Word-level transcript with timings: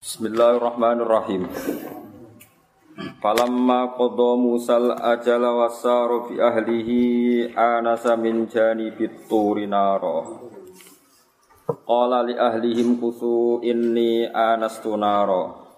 Bismillahirrahmanirrahim. 0.00 1.44
Falamma 3.20 3.92
qadha 4.00 4.32
Musal 4.32 4.96
ajala 4.96 5.52
wasaru 5.52 6.24
fi 6.24 6.40
ahlihi 6.40 7.52
anasa 7.52 8.16
min 8.16 8.48
janibit 8.48 9.28
turi 9.28 9.68
nara. 9.68 10.24
Qala 11.84 12.24
li 12.24 12.32
ahlihim 12.32 12.96
kusu 12.96 13.60
inni 13.60 14.24
anastu 14.24 14.96
nara. 14.96 15.68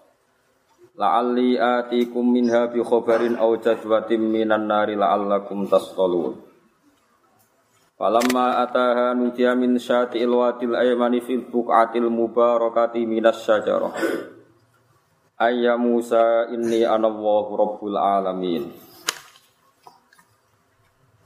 La'alli 0.95 1.59
atikum 1.59 2.23
minha 2.23 2.71
bi 2.71 2.79
khabarin 2.79 3.35
aw 3.35 3.59
jadwatin 3.59 4.23
minan 4.23 4.71
nari 4.71 4.95
la'allakum 4.95 5.67
tasqalun. 5.67 6.52
Falamma 7.93 8.65
ataha 8.65 9.13
nudiya 9.13 9.53
min 9.53 9.77
syati'il 9.77 10.33
wadil 10.33 10.75
aymani 10.75 11.21
fil 11.21 11.45
buq'atil 11.45 12.09
mubarakati 12.09 13.05
minas 13.05 13.45
syajarah. 13.45 13.93
Ayya 15.37 15.77
Musa 15.77 16.49
inni 16.49 16.87
anallahu 16.87 17.53
rabbul 17.53 17.99
alamin. 17.99 18.73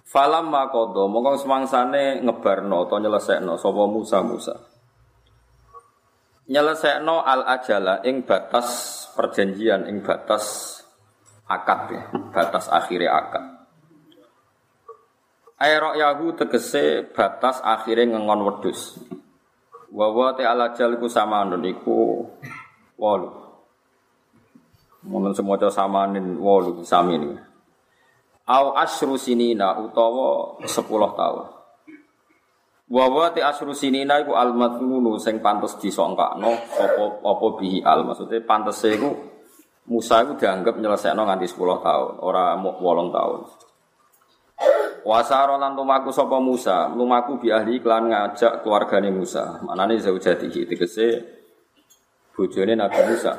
Falamma 0.06 0.72
qadha 0.72 1.02
mongko 1.06 1.44
semangsane 1.44 2.24
ngebarno 2.24 2.88
atau 2.88 2.98
nyelesekno 2.98 3.60
sapa 3.60 3.83
Musa 3.84 4.19
Musa. 4.24 4.55
Nyelesekno 6.46 7.27
al 7.27 7.42
ajala 7.42 8.00
ing 8.06 8.24
batas 8.24 8.69
perjanjian 9.12 9.84
ing 9.91 10.00
batas 10.00 10.78
akad 11.46 11.80
ya, 11.91 12.02
batas 12.33 12.70
akhirnya 12.70 13.12
akad. 13.12 13.55
Aerok 15.56 15.96
yahu 15.96 16.37
tegese 16.37 17.09
batas 17.16 17.64
akhirnya 17.64 18.12
ngengon 18.12 18.45
wedus. 18.45 19.01
Wawa 19.88 20.37
te 20.37 20.45
ala 20.45 20.77
jalku 20.77 21.09
sama 21.09 21.48
iku 21.64 22.28
walu. 23.01 23.33
Momen 25.09 25.33
semoga 25.33 25.73
samanin 25.73 26.37
walu 26.37 26.84
sami 26.84 27.17
ini. 27.17 27.33
Au 28.47 28.77
asru 28.77 29.17
sinina 29.17 29.80
utawa 29.80 30.61
sepuluh 30.69 31.17
tahun. 31.17 31.48
Wawa 32.92 33.33
te 33.33 33.41
asru 33.41 33.73
sinina 33.73 34.20
iku 34.20 34.36
al 34.36 34.52
madhunu 34.52 35.17
sing 35.17 35.41
pantes 35.41 35.80
disongkakno 35.80 36.52
apa 36.52 37.05
apa 37.25 37.47
bihi 37.56 37.80
al 37.80 38.05
maksudnya 38.05 38.45
pantes 38.45 38.84
iku 38.84 39.36
Musa 39.86 40.19
iku 40.27 40.34
dianggap 40.34 40.83
nyelesekno 40.83 41.23
nganti 41.23 41.47
10 41.47 41.78
tahun, 41.78 42.12
ora 42.19 42.58
mau 42.58 42.75
8 42.75 43.06
tahun. 43.14 43.41
Wasaro 45.06 45.54
lan 45.54 45.78
lumaku 45.78 46.10
sapa 46.10 46.42
Musa, 46.42 46.90
lumaku 46.90 47.38
bi 47.38 47.54
ahli 47.54 47.78
klan 47.78 48.10
ngajak 48.10 48.66
keluargane 48.66 49.14
Musa. 49.14 49.62
Manane 49.62 50.02
zaujatihi 50.02 50.66
tegese 50.66 51.06
bojone 52.34 52.74
Nabi 52.74 53.00
Musa. 53.06 53.38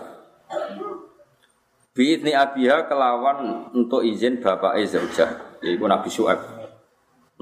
Biidni 1.92 2.32
abiha 2.32 2.88
kelawan 2.88 3.68
untuk 3.76 4.00
izin 4.08 4.40
bapak 4.40 4.80
zaujah, 4.88 5.60
yaitu 5.60 5.84
Nabi 5.84 6.08
Syuaib. 6.08 6.40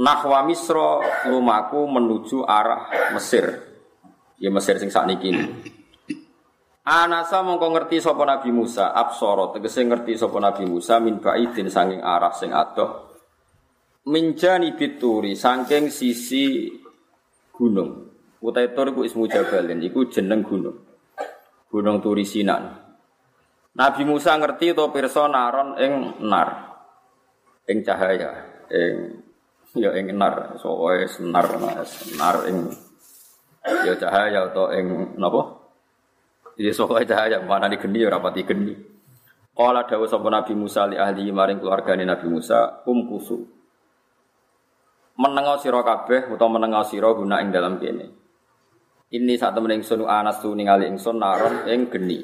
Nahwa 0.01 0.41
Misro 0.41 1.05
lumaku 1.29 1.85
menuju 1.85 2.49
arah 2.49 3.13
Mesir. 3.13 3.61
Ya 4.41 4.49
Mesir 4.49 4.81
sing 4.81 4.89
sakniki. 4.89 5.37
Anasa 6.81 7.45
mongko 7.45 7.77
ngerti 7.77 8.01
sapa 8.01 8.25
Nabi 8.25 8.49
Musa, 8.49 8.89
absara 8.89 9.53
tegese 9.53 9.85
ngerti 9.85 10.17
sapa 10.17 10.41
Nabi 10.41 10.65
Musa 10.65 10.97
min 10.97 11.21
baidin 11.21 11.69
sanging 11.69 12.01
arah 12.01 12.33
sing 12.33 12.49
adoh 12.49 13.05
minjani 14.06 14.78
bituri 14.78 15.34
saking 15.34 15.89
sisi 15.89 16.70
gunung. 17.50 18.14
Utai 18.45 18.78
tur 18.78 18.94
iku 18.94 19.02
ismu 19.02 19.25
jabalin, 19.25 19.81
iku 19.81 20.06
jeneng 20.06 20.45
gunung. 20.45 20.78
Gunung 21.66 21.98
Turi 21.98 22.22
Sinan. 22.22 22.78
Nabi 23.76 24.02
Musa 24.06 24.38
ngerti 24.38 24.78
to 24.78 24.94
pirsa 24.94 25.26
naron 25.26 25.76
ing 25.81 26.22
nar. 26.23 26.78
Ing 27.66 27.81
cahaya, 27.81 28.45
ing 28.70 29.17
ya 29.73 29.89
ing 29.98 30.14
nar, 30.14 30.61
soe 30.61 31.10
senar 31.10 31.58
nar 32.15 32.38
ing 32.45 32.70
ya 33.65 33.98
cahaya 33.98 34.54
atau 34.54 34.70
ing 34.71 35.17
napa? 35.17 35.65
Ya 36.55 36.71
soe 36.71 37.02
cahaya 37.02 37.42
mana 37.42 37.65
di 37.65 37.82
geni 37.82 38.05
ya 38.05 38.14
rapati 38.14 38.45
geni. 38.45 38.77
Kala 39.58 39.89
dawuh 39.89 40.05
sapa 40.05 40.30
Nabi 40.30 40.54
Musa 40.54 40.86
li 40.86 41.02
ahli 41.02 41.33
maring 41.33 41.58
keluargane 41.64 42.05
Nabi 42.05 42.30
Musa, 42.30 42.86
kum 42.86 43.10
kusu 43.10 43.55
menengo 45.15 45.55
sira 45.59 45.80
kabeh 45.83 46.31
utawa 46.31 46.59
menengo 46.59 46.83
sira 46.83 47.11
guna 47.15 47.39
ing 47.39 47.49
dalam 47.52 47.80
kene. 47.80 48.08
Ini 49.15 49.33
saat 49.39 49.55
temen 49.55 49.71
ingsun 49.80 50.03
anas 50.03 50.42
tu 50.43 50.52
ningali 50.52 50.92
ingsun 50.92 51.21
naron 51.21 51.70
ing 51.71 51.87
geni. 51.87 52.20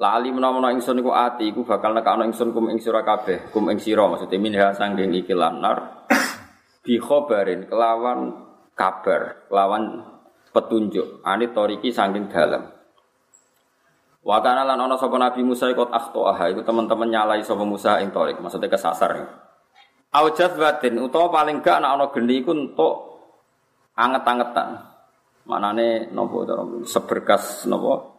Lali 0.00 0.32
menawa 0.32 0.72
ingsun 0.72 0.98
iku 1.04 1.12
ati 1.12 1.52
iku 1.52 1.62
bakal 1.62 1.92
nekakno 1.92 2.24
ingsun 2.24 2.56
kum 2.56 2.72
ing 2.72 2.80
sira 2.80 3.04
kabeh, 3.04 3.52
kum 3.52 3.68
ing 3.68 3.76
sira 3.76 4.08
maksudnya 4.08 4.40
minha 4.40 4.72
sanggeng 4.72 5.12
iki 5.12 5.36
lanar 5.36 6.08
bi 6.80 6.96
khobarin 6.96 7.68
kelawan 7.68 8.32
kabar, 8.72 9.44
kelawan 9.52 10.00
petunjuk. 10.56 11.20
Ani 11.20 11.52
toriki 11.52 11.92
sanggeng 11.92 12.32
dalam. 12.32 12.64
Wakana 14.20 14.64
lan 14.64 14.80
ana 14.80 14.96
sapa 14.96 15.16
Nabi 15.16 15.44
Musa 15.44 15.68
ikut 15.68 15.92
akhtoaha 15.92 16.52
iku 16.52 16.60
teman-teman 16.64 17.08
nyalai 17.08 17.44
sapa 17.44 17.64
Musa 17.64 18.00
ing 18.00 18.12
torik, 18.12 18.40
maksudnya 18.40 18.72
kesasar. 18.72 19.12
Aujat 20.10 20.58
batin 20.58 20.98
utawa 20.98 21.30
paling 21.30 21.62
gak 21.62 21.78
anak 21.78 21.90
ana 21.94 22.06
geni 22.10 22.42
iku 22.42 22.50
entuk 22.50 22.94
anget-angetan. 23.94 24.82
Manane 25.46 26.10
nopo 26.10 26.42
seberkas 26.82 27.70
nopo 27.70 28.18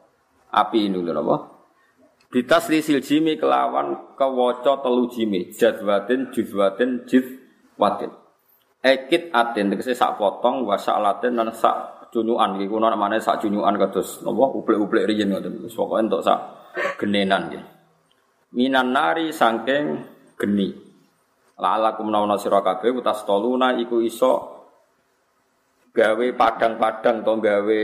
api 0.55 0.87
lho 0.87 1.11
napa? 1.11 1.51
Bitas 2.31 2.71
lisil 2.71 3.03
jimi 3.03 3.35
kelawan 3.35 4.15
kewaca 4.15 4.79
telu 4.79 5.11
jimi 5.11 5.51
jadwatin 5.51 6.31
juzwatin 6.31 7.03
jizwatin. 7.03 8.11
Ekit 8.79 9.35
atin 9.35 9.75
tegese 9.75 9.91
sak 9.91 10.15
potong 10.15 10.63
wa 10.63 10.79
latin 10.79 11.35
lan 11.35 11.51
sak 11.51 12.07
cunyukan 12.15 12.55
iki 12.55 12.71
kuno 12.71 12.87
namane 12.87 13.19
sak 13.19 13.43
cunyukan 13.43 13.75
kados 13.75 14.23
napa 14.23 14.47
uplek-uplek 14.47 15.11
riyen 15.11 15.35
ngoten. 15.35 15.67
Pokoke 15.67 16.07
entuk 16.07 16.23
sak 16.23 16.39
genenan 16.95 17.51
nggih. 17.51 17.63
Minan 18.55 18.95
nari 18.95 19.35
saking 19.35 20.07
geni. 20.39 20.80
La'alakum 21.61 22.09
nauna 22.09 22.41
sira 22.41 22.65
kabeh 22.65 22.89
utas 22.89 23.21
toluna 23.21 23.77
iku 23.77 24.01
iso 24.01 24.33
gawe 25.93 26.25
padang-padang 26.33 27.21
to 27.21 27.33
gawe 27.37 27.81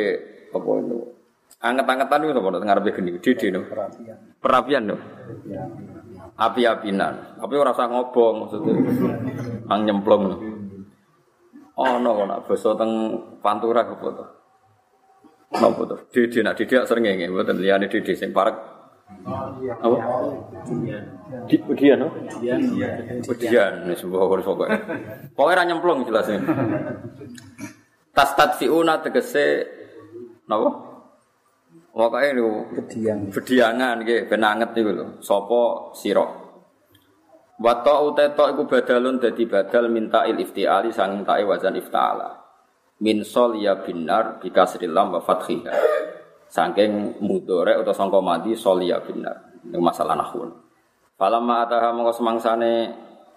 apa 0.58 0.70
itu? 0.82 0.98
Anget-angetan 1.62 2.26
itu 2.26 2.34
apa 2.34 2.50
ngarepe 2.58 2.90
geni. 2.98 3.22
Gede 3.22 3.54
no. 3.54 3.62
Perapian. 3.70 4.18
Perapian 4.42 4.84
no. 4.90 4.98
Api-apinan. 6.38 7.38
Tapi 7.38 7.54
ora 7.54 7.74
usah 7.74 7.86
ngobong 7.90 8.36
maksudnya. 8.46 8.74
Ang 9.70 9.80
nyemplung 9.86 10.24
no. 10.26 10.38
Oh 11.78 12.02
no 12.02 12.26
nak 12.26 12.50
basa 12.50 12.74
teng 12.74 12.92
pantura 13.46 13.86
apa 13.86 14.08
to. 14.10 14.26
Napa 15.62 15.82
to? 15.86 15.96
Dede 16.10 16.42
nak 16.42 16.58
dede 16.58 16.82
sering 16.90 17.06
ngene 17.06 17.30
mboten 17.30 17.62
liyane 17.62 17.86
dede 17.86 18.18
sing 18.18 18.34
parek 18.34 18.77
apa? 19.80 19.98
Di 21.48 21.56
Pedian, 21.60 21.98
no? 22.00 22.08
Pedian, 23.28 23.74
sebuah 23.92 24.24
kurus 24.32 24.46
pokoknya. 24.48 24.80
Pokoknya 25.36 25.64
nyemplung 25.74 26.08
jelasnya. 26.08 26.40
Tas 28.16 28.32
tadfiuna 28.36 29.04
tegese, 29.04 29.68
napa? 30.48 30.72
Pokoknya 31.92 32.30
itu 32.36 32.50
Pedian. 32.78 33.18
Pediangan, 33.34 33.96
gitu, 34.08 34.28
benanget 34.32 34.70
itu 34.80 34.92
loh. 34.96 35.10
Sopo 35.20 35.92
siro. 35.98 36.48
Wato 37.58 38.14
uteto 38.14 38.46
iku 38.54 38.70
badalun 38.70 39.18
dadi 39.18 39.50
badal 39.50 39.90
minta 39.90 40.30
il 40.30 40.38
iftiali 40.38 40.94
sang 40.94 41.26
ta'i 41.26 41.42
wazan 41.42 41.74
ifta'ala. 41.74 42.38
Min 43.02 43.26
sol 43.26 43.58
ya 43.58 43.82
binar 43.82 44.38
bikasril 44.38 44.94
lam 44.94 45.18
wa 45.18 45.22
fathiha. 45.26 45.74
Saking 46.48 47.20
mudore 47.20 47.76
atau 47.76 47.92
sangka 47.92 48.24
mati 48.24 48.56
solia 48.56 49.04
benar. 49.04 49.60
Ini 49.68 49.78
masalah 49.78 50.16
nahun. 50.16 50.50
Falamma 51.20 51.68
ataha 51.68 51.92
mongko 51.92 52.14
semangsane 52.16 52.74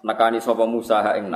nekani 0.05 0.39
sapa 0.39 0.63
Musa 0.63 1.03
ha 1.03 1.19
ing. 1.19 1.27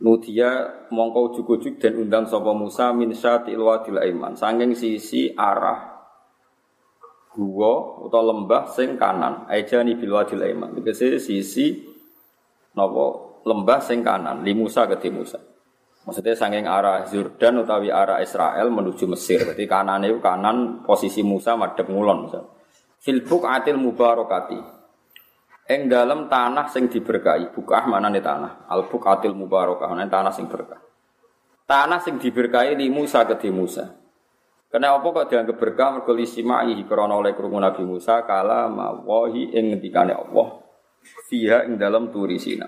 Nudia 0.00 0.50
mongko 0.90 1.30
ujug-ujug 1.30 1.76
dan 1.76 2.00
undang 2.00 2.24
sapa 2.24 2.50
Musa 2.56 2.90
min 2.96 3.12
syatil 3.12 3.60
wadil 3.60 4.00
aiman. 4.00 4.34
Saking 4.34 4.72
sisi 4.72 5.30
arah 5.36 5.92
gua 7.34 8.06
atau 8.08 8.22
lembah 8.24 8.64
sing 8.72 8.96
kanan. 8.96 9.44
Ejani 9.52 10.00
bil 10.00 10.16
wadil 10.16 10.40
aiman. 10.42 10.72
Tegese 10.80 11.20
sisi 11.20 11.76
napa 12.72 13.36
lembah 13.44 13.80
sing 13.84 14.00
kanan 14.00 14.40
li 14.40 14.56
Musa 14.56 14.88
ke 14.88 15.12
Musa. 15.12 15.53
Maksudnya 16.04 16.36
sanging 16.36 16.68
arah 16.68 17.08
Jordan 17.08 17.64
utawi 17.64 17.88
arah 17.88 18.20
Israel 18.20 18.68
menuju 18.68 19.08
Mesir. 19.08 19.40
Berarti 19.48 19.64
kanan 19.64 20.04
itu 20.04 20.20
kanan 20.20 20.84
posisi 20.84 21.24
Musa 21.24 21.56
madhep 21.56 21.88
ngulon. 21.88 22.28
Filbuk 23.00 23.48
atil 23.48 23.80
mubarokati. 23.80 24.60
Eng 25.64 25.88
dalam 25.88 26.28
tanah 26.28 26.68
sing 26.68 26.92
diberkahi. 26.92 27.56
Bukah 27.56 27.88
mana 27.88 28.12
nih 28.12 28.20
tanah? 28.20 28.68
Albuk 28.68 29.00
atil 29.08 29.32
mubarokah. 29.32 29.88
Mana 29.88 30.04
tanah 30.04 30.32
sing 30.32 30.44
berkah. 30.44 30.76
Tanah 31.64 32.04
sing 32.04 32.20
diberkahi 32.20 32.76
di 32.76 32.92
Musa 32.92 33.24
ke 33.24 33.40
di 33.40 33.48
Musa. 33.48 33.88
Kena 34.68 34.92
apa 34.92 35.06
kok 35.06 35.30
dianggap 35.30 35.56
berkah 35.56 35.88
mergo 35.94 36.12
lisimahi 36.12 36.82
krana 36.84 37.14
oleh 37.14 37.32
krungu 37.32 37.62
Nabi 37.62 37.86
Musa 37.86 38.26
kala 38.26 38.66
mawahi 38.66 39.54
ing 39.54 39.70
ngendikane 39.70 40.10
Allah 40.10 40.60
fiha 41.30 41.64
ing 41.70 41.78
dalam 41.78 42.10
turi 42.10 42.42
sina. 42.42 42.66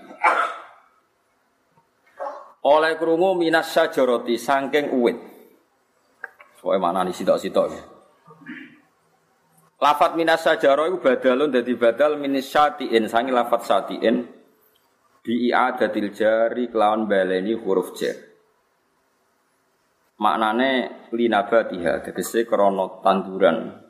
Oleh 2.65 2.97
krungu 2.97 3.37
minas 3.37 3.69
syajarati 3.69 4.39
saking 4.39 4.89
uwit. 4.95 5.17
Soale 6.57 6.81
mana 6.81 7.05
nih 7.05 7.13
sitok-sitok 7.13 7.65
ya. 7.69 7.83
Lafat 9.77 10.17
minas 10.17 10.41
sajaro 10.41 10.89
itu 10.89 10.97
badalun 10.97 11.53
dadi 11.53 11.77
badal 11.77 12.17
minis 12.17 12.49
syatiin. 12.49 13.05
Sangi 13.05 13.29
lafat 13.29 13.61
syatiin 13.61 14.25
bi 15.21 15.53
i'adatil 15.53 16.09
jari 16.15 16.71
kelawan 16.71 17.05
baleni 17.05 17.53
huruf 17.53 17.93
jar 17.99 18.15
maknane 20.17 21.05
linabatiha 21.13 22.01
tegese 22.01 22.49
krana 22.49 23.01
tanduran. 23.05 23.85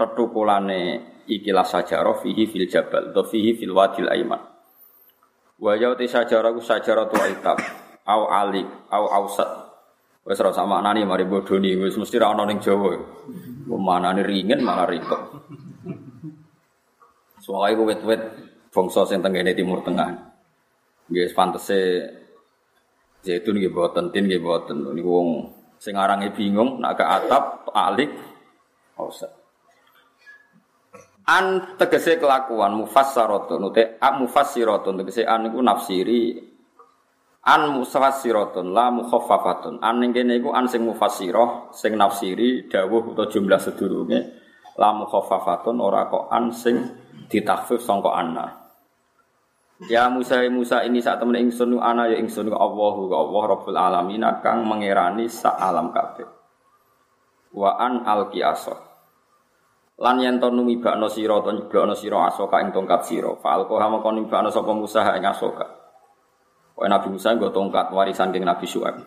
Tetukulane 0.00 0.80
ikilah 1.28 1.68
sajarah 1.68 2.16
fihi 2.24 2.48
fil 2.48 2.64
jabal 2.64 3.12
to 3.12 3.20
fihi 3.28 3.52
fil 3.60 3.76
wadil 3.76 4.08
aiman. 4.08 4.40
Wa 5.60 5.76
yauti 5.76 6.08
sajarah 6.08 6.56
ku 6.56 6.64
sajarah 6.64 7.04
tu 7.12 7.20
itab 7.20 7.60
au 8.10 8.26
alik 8.26 8.66
au 8.90 9.04
ausat 9.06 9.50
wis 10.26 10.42
ora 10.42 10.50
sama 10.50 10.82
maknane 10.82 11.06
mari 11.06 11.24
bodoni 11.24 11.78
wis 11.78 11.94
mesti 11.94 12.18
ra 12.18 12.34
ana 12.34 12.42
ning 12.44 12.58
Jawa. 12.58 12.98
Manane 13.70 14.26
ringen 14.26 14.66
malah 14.66 14.82
ribet 14.90 15.22
soalnya 17.40 17.78
ku 17.78 17.82
wet-wet 17.88 18.22
bangsa 18.70 19.08
sing 19.08 19.18
tenggene 19.24 19.56
timur 19.56 19.82
tengah. 19.82 20.10
Nggih 21.10 21.34
pantese 21.34 21.80
Zaitun 23.20 23.60
nggih 23.60 23.68
boten, 23.68 24.08
tin 24.08 24.24
nggih 24.24 24.40
boten. 24.40 24.80
Niku 24.96 25.10
wong 25.10 25.28
sing 25.76 25.92
arange 25.92 26.32
bingung 26.32 26.80
nak 26.80 26.96
ke 26.96 27.04
atap 27.04 27.68
alik 27.74 28.10
ora 28.96 29.28
An 31.30 31.78
tegese 31.78 32.18
kelakuan 32.18 32.74
mufassaratun 32.74 33.70
ute 33.70 34.00
a 34.00 34.08
mufassiratun. 34.18 35.04
Tegese 35.04 35.22
an 35.28 35.52
iku 35.52 35.60
nafsiri 35.62 36.49
an 37.40 37.80
mufassiratun 37.80 38.76
la 38.76 38.92
mukhaffafatun 38.92 39.80
an 39.80 39.94
ning 39.96 40.12
kene 40.12 40.36
iku 40.40 40.52
an 40.52 40.68
sing 40.68 40.84
mufassirah 40.84 41.72
sing 41.72 41.96
nafsiri 41.96 42.68
dawuh 42.68 43.16
utawa 43.16 43.32
jumlah 43.32 43.56
sedurunge 43.56 44.18
la 44.76 44.92
mukhaffafatun 44.92 45.80
ora 45.80 46.04
kok 46.12 46.28
an 46.28 46.52
sing 46.52 46.76
ditakhfif 47.32 47.80
sangka 47.80 48.12
anna 48.12 48.60
Ya 49.88 50.12
Musa 50.12 50.44
Musa 50.52 50.84
ini 50.84 51.00
saat 51.00 51.24
temen 51.24 51.40
ingsun 51.40 51.80
ana 51.80 52.04
ya 52.04 52.20
ingsun 52.20 52.52
Allahu 52.52 53.08
Allah 53.08 53.42
Rabbul 53.48 53.80
alamin 53.80 54.20
kang 54.44 54.68
mengerani 54.68 55.24
sak 55.24 55.56
alam 55.56 55.88
kabeh. 55.88 56.28
Wa 57.56 57.80
an 57.80 58.04
alqiasa. 58.04 58.76
Lan 59.96 60.20
yen 60.20 60.36
to 60.36 60.52
numibakno 60.52 61.08
sira 61.08 61.40
to 61.40 61.48
nyeblokno 61.56 61.96
sira 61.96 62.28
asoka 62.28 62.60
ing 62.60 62.76
tongkat 62.76 63.08
sira. 63.08 63.32
Fa 63.40 63.56
alqaha 63.56 63.88
mongko 63.88 64.20
numibakno 64.20 64.52
sapa 64.52 64.68
Musa 64.76 65.00
ing 65.16 65.24
asoka. 65.24 65.79
Wa 66.80 66.88
Nabi 66.88 67.12
Musa 67.12 67.36
nggo 67.36 67.52
tongkat 67.52 67.92
warisan 67.92 68.32
ing 68.32 68.48
Nabi 68.48 68.64
Syuaib. 68.64 69.04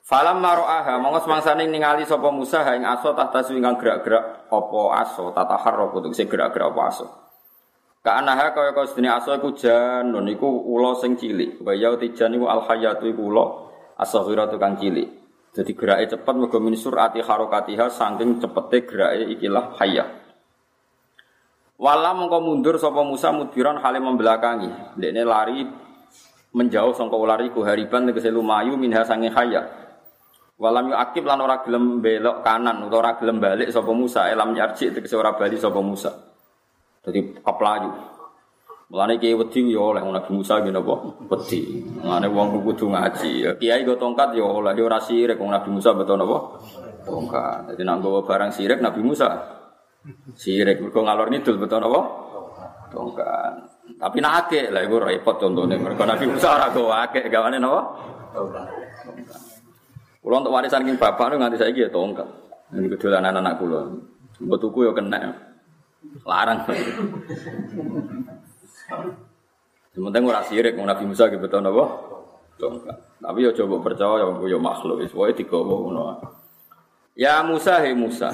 Falam 0.00 0.40
maro'aha 0.40 0.96
mongko 0.98 1.28
semangsane 1.28 1.68
ningali 1.68 2.08
sapa 2.08 2.32
Musa 2.32 2.64
ing 2.72 2.88
aso 2.88 3.12
tahta 3.12 3.44
ingkang 3.52 3.76
gerak-gerak 3.76 4.48
apa 4.48 4.80
aso 5.04 5.30
tataharrak 5.36 5.92
kudu 5.92 6.10
gerak-gerak 6.16 6.72
apa 6.72 6.82
aso. 6.88 7.06
Ka'anaha 8.00 8.56
kaya 8.56 8.72
kaya 8.72 8.88
sedene 8.88 9.12
aso 9.12 9.36
iku 9.36 9.52
janun 9.52 10.24
iku 10.32 10.48
ula 10.48 10.96
sing 10.96 11.20
cilik. 11.20 11.60
Wa 11.60 11.76
ya 11.76 11.92
tijan 12.00 12.32
iku 12.32 12.48
al 12.48 12.64
hayatu 12.64 13.04
iku 13.04 13.22
ula 13.28 13.46
asaghiratu 14.00 14.56
kang 14.56 14.80
cilik. 14.80 15.20
Jadi 15.52 15.76
gerake 15.76 16.16
cepet 16.16 16.34
mergo 16.34 16.58
min 16.58 16.72
surati 16.74 17.20
harakatiha 17.20 17.92
saking 17.92 18.40
cepete 18.40 18.88
gerake 18.88 19.36
ikilah 19.36 19.76
hayah. 19.76 20.08
Wala 21.76 22.16
mengko 22.16 22.40
mundur 22.40 22.80
sapa 22.80 23.04
Musa 23.04 23.30
mudbiran 23.36 23.78
hale 23.84 24.00
membelakangi. 24.00 24.96
Dekne 24.96 25.22
lari 25.22 25.64
menjauh 26.50 26.94
sangka 26.94 27.14
ular 27.14 27.38
iku 27.46 27.62
hariban 27.62 28.10
tegese 28.10 28.30
lumayu 28.34 28.74
minha 28.74 29.02
sange 29.06 29.30
hayah. 29.30 29.66
Walam 30.60 30.92
yu 30.92 30.96
akib 30.98 31.24
lan 31.24 31.40
ora 31.40 31.64
gelem 31.64 32.04
belok 32.04 32.44
kanan 32.44 32.84
utawa 32.84 33.00
ora 33.00 33.12
gelem 33.16 33.40
balik 33.40 33.72
sapa 33.72 33.96
Musa 33.96 34.28
elam 34.28 34.52
yarji 34.52 34.92
tegese 34.92 35.16
ora 35.16 35.32
bali 35.32 35.56
sapa 35.56 35.80
Musa. 35.80 36.12
Jadi 37.00 37.40
keplayu. 37.40 37.90
Mulane 38.90 39.22
kiai 39.22 39.38
wedi 39.38 39.70
ya 39.70 39.80
oleh 39.80 40.02
Nabi 40.02 40.30
Musa 40.34 40.58
ngene 40.58 40.82
apa? 40.82 40.94
Wedi. 41.30 41.80
Mulane 42.02 42.26
wong 42.26 42.60
kudu 42.60 42.90
ngaji. 42.90 43.56
Kiai 43.56 43.86
go 43.86 43.94
tongkat 43.94 44.34
ya 44.34 44.44
oleh 44.44 44.74
ya 44.74 44.82
ora 44.84 44.98
sirik 44.98 45.38
wong 45.38 45.54
Nabi 45.54 45.70
Musa 45.70 45.94
betul 45.94 46.18
napa? 46.18 46.58
Tongkat. 47.06 47.72
Jadi 47.72 47.82
nak 47.86 48.02
nggawa 48.02 48.26
barang 48.26 48.50
sirik 48.50 48.82
Nabi 48.82 49.00
Musa. 49.00 49.30
Sirik 50.34 50.82
mergo 50.82 51.06
ngalor 51.06 51.30
ngidul 51.30 51.56
betul 51.56 51.80
napa? 51.86 52.00
Tongkat. 52.90 53.79
Tapi 53.96 54.16
nak 54.22 54.46
akeh 54.46 54.70
lah 54.70 54.84
iku 54.84 55.00
repot 55.00 55.40
contohnya. 55.40 55.80
Mergo 55.80 56.04
Nabi 56.06 56.24
Musa 56.30 56.54
ora 56.54 56.68
gawa 56.70 57.08
akeh 57.08 57.26
gawane 57.26 57.58
napa? 57.58 57.80
Tongkat. 58.30 58.66
Kulo 60.20 60.34
untuk 60.36 60.52
warisan 60.52 60.84
king 60.84 61.00
bapak 61.00 61.32
nganti 61.34 61.56
saiki 61.56 61.88
ya 61.88 61.90
tongkat. 61.90 62.28
Ini 62.76 62.86
kedolanan 62.92 63.40
anak 63.40 63.58
kulo. 63.58 63.80
Mbok 64.40 64.58
tuku 64.60 64.86
ya 64.86 64.92
kena. 64.92 65.32
Larang. 66.28 66.68
Sementara 69.90 70.24
ora 70.28 70.40
sirik 70.46 70.78
Nabi 70.78 71.04
Musa 71.08 71.26
gitu 71.32 71.42
betul 71.42 71.64
napa? 71.64 71.84
Tongkat. 72.60 72.96
Tapi 73.20 73.38
ya 73.44 73.50
coba 73.56 73.76
percaya 73.80 74.24
wong 74.28 74.44
ya 74.44 74.60
makhluk 74.60 75.00
wis 75.00 75.12
wae 75.16 75.32
digawa 75.32 75.74
ngono. 75.80 76.02
Ya 77.16 77.40
Musa 77.44 77.80
he 77.84 77.96
Musa. 77.96 78.32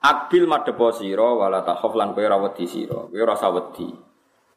Akbil 0.00 0.44
madhepo 0.44 0.92
sira 0.92 1.24
wala 1.24 1.64
takhaf 1.64 1.92
lan 1.96 2.12
kowe 2.12 2.24
ora 2.24 2.36
wedi 2.36 2.68
sira. 2.68 3.08
Kowe 3.08 3.20
ora 3.20 3.36
wedi. 3.36 3.88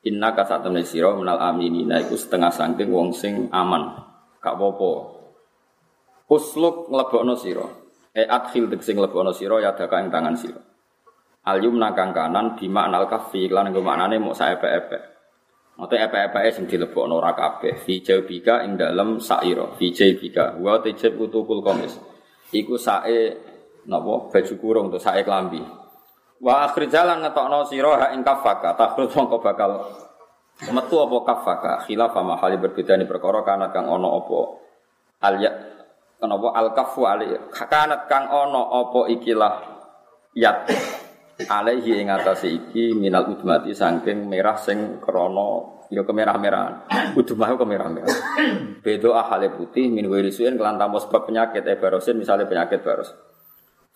Inna 0.07 0.31
ka 0.31 0.47
sak 0.47 0.63
temne 0.63 0.87
sira 0.87 1.11
menal 1.11 1.35
aminina 1.43 1.99
iku 1.99 2.15
setengah 2.15 2.55
saking 2.55 2.87
wong 2.87 3.11
sing 3.11 3.51
aman. 3.51 3.99
Gak 4.39 4.55
apa-apa. 4.55 4.91
Usluk 6.31 6.87
nglebokno 6.87 7.35
sira. 7.35 7.67
E 8.15 8.23
adkhil 8.23 8.71
sing 8.79 8.95
nglebokno 8.95 9.35
sira 9.35 9.59
ya 9.59 9.75
daka 9.75 9.99
ing 9.99 10.07
tangan 10.07 10.39
sira. 10.39 10.61
Al 11.43 11.59
yumna 11.59 11.91
kang 11.91 12.15
kanan 12.15 12.55
bima 12.55 12.87
anal 12.87 13.11
kafi 13.11 13.51
lan 13.51 13.75
nggo 13.75 13.83
maknane 13.83 14.15
saepe-epe. 14.31 14.99
Mate 15.79 15.95
epe-epe 15.95 16.47
sing 16.55 16.63
dilebokno 16.67 17.19
ora 17.19 17.35
kabeh. 17.35 17.83
Fi 17.83 17.99
jabika 17.99 18.63
ing 18.63 18.79
dalem 18.79 19.19
saira. 19.19 19.67
Fi 19.75 19.91
jabika 19.91 20.55
wa 20.63 20.79
tajib 20.79 21.19
utukul 21.19 21.59
komis. 21.59 21.99
Iku 22.55 22.79
sae 22.79 23.35
napa 23.83 24.31
baju 24.31 24.53
kurung 24.59 24.87
to 24.91 24.99
sae 24.99 25.27
klambi. 25.27 25.59
Wa 26.39 26.71
akhir 26.71 26.87
jalan 26.87 27.19
ngetokno 27.19 27.67
sira 27.67 27.99
ha 27.99 28.07
ing 28.15 28.23
kafaka. 28.23 28.75
Takhrut 28.79 29.11
mongko 29.11 29.43
bakal 29.43 29.71
metu 30.71 30.95
apa 31.03 31.17
kafaka. 31.27 31.73
Khilaf 31.83 32.15
ma 32.23 32.39
hali 32.39 32.55
berbeda 32.55 32.95
ni 32.95 33.03
perkara 33.03 33.43
kana 33.43 33.71
kang 33.75 33.91
ono 33.91 34.09
apa 34.23 34.39
al 35.27 35.35
ya 35.39 35.51
kenapa 36.15 36.47
al 36.55 36.67
kafu 36.71 37.03
ali 37.03 37.27
kanat 37.51 38.07
kang 38.07 38.31
ono 38.31 38.71
apa 38.71 39.11
ikilah 39.11 39.55
yat 40.35 40.71
alaihi 41.47 41.99
ing 42.03 42.07
atase 42.11 42.51
iki 42.51 42.95
minal 42.95 43.27
udmati 43.31 43.71
saking 43.71 44.27
merah 44.27 44.55
sing 44.59 45.03
krana 45.03 45.79
ya 45.91 46.05
kemerah-merahan. 46.05 46.87
Udmah 47.19 47.49
kemerah-merah. 47.57 48.17
Bedo 48.79 49.17
ahale 49.17 49.51
putih 49.51 49.89
min 49.89 50.07
wirisuin 50.07 50.55
kelan 50.55 50.77
tanpa 50.77 51.01
sebab 51.03 51.27
penyakit 51.27 51.65
e 51.65 51.75
barosin 51.75 52.15
misalnya 52.15 52.45
penyakit 52.45 52.85
baros. 52.85 53.11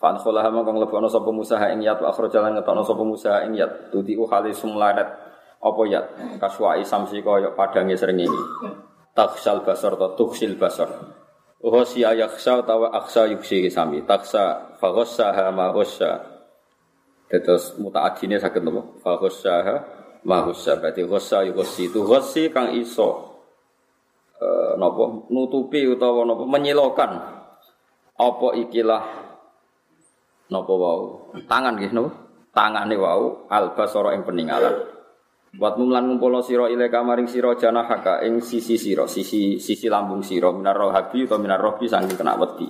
Fan 0.03 0.19
kholah 0.19 0.43
mongko 0.51 0.75
nglebono 0.75 1.07
sapa 1.07 1.31
Musa 1.31 1.55
ing 1.71 1.79
yat 1.79 2.03
wa 2.03 2.11
jalan 2.11 2.59
ngetokno 2.59 2.83
sapa 2.83 3.03
Musa 3.07 3.39
ing 3.47 3.55
yat. 3.55 3.87
Tuti 3.87 4.19
hale 4.19 4.51
sumlaret. 4.51 5.07
Apa 5.63 5.81
yat? 5.87 6.05
Kaswai 6.43 6.83
samsi 6.83 7.23
kaya 7.23 7.55
padange 7.55 7.95
srengenge. 7.95 8.35
Taksal 9.15 9.63
basar 9.63 9.95
ta 9.95 10.11
tuksil 10.19 10.59
basar. 10.59 10.91
Oh 11.63 11.79
si 11.87 12.03
ayakhsa 12.03 12.67
tawa 12.67 12.91
aksa 12.91 13.31
yuksi 13.31 13.71
sami. 13.71 14.03
Taksa 14.03 14.75
faghassaha 14.83 15.47
ma 15.55 15.71
ghassa 15.71 16.19
Terus 17.31 17.79
mutaadine 17.79 18.43
sakit 18.43 18.59
nopo? 18.59 18.99
Fa 18.99 19.15
ghassaha 19.15 19.75
ma 20.27 20.43
ghassa. 20.43 20.83
Berarti 20.83 21.07
ghassa 21.07 21.47
yu 21.47 21.55
ghassi 21.55 21.87
itu 21.87 22.03
ghassi 22.03 22.51
kang 22.51 22.75
iso 22.75 23.39
e, 24.35 24.75
nopo 24.75 25.31
nutupi 25.31 25.87
utawa 25.87 26.27
nopo 26.27 26.43
menyilokan 26.43 27.11
apa 28.19 28.47
ikilah 28.67 29.22
nopo 30.51 30.73
wau? 30.75 31.01
Tangan 31.47 31.79
nggih 31.79 31.91
nopo? 31.93 32.09
Tangane 32.53 32.93
wau 32.99 33.49
albasara 33.49 34.13
ing 34.13 34.21
peninggalan. 34.21 34.93
Buat 35.53 35.77
mumlan 35.77 36.09
ngumpulno 36.09 36.41
sira 36.41 36.69
ile 36.69 36.89
kamaring 36.89 37.29
sira 37.29 37.53
janahaka 37.57 38.21
ing 38.25 38.41
sisi 38.41 38.77
sira 38.77 39.05
sisi 39.09 39.57
sisi 39.61 39.85
lambung 39.89 40.25
sira 40.25 40.49
minar 40.49 40.77
rohabi 40.77 41.25
utawa 41.25 41.41
minar 41.41 41.61
robi 41.61 41.85
saking 41.89 42.13
kena 42.13 42.37
wedi. 42.37 42.69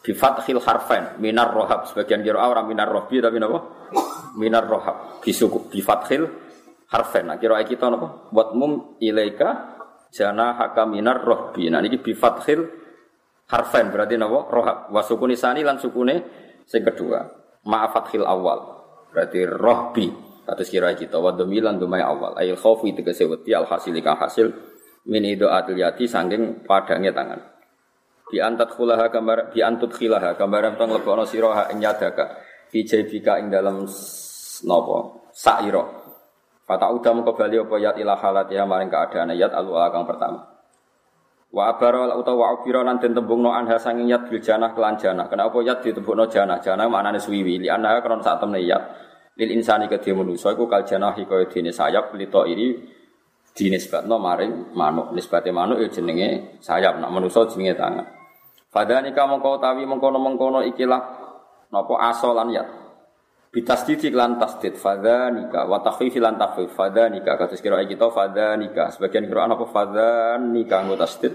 Bi 0.00 0.12
fathil 0.16 0.60
harfain 0.60 1.20
minar 1.20 1.52
rohab 1.52 1.88
sebagian 1.88 2.24
kira 2.24 2.40
orang 2.44 2.68
minar 2.68 2.88
rohbi 2.88 3.20
tapi 3.20 3.36
napa 3.40 3.88
minar 4.36 4.64
rohab 4.64 5.20
bisuku 5.20 5.68
bi 5.72 5.80
fathil 5.80 6.28
harfain. 6.92 7.24
Nah 7.28 7.36
kira 7.40 7.60
kita 7.64 7.88
napa 7.88 8.28
buat 8.32 8.52
mum 8.52 8.96
ilaika 9.00 9.76
jana 10.12 10.56
haka 10.56 10.84
minar 10.88 11.24
rohbi. 11.24 11.68
Nah 11.68 11.80
ini 11.80 12.00
bi 12.00 12.12
fathil 12.12 12.84
Harfen 13.46 13.94
berarti 13.94 14.18
napa? 14.18 14.50
Rohab. 14.50 14.90
Wa 14.90 15.06
sukuni 15.06 15.38
sani 15.38 15.62
lan 15.62 15.78
sukune 15.78 16.45
sing 16.66 16.82
kedua. 16.82 17.22
Ma'afat 17.66 18.12
khil 18.12 18.26
awal. 18.26 18.82
Berarti 19.14 19.46
rohbi. 19.46 20.06
Atas 20.46 20.70
kira 20.70 20.94
kita 20.94 21.18
wa 21.18 21.34
domilan 21.34 21.74
dumai 21.78 22.02
awal. 22.02 22.38
Ayil 22.38 22.54
khaufi 22.54 22.94
tegese 22.94 23.26
wedi 23.26 23.50
al 23.50 23.66
kang 23.66 24.18
hasil 24.18 24.46
min 25.10 25.26
atil 25.26 25.78
yati 25.78 26.06
sangking 26.06 26.62
padangnya 26.62 27.10
tangan. 27.10 27.40
Bi 28.30 28.38
antat 28.42 28.74
khulaha 28.74 29.10
gambar 29.10 29.50
bi 29.50 29.62
antut 29.62 29.90
khilaha 29.94 30.38
gambaran 30.38 30.78
tong 30.78 30.94
lebono 30.94 31.26
sira 31.26 31.50
ha 31.54 31.62
ing 31.74 31.82
fi 32.70 32.78
jaybika 32.82 33.38
ing 33.42 33.50
dalam 33.50 33.86
napa 34.66 34.98
saira. 35.34 35.82
Fata 36.66 36.90
udah 36.90 37.22
kembali 37.22 37.62
apa 37.62 37.76
yat 37.78 37.96
ila 38.02 38.18
halatiha 38.18 38.66
maring 38.66 38.90
keadaan 38.90 39.34
yat 39.38 39.54
al 39.54 39.70
kang 39.90 40.06
pertama. 40.06 40.55
Wa 41.54 41.72
abara 41.72 42.12
utawa 42.18 42.36
wa 42.36 42.46
abira 42.58 42.82
lan 42.82 42.98
den 42.98 43.14
tembungno 43.14 43.54
anha 43.54 43.78
sanging 43.78 44.10
yat 44.10 44.26
bil 44.26 44.42
janah 44.42 44.74
kelan 44.74 44.98
janah. 44.98 45.30
Kenapa 45.30 45.56
yat 45.62 45.80
ditembungno 45.80 46.26
janah? 46.26 46.58
Janah 46.58 46.90
maknane 46.90 47.22
suwiwi. 47.22 47.62
Li 47.64 47.68
anha 47.70 48.02
kron 48.02 48.20
sak 48.20 48.42
temne 48.42 48.60
yat. 48.60 48.82
Lil 49.36 49.52
insani 49.52 49.86
kedhe 49.86 50.16
manusa 50.16 50.56
iku 50.56 50.64
kal 50.64 50.82
janah 50.88 51.12
kaya 51.12 51.44
dene 51.46 51.68
sayap 51.68 52.12
lito 52.16 52.44
ini 52.48 52.76
dinisbatno 53.56 54.16
maring 54.16 54.72
manuk. 54.76 55.12
Nisbate 55.12 55.52
manuk 55.52 55.80
ya 55.80 55.88
jenenge 55.88 56.60
sayap, 56.60 57.00
nak 57.00 57.10
manusa 57.12 57.44
jenenge 57.48 57.76
tangan. 57.76 58.06
Fadhanika 58.72 59.24
mongko 59.24 59.56
utawi 59.56 59.88
mengkono-mengkono 59.88 60.60
ikilah 60.68 61.00
napa 61.72 61.94
asolan 62.12 62.52
yat. 62.52 62.85
Bitasdid 63.56 64.12
lan 64.12 64.36
tasdid. 64.36 64.76
Fadhanika 64.76 65.64
wa 65.64 65.80
takhfifi 65.80 66.20
lan 66.20 66.36
takhfif. 66.36 66.76
Fadhanika 66.76 67.40
kados 67.40 67.64
kira 67.64 67.80
kita 67.88 68.12
fadhanika 68.12 68.92
sebagian 68.92 69.24
kira 69.24 69.48
apa? 69.48 69.64
Fadhanika 69.64 70.84
nggo 70.84 71.00
tasdid. 71.00 71.32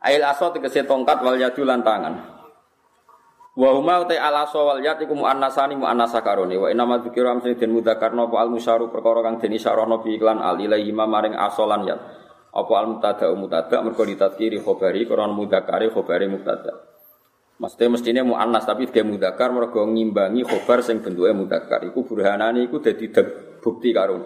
Ail 0.00 0.24
aso 0.24 0.48
tegese 0.56 0.88
tongkat 0.88 1.20
wal 1.20 1.36
yadu 1.36 1.60
lan 1.68 1.84
tangan. 1.84 2.24
Wa 3.52 3.68
huma 3.76 4.00
ta 4.08 4.16
al 4.16 4.48
aso 4.48 4.64
wal 4.64 4.80
yad 4.80 4.96
iku 4.96 5.12
muannasani 5.12 5.76
muannasa 5.76 6.24
karone. 6.24 6.56
Wa 6.56 6.72
inama 6.72 7.04
dzikra 7.04 7.36
amsine 7.36 7.60
den 7.60 7.68
mudzakarna 7.76 8.32
apa 8.32 8.36
al 8.40 8.48
musyaru 8.48 8.88
perkara 8.88 9.20
kang 9.20 9.36
den 9.36 9.60
isyarahna 9.60 10.00
bi 10.00 10.16
iklan 10.16 10.40
al 10.40 10.56
ilahi 10.56 10.88
maring 10.88 11.36
aso 11.36 11.68
lan 11.68 11.84
yad. 11.84 12.00
Apa 12.56 12.72
al 12.80 12.96
mutada 12.96 13.28
mutada 13.36 13.84
mergo 13.84 14.08
ditadkiri 14.08 14.64
khabari 14.64 15.04
karena 15.04 15.28
mudzakari 15.28 15.92
khabari 15.92 16.32
mutada 16.32 16.95
Maksudnya 17.56 17.88
mestinya 17.88 18.22
mu'annas 18.22 18.68
tapi 18.68 18.84
dia 18.92 19.00
mudakar 19.00 19.48
mereka 19.48 19.80
ngimbangi 19.80 20.44
khobar 20.44 20.84
sing 20.84 21.00
bentuknya 21.00 21.32
mudakar. 21.32 21.80
Iku 21.88 22.04
burhanani 22.04 22.68
iku 22.68 22.84
dadi 22.84 23.08
bukti 23.64 23.96
karun. 23.96 24.20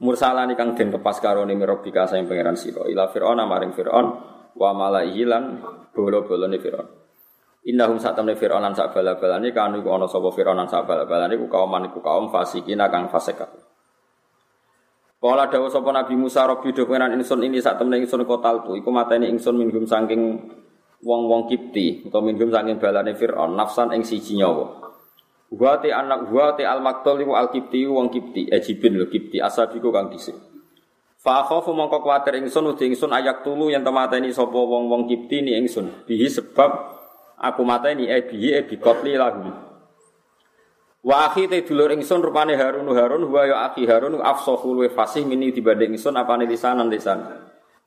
Mursalani 0.00 0.58
kang 0.58 0.74
den 0.74 0.90
lepas 0.90 1.22
karone 1.22 1.54
mirobika 1.54 2.10
sing 2.10 2.26
pangeran 2.26 2.58
sira. 2.58 2.88
Ila 2.90 3.06
Fir'aun 3.12 3.38
maring 3.46 3.70
Fir'aun 3.70 4.06
wa 4.56 4.70
malaihi 4.74 5.22
lan 5.28 5.62
bolo-bolone 5.94 6.58
Fir'aun. 6.58 6.88
Innahum 7.70 8.00
satamne 8.00 8.34
Fir'aun 8.34 8.64
lan 8.64 8.74
sak 8.74 8.96
bala-balane 8.96 9.52
kanu 9.52 9.84
iku 9.84 9.94
ana 9.94 10.08
sapa 10.10 10.32
Fir'aun 10.32 10.56
lan 10.56 10.66
sak 10.66 10.88
bala-balane 10.88 11.36
iku 11.36 11.46
kaum 11.46 11.70
iku 11.86 12.00
kaum 12.02 12.32
fasikin 12.32 12.80
kang 12.90 13.12
fasik. 13.12 13.38
Kala 15.20 15.52
dawuh 15.52 15.68
sapa 15.68 15.92
Nabi 15.92 16.16
Musa 16.16 16.48
Rabbi 16.48 16.72
do 16.72 16.88
ingsun 16.88 17.44
ini 17.44 17.60
sak 17.60 17.76
temne 17.76 18.00
ingsun 18.00 18.24
kotal 18.24 18.64
tu 18.64 18.72
iku 18.72 18.88
mateni 18.88 19.28
ingsun 19.28 19.52
minggum 19.52 19.84
saking 19.84 20.48
wong-wong 21.00 21.48
Kipti 21.48 22.04
utawa 22.06 22.28
minggum 22.28 22.52
saking 22.52 22.76
balane 22.76 23.16
Firaun 23.16 23.56
nafsan 23.56 23.92
ing 23.96 24.04
siji 24.04 24.36
nyawa. 24.36 24.92
Wa 25.50 25.82
anak 25.82 26.30
wa 26.30 26.54
al 26.54 26.80
maktul 26.84 27.26
iku 27.26 27.34
al 27.34 27.50
Kipti 27.50 27.82
wong 27.88 28.12
Kipti 28.12 28.46
Ejibin 28.52 28.94
lho 28.94 29.10
Kipti 29.10 29.42
asabiku 29.42 29.90
kang 29.90 30.12
dhisik. 30.12 30.36
Fa 31.20 31.44
khafu 31.44 31.76
mongko 31.76 32.00
kuwatir 32.00 32.40
ingsun 32.40 32.72
uti 32.72 32.88
ingsun 32.88 33.12
ayak 33.12 33.44
tulu 33.44 33.68
yen 33.68 33.84
temateni 33.84 34.32
sapa 34.32 34.56
wong-wong 34.56 35.04
Kipti 35.10 35.44
ni 35.44 35.52
ingsun 35.58 36.06
bihi 36.08 36.30
sebab 36.30 36.70
aku 37.36 37.60
mateni 37.66 38.08
e 38.08 38.24
bihi 38.24 38.56
e 38.56 38.60
bikotli 38.64 39.18
lahu. 39.18 39.52
Wa 41.00 41.32
akhi 41.32 41.48
te 41.48 41.64
dulur 41.64 41.92
ingsun 41.96 42.20
rupane 42.20 42.56
Harun 42.56 42.88
Harun 42.92 43.24
wa 43.28 43.42
ya 43.44 43.68
akhi 43.68 43.88
Harun 43.88 44.20
afsahu 44.20 44.76
luwe 44.76 44.88
fasih 44.92 45.24
mini 45.24 45.52
dibanding 45.52 45.96
ingsun 45.96 46.14
apane 46.16 46.46
lisanan 46.46 46.88
lisan. 46.88 47.20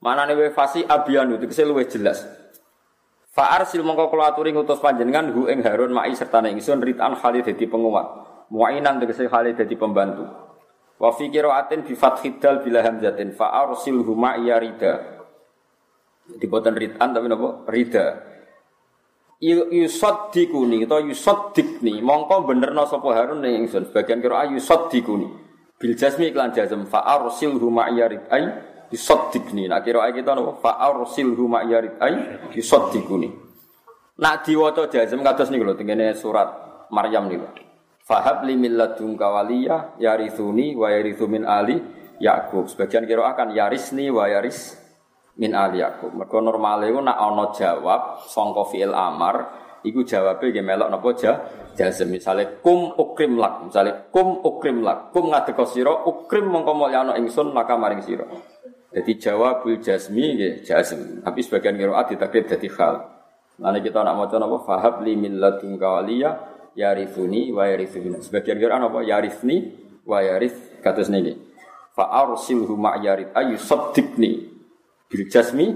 Manane 0.04 0.36
we 0.36 0.52
fasih 0.52 0.84
abyanu 0.84 1.40
tegese 1.40 1.64
luwe 1.64 1.88
jelas. 1.88 2.43
Fa'arsil 3.34 3.82
mongko 3.82 4.14
kula 4.14 4.30
aturi 4.30 4.54
ngutus 4.54 4.78
panjenengan 4.78 5.34
hu 5.34 5.50
ing 5.50 5.66
Harun 5.66 5.90
ma'i 5.90 6.14
serta 6.14 6.38
ingsun 6.38 6.78
ritan 6.78 7.18
Khalid 7.18 7.50
dadi 7.50 7.66
penguat. 7.66 8.06
Muainan 8.54 9.02
tegese 9.02 9.26
Khalid 9.26 9.58
dadi 9.58 9.74
pembantu. 9.74 10.22
Wa 11.02 11.10
fi 11.10 11.26
qiraatin 11.34 11.82
bi 11.82 11.98
fathid 11.98 12.38
dal 12.38 12.62
bila 12.62 12.86
hamzatin 12.86 13.34
fa'arsil 13.34 14.06
hu 14.06 14.14
ma'i 14.14 14.46
rida. 14.46 15.18
Di 16.30 16.46
boten 16.46 16.78
ritan 16.78 17.10
tapi 17.10 17.26
napa? 17.26 17.66
Rida. 17.66 18.22
Yusaddikuni 19.42 20.86
atau 20.86 21.02
yusaddikni 21.02 22.00
mongko 22.06 22.46
benerno 22.46 22.86
sapa 22.86 23.18
Harun 23.18 23.42
ning 23.42 23.66
ingsun. 23.66 23.90
Bagian 23.90 24.22
kira 24.22 24.46
yusaddikuni. 24.46 25.26
Bil 25.74 25.98
jazmi 25.98 26.30
iklan 26.30 26.54
jazm 26.54 26.86
fa'arsil 26.86 27.58
hu 27.58 27.66
ma'i 27.66 27.98
ridai 27.98 28.73
yusaddiqni. 28.94 29.66
Nak 29.66 29.82
kira 29.82 30.06
kita 30.14 30.38
napa 30.38 30.54
fa 30.62 30.78
arsilhu 30.78 31.50
ma 31.50 31.66
yarid 31.66 31.98
ay 31.98 32.14
yusaddiquni. 32.54 33.28
Nak 34.14 34.46
diwaca 34.46 34.86
jazm 34.86 35.26
kados 35.26 35.50
niku 35.50 35.66
lho 35.66 35.74
tengene 35.74 36.14
surat 36.14 36.46
Maryam 36.94 37.26
niku. 37.26 37.50
Fahab 38.04 38.46
li 38.46 38.54
min 38.54 38.78
ladunka 38.78 39.26
waliya 39.26 39.98
yarithuni 39.98 40.78
wa 40.78 40.92
yarithu 40.92 41.26
min 41.26 41.42
ali 41.42 41.80
Yakub. 42.22 42.70
Sebagian 42.70 43.10
kira 43.10 43.26
akan 43.26 43.50
yarisni 43.56 44.06
wa 44.12 44.30
yaris 44.30 44.78
min 45.40 45.50
ali 45.50 45.82
Yakub. 45.82 46.14
Mergo 46.14 46.38
normale 46.38 46.86
iku 46.94 47.02
nak 47.02 47.18
ana 47.18 47.50
jawab 47.50 48.22
sangka 48.30 48.70
fi'il 48.70 48.94
amar 48.94 49.64
iku 49.82 50.06
jawabe 50.06 50.48
nggih 50.48 50.64
melok 50.64 50.88
napa 50.88 51.08
ja 51.18 51.32
jazm 51.74 52.08
misale 52.14 52.62
kum 52.64 52.94
ukrim 52.96 53.36
lak 53.36 53.68
misale 53.68 54.08
kum 54.08 54.40
ukrim 54.40 54.80
lak 54.80 55.12
kum 55.12 55.28
ngadeka 55.28 55.64
sira 55.68 55.92
ukrim 56.06 56.48
mongko 56.48 56.72
mulyana 56.72 57.12
ingsun 57.20 57.52
maka 57.52 57.76
maring 57.76 58.00
sira 58.00 58.24
jadi 58.94 59.12
jawabul 59.18 59.82
jasmi 59.82 60.38
ya 60.38 60.50
jasm. 60.62 61.18
Tapi 61.26 61.42
sebagian 61.42 61.74
qiraat 61.74 62.14
ditakrib 62.14 62.46
jadi 62.46 62.68
khal. 62.70 62.94
Nanti 63.58 63.90
kita 63.90 64.06
nak 64.06 64.14
maca 64.14 64.38
napa 64.38 64.62
fahab 64.62 65.02
li 65.02 65.18
min 65.18 65.42
ladunka 65.42 65.98
waliya 65.98 66.30
yarithuni 66.78 67.50
wa 67.50 67.66
yarithu 67.66 68.22
Sebagian 68.22 68.54
qiraat 68.54 68.86
apa 68.86 69.02
yarithni 69.02 69.74
wa 70.06 70.22
yarith 70.22 70.78
kados 70.78 71.10
niki. 71.10 71.34
Fa 71.90 72.06
arsilhu 72.22 72.78
ma 72.78 72.94
yarith 73.02 73.34
ayu 73.34 73.58
saddiqni 73.58 74.46
bil 75.10 75.26
jasmi 75.26 75.74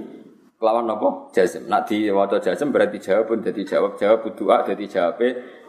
kelawan 0.63 0.87
napa 0.87 1.35
jazm. 1.35 1.67
Nak 1.67 1.91
diwaca 1.91 2.39
jazm 2.39 2.71
berarti 2.71 3.03
jawab 3.03 3.35
pun 3.35 3.39
jadi 3.43 3.63
jawab 3.67 3.99
jawab 3.99 4.31
doa 4.31 4.63
jadi 4.63 4.85
jawab 4.87 5.19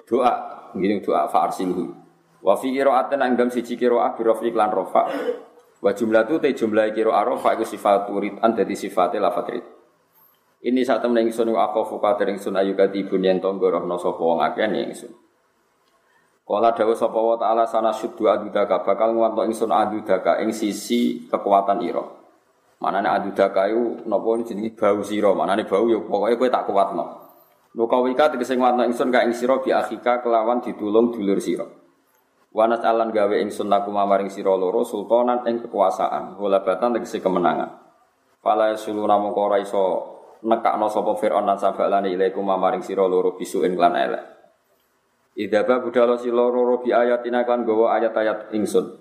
doa. 0.06 0.34
Ngene 0.78 1.02
doa 1.02 1.26
fa 1.34 1.50
arsilhu. 1.50 1.98
Wa 2.46 2.54
fi 2.62 2.70
qira'atin 2.70 3.26
anggam 3.26 3.50
siji 3.50 3.74
qira'ah 3.74 4.14
bi 4.14 4.22
rafi 4.22 4.54
lan. 4.54 4.70
Wa 5.80 5.96
jumlah 5.96 6.28
itu 6.28 6.36
te 6.44 6.52
jumlah 6.52 6.92
kiro 6.92 7.16
arofa 7.16 7.56
iku 7.56 7.64
sifat 7.64 8.12
an 8.44 8.52
dadi 8.52 8.76
sifatnya 8.76 9.32
lafat 9.32 9.46
rid. 9.56 9.66
Ini 10.60 10.84
saat 10.84 11.00
temen 11.00 11.24
ingsun 11.24 11.56
aku 11.56 11.88
fuka 11.88 12.20
dari 12.20 12.36
ingsun 12.36 12.52
ayu 12.60 12.76
katibun 12.76 13.24
yen 13.24 13.40
tonggo 13.40 13.72
rohno 13.72 13.96
sapa 13.96 14.20
wong 14.20 14.44
akeh 14.44 14.68
ingsun. 14.68 15.16
Kala 16.44 16.76
dawuh 16.76 16.98
sapa 16.98 17.16
wa 17.16 17.40
ta'ala 17.40 17.64
sana 17.64 17.96
syuddu 17.96 18.28
adudaka 18.28 18.84
bakal 18.84 19.16
nguwanto 19.16 19.48
ingsun 19.48 19.72
adudaka 19.72 20.44
ing 20.44 20.52
sisi 20.52 21.32
kekuatan 21.32 21.80
ira. 21.80 22.04
Manane 22.84 23.08
adudaka 23.08 23.72
iku 23.72 24.04
napa 24.04 24.30
jenenge 24.44 24.76
bau 24.76 25.00
sira, 25.00 25.32
manane 25.32 25.64
bau 25.64 25.88
ya 25.88 26.04
pokoke 26.04 26.36
kowe 26.36 26.50
tak 26.52 26.68
kuatno. 26.68 27.06
Nukawika 27.80 28.36
tegese 28.36 28.60
nguwanto 28.60 28.84
ingsun 28.84 29.16
ka 29.16 29.24
ing 29.24 29.32
sira 29.32 29.64
bi 29.64 29.72
akhika 29.72 30.20
kelawan 30.20 30.60
ditulung 30.60 31.16
dulur 31.16 31.40
sira. 31.40 31.79
Wanas 32.50 32.82
alan 32.82 33.14
gawe 33.14 33.36
ingsun 33.46 33.70
laku 33.70 33.94
mamaring 33.94 34.34
sira 34.34 34.58
loro 34.58 34.82
sultanan 34.82 35.46
ing 35.46 35.62
kekuasaan, 35.62 36.34
batan 36.38 36.98
tegese 36.98 37.22
kemenangan. 37.22 37.78
Fala 38.42 38.74
sulu 38.74 39.06
namung 39.06 39.38
ora 39.38 39.62
iso 39.62 40.18
nekakno 40.42 40.88
sapa 40.88 41.14
Firaun 41.20 41.46
lan 41.46 41.60
sabalane 41.60 42.10
ilaikum 42.10 42.42
mamaring 42.42 42.82
sira 42.82 43.06
loro 43.06 43.36
bisuin 43.36 43.76
lan 43.76 43.94
elek. 43.94 44.24
Idaba 45.38 45.84
budalo 45.84 46.18
sira 46.18 46.42
loro 46.42 46.82
bi 46.82 46.90
ayatina 46.90 47.46
kan 47.46 47.68
gawa 47.68 48.00
ayat-ayat 48.02 48.56
ingsun. 48.56 48.98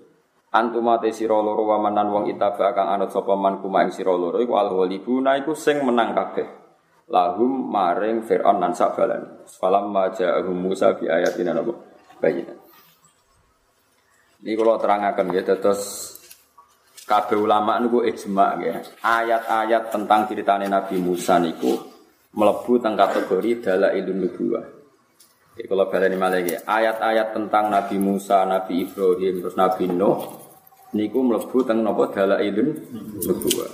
Antuma 0.53 1.01
te 1.01 1.09
sira 1.09 1.39
loro 1.39 1.65
wamanan 1.65 2.11
wong 2.11 2.25
itaba 2.29 2.75
kang 2.75 2.91
anut 2.91 3.09
sapa 3.09 3.33
man 3.33 3.63
kuma 3.63 3.81
ing 3.87 3.89
sira 3.95 4.11
loro 4.11 4.37
iku 4.43 4.59
alwalibuna 4.59 5.39
iku 5.39 5.55
sing 5.55 5.81
menang 5.81 6.13
kabeh. 6.13 6.47
Lahum 7.09 7.71
maring 7.71 8.21
Firaun 8.27 8.61
lan 8.61 8.75
sabalane. 8.75 9.47
Falam 9.47 9.89
maja'ahum 9.89 10.53
Musa 10.53 10.93
bi 10.93 11.09
ayatina 11.09 11.57
napa? 11.57 11.73
Bayinan. 12.19 12.58
Ini 14.39 14.55
kalau 14.55 14.79
terangkan 14.79 15.27
ya, 15.35 15.43
terus 15.43 16.15
kabeh 17.03 17.35
ulama 17.35 17.75
niku 17.81 18.05
ijma 18.05 18.55
ya. 18.63 18.79
Ayat-ayat 19.03 19.91
tentang 19.91 20.29
ceritanya 20.31 20.79
Nabi 20.79 20.95
Musa 21.01 21.41
niku 21.43 21.75
melebu 22.37 22.79
tentang 22.79 22.95
kategori 22.95 23.65
dalailun 23.65 24.17
nubuwah. 24.23 24.65
Ya, 25.59 25.67
kalau 25.67 25.91
baleni 25.91 26.15
malah 26.15 26.39
ya, 26.39 26.63
ayat-ayat 26.63 27.35
tentang 27.35 27.67
Nabi 27.67 27.99
Musa, 27.99 28.47
Nabi 28.47 28.87
Ibrahim, 28.87 29.43
terus 29.43 29.59
Nabi 29.59 29.91
Nuh 29.91 30.19
niku 30.95 31.19
melebu 31.19 31.57
tentang 31.67 31.83
napa 31.83 32.07
dalailun 32.15 32.69
nubuwah. 33.19 33.71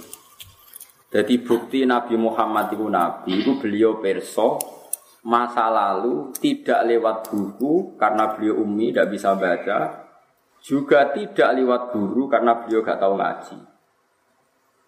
Jadi 1.14 1.40
bukti 1.46 1.86
Nabi 1.86 2.18
Muhammad 2.18 2.74
itu 2.74 2.90
Nabi 2.90 3.32
itu 3.40 3.56
beliau 3.62 4.02
perso 4.02 4.58
masa 5.26 5.70
lalu 5.70 6.34
tidak 6.38 6.86
lewat 6.86 7.30
buku 7.30 7.96
karena 8.02 8.34
beliau 8.34 8.62
umi 8.66 8.90
tidak 8.92 9.14
bisa 9.14 9.32
baca, 9.38 10.05
juga 10.66 11.14
tidak 11.14 11.50
lewat 11.62 11.82
guru 11.94 12.26
karena 12.26 12.58
beliau 12.58 12.82
gak 12.82 12.98
tahu 12.98 13.14
ngaji. 13.14 13.58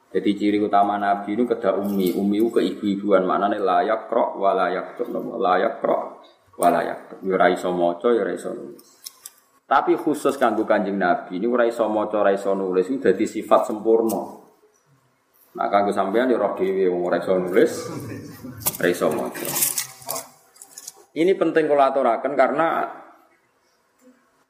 Jadi 0.07 0.29
ciri 0.34 0.57
utama 0.57 0.98
Nabi 0.98 1.38
itu 1.38 1.46
kedah 1.46 1.77
umi, 1.77 2.17
umi 2.17 2.41
itu 2.41 2.50
keibu-ibuan 2.50 3.27
maknanya 3.27 3.62
layak 3.62 4.10
krok 4.10 4.41
walayak 4.41 4.98
layak 5.38 5.77
krok 5.77 6.25
walayak. 6.57 7.22
Ya 7.22 7.36
raiso 7.38 7.69
moco 7.69 8.10
ya 8.10 8.25
raiso 8.25 8.57
nulis. 8.57 9.05
Tapi 9.67 9.93
khusus 10.00 10.39
kanggo 10.41 10.65
kanjeng 10.65 10.98
Nabi 10.98 11.38
ini 11.38 11.46
raiso 11.46 11.86
moco 11.86 12.25
raiso 12.25 12.57
nulis 12.57 12.89
itu 12.89 12.98
jadi 12.98 13.25
sifat 13.29 13.69
sempurna. 13.69 14.48
Nah, 15.57 15.67
kanggo 15.74 15.89
sampean 15.89 16.29
ya 16.29 16.38
roh 16.38 16.53
dhewe 16.53 16.86
wong 16.86 17.10
iso 17.17 17.34
nulis, 17.38 17.72
ora 18.77 18.88
iso. 18.89 19.10
Ini 21.17 21.34
penting 21.34 21.65
kalau 21.65 21.81
aturaken 21.81 22.34
karena 22.38 22.86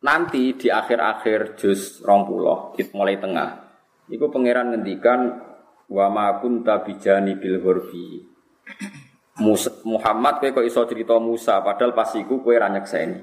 nanti 0.03 0.53
di 0.57 0.67
akhir-akhir 0.69 1.57
juz 1.57 2.01
rong 2.05 2.29
puloh, 2.29 2.73
mulai 2.93 3.17
tengah, 3.17 3.49
itu 4.07 4.25
pangeran 4.31 4.71
ngendikan 4.71 5.19
wa 5.87 6.05
ma 6.11 6.39
kunta 6.39 6.83
bijani 6.83 7.35
bil 7.35 7.59
hurbi. 7.59 8.23
Muhammad 9.85 10.41
kowe 10.41 10.49
kok 10.49 10.65
iso 10.65 10.81
cerita 10.89 11.21
Musa 11.21 11.61
padahal 11.61 11.93
pas 11.93 12.09
iku 12.17 12.41
kowe 12.41 12.55
ra 12.57 12.73
nyekseni. 12.73 13.21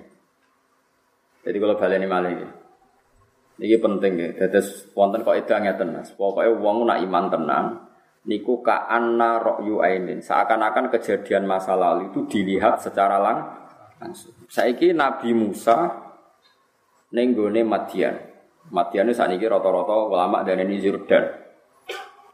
Jadi 1.45 1.57
kalau 1.61 1.77
baleni 1.77 2.07
malih 2.07 2.33
iki. 2.33 2.49
Ini 3.55 3.79
penting 3.79 4.13
ya. 4.19 4.29
Dados 4.35 4.91
wonten 4.95 5.27
kok 5.27 5.35
edah 5.35 5.59
ngeten 5.63 5.95
Mas. 5.95 6.11
Pokoke 6.15 6.49
wong 6.59 6.87
nak 6.87 7.03
iman 7.03 7.25
tenan 7.31 7.65
niku 8.27 8.63
ka 8.63 8.87
anna 8.87 9.43
ra'yu 9.43 9.83
ainin. 9.83 10.23
Seakan-akan 10.23 10.91
kejadian 10.95 11.45
masa 11.47 11.75
lalu 11.75 12.15
itu 12.15 12.27
dilihat 12.31 12.79
secara 12.83 13.19
lang 13.19 13.39
langsung. 13.99 14.35
Saiki 14.47 14.95
Nabi 14.95 15.35
Musa 15.35 16.04
ning 17.15 17.33
gone 17.33 17.63
Madian. 17.63 18.15
Saniki 19.15 19.47
rata-rata 19.47 19.95
ulama 20.11 20.43
ini 20.43 20.83
Jordan. 20.83 21.25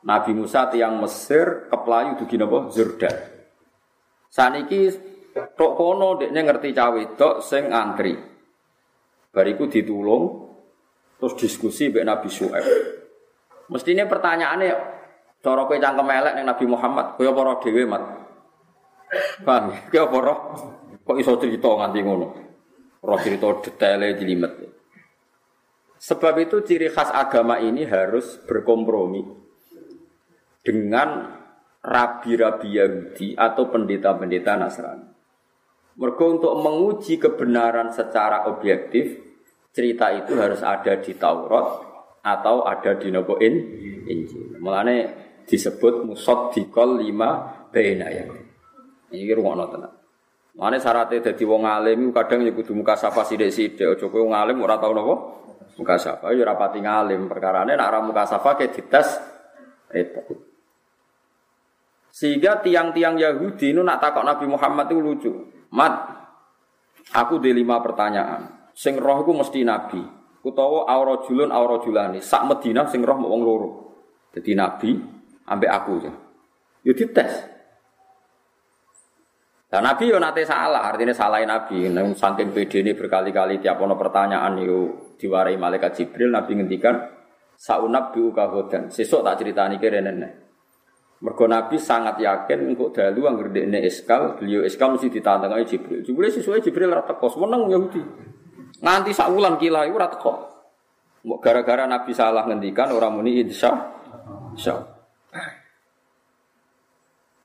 Nabi 0.00 0.32
Musa 0.32 0.72
tiang 0.72 0.96
Mesir 0.96 1.68
keplayu 1.68 2.16
dugi 2.16 2.40
napa 2.40 2.72
Jordan. 2.72 3.14
Saniki 4.32 4.88
tok 5.52 5.72
kono 5.76 6.16
dekne 6.16 6.40
ngerti 6.40 6.72
cawe 6.72 6.96
wedok 6.96 7.44
sing 7.44 7.68
antri. 7.68 8.16
Bariku 9.30 9.68
ditulung 9.68 10.50
Terus 11.20 11.36
diskusi 11.36 11.92
mbek 11.92 12.08
Nabi 12.08 12.32
Syuaib. 12.32 12.64
Mestinya 13.68 14.08
pertanyaannya 14.08 14.72
cara 15.44 15.68
kowe 15.68 15.76
cangkem 15.76 16.08
elek 16.08 16.32
ning 16.32 16.48
Nabi 16.48 16.64
Muhammad, 16.64 17.20
kowe 17.20 17.28
apa 17.28 17.60
dhewe, 17.60 17.84
Mat? 17.84 18.02
Paham? 19.44 19.68
Kowe 19.92 20.00
apa? 20.00 20.32
Kok 21.04 21.18
iso 21.20 21.36
cerita 21.36 21.68
nganti 21.68 22.00
ngono? 22.00 22.26
Roh 23.04 23.20
cerita 23.20 23.52
detailnya 23.60 24.16
jelimet. 24.16 24.52
Sebab 26.00 26.34
itu 26.40 26.64
ciri 26.64 26.88
khas 26.88 27.12
agama 27.12 27.60
ini 27.60 27.84
harus 27.84 28.40
berkompromi 28.48 29.20
dengan 30.64 31.28
rabi-rabi 31.84 32.80
Yahudi 32.80 33.36
atau 33.36 33.68
pendeta-pendeta 33.68 34.56
Nasrani. 34.56 35.08
Mereka 36.00 36.24
untuk 36.24 36.56
menguji 36.56 37.20
kebenaran 37.20 37.92
secara 37.92 38.48
objektif 38.48 39.20
cerita 39.76 40.08
itu 40.16 40.32
harus 40.40 40.64
ada 40.64 40.96
di 40.96 41.12
Taurat 41.20 41.68
atau 42.24 42.64
ada 42.64 42.96
di 42.96 43.12
Naboin 43.12 43.54
Injil. 44.08 44.56
Mulane 44.56 44.96
disebut 45.44 46.08
musod 46.08 46.56
dikol 46.56 47.04
lima 47.04 47.44
bena 47.68 48.08
ya. 48.08 48.24
Ini 49.12 49.36
rumah 49.36 49.68
tenan. 49.68 49.92
Mulane 50.56 50.78
syaratnya 50.80 51.32
jadi 51.32 51.44
wong 51.44 51.62
alim 51.68 52.00
kadang 52.16 52.40
ya 52.44 52.52
kudu 52.56 52.72
muka 52.72 52.96
safa 52.96 53.24
sithik-sithik. 53.24 53.96
Aja 53.96 54.06
kowe 54.08 54.24
wong 54.24 54.36
alim 54.36 54.60
ora 54.64 54.80
tau 54.80 54.96
napa? 54.96 55.39
Muka 55.78 55.96
safa 56.00 56.32
ya 56.34 56.42
ora 56.42 56.58
pati 56.58 56.82
ngalim. 56.82 57.30
Perkarane 57.30 57.76
nek 57.76 57.86
ora 57.86 58.00
muka 58.02 58.24
safa 58.26 58.58
ke 58.58 58.72
dites 58.72 59.08
itu. 59.94 60.50
Sehingga 62.10 62.58
tiang-tiang 62.58 63.16
Yahudi 63.16 63.70
itu 63.70 63.80
nak 63.80 64.02
takok 64.02 64.26
Nabi 64.26 64.46
Muhammad 64.50 64.90
itu 64.90 64.98
lucu. 64.98 65.32
Mat, 65.70 65.94
aku 67.14 67.38
di 67.38 67.54
lima 67.54 67.78
pertanyaan. 67.78 68.70
Sing 68.74 68.98
roh 68.98 69.22
iku 69.22 69.32
mesti 69.36 69.62
nabi. 69.62 70.02
Utawa 70.42 70.88
aurajulun 70.90 71.54
aurajulani. 71.54 72.18
Sak 72.18 72.48
Madinah 72.48 72.90
sing 72.90 73.06
roh 73.06 73.18
loro. 73.20 73.70
Jadi 74.34 74.50
nabi 74.56 74.90
ambek 75.46 75.70
aku 75.70 75.92
ya. 76.02 76.12
Yo 76.82 76.92
dites. 76.96 77.59
Dan 79.70 79.86
Nabi 79.86 80.10
yo 80.10 80.18
nate 80.18 80.42
salah, 80.42 80.82
artinya 80.82 81.14
salahin 81.14 81.46
Nabi. 81.46 81.86
Nang 81.86 82.18
saking 82.18 82.50
PD 82.50 82.82
ini 82.82 82.98
berkali-kali 82.98 83.62
tiap 83.62 83.78
ono 83.78 83.94
pertanyaan 83.94 84.58
yo 84.58 85.14
diwarai 85.14 85.54
malaikat 85.54 85.94
Jibril, 85.94 86.34
Nabi 86.34 86.58
ngendikan 86.58 86.98
saunab 87.54 88.10
bi 88.10 88.18
ukahodan. 88.18 88.90
Sesuk 88.90 89.22
tak 89.22 89.38
ceritani 89.38 89.78
kene 89.78 90.02
nenek. 90.02 90.32
Mergo 91.22 91.46
Nabi 91.46 91.78
sangat 91.78 92.18
yakin 92.18 92.74
engko 92.74 92.90
dalu 92.90 93.30
anggere 93.30 93.62
dekne 93.62 93.78
eskal, 93.86 94.34
beliau 94.34 94.66
eskal 94.66 94.90
mesti 94.90 95.06
ditantang 95.06 95.54
Jibril. 95.62 96.02
Jibril 96.02 96.34
sesuai 96.34 96.66
Jibril 96.66 96.90
ra 96.90 97.06
teko, 97.06 97.30
meneng 97.38 97.70
Yahudi. 97.70 98.02
Nganti 98.82 99.14
sak 99.14 99.30
wulan 99.30 99.54
kila 99.54 99.86
iku 99.86 99.94
ora 100.02 100.10
teko. 100.10 100.34
Gara-gara 101.38 101.86
Nabi 101.86 102.10
salah 102.10 102.42
ngendikan 102.42 102.90
orang 102.90 103.22
muni 103.22 103.38
insya 103.38 103.70
insya. 104.50 104.89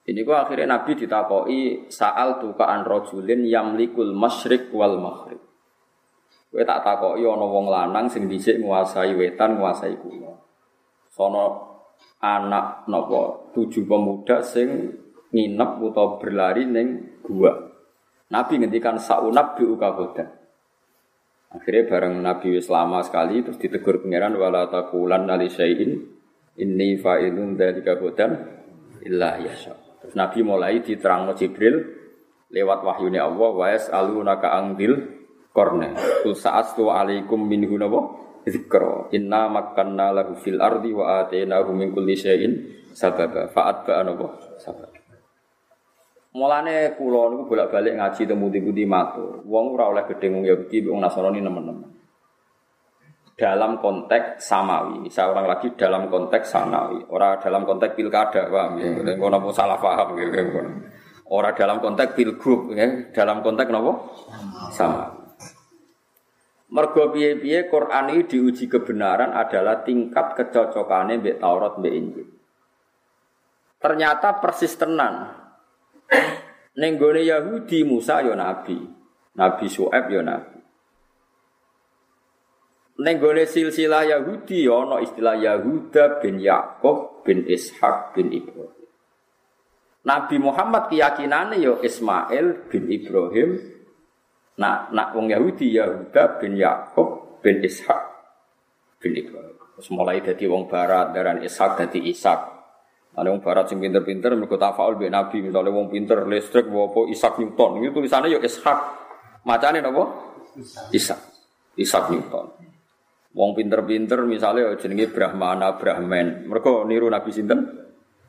Ini 0.05 0.21
gua 0.21 0.45
akhirnya 0.45 0.77
Nabi 0.77 0.93
ditakoi 0.93 1.89
saal 1.89 2.37
tukaan 2.37 2.85
rojulin 2.85 3.41
yamlikul 3.49 4.13
masyrik 4.13 4.69
wal 4.69 5.01
maghrib. 5.01 5.41
Kowe 6.53 6.61
tak 6.61 6.85
takoki 6.85 7.25
ana 7.25 7.45
wong 7.49 7.65
lanang 7.67 8.05
sing 8.05 8.29
dhisik 8.29 8.61
nguasai 8.61 9.17
wetan, 9.17 9.57
nguasai 9.57 9.97
kuno. 9.97 10.45
Sono 11.09 11.45
anak 12.21 12.85
napa 12.85 13.49
tujuh 13.57 13.89
pemuda 13.89 14.45
sing 14.45 14.93
nginep 15.33 15.71
utawa 15.81 16.21
berlari 16.21 16.69
ning 16.69 17.17
gua. 17.25 17.57
Nabi 18.29 18.61
ngendikan 18.61 19.01
saunab 19.01 19.57
bi 19.57 19.65
ukabodan. 19.65 20.29
Akhirnya 21.49 21.87
bareng 21.87 22.21
Nabi 22.21 22.61
wis 22.61 22.69
lama 22.69 23.01
sekali 23.01 23.41
terus 23.41 23.57
ditegur 23.57 24.05
pangeran 24.05 24.37
wala 24.37 24.69
taqulan 24.69 25.25
ali 25.31 25.49
syai'in 25.49 25.97
inni 26.61 26.99
fa'ilun 26.99 27.57
dzalika 27.57 27.97
bodan 27.97 28.31
illa 29.01 29.39
yasha. 29.39 29.84
Terus 30.05 30.13
Nabi 30.13 30.45
mulai 30.45 30.85
diterangno 30.85 31.33
Jibril 31.33 31.81
lewat 32.53 32.85
wahyune 32.85 33.17
Allah 33.17 33.49
wa 33.49 33.65
yas'alunaka 33.73 34.53
angdil 34.53 34.93
korne. 35.49 35.97
Kul 36.21 36.37
sa'astu 36.37 36.93
alaikum 36.93 37.41
minhu 37.41 37.73
napa 37.81 38.05
dzikra. 38.45 39.09
Inna 39.17 39.49
makkanna 39.49 40.13
lahu 40.13 40.37
fil 40.37 40.61
ardi 40.61 40.93
wa 40.93 41.25
atainahu 41.25 41.73
min 41.73 41.89
kulli 41.89 42.13
syai'in 42.13 42.53
sababa. 42.93 43.49
Fa'at 43.49 43.89
ba'a 43.89 44.05
napa 44.05 44.27
sababa. 44.61 44.93
Mulane 46.35 46.93
kula 46.99 47.31
niku 47.31 47.47
bolak-balik 47.47 47.95
ngaji 47.95 48.21
temu 48.27 48.51
pundi-pundi 48.51 48.83
matur. 48.83 49.41
Wong 49.47 49.73
ora 49.73 49.89
oleh 49.89 50.03
gedhe 50.05 50.27
wong 50.29 50.43
Yahudi 50.43 50.83
wong 50.83 50.99
Nasrani 50.99 51.39
nemen-nemen. 51.39 51.94
Dalam 53.35 53.83
konteks 53.83 54.47
samawi, 54.47 55.11
saya 55.11 55.35
orang 55.35 55.51
lagi 55.51 55.75
dalam 55.75 56.07
konteks 56.07 56.55
samawi, 56.55 57.03
orang 57.11 57.35
dalam 57.43 57.67
konteks 57.67 57.91
pilkada, 57.91 58.47
paham 58.47 58.79
ya? 58.79 58.95
Hmm. 58.95 59.19
Nopo 59.19 59.51
salah 59.51 59.75
paham 59.75 60.15
gitu, 60.15 60.39
orang 61.27 61.51
dalam 61.51 61.83
konteks 61.83 62.15
pilgub, 62.15 62.71
ya? 62.71 63.11
dalam 63.11 63.43
konteks 63.43 63.67
nopo 63.67 63.91
sama. 64.71 65.25
Mergo 66.71 67.11
piye-piye 67.11 67.67
Quran 67.67 68.15
ini 68.15 68.23
diuji 68.23 68.71
kebenaran 68.71 69.35
adalah 69.35 69.83
tingkat 69.83 70.33
kecocokannya 70.39 71.19
mbek 71.21 71.37
Taurat 71.43 71.75
mbek 71.77 71.93
Injil. 71.93 72.27
Ternyata 73.77 74.39
persis 74.41 74.73
tenan 74.79 75.45
Nenggone 76.75 77.23
Yahudi 77.23 77.87
Musa 77.87 78.19
yo 78.19 78.35
ya 78.35 78.41
nabi, 78.43 78.75
Nabi 79.39 79.65
Su'aib 79.71 80.11
yo 80.11 80.19
ya 80.19 80.54
Nenggone 82.95 83.43
silsilah 83.43 84.07
Yahudi 84.07 84.63
ya 84.63 84.87
no 84.87 85.03
istilah 85.03 85.35
Yahuda 85.35 86.23
bin 86.23 86.39
Yakub 86.39 87.27
bin 87.27 87.43
Ishak 87.43 88.15
bin 88.15 88.31
Ibrahim. 88.31 88.87
Nabi 90.05 90.35
Muhammad 90.39 90.87
keyakinannya 90.87 91.59
yo 91.59 91.83
Ismail 91.83 92.71
bin 92.71 92.87
Ibrahim. 92.87 93.59
Nah, 94.55 94.87
nak 94.95 95.11
wong 95.11 95.27
Yahudi 95.27 95.75
Yahuda 95.75 96.39
bin 96.39 96.55
Yakub 96.55 97.41
bin 97.43 97.59
Ishak 97.59 97.99
bin 99.03 99.11
Ibrahim. 99.19 99.59
Terus 99.75 99.91
mulai 99.91 100.23
dari 100.23 100.45
wong 100.47 100.71
barat, 100.71 101.11
dari 101.11 101.43
Ishak 101.43 101.75
dari 101.75 101.99
Ishak. 102.07 102.39
Ada 103.15 103.31
yang 103.31 103.43
barat 103.43 103.71
sing 103.71 103.79
pinter-pinter 103.79 104.35
mergo 104.35 104.55
tafaul 104.59 104.99
mbek 104.99 105.11
Nabi, 105.11 105.39
misalnya 105.39 105.71
wong 105.71 105.87
pinter 105.87 106.23
listrik 106.27 106.67
apa 106.67 106.99
Isaac 107.11 107.39
Newton. 107.39 107.83
Itu 107.83 107.99
tulisannya 107.99 108.35
ya 108.35 108.39
Ishak. 108.39 108.79
Macane 109.43 109.83
napa? 109.83 110.03
Ishak. 110.95 111.19
Ishak 111.75 112.11
Newton. 112.11 112.74
Wong 113.35 113.51
pinter-pinter 113.51 114.23
misalnya 114.23 114.71
jenenge 114.79 115.11
Brahmana 115.11 115.75
Brahman. 115.75 116.47
Mereka 116.47 116.87
niru 116.87 117.11
Nabi 117.11 117.35
sinten? 117.35 117.67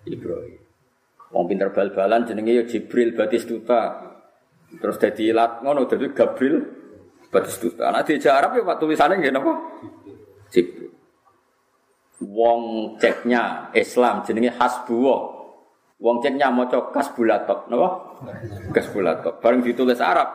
Ibrahim. 0.03 0.59
Wong 1.31 1.45
pinter 1.47 1.71
bal-balan 1.71 2.27
jenenge 2.27 2.53
ya 2.59 2.65
Jibril 2.67 3.15
Batistuta. 3.15 4.03
Terus 4.67 4.99
dadi 4.99 5.31
ilat 5.31 5.63
ngono 5.63 5.87
dadi 5.87 6.11
Gabriel 6.11 6.59
Batistuta. 7.31 7.87
Nah 7.95 8.03
di 8.03 8.19
Arab 8.27 8.59
ya 8.59 8.63
Pak 8.67 8.77
tulisannya 8.83 9.23
nggih 9.23 9.31
napa? 9.31 9.53
Jibril. 10.51 10.91
Wong 12.27 12.95
ceknya 12.99 13.71
Islam 13.79 14.27
jenenge 14.27 14.59
Hasbullah. 14.59 15.39
Wong 16.03 16.19
ceknya 16.19 16.51
maca 16.51 16.91
Kasbulatok, 16.91 17.71
napa? 17.71 17.89
Kasbulatok. 18.75 19.39
Bareng 19.39 19.63
ditulis 19.63 20.03
Arab 20.03 20.29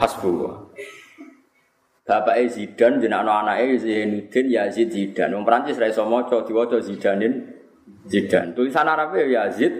Hasbullah. 0.00 0.72
Bapak 2.12 2.36
Zidan 2.52 3.00
jenenge 3.00 3.24
anak-anake 3.24 3.80
Zainuddin 3.80 4.46
Yazid 4.52 4.92
Zidan. 4.92 5.32
Wong 5.32 5.48
Prancis 5.48 5.80
ra 5.80 5.88
iso 5.88 6.04
maca 6.04 6.44
diwaca 6.44 6.76
Zidanin 6.84 7.40
Zidan. 8.04 8.52
Tulisan 8.52 8.84
Arabe 8.84 9.24
ya 9.24 9.48
Yazid 9.48 9.72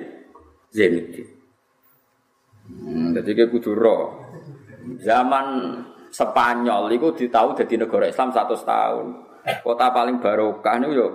Zainuddin. 0.72 1.28
Hmm, 2.72 3.12
jadi 3.12 3.30
kayak 3.36 3.52
kudu. 3.52 3.76
Zaman 5.04 5.46
Spanyol 6.12 6.92
itu 6.92 7.08
ditahu 7.24 7.52
jadi 7.52 7.84
negara 7.84 8.08
Islam 8.08 8.32
satu 8.32 8.56
tahun. 8.56 9.06
Kota 9.64 9.92
paling 9.92 10.20
barokah 10.20 10.76
ini 10.80 10.96
yo 10.96 11.08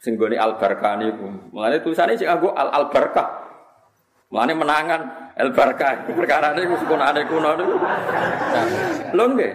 singgoni 0.00 0.36
al 0.36 0.60
barkah 0.60 1.00
niku. 1.00 1.52
Mulane 1.52 1.80
tulisannya 1.80 2.16
sih 2.16 2.28
aku 2.28 2.52
al 2.52 2.68
al 2.72 2.88
barkah. 2.92 3.51
Mulane 4.32 4.56
menangan 4.56 5.00
al 5.36 5.52
barkah 5.52 6.08
perkara 6.08 6.56
niku 6.56 6.80
sekunane 6.80 7.28
kuno 7.28 7.52
niku. 7.52 7.76
Lho 9.12 9.24
nggih. 9.36 9.52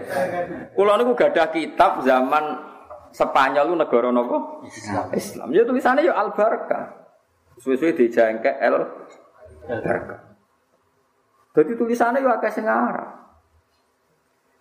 Kula 0.78 1.02
niku 1.02 1.18
gadah 1.18 1.50
kitab 1.50 2.06
zaman 2.06 2.78
Spanyol 3.10 3.74
negara 3.74 4.14
nopo? 4.14 4.62
Islam. 4.70 5.10
Islam. 5.18 5.48
Ya 5.50 5.66
tulisannya 5.66 6.06
ya 6.06 6.14
al 6.14 6.30
barkah. 6.38 7.10
Suwe-suwe 7.58 7.98
dijangke 7.98 8.54
al 8.54 8.86
barkah. 9.66 10.38
Jadi 11.58 11.74
tulisannya 11.74 12.22
ya 12.22 12.38
akeh 12.38 12.52
sing 12.54 12.70
Arab. 12.70 13.18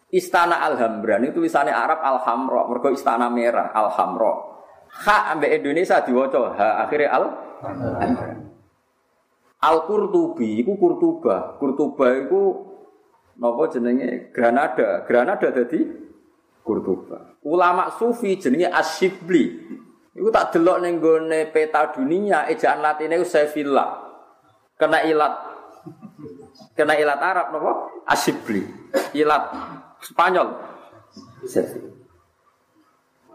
Istana 0.09 0.65
Alhambra 0.65 1.21
ini 1.21 1.29
tulisannya 1.35 1.77
Arab 1.77 2.01
Alhamro, 2.01 2.65
mergo 2.73 2.89
istana 2.89 3.29
merah 3.29 3.69
Alhamro. 3.77 4.65
Ha 5.05 5.37
ambek 5.37 5.61
Indonesia 5.61 6.01
diwaca 6.01 6.57
ha 6.57 6.89
akhirnya 6.89 7.13
Al 7.13 7.25
Al 9.67 9.83
Qurtubi 9.83 10.63
iku 10.63 10.79
Kurtuba. 10.79 11.59
Kurtuba 11.59 12.15
iku 12.15 12.43
napa 13.43 13.67
jenenge 13.67 14.31
Granada. 14.31 15.03
Granada 15.03 15.51
dadi 15.51 15.83
Kurtuba. 16.63 17.43
Ulama 17.43 17.91
sufi 17.99 18.39
jenenge 18.39 18.71
Asyibli. 18.71 19.45
Iku 20.15 20.31
tak 20.31 20.55
delok 20.55 20.79
ning 20.87 21.03
gone 21.03 21.51
peta 21.51 21.91
dunia 21.91 22.47
ejaan 22.47 22.79
latine 22.79 23.19
Sevilla. 23.27 24.07
Kena 24.79 25.03
ilat 25.03 25.35
kena 26.79 26.95
ilat 26.95 27.19
Arab 27.19 27.47
napa? 27.51 27.73
Asyibli. 28.07 28.63
Ilat 29.19 29.51
Spanyol. 29.99 30.49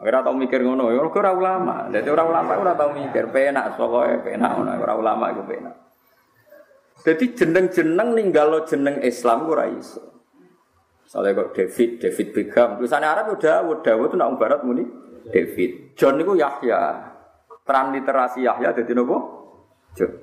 Ora 0.01 0.25
tau 0.25 0.33
mikir 0.33 0.65
ngono, 0.65 0.89
ora 0.89 1.29
ulama. 1.29 1.85
Dadi 1.93 2.09
ora 2.09 2.25
ulama 2.25 2.57
ora 2.57 2.73
tau 2.73 2.89
mikir, 2.89 3.29
penak 3.29 3.77
pokoke 3.77 4.25
penak 4.25 4.57
ngono, 4.57 4.73
ora 4.81 4.93
ulama 4.97 5.29
iku 5.29 5.45
penak. 5.45 5.90
Jadi 7.01 7.25
jeneng-jeneng 7.33 8.13
ninggalo 8.13 8.61
jeneng 8.69 9.01
Islam 9.01 9.49
ora 9.49 9.65
iso. 9.69 10.11
Soalnya 11.09 11.43
kok 11.43 11.51
David, 11.57 11.99
David 11.99 12.27
Beckham, 12.31 12.69
tulisannya 12.79 13.09
Arab 13.09 13.35
udah, 13.35 13.67
udah, 13.67 13.93
itu 13.99 14.15
nak 14.15 14.39
barat 14.39 14.63
muni 14.63 14.85
David. 15.27 15.97
John 15.99 16.21
itu 16.21 16.39
Yahya. 16.39 17.11
Transliterasi 17.67 18.47
Yahya 18.47 18.71
jadi 18.71 18.95
nopo? 18.95 19.17
John. 19.97 20.13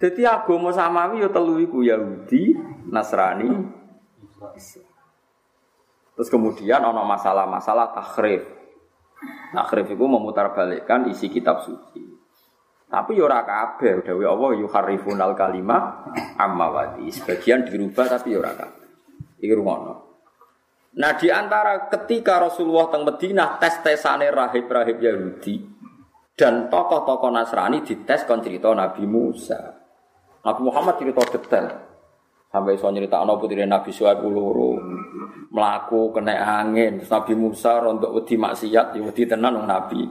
Jadi 0.00 0.24
agama 0.24 0.72
samawi 0.72 1.24
yo 1.24 1.28
telu 1.28 1.60
iku 1.60 1.84
Yahudi, 1.84 2.56
Nasrani. 2.88 3.48
Terus 6.16 6.28
kemudian 6.28 6.80
ono 6.84 7.04
masalah-masalah 7.04 7.96
takrif. 7.96 8.44
Takrif 9.52 9.86
itu 9.92 10.04
memutarbalikkan 10.04 11.08
isi 11.12 11.28
kitab 11.28 11.64
suci. 11.64 12.09
Tapi 12.90 13.14
yo 13.14 13.30
ora 13.30 13.46
kabeh 13.46 14.02
dawuh 14.02 14.26
Allah 14.26 14.50
yuharrifunal 14.66 15.38
kalimah 15.38 16.10
amma 16.34 16.66
wadi. 16.74 17.06
Sebagian 17.14 17.62
dirubah 17.62 18.18
tapi 18.18 18.34
yo 18.34 18.42
ora 18.42 18.50
kabeh. 18.58 18.86
Iki 19.38 19.54
rumono. 19.54 19.94
Nah 20.98 21.14
di 21.14 21.30
antara 21.30 21.86
ketika 21.86 22.42
Rasulullah 22.42 22.90
teng 22.90 23.06
Madinah 23.06 23.62
tes-tesane 23.62 24.26
rahib-rahib 24.26 24.98
Yahudi 24.98 25.62
dan 26.34 26.66
tokoh-tokoh 26.66 27.30
Nasrani 27.30 27.86
dites 27.86 28.26
kon 28.26 28.42
cerita 28.42 28.74
Nabi 28.74 29.06
Musa. 29.06 29.70
Nabi 30.42 30.60
Muhammad 30.66 30.98
cerita 30.98 31.22
detail. 31.30 31.66
Sampai 32.50 32.74
so 32.74 32.90
nyerita 32.90 33.22
anak 33.22 33.38
putri 33.38 33.62
Nabi 33.62 33.94
Suhaib 33.94 34.26
uluru 34.26 34.82
melaku 35.54 36.10
kena 36.10 36.34
angin. 36.58 36.98
Nabi 37.06 37.38
Musa 37.38 37.78
rontok 37.78 38.10
wedi 38.10 38.34
maksiat, 38.34 38.98
ya 38.98 39.00
wedi 39.06 39.22
tenan 39.30 39.62
Nabi. 39.62 40.02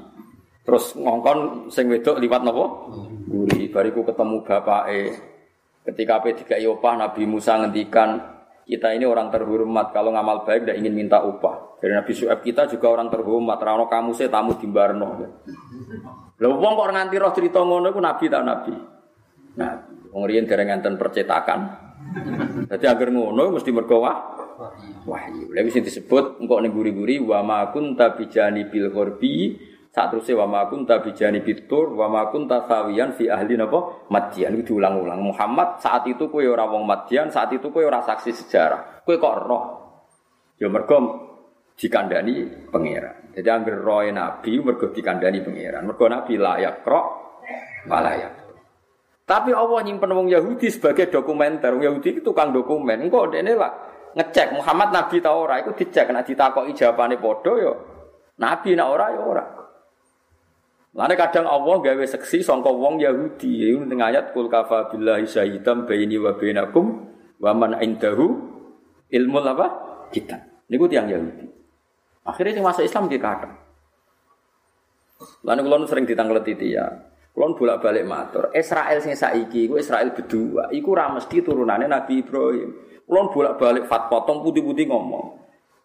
Terus 0.70 0.94
ngongkon 1.02 1.74
sing 1.74 1.90
wedok 1.90 2.22
liwat 2.22 2.46
napa? 2.46 2.94
Guri. 3.26 3.74
Bariku 3.74 4.06
ketemu 4.06 4.46
bapake. 4.46 5.18
Ketika 5.82 6.22
P3 6.22 6.62
opah 6.70 6.94
Nabi 6.94 7.26
Musa 7.26 7.58
ngendikan 7.58 8.22
kita 8.70 8.94
ini 8.94 9.02
orang 9.10 9.34
terhormat 9.34 9.90
kalau 9.90 10.14
ngamal 10.14 10.46
baik 10.46 10.70
tidak 10.70 10.78
ingin 10.78 10.94
minta 10.94 11.26
upah. 11.26 11.82
Dari 11.82 11.98
Nabi 11.98 12.14
Suhaib 12.14 12.46
kita 12.46 12.70
juga 12.70 12.94
orang 12.94 13.10
terhormat. 13.10 13.58
Rano 13.58 13.90
kamu 13.90 14.14
saya 14.14 14.30
tamu 14.30 14.62
di 14.62 14.70
Barno. 14.70 15.10
Lalu 16.38 16.54
wong 16.54 16.74
kok 16.78 16.90
nganti 16.94 17.16
roh 17.18 17.34
cerita 17.34 17.66
ngono 17.66 17.90
iku 17.90 17.98
nabi 17.98 18.30
tak 18.30 18.46
nabi. 18.46 18.74
Nah, 19.58 19.74
wong 20.14 20.24
riyen 20.30 20.46
percetakan. 20.46 21.60
Jadi 22.70 22.86
agar 22.86 23.10
ngono 23.10 23.58
mesti 23.58 23.74
mergo 23.74 24.06
wahyu. 24.06 25.50
Lha 25.50 25.66
sing 25.74 25.82
disebut 25.82 26.38
engko 26.38 26.62
ning 26.62 26.70
guri-guri 26.70 27.18
wa 27.26 27.42
ma 27.42 27.58
kunta 27.74 28.14
bijani 28.14 28.70
bil 28.70 28.94
ghorbi 28.94 29.58
saat 30.00 30.16
terusé 30.16 30.32
wa 30.32 30.48
ma 30.48 30.64
kunta 30.72 31.04
bijani 31.04 31.44
bitur 31.44 31.92
wa 31.92 32.08
ma 32.08 32.32
kunta 32.32 32.64
sawiyan 32.64 33.20
fi 33.20 33.28
ahli 33.28 33.60
napa 33.60 34.08
Madian 34.08 34.56
itu 34.56 34.72
diulang-ulang. 34.72 35.20
Muhammad 35.20 35.84
saat 35.84 36.08
itu 36.08 36.32
kowe 36.32 36.40
ora 36.40 36.64
wong 36.72 36.88
Madian, 36.88 37.28
saat 37.28 37.52
itu 37.52 37.68
kowe 37.68 37.84
ora 37.84 38.00
saksi 38.00 38.32
sejarah. 38.32 39.04
Kowe 39.04 39.20
kok 39.20 39.36
roh. 39.44 39.64
Ya 40.56 40.72
mergo 40.72 40.98
dikandani 41.76 42.48
pangeran. 42.72 43.36
Jadi 43.36 43.50
angger 43.52 43.76
roe 43.84 44.08
nabi 44.08 44.56
mergo 44.64 44.88
dikandani 44.88 45.44
pangeran. 45.44 45.84
Mergo 45.84 46.08
nabi 46.08 46.40
layak 46.40 46.80
krok 46.88 47.08
malayak. 47.92 48.34
Tapi 49.28 49.52
Allah 49.52 49.84
nyimpen 49.84 50.16
wong 50.16 50.32
Yahudi 50.32 50.72
sebagai 50.72 51.12
dokumenter. 51.12 51.76
Wong 51.76 51.84
Yahudi 51.84 52.16
itu 52.16 52.22
tukang 52.24 52.56
dokumen. 52.56 53.04
Engko 53.04 53.28
dene 53.28 53.52
lah 53.52 53.72
ngecek 54.16 54.56
Muhammad 54.56 54.96
nabi 54.96 55.20
ta 55.20 55.36
ora 55.36 55.60
iku 55.60 55.76
dicek 55.76 56.08
nek 56.08 56.24
ditakoki 56.24 56.72
jawabane 56.72 57.20
padha 57.20 57.54
ya 57.60 57.74
nabi 58.40 58.80
nek 58.80 58.88
ora 58.88 59.06
ya 59.12 59.22
ora. 59.28 59.59
Lane 60.90 61.14
kadang 61.14 61.46
Allah 61.46 61.76
gawe 61.86 62.06
seksi 62.06 62.42
sangka 62.42 62.74
wong 62.74 62.98
Yahudi. 62.98 63.78
Ning 63.86 64.00
ayat 64.02 64.34
kul 64.34 64.50
kafa 64.50 64.90
billahi 64.90 65.30
syahidan 65.30 65.86
baini 65.86 66.18
wa 66.18 66.34
bainakum 66.34 67.06
wa 67.38 67.52
man 67.54 67.78
indahu 67.78 68.34
ilmu 69.14 69.38
apa? 69.46 69.68
Kita. 70.10 70.66
Niku 70.70 70.90
tiang 70.90 71.06
Yahudi. 71.06 71.46
Akhirnya 72.26 72.58
sing 72.58 72.66
masuk 72.66 72.84
Islam 72.86 73.06
dia 73.06 73.22
kata. 73.22 73.50
Lalu 75.46 75.62
kalau 75.66 75.86
sering 75.86 76.06
ditanglet 76.10 76.46
itu 76.50 76.74
ya. 76.74 76.86
Kulon 77.30 77.54
bolak-balik 77.54 78.10
matur, 78.10 78.50
Israel 78.58 79.00
sing 79.00 79.14
saiki 79.14 79.70
iku 79.70 79.78
Israel 79.78 80.12
berdua, 80.12 80.74
iku 80.74 80.98
ra 80.98 81.14
mesti 81.14 81.46
turunannya 81.46 81.88
Nabi 81.88 82.26
Ibrahim. 82.26 82.70
Kulon 83.06 83.30
bolak-balik 83.30 83.86
fat 83.86 84.10
potong 84.10 84.42
putih-putih 84.42 84.90
ngomong. 84.90 85.40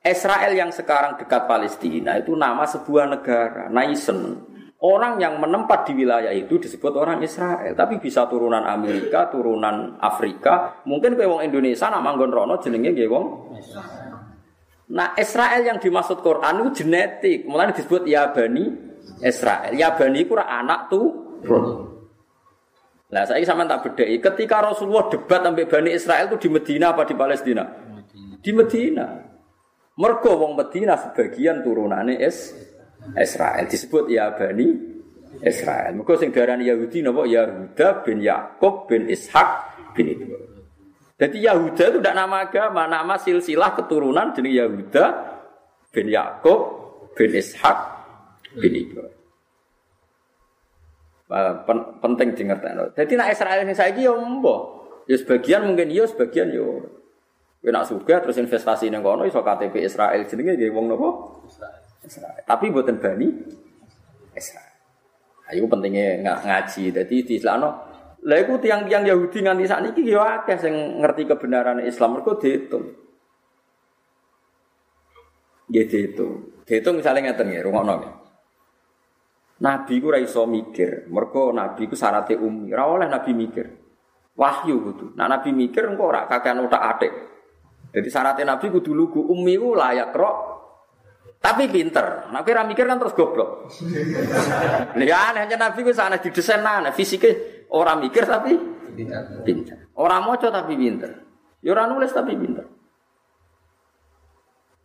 Israel 0.04 0.52
yang 0.56 0.72
sekarang 0.72 1.20
dekat 1.20 1.44
Palestina 1.44 2.16
itu 2.16 2.32
nama 2.36 2.64
sebuah 2.64 3.06
negara, 3.12 3.68
Naisen. 3.68 4.40
Orang 4.84 5.16
yang 5.16 5.40
menempat 5.40 5.88
di 5.88 6.04
wilayah 6.04 6.28
itu 6.36 6.60
disebut 6.60 6.92
orang 6.92 7.24
Israel, 7.24 7.72
tapi 7.72 7.96
bisa 7.96 8.28
turunan 8.28 8.60
Amerika, 8.68 9.32
turunan 9.32 9.96
Afrika, 9.96 10.84
mungkin 10.84 11.16
kayak 11.16 11.30
wong 11.30 11.40
Indonesia 11.40 11.88
nama 11.88 12.04
manggon 12.04 12.28
rono 12.28 12.60
jenenge 12.60 12.92
nggih 12.92 13.08
wong 13.08 13.26
Nah, 14.84 15.16
Israel 15.16 15.64
yang 15.64 15.80
dimaksud 15.80 16.20
Quran 16.20 16.60
itu 16.60 16.84
genetik, 16.84 17.48
mulai 17.48 17.72
disebut 17.72 18.04
ya 18.04 18.28
bani 18.36 18.68
Israel. 19.24 19.72
Ya 19.72 19.96
bani 19.96 20.20
itu 20.20 20.36
anak 20.36 20.92
tuh 20.92 21.24
Nah, 23.14 23.22
saya 23.22 23.46
sama 23.46 23.62
tak 23.62 23.86
beda. 23.86 24.04
Ketika 24.10 24.58
Rasulullah 24.58 25.06
debat 25.06 25.38
sampai 25.38 25.70
Bani 25.70 25.94
Israel 25.94 26.26
itu 26.34 26.36
di 26.42 26.48
Medina 26.50 26.90
apa 26.90 27.06
di 27.06 27.14
Palestina? 27.14 27.62
Di 28.42 28.50
Medina. 28.50 29.06
Mergo 29.94 30.34
wong 30.34 30.58
Medina 30.58 30.98
sebagian 30.98 31.62
turunannya 31.62 32.18
es 32.18 32.50
Israel 33.12 33.68
disebut 33.68 34.08
ya 34.08 34.32
Bani 34.32 34.72
Israel. 35.44 35.92
Mergo 35.92 36.16
sing 36.16 36.32
darani 36.32 36.72
Yahudi 36.72 37.04
napa 37.04 37.28
Yahuda 37.28 38.00
bin 38.06 38.24
Yakub 38.24 38.88
bin 38.88 39.12
Ishak 39.12 39.48
bin 39.92 40.08
Ibrahim. 40.08 40.64
Jadi 41.14 41.36
Yahuda 41.44 41.84
itu 41.94 41.98
tidak 42.00 42.16
nama 42.16 42.36
agama, 42.48 42.82
nama 42.88 43.14
silsilah 43.20 43.76
keturunan 43.76 44.32
jenis 44.32 44.56
Yahuda 44.56 45.04
bin 45.92 46.08
Yakub 46.08 46.60
bin 47.12 47.30
Ishak 47.36 47.78
bin 48.56 48.72
Ibrahim. 48.72 49.14
pen, 51.34 51.78
penting 51.98 52.28
di 52.36 52.42
ngerti. 52.46 52.68
Jadi 52.94 53.12
nak 53.18 53.28
Israel 53.32 53.66
ini 53.66 53.74
saya 53.74 53.90
yo 53.96 54.14
mbo. 54.20 54.56
Ya 55.04 55.20
sebagian 55.20 55.68
mungkin 55.68 55.92
yo, 55.92 56.08
sebagian 56.08 56.48
yo. 56.54 56.80
Kowe 57.64 57.72
nak 57.72 57.88
suka 57.88 58.20
terus 58.20 58.36
investasi 58.36 58.92
ning 58.92 59.00
kono 59.00 59.24
iso 59.24 59.40
KTP 59.40 59.88
Israel 59.88 60.20
jenenge 60.28 60.52
nggih 60.52 60.68
wong 60.72 60.84
napa? 60.92 61.08
Israel. 61.48 61.83
Tapi 62.44 62.64
mboten 62.70 63.00
bani 63.00 63.28
Israel. 64.36 64.72
Ayo 65.48 65.68
pentingnya 65.68 66.24
nggak 66.24 66.38
ngaji. 66.44 66.82
Jadi 66.92 67.16
di 67.24 67.34
Islam 67.36 67.64
lah 68.24 68.40
iku 68.40 68.56
tiang-tiang 68.56 69.04
Yahudi 69.04 69.44
nganti 69.44 69.68
sakniki 69.68 70.00
yo 70.08 70.24
akeh 70.24 70.56
sing 70.56 70.74
ngerti 71.04 71.28
kebenaran 71.28 71.84
Islam 71.84 72.16
mergo 72.16 72.40
dihitung. 72.40 72.88
Nggih 75.68 75.84
dihitung. 75.84 76.64
Dihitung 76.64 77.04
misalnya 77.04 77.28
ngeten 77.28 77.52
nggih, 77.52 77.62
rungokno 77.68 77.92
nggih. 78.00 78.14
Nabi 79.60 79.94
ku 80.00 80.08
iso 80.16 80.48
mikir, 80.48 81.04
mergo 81.12 81.52
nabi 81.52 81.84
ku 81.84 81.92
syaratnya 81.92 82.40
umi. 82.40 82.72
Ora 82.72 82.84
oleh 82.88 83.08
nabi 83.12 83.36
mikir. 83.36 83.66
Wahyu 84.40 84.80
kudu. 84.80 85.06
Nah 85.20 85.28
nabi 85.28 85.52
mikir 85.52 85.84
engko 85.84 86.08
ora 86.08 86.24
kakean 86.24 86.64
otak-atik. 86.64 87.12
Jadi 87.92 88.08
syaratnya 88.08 88.56
nabi 88.56 88.72
kudu 88.72 88.96
lugu 88.96 89.20
umi 89.20 89.60
ku 89.60 89.76
layak 89.76 90.16
rok 90.16 90.53
tapi 91.44 91.68
pinter. 91.68 92.32
Nah, 92.32 92.40
kira 92.40 92.64
mikir 92.64 92.88
kan 92.88 92.96
terus 92.96 93.12
goblok. 93.12 93.68
Aneh 94.96 95.12
hanya 95.44 95.56
nabi 95.60 95.84
ku 95.84 95.92
sana 95.92 96.16
didesain 96.16 96.64
aneh, 96.64 96.96
fisiknya 96.96 97.36
orang 97.68 98.00
mikir 98.08 98.24
tapi 98.24 98.56
pinter. 99.44 99.92
Orang 100.00 100.24
moco 100.24 100.48
tapi 100.48 100.72
pinter. 100.72 101.12
Ya 101.60 101.76
orang 101.76 101.92
nulis 101.92 102.16
tapi 102.16 102.32
pinter. 102.32 102.64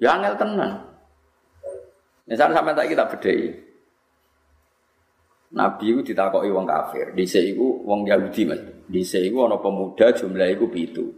Ya 0.03 0.19
angel 0.19 0.35
tenan. 0.35 0.71
Misalnya 2.27 2.59
sampai 2.59 2.75
tak 2.75 2.87
kita 2.91 3.03
bedai. 3.07 3.39
Nabi 5.49 5.85
itu 5.95 6.11
ditakoki 6.11 6.51
wong 6.51 6.67
kafir. 6.67 7.15
Dhisik 7.15 7.55
iku 7.55 7.87
wong 7.87 8.05
Yahudi 8.05 8.43
Mas. 8.45 8.61
Dhisik 8.85 9.31
iku 9.31 9.47
ana 9.47 9.57
pemuda 9.57 10.11
jumlah 10.13 10.45
iku 10.53 10.69
pitu. 10.69 11.09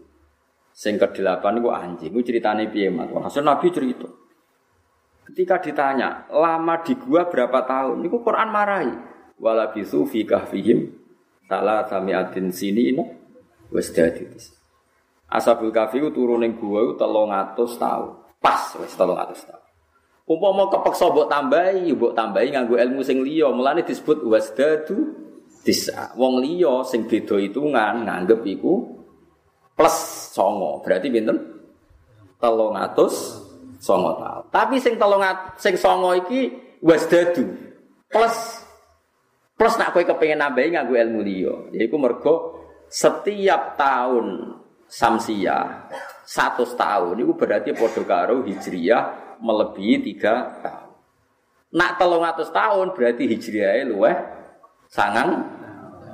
Sing 0.72 0.96
kedelapan 0.96 1.60
iku 1.60 1.70
anjing. 1.74 2.14
Iku 2.14 2.24
ceritane 2.24 2.72
piye 2.72 2.88
Mas? 2.94 3.12
Hasil 3.12 3.44
Nabi 3.44 3.68
cerita. 3.70 4.21
Ketika 5.32 5.64
ditanya, 5.64 6.28
lama 6.28 6.84
di 6.84 6.92
gua 7.00 7.24
berapa 7.24 7.64
tahun? 7.64 8.04
Iku 8.04 8.20
Quran 8.20 8.52
marahi. 8.52 8.92
Wala 9.40 9.72
bisu 9.72 10.04
fi 10.04 10.28
kahfihim 10.28 10.92
salah 11.48 11.88
samiatin 11.88 12.52
sini 12.52 12.92
ini 12.92 13.00
wis 13.72 13.96
dadi. 13.96 14.28
Ashabul 15.32 15.72
kahfi 15.72 16.04
turun 16.12 16.44
ning 16.44 16.60
gua 16.60 16.84
iku 16.84 17.00
300 17.00 17.56
tahun. 17.56 18.12
Pas 18.44 18.76
wis 18.84 18.92
300 18.92 19.48
tahun. 19.48 19.64
Umpama 20.28 20.68
kepeksa 20.68 21.08
mbok 21.08 21.32
tambahi, 21.32 21.96
mbok 21.96 22.12
tambahi 22.12 22.52
nganggo 22.52 22.76
ilmu 22.76 23.00
sing 23.00 23.24
liya, 23.24 23.56
mulane 23.56 23.88
disebut 23.88 24.28
wasdadu 24.28 25.16
disa. 25.64 26.12
Wong 26.20 26.44
liya 26.44 26.84
sing 26.84 27.08
beda 27.08 27.40
hitungan 27.40 28.04
nganggep 28.04 28.44
iku 28.52 28.84
plus 29.80 29.96
songo. 30.36 30.84
Berarti 30.84 31.08
pinten? 31.08 31.40
300 32.44 33.51
songo 33.82 34.22
tahun. 34.22 34.44
Tapi 34.54 34.78
sing 34.78 35.02
300 35.02 35.58
sing 35.58 35.74
songo 35.76 36.14
iki 36.14 36.54
wasdadu 36.86 37.50
plus 38.06 38.62
plus 39.58 39.74
nak 39.82 39.98
kowe 39.98 40.06
kepengin 40.06 40.38
nambahi 40.38 40.78
nganggo 40.78 40.94
ilmu 40.94 41.20
liya. 41.26 41.56
Yaiku 41.74 41.98
mergo 41.98 42.36
setiap 42.86 43.76
tahun 43.76 44.58
samsiah 44.86 45.90
100 46.30 46.78
tahun 46.78 47.16
itu 47.18 47.34
berarti 47.34 47.70
padha 47.74 48.04
karo 48.06 48.46
hijriyah 48.46 49.38
melebihi 49.42 49.98
tiga 50.06 50.62
tahun. 50.62 50.92
Nak 51.72 51.92
telung 51.98 52.24
atus 52.28 52.54
tahun 52.54 52.94
berarti 52.94 53.26
hijriah 53.26 53.88
luweh 53.90 54.16
sangang 54.92 55.40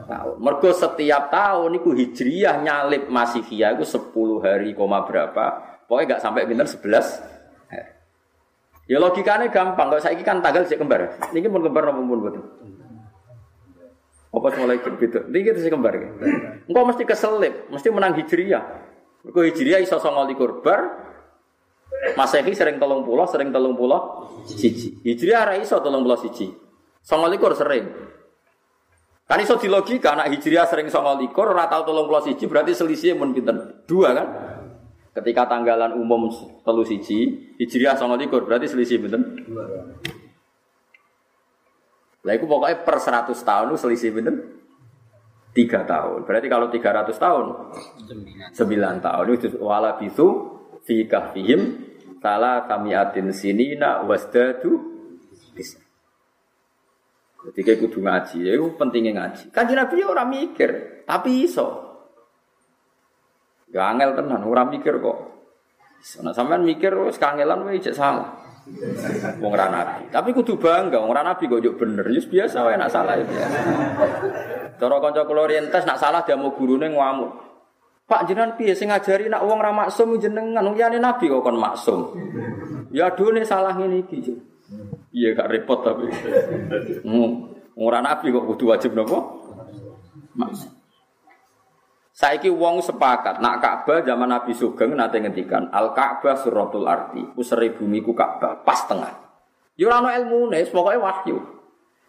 tahun. 0.07 0.37
Mergo 0.39 0.69
setiap 0.71 1.33
tahun 1.33 1.81
itu 1.81 1.89
hijriah 1.91 2.63
nyalip 2.63 3.09
masihiyah 3.11 3.75
itu 3.75 3.83
sepuluh 3.83 4.39
hari 4.39 4.71
koma 4.77 5.03
berapa. 5.03 5.75
Pokoknya 5.89 6.19
gak 6.19 6.23
sampai 6.23 6.45
pinter 6.45 6.67
sebelas 6.67 7.19
Ya 8.87 8.97
logikanya 9.03 9.51
gampang. 9.51 9.91
Kalau 9.91 10.01
saya 10.01 10.15
kan 10.23 10.39
tanggal 10.39 10.63
sih 10.63 10.79
kembar. 10.79 11.19
Ini 11.35 11.47
pun 11.51 11.63
kembar 11.63 11.91
apa 11.91 11.99
pun 11.99 12.19
betul. 12.23 12.43
Apa 14.31 14.47
mulai 14.59 14.79
gitu? 14.79 15.19
Ini 15.27 15.39
kita 15.43 15.59
sih 15.59 15.71
kembar. 15.71 15.95
Engkau 16.67 16.83
mesti 16.87 17.03
keselip, 17.03 17.67
mesti 17.71 17.87
menang 17.91 18.15
hijriah. 18.15 18.63
Mergo 19.27 19.43
hijriah 19.43 19.83
iso 19.83 19.99
songo 19.99 20.23
likur 20.23 20.63
bar, 20.63 21.07
Masehi 22.15 22.53
sering 22.53 22.77
telung 22.77 23.03
pulau, 23.03 23.25
sering 23.27 23.49
telung 23.49 23.75
pulau 23.75 24.29
siji. 24.47 25.01
Hijriah 25.03 25.47
ora 25.47 25.55
iso 25.59 25.79
telung 25.79 26.03
pulau 26.03 26.19
siji. 26.19 26.51
Songo 27.01 27.27
likur 27.31 27.55
sering. 27.55 27.87
Kan 29.27 29.39
iso 29.43 29.59
di 29.59 29.67
logika 29.67 30.15
anak 30.15 30.31
hijriah 30.31 30.67
sering 30.67 30.87
songo 30.87 31.19
likur, 31.19 31.51
ora 31.51 31.67
tau 31.67 31.83
telung 31.83 32.07
pulau 32.07 32.23
siji 32.23 32.47
berarti 32.47 32.71
selisihnya 32.71 33.19
mun 33.19 33.35
pinten? 33.35 33.83
Dua 33.83 34.15
kan? 34.15 34.27
Ketika 35.17 35.49
tanggalan 35.49 35.97
umum 35.97 36.29
telu 36.61 36.85
siji, 36.85 37.49
hijriah 37.57 37.97
songo 37.97 38.13
likur 38.13 38.45
berarti 38.45 38.69
selisih? 38.69 39.01
Dua. 39.01 39.65
Lah 42.21 42.33
iku 42.37 42.45
pokoknya 42.45 42.85
per 42.85 43.01
100 43.01 43.33
tahun 43.33 43.65
itu 43.73 43.77
selisih 43.81 44.13
pinten? 44.13 44.35
Tiga 45.57 45.81
tahun. 45.89 46.21
Berarti 46.21 46.47
kalau 46.51 46.69
300 46.69 47.17
tahun? 47.17 47.45
Sembilan 48.53 49.01
tahun. 49.01 49.25
Itu 49.33 49.57
wala 49.57 49.97
bisu 49.97 50.27
fi 50.85 51.09
kahfihim 51.09 51.61
salah 52.21 52.69
kamiatin 52.69 53.33
sinina 53.33 54.05
wasdadu 54.05 54.77
bisa. 55.57 55.81
Ketika 57.47 57.73
kudu 57.79 58.03
ngaji, 58.03 58.43
ya 58.43 58.53
itu 58.59 58.75
pentingnya 58.75 59.17
ngaji. 59.17 59.55
Kan 59.55 59.71
Nabi 59.71 60.03
ya 60.03 60.11
orang 60.11 60.29
mikir, 60.29 61.01
tapi 61.07 61.47
iso. 61.47 61.86
Ya 63.71 63.91
angel 63.91 64.15
tenan, 64.15 64.47
orang 64.47 64.71
mikir 64.71 64.99
kok. 65.03 65.17
Nah, 66.23 66.31
sampean 66.31 66.63
mikir 66.63 66.93
wis 67.03 67.19
kangelan 67.19 67.67
wae 67.67 67.81
cek 67.81 67.95
salah. 67.95 68.47
Wong 69.39 69.53
ra 69.55 69.71
nabi. 69.71 70.11
Tapi 70.11 70.29
kudu 70.35 70.59
bangga 70.59 70.99
wong 70.99 71.11
ra 71.15 71.23
nabi 71.23 71.47
kok 71.47 71.59
yo 71.63 71.75
bener. 71.75 72.03
Ya 72.07 72.21
biasa 72.21 72.63
wae 72.67 72.75
nak 72.75 72.91
salah 72.91 73.15
ya. 73.19 73.25
Cara 74.77 74.95
kanca 74.99 75.23
kula 75.25 75.47
orientas 75.47 75.83
nak 75.87 75.99
salah 75.99 76.21
dia 76.23 76.35
mau 76.35 76.51
gurune 76.53 76.91
ngamuk. 76.91 77.31
Pak 78.07 78.23
jenengan 78.23 78.55
piye 78.55 78.71
sing 78.71 78.87
ngajari 78.87 79.27
nak 79.27 79.43
wong 79.43 79.59
ra 79.59 79.75
maksum 79.75 80.15
jenengan 80.15 80.63
liyane 80.71 80.99
nabi 80.99 81.27
kok 81.27 81.43
kon 81.43 81.59
maksum. 81.59 81.99
Ya 82.95 83.11
dune 83.11 83.43
salah 83.43 83.75
ngene 83.75 84.07
iki. 84.07 84.31
Iya 85.11 85.35
gak 85.35 85.51
repot 85.51 85.83
tapi. 85.83 86.07
Hmm. 87.03 87.51
Ora 87.75 87.99
nabi 87.99 88.31
kok 88.31 88.47
kudu 88.47 88.71
wajib 88.71 88.95
napa? 88.95 89.17
Maksum. 90.39 90.76
Saiki 92.17 92.49
wong 92.49 92.81
sepakat 92.81 93.37
nak 93.45 93.61
Ka'bah 93.61 94.01
zaman 94.01 94.33
Nabi 94.33 94.57
Sugeng 94.57 94.97
nate 94.97 95.21
ngendikan 95.21 95.69
Al 95.69 95.93
Ka'bah 95.93 96.33
suratul 96.33 96.89
arti. 96.89 97.21
Usere 97.37 97.69
bumi 97.69 98.01
ku 98.01 98.17
Ka'bah 98.17 98.65
pas 98.65 98.89
tengah. 98.89 99.13
Yo 99.77 99.85
ora 99.85 100.01
ono 100.01 100.09
ilmune, 100.09 100.65
pokoke 100.65 100.97
wahyu. 100.97 101.37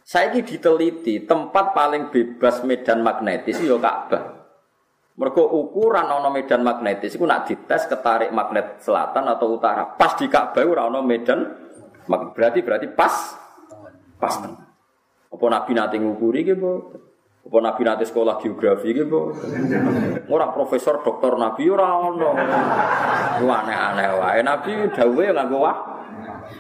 Saiki 0.00 0.40
diteliti 0.40 1.28
tempat 1.28 1.76
paling 1.76 2.08
bebas 2.08 2.64
medan 2.64 3.04
magnetis 3.04 3.60
yo 3.60 3.76
Ka'bah. 3.76 4.48
Mergo 5.20 5.44
ukuran 5.44 6.08
ana 6.08 6.32
medan 6.32 6.64
magnetis 6.64 7.12
iku 7.12 7.28
nak 7.28 7.44
dites 7.44 7.84
ketarik 7.84 8.32
magnet 8.32 8.80
selatan 8.80 9.28
atau 9.28 9.60
utara. 9.60 9.92
Pas 9.92 10.16
di 10.16 10.24
Ka'bah 10.32 10.64
ora 10.64 10.88
ana 10.88 11.04
medan 11.04 11.44
berarti 12.08 12.64
berarti 12.64 12.88
pas 12.96 13.36
pas 14.16 14.40
tengah. 14.40 14.72
Apa 15.28 15.44
Nabi 15.52 15.70
nate 15.76 16.00
ngukuri 16.00 16.48
nggih, 16.48 16.56
Apa 17.48 17.64
Nabi 17.64 17.80
nate 17.80 18.04
sekolah 18.04 18.36
geografi 18.44 18.92
nggih, 18.92 19.08
Ora 20.28 20.52
profesor 20.52 21.00
doktor 21.00 21.40
Nabi 21.40 21.64
ora 21.72 21.96
ono. 21.96 22.36
aneh-aneh 23.40 24.08
wae. 24.20 24.44
Nabi 24.44 24.92
dawuhe 24.92 25.32
nganggo 25.32 25.56
wah. 25.56 25.76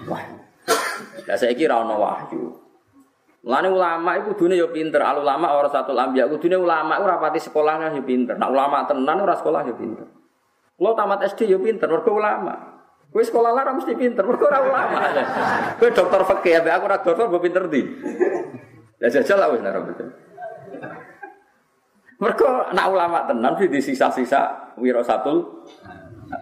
Wah. 0.08 0.22
Lah 1.28 1.36
saiki 1.36 1.68
ora 1.68 1.84
ono 1.84 1.94
wahyu. 2.00 2.40
Mulane 3.44 3.68
ulama 3.68 4.16
itu 4.16 4.32
dunia 4.32 4.56
yo 4.56 4.72
pinter, 4.72 5.04
al 5.04 5.20
ulama 5.20 5.52
orang 5.52 5.68
satu 5.68 5.92
lambiak, 5.92 6.32
dunia 6.40 6.56
ulama 6.56 6.96
itu 6.96 7.04
rapati 7.04 7.40
sekolahnya 7.44 7.92
yo 7.92 8.02
pinter. 8.08 8.40
Nak 8.40 8.48
ulama 8.48 8.88
tenan 8.88 9.20
ora 9.20 9.36
sekolah 9.36 9.68
yo 9.68 9.76
pinter. 9.76 10.08
Lo 10.80 10.96
tamat 10.96 11.20
SD 11.36 11.52
yo 11.52 11.60
pinter, 11.60 11.84
mergo 11.84 12.16
ulama. 12.16 12.80
Kowe 13.12 13.20
sekolah 13.20 13.52
lara 13.52 13.76
mesti 13.76 13.92
pinter, 13.92 14.24
mergo 14.24 14.48
ora 14.48 14.64
ulama. 14.64 14.98
Kowe 15.76 15.88
dokter 15.92 16.20
fikih, 16.24 16.64
aku 16.64 16.84
ora 16.88 16.96
dokter 17.04 17.24
mbok 17.28 17.42
pinter 17.44 17.68
di. 17.68 17.84
Ya 18.98 19.12
jajal 19.12 19.36
lah 19.36 19.52
wis 19.52 19.60
betul. 19.60 20.27
Mergo 22.18 22.74
nak 22.74 22.86
ulama 22.90 23.30
tenan 23.30 23.54
di 23.54 23.78
sisa-sisa 23.78 24.74
wirasatul 24.74 25.66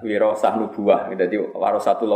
wirasah 0.01 0.57
nubuah, 0.57 1.13
dadi 1.13 1.37
warasatul 1.37 2.13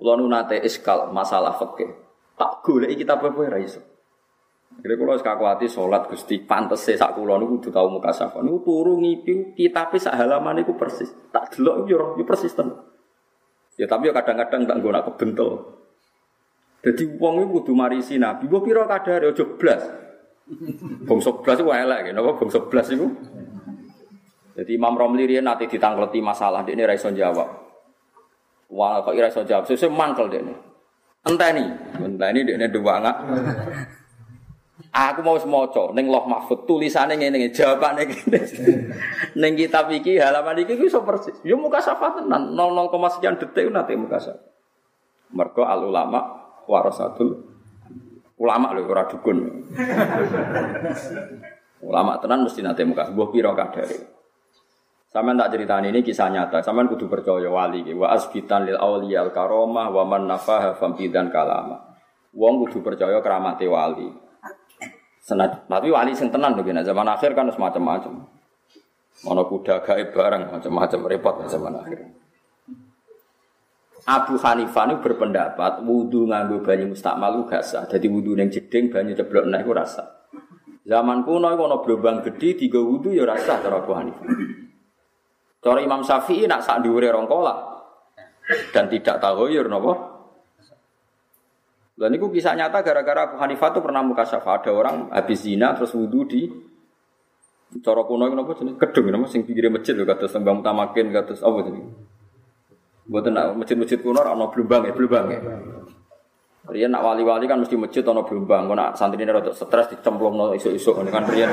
Kulo 0.00 0.16
nu 0.16 0.32
nate 0.32 0.56
iskal 0.64 1.12
masalah 1.12 1.60
fikih. 1.60 1.92
Tak 2.32 2.64
golek 2.64 2.96
kitab 2.96 3.20
apa 3.20 3.36
ora 3.36 3.60
iso. 3.60 3.84
Kira 4.80 4.96
kulo 4.96 5.12
sekakuati 5.20 5.68
sholat 5.68 6.08
gusti 6.08 6.40
pantes 6.40 6.88
sak 6.88 7.12
kulo 7.12 7.36
niku 7.36 7.60
kudu 7.60 7.68
tau 7.68 7.92
muka 7.92 8.08
safa. 8.16 8.40
Niku 8.40 8.64
turu 8.64 8.96
ngipi 8.96 9.52
kitabe 9.52 10.00
sak 10.00 10.16
halaman 10.16 10.64
niku 10.64 10.72
persis. 10.72 11.12
Tak 11.28 11.52
delok 11.52 11.84
yo 11.84 12.16
yo 12.16 12.24
persis. 12.24 12.56
Ya 13.76 13.84
tapi 13.84 14.08
yo 14.08 14.16
kadang-kadang 14.16 14.64
tak 14.64 14.76
nggo 14.80 14.88
nak 14.88 15.04
kebentel. 15.12 15.50
Jadi 16.80 17.04
wong 17.20 17.44
iku 17.44 17.60
kudu 17.60 17.72
marisi 17.76 18.16
Nabi. 18.16 18.48
Mbok 18.48 18.62
pira 18.64 18.88
kadare 18.88 19.36
aja 19.36 19.44
blas. 19.44 19.82
Bangsa 21.06 21.30
blas 21.38 21.58
iku 21.62 21.70
elek, 21.70 22.10
napa 22.10 22.30
bangsa 22.34 22.58
blas 22.66 22.88
iku. 22.90 23.06
Jadi 24.58 24.70
Imam 24.74 24.98
Romli 24.98 25.24
riyen 25.24 25.46
nate 25.46 25.70
ditangkleti 25.70 26.18
masalah 26.18 26.66
dekne 26.66 26.84
ra 26.84 26.94
iso 26.94 27.08
jawab. 27.14 27.48
Wah 28.70 29.02
kok 29.02 29.14
ora 29.14 29.30
iso 29.30 29.46
jawab, 29.46 29.64
sesuk 29.70 29.94
mangkel 29.94 30.26
dekne. 30.26 30.54
Enteni, 31.22 31.64
enteni 32.02 32.40
dekne 32.42 32.66
duwangak. 32.68 33.16
Aku 34.90 35.22
mau 35.22 35.38
semaca 35.38 35.94
ning 35.94 36.10
Loh 36.10 36.26
Mahfud 36.26 36.66
tulisane 36.66 37.14
ngene 37.14 37.54
jawabane 37.54 38.10
ngene. 38.10 38.40
ning 39.38 39.52
kitab 39.54 39.86
iki 39.94 40.18
halaman 40.18 40.66
iki 40.66 40.74
iso 40.82 41.06
persis. 41.06 41.38
Yo 41.46 41.54
muka 41.54 41.78
syafa 41.78 42.18
tenan 42.18 42.58
00, 42.58 42.90
sekian 43.14 43.38
detik 43.38 43.70
nate 43.70 43.94
muka 43.94 44.18
syafa. 44.18 44.50
Mergo 45.30 45.62
al 45.62 45.86
ulama 45.86 46.20
warasatul 46.66 47.49
ulama 48.40 48.72
lho 48.72 48.88
ora 48.88 49.04
dukun. 49.04 49.38
ulama 51.84 52.16
tenan 52.18 52.48
mesti 52.48 52.64
nate 52.64 52.82
muka 52.88 53.12
mbuh 53.12 53.28
pira 53.28 53.52
kadare. 53.52 54.16
Sampeyan 55.10 55.42
tak 55.42 55.50
ceritani 55.52 55.90
ini 55.90 56.00
kisah 56.06 56.30
nyata. 56.32 56.64
Sampeyan 56.64 56.88
kudu 56.88 57.10
percaya 57.10 57.50
wali 57.50 57.84
wa 57.92 58.14
asbitan 58.14 58.64
lil 58.64 58.78
auliyal 58.78 59.34
karomah 59.34 59.92
wa 59.92 60.02
man 60.08 60.24
nafaha 60.30 60.78
fambidan 60.78 61.28
kalama. 61.28 61.98
Wong 62.32 62.64
kudu 62.66 62.80
percaya 62.80 63.20
keramate 63.20 63.66
wali. 63.68 64.08
Senat, 65.20 65.68
tapi 65.68 65.92
wali 65.92 66.16
sing 66.16 66.32
tenan 66.32 66.56
gini, 66.58 66.80
zaman 66.80 67.06
akhir 67.06 67.36
kan 67.36 67.46
semacam 67.52 67.82
macam 67.84 68.14
Mana 69.20 69.44
kuda 69.44 69.84
gaib 69.84 70.16
barang 70.16 70.48
macam-macam 70.48 71.00
repot 71.04 71.34
zaman 71.44 71.76
akhir. 71.76 72.19
Abu 74.08 74.40
Hanifah 74.40 74.84
ini 74.88 74.94
berpendapat 75.02 75.84
wudhu 75.84 76.28
nganggo 76.30 76.64
banyu 76.64 76.92
mustakmal 76.92 77.44
gak 77.44 77.64
sah. 77.64 77.84
Jadi 77.84 78.06
wudhu 78.08 78.38
yang 78.38 78.48
jeding 78.48 78.88
banyu 78.88 79.12
ceblok 79.12 79.44
naik 79.48 79.68
itu 79.68 79.72
rasa. 79.76 80.04
Zaman 80.88 81.22
kuno 81.28 81.52
itu 81.52 81.62
ada 81.66 81.76
gelombang 81.84 82.16
gede 82.24 82.56
tiga 82.56 82.80
wudhu 82.80 83.12
ya 83.12 83.28
rasa 83.28 83.60
cara 83.60 83.84
Abu 83.84 83.92
Hanifah. 83.92 84.26
Cara 85.60 85.78
Imam 85.84 86.00
Syafi'i 86.00 86.48
nak 86.48 86.64
sak 86.64 86.80
dhuwure 86.80 87.12
rongkola 87.12 87.70
dan 88.74 88.90
tidak 88.90 89.22
tahu 89.22 89.50
ya 89.50 89.62
napa 89.66 89.92
dan 92.00 92.16
itu 92.16 92.32
kisah 92.32 92.56
nyata 92.56 92.80
gara-gara 92.80 93.28
Abu 93.28 93.36
Hanifah 93.36 93.76
itu 93.76 93.80
pernah 93.84 94.00
muka 94.00 94.24
syafa 94.24 94.56
ada 94.56 94.72
orang 94.72 95.12
habis 95.12 95.44
zina 95.44 95.76
terus 95.76 95.92
wudhu 95.92 96.24
di 96.24 96.48
cara 97.84 98.02
kuno 98.08 98.26
itu 98.26 98.64
jenis 98.64 98.74
kedung 98.80 99.12
nama 99.12 99.28
sing 99.28 99.46
pinggir 99.46 99.70
masjid 99.70 99.94
kata 99.94 100.26
sembang 100.26 100.64
utamakin 100.64 101.12
kata 101.12 101.38
apa 101.38 101.58
buat 103.10 103.26
nak 103.26 103.58
masjid-masjid 103.58 103.98
kuno 103.98 104.22
orang 104.22 104.38
belumbang 104.54 104.86
ya 104.86 104.92
belumbang 104.94 105.26
ya 105.34 105.40
Rian 106.70 106.94
nak 106.94 107.02
wali-wali 107.02 107.50
kan 107.50 107.58
mesti 107.58 107.74
masjid 107.74 108.06
ono 108.06 108.22
belumbang, 108.22 108.70
kau 108.70 108.78
nak 108.78 108.94
santri 108.94 109.18
ini 109.26 109.34
rada 109.34 109.50
stres 109.50 109.90
dicemplung 109.90 110.38
no 110.38 110.54
isu-isu 110.54 110.94
kan 110.94 111.26
Rian. 111.26 111.50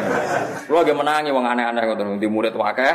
Lo 0.70 0.78
lagi 0.78 0.94
menangi 0.94 1.34
wong 1.34 1.42
aneh-aneh 1.42 1.90
ngoten 1.90 2.22
di 2.22 2.30
murid 2.30 2.54
wakai, 2.54 2.94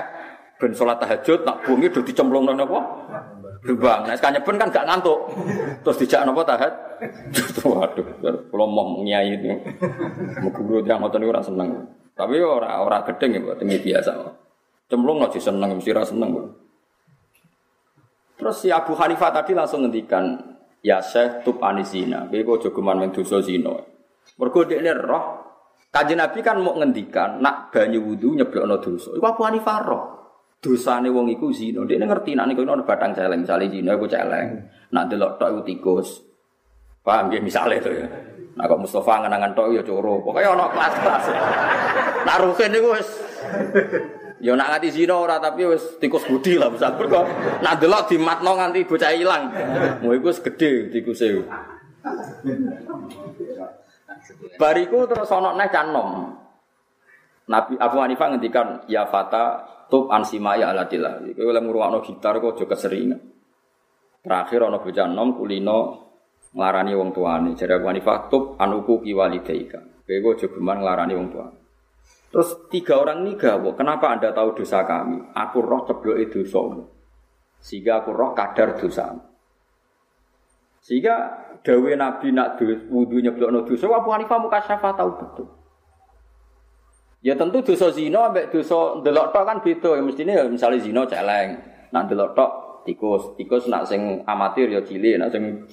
ben 0.55 0.71
sholat 0.71 1.03
tahajud 1.03 1.43
nak 1.43 1.67
bumi 1.67 1.91
udah 1.91 2.05
dicemplung 2.07 2.47
no 2.47 2.55
apa? 2.55 2.81
Belumbang. 3.67 4.07
Nah 4.07 4.15
sekarang 4.15 4.39
ben 4.39 4.55
kan 4.55 4.69
gak 4.71 4.87
ngantuk, 4.87 5.19
terus 5.83 5.99
dijak 5.99 6.23
nopo 6.23 6.47
tahajud. 6.47 6.75
Waduh, 7.67 8.07
kalau 8.23 8.67
mau 8.71 9.03
nyai 9.03 9.35
itu, 9.35 9.51
mau 10.39 10.55
guru 10.55 10.87
yang 10.87 11.03
ngotot 11.03 11.19
itu 11.19 11.35
seneng. 11.43 11.91
Tapi 12.15 12.39
orang 12.39 12.87
orang 12.87 13.03
gedeng 13.11 13.35
ya, 13.35 13.41
buat 13.43 13.59
biasa. 13.59 14.13
Cemplung 14.87 15.19
sih 15.35 15.43
seneng, 15.43 15.75
mesti 15.75 15.91
rasa 15.91 16.15
seneng. 16.15 16.62
Terus 18.39 18.57
si 18.59 18.69
Abu 18.73 18.97
Hanifah 18.97 19.31
tadi 19.31 19.55
langsung 19.55 19.87
ngendikan, 19.87 20.39
ya 20.83 20.99
Syekh 20.99 21.47
tub 21.47 21.63
anisina, 21.63 22.27
kowe 22.27 22.43
kok 22.43 22.69
jogeman 22.69 22.99
men 22.99 23.11
dosa 23.15 23.39
zina. 23.39 23.73
Mergo 24.39 24.65
roh 24.67 25.25
Kanjeng 25.93 26.25
Nabi 26.25 26.41
kan 26.41 26.57
mau 26.57 26.73
ngendikan 26.73 27.45
nak 27.45 27.69
banyu 27.69 28.01
wudu 28.01 28.33
nyeblokno 28.33 28.81
dosa. 28.81 29.13
Iku 29.13 29.25
Abu 29.29 29.45
Hanifah 29.45 29.79
roh. 29.85 30.03
Dosane 30.57 31.13
wong 31.13 31.29
iku 31.29 31.53
zina. 31.53 31.85
Dekne 31.85 32.09
ngerti 32.09 32.33
nak 32.33 32.49
niku 32.49 32.65
ono 32.65 32.81
batang 32.81 33.13
celeng, 33.13 33.45
misale 33.45 33.69
zina 33.69 33.93
iku 33.93 34.09
celeng. 34.09 34.73
Nak 34.89 35.05
delok 35.13 35.37
tok 35.37 35.53
iku 35.53 35.61
tikus. 35.69 36.25
Paham 37.05 37.29
ya 37.29 37.45
misalnya 37.45 37.77
itu 37.77 37.93
ya. 37.93 38.09
Nah 38.57 38.65
kok 38.65 38.81
Mustafa 38.81 39.21
ngenangan 39.21 39.53
tok 39.53 39.69
ya 39.77 39.83
coro. 39.85 40.25
Pokoknya 40.25 40.57
ono 40.57 40.65
kelas-kelas. 40.73 41.25
Nak 42.25 42.37
rukin 42.41 42.71
niku 42.73 42.89
Ya 44.43 44.59
nak 44.59 44.75
nganti 44.75 44.91
zina 44.91 45.15
ora 45.15 45.39
tapi 45.39 45.63
wis 45.71 46.03
tikus 46.03 46.27
budi 46.27 46.59
lah 46.59 46.67
misal 46.67 46.99
kok 46.99 47.27
nak 47.63 47.79
delok 47.79 48.11
dimatno 48.11 48.59
nganti 48.59 48.83
bocah 48.91 49.15
ilang. 49.15 49.55
Mau 50.03 50.11
iku 50.11 50.35
wis 50.35 50.43
gedhe 50.43 50.91
tikuse. 50.91 51.47
Bariku 54.59 55.07
terus 55.07 55.31
ana 55.31 55.55
neh 55.55 55.71
canom. 55.71 56.35
Nabi 57.47 57.79
Abu 57.79 58.03
Hanifah 58.03 58.35
ngendikan 58.35 58.83
ya 58.91 59.07
fata 59.07 59.63
tub 59.87 60.11
ansimaya 60.11 60.75
aladillah. 60.75 61.23
Kowe 61.39 61.47
oleh 61.47 61.63
ngruwakno 61.63 62.03
gitar 62.03 62.43
kok 62.43 62.59
aja 62.59 62.67
keseringan. 62.67 63.23
Terakhir 64.27 64.67
ana 64.67 64.83
bocah 64.83 65.07
nom 65.07 65.39
kulino 65.39 65.79
nglarani 66.51 66.99
wong 66.99 67.15
tuane. 67.15 67.55
Jare 67.55 67.79
Abu 67.79 67.87
Hanifah 67.87 68.27
tub 68.27 68.59
anuku 68.59 69.07
kiwalidaika. 69.07 70.03
Kowe 70.03 70.35
aja 70.35 70.51
geman 70.51 70.83
nglarani 70.83 71.15
wong 71.15 71.31
tuane. 71.31 71.62
Terus 72.33 72.49
tiga 72.73 72.97
orang 72.97 73.29
ini 73.29 73.37
gawo, 73.37 73.77
kenapa 73.77 74.17
anda 74.17 74.33
tahu 74.33 74.57
dosa 74.57 74.81
kami? 74.89 75.21
Aku 75.37 75.61
roh 75.61 75.85
ceblok 75.85 76.17
itu 76.17 76.49
dosamu. 76.49 76.89
Sehingga 77.61 78.01
aku 78.01 78.17
roh 78.17 78.33
kadar 78.33 78.81
dosa. 78.81 79.13
Sehingga 80.81 81.15
dawe 81.61 81.93
Nabi 81.93 82.33
nak 82.33 82.57
wudhu 82.89 83.21
nyeblok 83.21 83.53
no 83.53 83.61
dosa, 83.69 83.85
Abu 83.93 84.09
Hanifah 84.17 84.41
muka 84.41 84.65
syafa 84.65 84.97
tahu 84.97 85.13
betul. 85.21 85.49
Ya 87.23 87.37
tentu 87.39 87.63
dosa 87.63 87.93
zina 87.93 88.33
ambek 88.33 88.51
dosa 88.51 88.99
delok 89.05 89.31
tok 89.31 89.45
kan 89.47 89.61
beda. 89.63 89.95
Ya 89.95 90.03
mestine 90.03 90.33
ya 90.35 90.49
misalnya 90.49 90.83
zina 90.83 91.07
celeng. 91.07 91.55
Nak 91.95 92.11
delok 92.11 92.33
tok 92.35 92.51
tikus, 92.89 93.37
tikus 93.39 93.71
nak 93.71 93.87
sing 93.87 94.25
amatir 94.27 94.73
ya 94.73 94.83
cilik, 94.83 95.21
nak 95.21 95.31
sing 95.31 95.69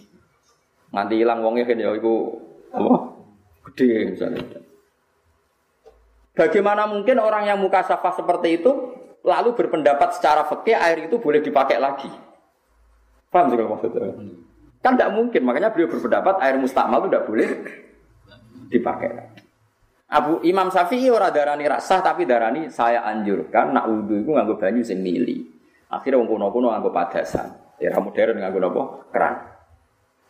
nganti 0.93 1.15
ilang 1.23 1.41
wonge 1.41 1.65
kan 1.65 1.79
ya 1.79 1.89
iku 1.95 2.37
apa? 2.69 2.93
Gede 3.71 4.13
misalnya. 4.13 4.68
Bagaimana 6.39 6.87
mungkin 6.87 7.19
orang 7.19 7.51
yang 7.51 7.59
muka 7.59 7.83
safah 7.83 8.15
seperti 8.15 8.63
itu 8.63 8.71
lalu 9.27 9.59
berpendapat 9.59 10.15
secara 10.15 10.47
fikih 10.47 10.71
air 10.71 11.11
itu 11.11 11.19
boleh 11.19 11.43
dipakai 11.43 11.75
lagi? 11.75 12.07
Paham 13.27 13.51
sih 13.51 13.59
kalau 13.59 13.75
maksudnya? 13.75 14.15
Kan 14.79 14.95
tidak 14.95 15.11
mungkin, 15.11 15.43
makanya 15.43 15.75
beliau 15.75 15.91
berpendapat 15.91 16.39
air 16.39 16.55
mustakmal 16.55 17.03
itu 17.03 17.11
tidak 17.11 17.25
boleh 17.27 17.49
dipakai 18.71 19.09
lagi. 19.11 19.41
Abu 20.09 20.39
Imam 20.47 20.71
Syafi'i 20.71 21.11
ora 21.11 21.27
darani 21.27 21.67
rasah 21.67 21.99
tapi 21.99 22.23
darani 22.23 22.71
saya 22.71 23.03
anjurkan 23.03 23.75
nak 23.75 23.91
wudhu 23.91 24.23
itu 24.23 24.31
nganggo 24.31 24.55
banyu 24.55 24.79
sing 24.79 25.03
mili. 25.03 25.43
Akhirnya 25.91 26.23
wong 26.23 26.39
kuno-kuno 26.39 26.71
nganggo 26.71 26.89
padasan. 26.95 27.75
Era 27.75 27.99
modern 27.99 28.39
nganggo 28.39 28.59
napa? 28.63 28.83
Keran. 29.11 29.35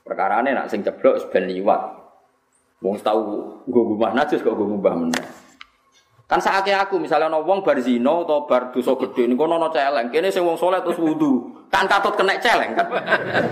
Perkarane 0.01 0.57
nak 0.57 0.73
sing 0.73 0.81
ceblok 0.81 1.21
ben 1.29 1.45
liwat. 1.45 1.81
Wong 2.81 2.97
tahu 2.97 3.21
nggo 3.69 3.81
ngubah 3.93 4.11
najis 4.17 4.41
kok 4.41 4.57
nggo 4.57 4.65
ngubah 4.73 4.93
meneh. 4.97 5.48
Kan 6.29 6.37
saake 6.37 6.69
aku 6.69 7.01
misalnya 7.01 7.25
ono 7.25 7.41
wong 7.41 7.65
bar 7.65 7.81
zina 7.81 8.21
atau 8.21 8.45
bar 8.45 8.69
dosa 8.69 8.93
gedhe 8.93 9.25
niku 9.25 9.49
ono 9.49 9.65
celeng. 9.73 10.13
Kene 10.13 10.29
sing 10.29 10.45
wong 10.45 10.61
saleh 10.61 10.77
terus 10.85 11.01
wudu. 11.01 11.65
Kan 11.73 11.89
katut 11.89 12.13
kena 12.13 12.37
celeng 12.37 12.77
kan. 12.77 12.87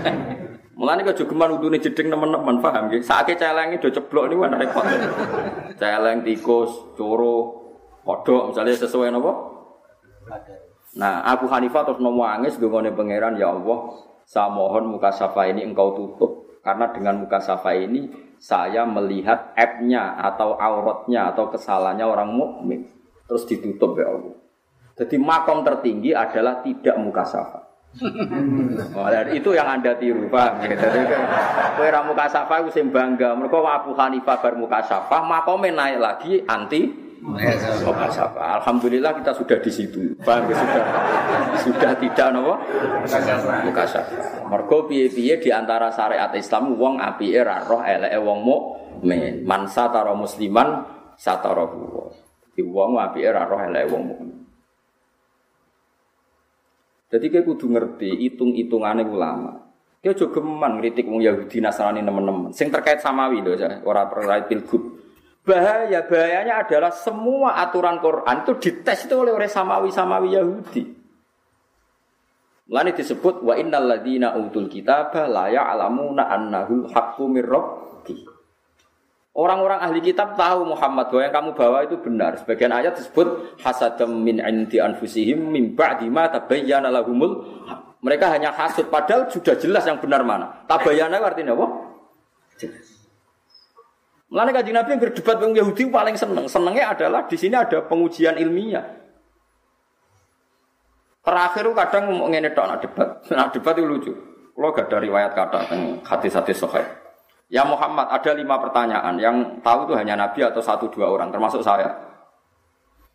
Mulane 0.78 1.02
kok 1.02 1.18
jogeman 1.18 1.58
wudune 1.58 1.82
jeding 1.82 2.06
teman-teman 2.06 2.62
paham 2.62 2.86
nggih. 2.86 3.02
Saake 3.02 3.34
celenge 3.34 3.82
do 3.82 3.90
ceblok 3.90 4.30
niku 4.30 4.46
kan 4.46 4.62
repot. 4.62 4.86
celeng 5.74 6.22
tikus, 6.22 6.70
coro, 6.94 7.66
kodok 8.06 8.54
misalnya 8.54 8.78
sesuai 8.78 9.10
napa? 9.10 9.32
Nah, 10.94 11.26
Abu 11.26 11.50
Hanifah 11.50 11.82
terus 11.82 11.98
nangis 11.98 12.62
dongane 12.62 12.94
pangeran 12.94 13.38
ya 13.38 13.50
Allah, 13.54 14.06
saya 14.22 14.50
mohon 14.54 14.86
muka 14.86 15.10
safa 15.10 15.50
ini 15.50 15.66
engkau 15.66 15.98
tutup 15.98 16.47
karena 16.62 16.90
dengan 16.92 17.14
muka 17.22 17.38
safa 17.40 17.74
ini 17.74 18.10
saya 18.38 18.86
melihat 18.86 19.52
aibnya 19.58 20.14
atau 20.18 20.54
auratnya 20.54 21.34
atau 21.34 21.50
kesalahannya 21.50 22.06
orang 22.06 22.30
mukmin 22.30 22.86
terus 23.28 23.44
ditutup 23.44 23.98
ya 23.98 24.08
Allah. 24.08 24.36
Jadi 24.98 25.14
makom 25.20 25.62
tertinggi 25.62 26.10
adalah 26.10 26.58
tidak 26.64 26.96
muka 26.98 27.22
safa. 27.22 27.60
Oh, 27.98 29.08
itu 29.32 29.50
yang 29.56 29.64
anda 29.64 29.96
tiru, 29.96 30.28
pak. 30.28 30.60
Gitu. 30.68 30.86
Kue 31.78 31.88
ramu 31.88 32.12
kasafa 32.12 32.60
itu 32.62 32.70
sing 32.74 32.92
bangga. 32.92 33.32
Mereka 33.32 33.58
Abu 33.64 33.96
Hanifah 33.96 34.38
bar 34.38 34.54
muka 34.60 34.84
safa, 34.84 35.24
makomnya 35.24 35.72
naik 35.72 35.98
lagi 35.98 36.32
anti 36.44 37.07
muka 37.22 38.08
safa. 38.10 38.62
Alhamdulillah 38.62 39.12
kita 39.20 39.32
sudah 39.34 39.58
di 39.60 39.70
situ. 39.72 40.14
Bang, 40.22 40.48
sudah 40.48 40.84
sudah 41.62 41.92
tidak 41.98 42.28
nopo 42.32 42.54
muka 43.66 43.84
safa. 43.84 44.44
Mergo 44.48 44.88
piye-piye 44.88 45.42
di 45.42 45.50
antara 45.52 45.92
syariat 45.92 46.32
Islam 46.32 46.78
wong 46.78 47.02
apike 47.02 47.40
ra 47.42 47.62
roh 47.66 47.82
eleke 47.84 48.18
wong 48.22 48.38
mukmin. 48.44 49.44
Man 49.44 49.68
satara 49.68 50.14
musliman 50.16 50.84
satara 51.18 51.66
huwa. 51.68 52.12
Di 52.54 52.62
wong 52.64 52.96
apike 52.96 53.28
ra 53.28 53.44
roh 53.44 53.60
eleke 53.60 53.86
wong 53.90 54.02
mukmin. 54.08 54.38
Jadi 57.08 57.26
kayak 57.32 57.48
kudu 57.48 57.72
ngerti 57.72 58.10
hitung-hitungannya 58.20 59.08
ulama. 59.08 59.64
Dia 59.98 60.12
juga 60.12 60.38
geman 60.38 60.78
kritik 60.78 61.08
wong 61.08 61.24
Yahudi 61.24 61.58
Nasrani 61.58 62.04
teman-teman. 62.04 62.52
Sing 62.52 62.68
terkait 62.68 63.00
samawi 63.00 63.40
loh, 63.40 63.56
orang 63.82 64.06
terkait 64.12 64.44
pilgub. 64.46 65.07
Bahaya 65.48 66.04
bahayanya 66.04 66.60
adalah 66.60 66.92
semua 66.92 67.56
aturan 67.56 68.04
Quran 68.04 68.44
itu 68.44 68.52
dites 68.60 69.08
itu 69.08 69.14
oleh 69.16 69.32
orang 69.32 69.48
samawi 69.48 69.88
samawi 69.88 70.36
Yahudi. 70.36 70.82
Lalu 72.68 72.92
disebut 72.92 73.40
wa 73.40 73.56
innal 73.56 73.88
ladina 73.88 74.36
utul 74.36 74.68
kitaba 74.68 75.24
la 75.24 75.48
ya'lamuna 75.48 76.28
annahul 76.28 76.84
haqqu 76.92 77.24
mir 77.24 77.48
Orang-orang 79.38 79.80
ahli 79.80 80.04
kitab 80.04 80.36
tahu 80.36 80.68
Muhammad 80.68 81.08
bahwa 81.08 81.22
yang 81.24 81.32
kamu 81.32 81.50
bawa 81.56 81.78
itu 81.88 81.96
benar. 82.02 82.36
Sebagian 82.42 82.74
ayat 82.74 82.98
disebut 82.98 83.56
hasadam 83.62 84.20
min 84.20 84.42
indi 84.42 84.82
anfusihim 84.82 85.48
min 85.48 85.72
ba'di 85.78 86.10
ma 86.12 86.28
tabayyana 86.28 86.92
lahumul 86.92 87.46
mereka 88.04 88.34
hanya 88.34 88.50
hasud 88.50 88.90
padahal 88.90 89.30
sudah 89.30 89.56
jelas 89.56 89.86
yang 89.88 90.02
benar 90.02 90.26
mana. 90.26 90.66
Tabayyana 90.68 91.22
artinya 91.22 91.54
apa? 91.54 91.66
Jelas. 92.58 92.97
Mulane 94.28 94.52
kanjeng 94.52 94.76
Nabi 94.76 94.88
yang 94.92 95.00
berdebat 95.00 95.36
dengan 95.40 95.54
Yahudi 95.64 95.82
paling 95.88 96.16
seneng. 96.20 96.44
Senengnya 96.52 96.92
adalah 96.92 97.24
di 97.24 97.36
sini 97.40 97.56
ada 97.56 97.80
pengujian 97.80 98.36
ilmiah. 98.36 98.84
Terakhir 101.24 101.64
kadang 101.72 102.12
ngomong 102.12 102.28
ngene 102.32 102.52
tok 102.52 102.66
nak 102.68 102.78
debat. 102.84 103.08
Nak 103.36 103.48
debat 103.56 103.74
itu 103.76 103.88
lucu. 103.88 104.12
Kalau 104.58 104.74
gak 104.74 104.90
ada 104.90 104.98
riwayat 104.98 105.32
kata 105.38 105.70
tentang 105.70 106.02
hati-hati 106.02 106.50
sahih. 106.50 106.82
Ya 107.48 107.64
Muhammad, 107.64 108.10
ada 108.12 108.36
lima 108.36 108.60
pertanyaan. 108.60 109.16
Yang 109.16 109.64
tahu 109.64 109.88
itu 109.88 109.94
hanya 109.96 110.18
Nabi 110.18 110.44
atau 110.44 110.60
satu 110.60 110.92
dua 110.92 111.08
orang, 111.08 111.32
termasuk 111.32 111.64
saya. 111.64 111.94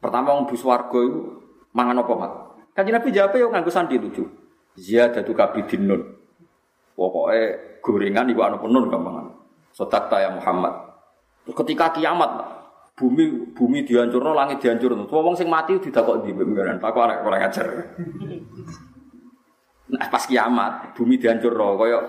Pertama, 0.01 0.33
orang 0.33 0.49
buswargo 0.49 0.99
itu 1.03 1.19
mangan 1.75 2.01
apa 2.01 2.13
mat? 2.17 2.31
Kaji 2.73 2.89
Nabi 2.89 3.09
jawab 3.13 3.37
ya 3.37 3.45
nganggu 3.53 3.69
sandi 3.69 4.01
lucu. 4.01 4.25
Ziyadatu 4.73 5.37
kabidin 5.37 5.85
nun. 5.85 6.01
Pokoknya 6.97 7.77
gorengan 7.85 8.25
ibu 8.29 8.41
anu 8.41 8.57
penun 8.57 8.89
gampangan. 8.89 9.25
Sotak 9.69 10.09
ya 10.09 10.33
Muhammad. 10.33 10.82
Ketika 11.43 11.91
kiamat, 11.91 12.31
bumi 12.95 13.51
bumi 13.51 13.83
dihancurno, 13.83 14.31
langit 14.31 14.63
dihancurno. 14.63 15.03
Wong 15.11 15.35
sing 15.35 15.51
mati 15.51 15.75
tidak 15.83 16.07
kok 16.07 16.23
di 16.23 16.31
beneran. 16.31 16.79
Pak 16.79 16.89
kok 16.95 17.21
kurang 17.23 17.43
ajar. 17.43 17.67
Nah 19.93 20.09
pas 20.09 20.25
kiamat, 20.25 20.97
bumi 20.97 21.21
dihancurno, 21.21 21.77
koyo 21.77 21.99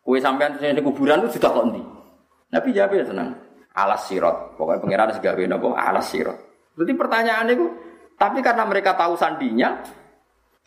Kue 0.00 0.22
sampean 0.22 0.56
di 0.56 0.80
kuburan 0.80 1.26
itu 1.26 1.36
sudah 1.36 1.50
kok 1.50 1.66
Nabi 2.54 2.68
jawab 2.70 2.94
ya 2.94 3.04
senang. 3.04 3.34
Alas 3.74 4.06
sirot. 4.06 4.54
Pokoknya 4.54 4.80
pengiran 4.80 5.12
segawe 5.12 5.42
nopo 5.50 5.74
alas 5.74 6.08
sirot. 6.08 6.38
Jadi 6.78 6.92
pertanyaan 6.94 7.50
itu, 7.50 7.66
tapi 8.14 8.40
karena 8.40 8.64
mereka 8.64 8.94
tahu 8.94 9.18
sandinya, 9.18 9.82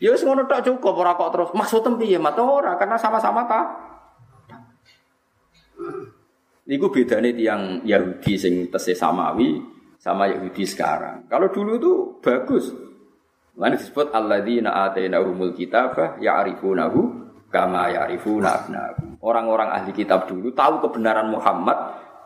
ya 0.02 0.12
ngono 0.12 0.46
tok 0.46 0.66
cukup 0.66 0.96
ora 1.02 1.14
kok 1.14 1.30
terus 1.34 1.50
maksud 1.54 1.86
tempi 1.86 2.10
ya 2.10 2.20
mata 2.20 2.42
ora 2.44 2.76
karena 2.76 2.98
sama-sama 3.00 3.48
ta. 3.48 3.62
Iku 6.70 6.94
bedanya 6.94 7.34
tiang 7.34 7.82
Yahudi 7.82 8.38
sing 8.38 8.70
tese 8.70 8.94
samawi 8.94 9.58
sama 9.98 10.30
Yahudi 10.30 10.70
sekarang. 10.70 11.26
Kalau 11.26 11.50
dulu 11.50 11.72
itu 11.82 11.94
bagus. 12.22 12.70
Lalu 13.58 13.76
disebut 13.76 14.14
alladzina 14.14 14.88
atainahumul 14.88 15.58
kitabah 15.58 16.22
ya'rifunahu 16.22 17.00
kama 17.50 17.90
ya'rifuna 17.92 18.48
abnahum. 18.48 19.18
Orang-orang 19.20 19.74
ahli 19.74 19.92
kitab 19.92 20.30
dulu 20.30 20.54
tahu 20.54 20.80
kebenaran 20.86 21.28
Muhammad 21.28 21.76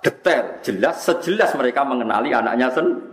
detail, 0.03 0.59
jelas, 0.61 1.01
sejelas 1.01 1.55
mereka 1.55 1.87
mengenali 1.87 2.35
anaknya 2.35 2.69
sendiri. 2.69 3.09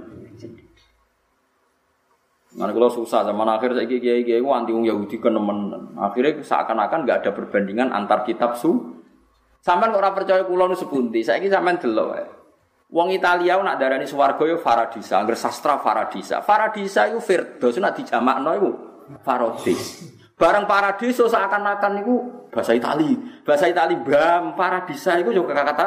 Mana 2.58 2.74
kalau 2.74 2.90
susah 2.90 3.22
zaman 3.22 3.46
akhir 3.46 3.78
saya 3.78 3.86
kiai 3.86 4.26
kiai 4.26 4.42
anti 4.42 4.74
Yahudi 4.74 5.16
ke 5.22 5.30
nemen. 5.30 5.94
Akhirnya 5.94 6.42
seakan-akan 6.42 7.06
nggak 7.06 7.18
ada 7.22 7.30
perbandingan 7.30 7.94
antar 7.94 8.26
kitab 8.26 8.58
su. 8.58 8.99
Sampai 9.60 9.92
orang 9.92 10.16
percaya 10.16 10.42
kulo 10.48 10.72
nu 10.72 10.76
sepunti. 10.76 11.20
Saya 11.20 11.36
kira 11.36 11.60
sampai 11.60 11.76
dulu 11.76 12.16
ya. 12.16 12.26
Wong 12.90 13.14
Italia 13.14 13.54
nak 13.62 13.78
darani 13.78 14.02
swarga 14.02 14.42
yo 14.42 14.58
Faradisa, 14.58 15.22
angger 15.22 15.38
sastra 15.38 15.78
Faradisa. 15.78 16.42
Faradisa 16.42 17.06
itu 17.06 17.22
Firdaus 17.22 17.78
nak 17.78 17.94
dijamakno 17.94 18.50
iku 18.58 18.70
Faradis. 19.22 20.10
Barang 20.40 20.64
paradiso 20.64 21.28
seakan-akan 21.28 22.00
itu 22.00 22.14
bahasa 22.48 22.72
Itali. 22.72 23.12
Bahasa 23.44 23.68
Itali 23.68 23.92
bam 24.00 24.56
paradisa 24.56 25.20
itu 25.20 25.36
juga 25.36 25.52
kata 25.52 25.86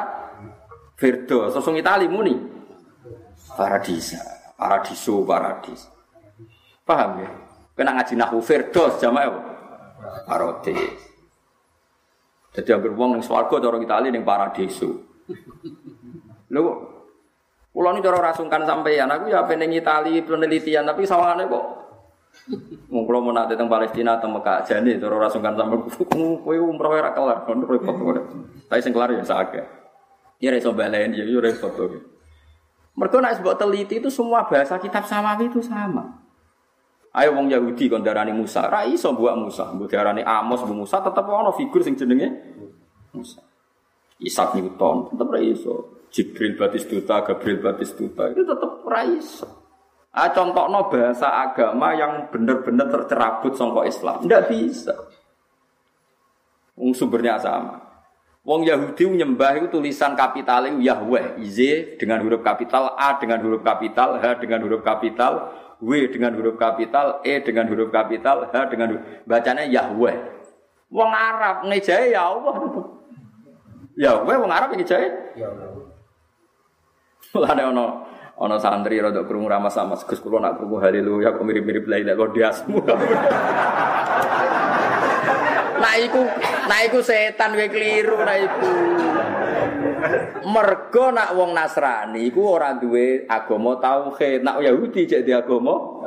Verdo. 0.94 1.50
Sosong 1.50 1.82
Itali 1.82 2.06
muni. 2.06 2.38
Paradisa. 3.58 4.22
Paradiso, 4.54 5.26
paradis. 5.26 5.90
Paham 6.86 7.26
ya? 7.26 7.30
Kena 7.74 7.98
ngaji 7.98 8.14
nahu 8.14 8.38
Verdo 8.46 8.94
jamaah 9.02 9.26
apa? 9.26 9.42
Paradis. 10.30 11.13
Jadi 12.54 12.70
hampir 12.70 12.94
wong 12.94 13.18
ning 13.18 13.24
swarga 13.26 13.58
cara 13.58 13.78
Itali 13.82 14.14
ning 14.14 14.22
paradiso. 14.22 14.90
Lho 16.54 16.94
Kulo 17.74 17.90
ini 17.90 18.06
cara 18.06 18.30
rasungkan 18.30 18.70
sampeyan, 18.70 19.10
aku 19.10 19.34
ya 19.34 19.42
pengen 19.50 19.74
Itali 19.74 20.22
penelitian, 20.22 20.86
tapi 20.86 21.10
sawangane 21.10 21.50
kok 21.50 21.66
Wong 22.90 23.04
kula 23.06 23.22
mau 23.22 23.34
nate 23.34 23.54
teng 23.54 23.70
Palestina 23.70 24.18
teng 24.18 24.34
Mekah 24.34 24.66
jane 24.66 24.98
cara 24.98 25.14
ora 25.16 25.30
sungkan 25.30 25.54
sampe 25.54 25.90
kowe 26.44 26.56
umroh 26.58 26.94
ora 26.94 27.14
kelar 27.14 27.46
repot 27.46 27.96
kowe. 27.98 28.14
Tapi 28.70 28.82
sing 28.82 28.94
kelar 28.94 29.14
ya 29.14 29.26
sakake. 29.26 29.62
Ya 30.42 30.50
iso 30.54 30.74
balen 30.74 31.14
ya 31.14 31.26
yo 31.26 31.40
repot 31.40 31.72
kowe. 31.74 31.98
Mergo 32.98 33.18
nek 33.22 33.38
sebab 33.42 33.58
teliti 33.58 34.02
itu 34.02 34.10
semua 34.10 34.46
bahasa 34.46 34.78
kitab 34.82 35.06
samawi 35.06 35.50
itu 35.50 35.62
sama. 35.62 36.23
Ayo 37.14 37.38
wong 37.38 37.46
Yahudi 37.54 37.94
kon 37.94 38.02
darani 38.02 38.34
Musa, 38.34 38.66
ra 38.66 38.90
iso 38.90 39.14
buat 39.14 39.38
Musa, 39.38 39.70
mbok 39.70 39.86
darani 39.86 40.26
Amos 40.26 40.66
bu 40.66 40.74
Musa 40.74 40.98
tetep 40.98 41.22
ana 41.30 41.54
figur 41.54 41.86
sing 41.86 41.94
jenenge 41.94 42.26
Musa. 43.14 43.38
Isaac 44.18 44.58
Newton 44.58 45.14
tetep 45.14 45.28
ra 45.30 45.38
iso. 45.38 46.02
Jibril 46.10 46.58
Batistuta, 46.58 47.22
Gabriel 47.22 47.62
Batistuta 47.62 48.30
itu 48.34 48.42
tetep 48.42 48.72
ra 48.86 49.06
iso. 49.06 49.46
Ah, 50.14 50.30
no 50.30 50.90
bahasa 50.94 51.26
agama 51.26 51.94
yang 51.98 52.30
benar-benar 52.30 52.86
tercerabut 52.86 53.58
songko 53.58 53.82
Islam. 53.82 54.22
Tidak 54.22 54.46
bisa. 54.46 54.94
Wong 56.78 56.94
sumbernya 56.94 57.42
sama. 57.42 57.93
Wong 58.44 58.68
Yahudi 58.68 59.08
menyembah 59.08 59.56
itu 59.56 59.72
tulisan 59.72 60.20
kapital 60.20 60.68
itu 60.68 60.84
Yahweh, 60.84 61.40
Z 61.48 61.60
dengan 61.96 62.20
huruf 62.20 62.44
kapital, 62.44 62.92
A 63.00 63.16
dengan 63.16 63.40
huruf 63.40 63.64
kapital, 63.64 64.20
H 64.20 64.36
dengan 64.44 64.60
huruf 64.68 64.84
kapital, 64.84 65.48
W 65.80 66.12
dengan 66.12 66.36
huruf 66.36 66.60
kapital, 66.60 67.24
E 67.24 67.40
dengan 67.40 67.72
huruf 67.72 67.88
kapital, 67.88 68.52
H 68.52 68.56
dengan 68.68 69.00
huruf 69.00 69.04
bacanya 69.24 69.64
Yahweh. 69.64 70.16
Wong 70.92 71.12
Arab 71.16 71.72
ngejai 71.72 72.12
ya 72.12 72.36
Allah. 72.36 72.56
Yahweh 73.96 74.36
wong 74.36 74.52
Arab 74.52 74.76
ngejai. 74.76 75.40
Ya 75.40 75.48
Allah. 75.48 75.88
Mulane 77.32 77.64
ono 77.64 77.86
Ono 78.34 78.58
santri 78.58 78.98
rada 78.98 79.22
krungu 79.30 79.46
ramah 79.46 79.70
sama 79.70 79.94
Gus 79.94 80.18
kula 80.18 80.42
nak 80.42 80.58
krungu 80.58 80.82
haleluya 80.82 81.38
kok 81.38 81.46
mirip-mirip 81.46 81.86
la 81.86 82.02
ilaha 82.02 82.26
illallah 82.34 82.98
Nah 85.84 86.80
iku, 86.86 87.00
setan 87.04 87.58
kowe 87.58 87.68
keliru 87.68 88.18
nah 88.24 88.38
iku. 88.40 88.72
Mergo 90.44 91.06
nak 91.16 91.34
wong 91.36 91.56
Nasrani 91.56 92.28
iku 92.28 92.60
ora 92.60 92.76
duwe 92.76 93.24
agama 93.28 93.80
tauhid. 93.80 94.44
Nak 94.44 94.60
Yahudi 94.64 95.08
cek 95.08 95.24
di 95.24 95.32
agama 95.32 96.04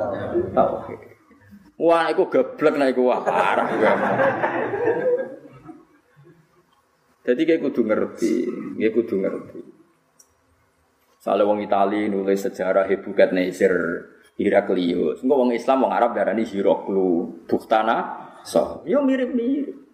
tauhid. 0.53 0.99
Wah 1.77 2.09
iku 2.09 2.25
geblek 2.29 2.75
nah 2.77 2.87
iku 2.89 3.09
wah 3.09 3.21
parah. 3.21 3.67
Jadi 7.27 7.41
kayak 7.43 7.59
kudu 7.59 7.81
ngerti, 7.83 8.35
kayak 8.79 8.93
kudu 8.95 9.15
ngerti. 9.19 9.59
Soalnya 11.19 11.43
wong 11.43 11.59
Itali 11.59 12.07
nulis 12.07 12.39
sejarah 12.39 12.87
Hebukat 12.87 13.35
Nezer 13.35 13.75
Heraklius. 14.39 15.27
Enggak 15.27 15.37
wong 15.37 15.51
Islam 15.51 15.83
wong 15.83 15.91
Arab 15.91 16.15
darani 16.15 16.47
Hiroklu 16.47 17.43
Buktana 17.49 18.26
so. 18.43 18.83
Yo 18.83 19.01
mirip-mirip. 19.05 19.87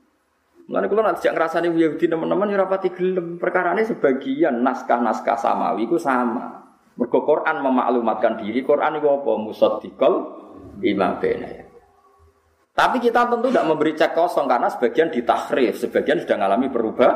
Mulane 0.63 0.87
kula 0.87 1.03
nanti 1.03 1.27
jak 1.27 1.35
ngrasani 1.35 1.67
Yahudi 1.75 2.07
teman-teman 2.07 2.47
yo 2.47 2.57
rapati 2.57 2.89
gelem. 2.95 3.35
Perkarane 3.35 3.83
sebagian 3.83 4.63
naskah-naskah 4.63 5.35
samawi 5.35 5.85
ku 5.85 5.99
sama. 5.99 6.63
Mergo 6.93 7.25
Quran 7.25 7.57
memaklumatkan 7.65 8.37
diri, 8.37 8.61
Quran 8.61 9.01
itu 9.01 9.09
apa? 9.09 9.31
Musaddiqal 9.41 10.13
imam 10.85 11.17
bena 11.17 11.49
Tapi 12.73 12.97
kita 13.01 13.29
tentu 13.29 13.49
tidak 13.49 13.65
memberi 13.65 13.93
cek 13.97 14.13
kosong 14.17 14.45
karena 14.49 14.69
sebagian 14.69 15.09
ditahrif, 15.13 15.77
sebagian 15.77 16.21
sudah 16.21 16.37
mengalami 16.41 16.67
perubah, 16.73 17.11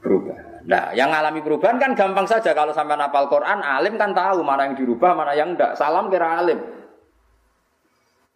berubah. 0.00 0.64
Nah, 0.68 0.92
yang 0.92 1.12
alami 1.12 1.40
perubahan 1.40 1.80
kan 1.80 1.92
gampang 1.96 2.28
saja 2.28 2.52
kalau 2.52 2.72
sampai 2.72 2.96
napal 2.96 3.28
Quran, 3.28 3.60
alim 3.60 3.96
kan 3.96 4.12
tahu 4.12 4.44
mana 4.44 4.68
yang 4.68 4.76
dirubah, 4.76 5.12
mana 5.16 5.32
yang 5.36 5.56
enggak. 5.56 5.76
Salam 5.76 6.08
kira 6.08 6.40
alim. 6.40 6.60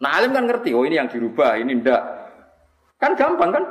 Nah, 0.05 0.21
alim 0.21 0.37
kan 0.37 0.45
ngerti, 0.45 0.69
oh 0.77 0.85
ini 0.85 1.01
yang 1.01 1.09
dirubah, 1.09 1.57
ini 1.57 1.81
enggak. 1.81 1.97
Kan 3.01 3.17
gampang 3.17 3.49
kan? 3.49 3.65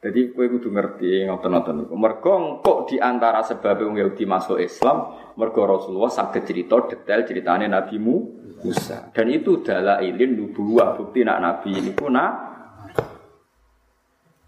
Jadi 0.00 0.32
kue 0.32 0.48
kudu 0.48 0.72
ngerti 0.72 1.28
ngoten-ngoten 1.28 1.84
niku. 1.84 1.94
Mergo 2.00 2.64
kok 2.64 2.88
di 2.88 2.96
antara 2.96 3.44
sebab 3.44 3.84
wong 3.84 4.00
Yahudi 4.00 4.24
masuk 4.24 4.56
Islam, 4.56 5.14
mergo 5.36 5.68
Rasulullah 5.68 6.08
saged 6.08 6.48
cerita 6.48 6.80
detail 6.88 7.28
ceritane 7.28 7.68
Nabi 7.68 8.00
Musa. 8.00 9.12
Dan 9.12 9.28
itu 9.28 9.60
adalah 9.60 10.00
ilin 10.00 10.32
nubuwah 10.32 10.96
bukti 10.96 11.22
nak 11.22 11.38
Nabi 11.38 11.76
ini 11.76 11.92
pun 11.92 12.16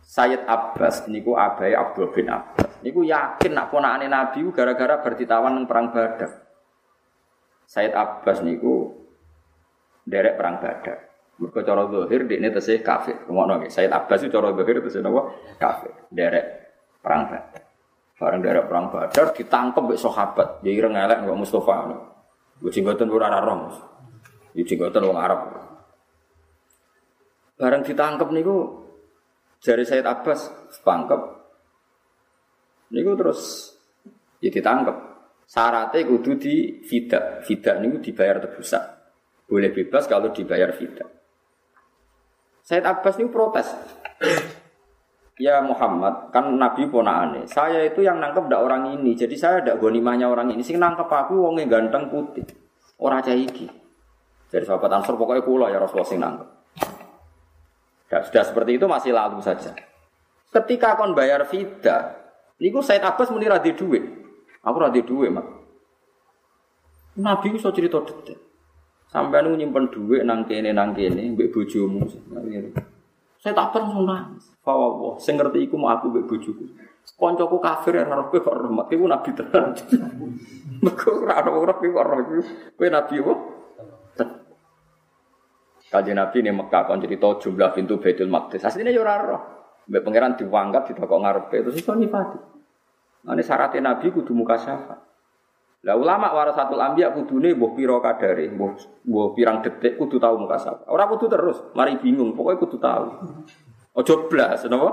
Sayyid 0.01 0.49
Abbas 0.49 1.13
niku 1.13 1.37
abai 1.37 1.77
Abdul 1.77 2.09
bin 2.09 2.33
Abbas. 2.33 2.81
Niku 2.81 3.05
yakin 3.05 3.53
nak 3.53 3.69
ponakane 3.69 4.09
Nabi 4.09 4.49
gara-gara 4.49 5.05
berditawan 5.05 5.53
nang 5.53 5.69
perang 5.69 5.93
Badar. 5.93 6.41
Sayyid 7.69 7.93
Abbas 7.93 8.41
niku 8.41 9.04
derek 10.05 10.37
perang 10.37 10.61
Badar. 10.61 10.99
Mergo 11.35 11.61
cara 11.67 11.83
zahir 11.91 12.31
dekne 12.31 12.49
tesih 12.55 12.79
kafir. 12.85 13.27
Ngono 13.27 13.59
nggih. 13.59 13.73
Sayyid 13.73 13.91
Abbas 13.91 14.23
itu 14.23 14.31
cara 14.31 14.55
zahir 14.55 14.77
tesih 14.85 15.01
napa? 15.03 15.35
Kafir. 15.59 15.93
Derek 16.13 16.47
perang 17.03 17.27
Badar. 17.27 17.65
Bareng 18.15 18.41
derek 18.41 18.65
perang 18.71 18.87
Badar 18.95 19.27
ditangkep 19.35 19.83
mbek 19.83 19.99
sahabat. 19.99 20.49
Ya 20.63 20.71
ireng 20.71 20.95
elek 20.95 21.27
kok 21.27 21.35
Mustofa. 21.35 21.75
Gue 22.63 22.71
jenggoten 22.71 23.11
ora 23.11 23.27
ora 23.27 23.41
roh. 23.43 23.75
Ya 24.55 24.63
jenggoten 24.63 25.03
wong 25.03 25.19
Arab. 25.19 25.41
Bareng 27.59 27.83
ditangkep 27.83 28.29
niku 28.31 28.57
jari 29.59 29.83
Said 29.83 30.07
Abbas 30.07 30.47
tangkep. 30.87 31.21
Niku 32.95 33.19
terus 33.19 33.75
ya 34.39 34.55
ditangkep. 34.55 34.97
Syaratnya 35.51 36.07
kudu 36.07 36.39
di 36.39 36.79
fida. 36.87 37.43
Fida 37.43 37.83
niku 37.83 37.99
dibayar 37.99 38.39
tebusan. 38.39 38.94
Boleh 39.45 39.71
bebas 39.71 40.09
kalau 40.09 40.33
dibayar 40.33 40.73
fida. 40.73 41.05
Said 42.65 42.85
Abbas 42.89 43.21
niku 43.21 43.29
protes. 43.29 43.69
Ya 45.37 45.59
Muhammad, 45.61 46.31
kan 46.31 46.47
Nabi 46.57 46.89
ponakane. 46.89 47.45
Saya 47.51 47.83
itu 47.85 48.01
yang 48.01 48.23
nangkep 48.23 48.47
ndak 48.47 48.63
orang 48.63 48.95
ini. 48.97 49.13
Jadi 49.19 49.35
saya 49.37 49.61
ndak 49.61 49.83
gonimahnya 49.83 50.31
orang 50.31 50.55
ini. 50.55 50.63
Sing 50.65 50.81
nangkep 50.81 51.11
aku 51.11 51.45
wongnya 51.45 51.69
ganteng 51.69 52.09
putih. 52.09 52.47
Orang 52.97 53.21
cah 53.21 53.35
iki. 53.35 53.67
Jadi 54.49 54.65
sahabat 54.65 54.87
Ansor 54.95 55.19
pokoknya 55.19 55.43
kula 55.43 55.67
ya 55.69 55.83
Rasulullah 55.83 56.09
sing 56.09 56.23
nangkep. 56.23 56.49
Ya, 58.15 58.23
sudah 58.23 58.45
seperti 58.47 58.79
itu 58.79 58.87
masih 58.87 59.11
lalu 59.11 59.43
saja. 59.43 59.75
Ketika 60.55 60.95
kon 60.95 61.19
bayar 61.19 61.43
fida, 61.51 62.15
niku 62.63 62.79
Said 62.79 63.03
Abbas 63.03 63.35
muni 63.35 63.51
radhi 63.51 63.75
duit. 63.75 64.07
Aku 64.63 64.79
radhi 64.79 65.03
duit, 65.03 65.35
Mak. 65.35 65.47
Nabi 67.19 67.59
iso 67.59 67.75
cerita 67.75 67.99
detail. 68.07 68.39
Sampai 69.15 69.47
nu 69.47 69.55
nyimpen 69.55 69.95
duit 69.95 70.27
nang 70.27 70.43
kene 70.43 70.75
nang 70.75 70.91
kene 70.91 71.39
mbek 71.39 71.55
bojomu. 71.55 72.03
Saya 73.39 73.55
tak 73.55 73.71
pernah 73.71 74.03
nangis. 74.03 74.51
Fawwah, 74.67 75.15
sing 75.23 75.39
ngerti 75.39 75.71
iku 75.71 75.79
mau 75.79 75.95
aku 75.95 76.11
mbek 76.11 76.27
bojoku. 76.27 76.67
Koncoku 77.15 77.63
kafir 77.63 78.03
ora 78.03 78.19
roh 78.19 78.27
kok 78.27 78.43
rahmat. 78.43 78.91
Iku 78.91 79.07
nabi 79.07 79.31
tenan. 79.39 79.71
Mergo 80.83 81.11
ora 81.23 81.47
ora 81.47 81.79
kok 81.79 81.87
iku. 81.87 82.43
Kowe 82.75 82.89
nabi 82.91 83.15
apa? 83.23 83.35
Kaji 85.95 86.11
Nabi 86.11 86.43
ini 86.43 86.51
Mekah 86.51 86.91
kon 86.91 86.99
cerita 86.99 87.39
jumlah 87.39 87.71
pintu 87.71 88.03
Baitul 88.03 88.27
Maqdis. 88.27 88.67
Aslinya 88.67 88.91
ya 88.91 89.07
ora 89.07 89.15
roh. 89.23 89.43
Mbak 89.87 90.03
pangeran 90.03 90.35
diwangkat 90.35 90.91
di 90.91 90.93
kok 90.99 91.07
ngarepe 91.07 91.57
terus 91.63 91.79
iso 91.79 91.95
nifati. 91.95 92.39
Nah, 93.25 93.33
ini 93.39 93.47
syaratnya 93.47 93.95
Nabi 93.95 94.11
kudu 94.11 94.35
muka 94.35 94.59
syafa. 94.59 94.99
Lah 95.85 96.01
ulama 96.01 96.33
warasatul 96.33 96.81
anbiya 96.81 97.13
kudune 97.13 97.53
mbuh 97.53 97.77
pira 97.77 98.01
kadare, 98.01 98.49
mbuh 98.49 99.05
mbuh 99.05 99.37
pirang 99.37 99.61
detik 99.61 100.01
kudu 100.01 100.17
tahu 100.17 100.41
muka 100.41 100.57
syafa. 100.57 100.89
Ora 100.89 101.05
kudu 101.05 101.29
terus, 101.29 101.61
mari 101.77 102.01
bingung, 102.01 102.33
pokoknya 102.33 102.57
kudu 102.57 102.77
tahu. 102.81 103.07
Ojo 104.01 104.15
blas, 104.33 104.65
napa? 104.65 104.91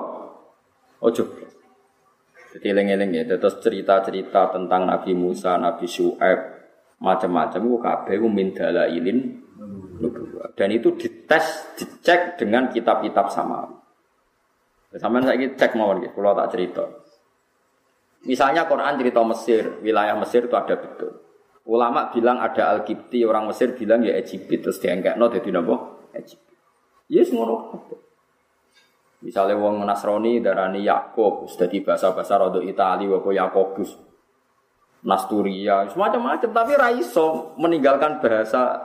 Ojo 1.00 1.24
blas. 1.32 1.54
Jadi 2.52 2.66
eling-eling 2.76 3.10
ya, 3.16 3.24
terus 3.40 3.64
cerita-cerita 3.64 4.52
tentang 4.52 4.84
Nabi 4.84 5.16
Musa, 5.16 5.56
Nabi 5.56 5.88
Syuaib, 5.88 6.40
macam-macam 7.00 7.62
ku 7.64 7.80
kabeh 7.80 8.16
ku 8.20 8.28
min 8.28 8.52
dalailin 8.52 9.40
dan 10.58 10.70
itu 10.74 10.94
dites, 10.98 11.78
dicek 11.78 12.36
dengan 12.36 12.68
kitab-kitab 12.68 13.32
sama. 13.32 13.70
Sama 15.00 15.24
saya 15.24 15.40
cek 15.40 15.72
mau 15.80 15.96
gitu, 16.04 16.20
kalau 16.20 16.36
tak 16.36 16.52
cerita. 16.52 16.84
Misalnya 18.22 18.70
Quran 18.70 19.02
cerita 19.02 19.22
Mesir, 19.26 19.82
wilayah 19.82 20.14
Mesir 20.14 20.46
itu 20.46 20.54
ada 20.54 20.78
betul. 20.78 21.22
Ulama 21.66 22.10
bilang 22.14 22.38
ada 22.42 22.74
Al-Qibti, 22.78 23.26
orang 23.26 23.50
Mesir 23.50 23.74
bilang 23.74 24.02
ya 24.06 24.14
Egypt, 24.18 24.50
terus 24.50 24.78
diangkat 24.82 25.18
no 25.18 25.30
jadi 25.30 25.50
nabo 25.54 26.06
Egypt. 26.14 26.46
Yes 27.10 27.34
ngono 27.34 27.82
Misalnya 29.22 29.54
wong 29.54 29.86
Nasrani 29.86 30.42
darani 30.42 30.82
Yakob, 30.82 31.46
sudah 31.46 31.70
di 31.70 31.86
bahasa-bahasa 31.86 32.42
rodo 32.42 32.58
Itali, 32.58 33.06
wako 33.06 33.30
Yakobus, 33.30 33.94
Nasturia, 35.06 35.86
semacam-macam. 35.94 36.50
Tapi 36.50 36.74
raiso 36.74 37.54
meninggalkan 37.62 38.18
bahasa 38.18 38.82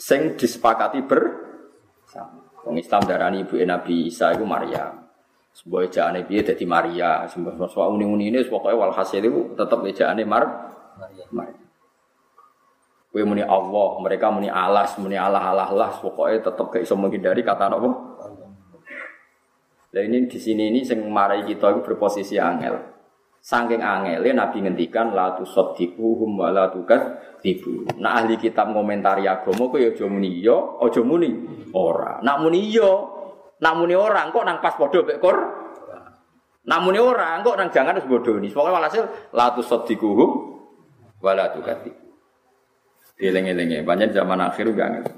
sing 0.00 0.40
disepakati 0.40 1.04
ber 1.04 1.44
Wong 2.64 2.80
Islam 2.80 3.04
darani 3.04 3.44
ibu 3.44 3.60
Nabi 3.60 4.08
Isa 4.08 4.32
itu 4.32 4.48
Maria. 4.48 5.03
Sebuah 5.54 5.86
ejaane 5.86 6.26
piye 6.26 6.42
dadi 6.42 6.66
Maria, 6.66 7.30
sebuah 7.30 7.70
soal 7.70 7.94
uni-uni 7.94 8.34
ini 8.34 8.42
pokoknya 8.42 8.74
walhasil 8.74 9.22
itu 9.22 9.54
tetap 9.54 9.86
ejaane 9.86 10.26
Mar 10.26 10.44
Maria. 10.98 11.26
Maria. 11.30 11.64
Kue 13.14 13.22
muni 13.22 13.46
Allah, 13.46 14.02
mereka 14.02 14.26
muni 14.34 14.50
Allah, 14.50 14.90
muni 14.98 15.14
Allah 15.14 15.38
Allah 15.38 15.70
Allah, 15.70 15.90
pokoknya 16.02 16.50
tetap 16.50 16.66
gak 16.74 16.82
iso 16.82 16.98
menghindari 16.98 17.46
kata 17.46 17.70
apa? 17.70 17.90
Nah 19.94 20.02
ini 20.02 20.26
di 20.26 20.38
sini 20.42 20.74
ini 20.74 20.82
sing 20.82 21.06
marai 21.06 21.46
kita 21.46 21.70
itu 21.70 21.80
berposisi 21.86 22.34
angel. 22.34 22.74
Saking 23.38 23.78
angele 23.78 24.34
Nabi 24.34 24.66
ngendikan 24.66 25.14
la 25.14 25.38
tusaddiquhum 25.38 26.34
wa 26.34 26.50
la 26.50 26.66
tibu. 27.38 27.86
Nah 28.02 28.18
ahli 28.18 28.34
kitab 28.34 28.74
ngomentari 28.74 29.30
agama 29.30 29.70
kok 29.70 29.78
ya 29.78 29.94
aja 29.94 30.10
muni 30.10 30.42
iya, 30.42 30.58
aja 30.82 31.00
muni 31.06 31.30
ora. 31.70 32.18
Nak 32.18 32.36
muni 32.42 32.66
iya, 32.66 32.90
nak 33.60 33.74
muni 33.78 33.94
ora 33.94 34.26
kok 34.30 34.44
nang 34.46 34.58
pas 34.58 34.74
padha 34.74 35.00
mek 35.04 35.18
Qur. 35.22 35.36
Nak 36.64 36.80
muni 36.80 36.98
ora 36.98 37.38
kok 37.44 37.56
nang 37.60 37.68
jangan 37.70 38.00
wis 38.00 38.08
bodoni. 38.08 38.48
Pokoke 38.50 38.72
walhasil 38.72 39.04
la 39.36 39.52
tusaddiquhum 39.52 40.30
wa 41.20 41.32
la 41.34 41.52
tukadzibu. 41.52 42.02
Dieling-elinge, 43.14 43.86
banyak 43.86 44.10
zaman 44.10 44.42
akhir 44.42 44.74
gak 44.74 44.88
ngerti. 44.90 45.14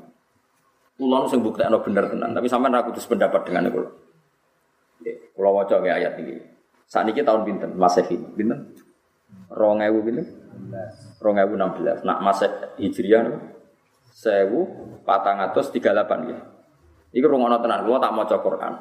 Kulo 1.00 1.28
sing 1.32 1.40
buktekno 1.40 1.80
bener 1.80 2.04
tenan, 2.12 2.36
tapi 2.36 2.44
sampean 2.44 2.76
ra 2.76 2.84
kudu 2.84 3.00
sependapat 3.00 3.48
dengan 3.48 3.72
kulo. 3.72 3.88
Kulo 5.32 5.48
waca 5.56 5.80
ayat 5.80 6.20
iki. 6.20 6.36
Ini 6.86 7.24
tahun 7.24 7.48
pinten, 7.48 7.72
Masehi, 7.74 8.20
pinten? 8.36 8.76
Rong 9.48 9.80
ewu 9.80 10.04
pinten? 10.04 10.28
Rong 11.24 11.36
ewu 11.40 11.52
enam 11.56 11.72
belas. 11.72 12.04
Nak 12.04 12.20
Maseh 12.20 12.50
Hijriah 12.80 13.32
sewu 14.12 14.68
patang 15.08 15.40
atus 15.40 15.72
tiga 15.72 15.96
delapan 15.96 16.36
ya. 16.36 16.38
Iku 17.16 17.24
rungono 17.32 17.56
tenan, 17.64 17.88
gua 17.88 17.96
tak 17.96 18.12
mau 18.12 18.28
Quran. 18.28 18.76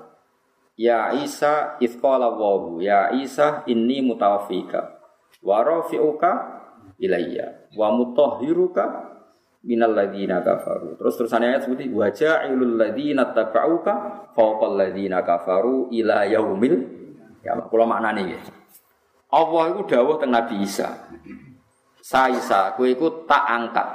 Ya 0.76 1.16
Isa 1.16 1.80
ifqala 1.80 2.36
wahu, 2.36 2.84
ya 2.84 3.16
Isa 3.16 3.64
ini 3.64 4.04
mutawafika, 4.04 5.00
wa 5.40 5.64
rafi'uka 5.64 6.32
ilayya, 7.00 7.72
wa 7.80 7.96
mutahhiruka 7.96 9.16
minal 9.64 9.96
ladina 9.96 10.44
kafaru. 10.44 11.00
Terus 11.00 11.16
terusannya 11.16 11.56
ayat 11.56 11.64
seperti 11.64 11.88
wa 11.96 12.12
ja'ilul 12.12 12.76
ladina 12.76 13.32
tabauka 13.32 14.28
fawqal 14.36 14.76
ladina 14.76 15.24
kafaru 15.24 15.88
ila 15.96 16.28
yaumil 16.28 17.06
Ya, 17.46 17.54
kalau 17.62 17.86
maknanya 17.86 18.26
ya. 18.26 18.40
Allah 19.30 19.78
itu 19.78 19.86
dawuh 19.86 20.18
teng 20.18 20.34
Nabi 20.34 20.66
Isa. 20.66 20.90
Sa 22.02 22.26
Isa, 22.26 22.74
kowe 22.74 22.90
iku 22.90 23.30
tak 23.30 23.46
angkat. 23.46 23.86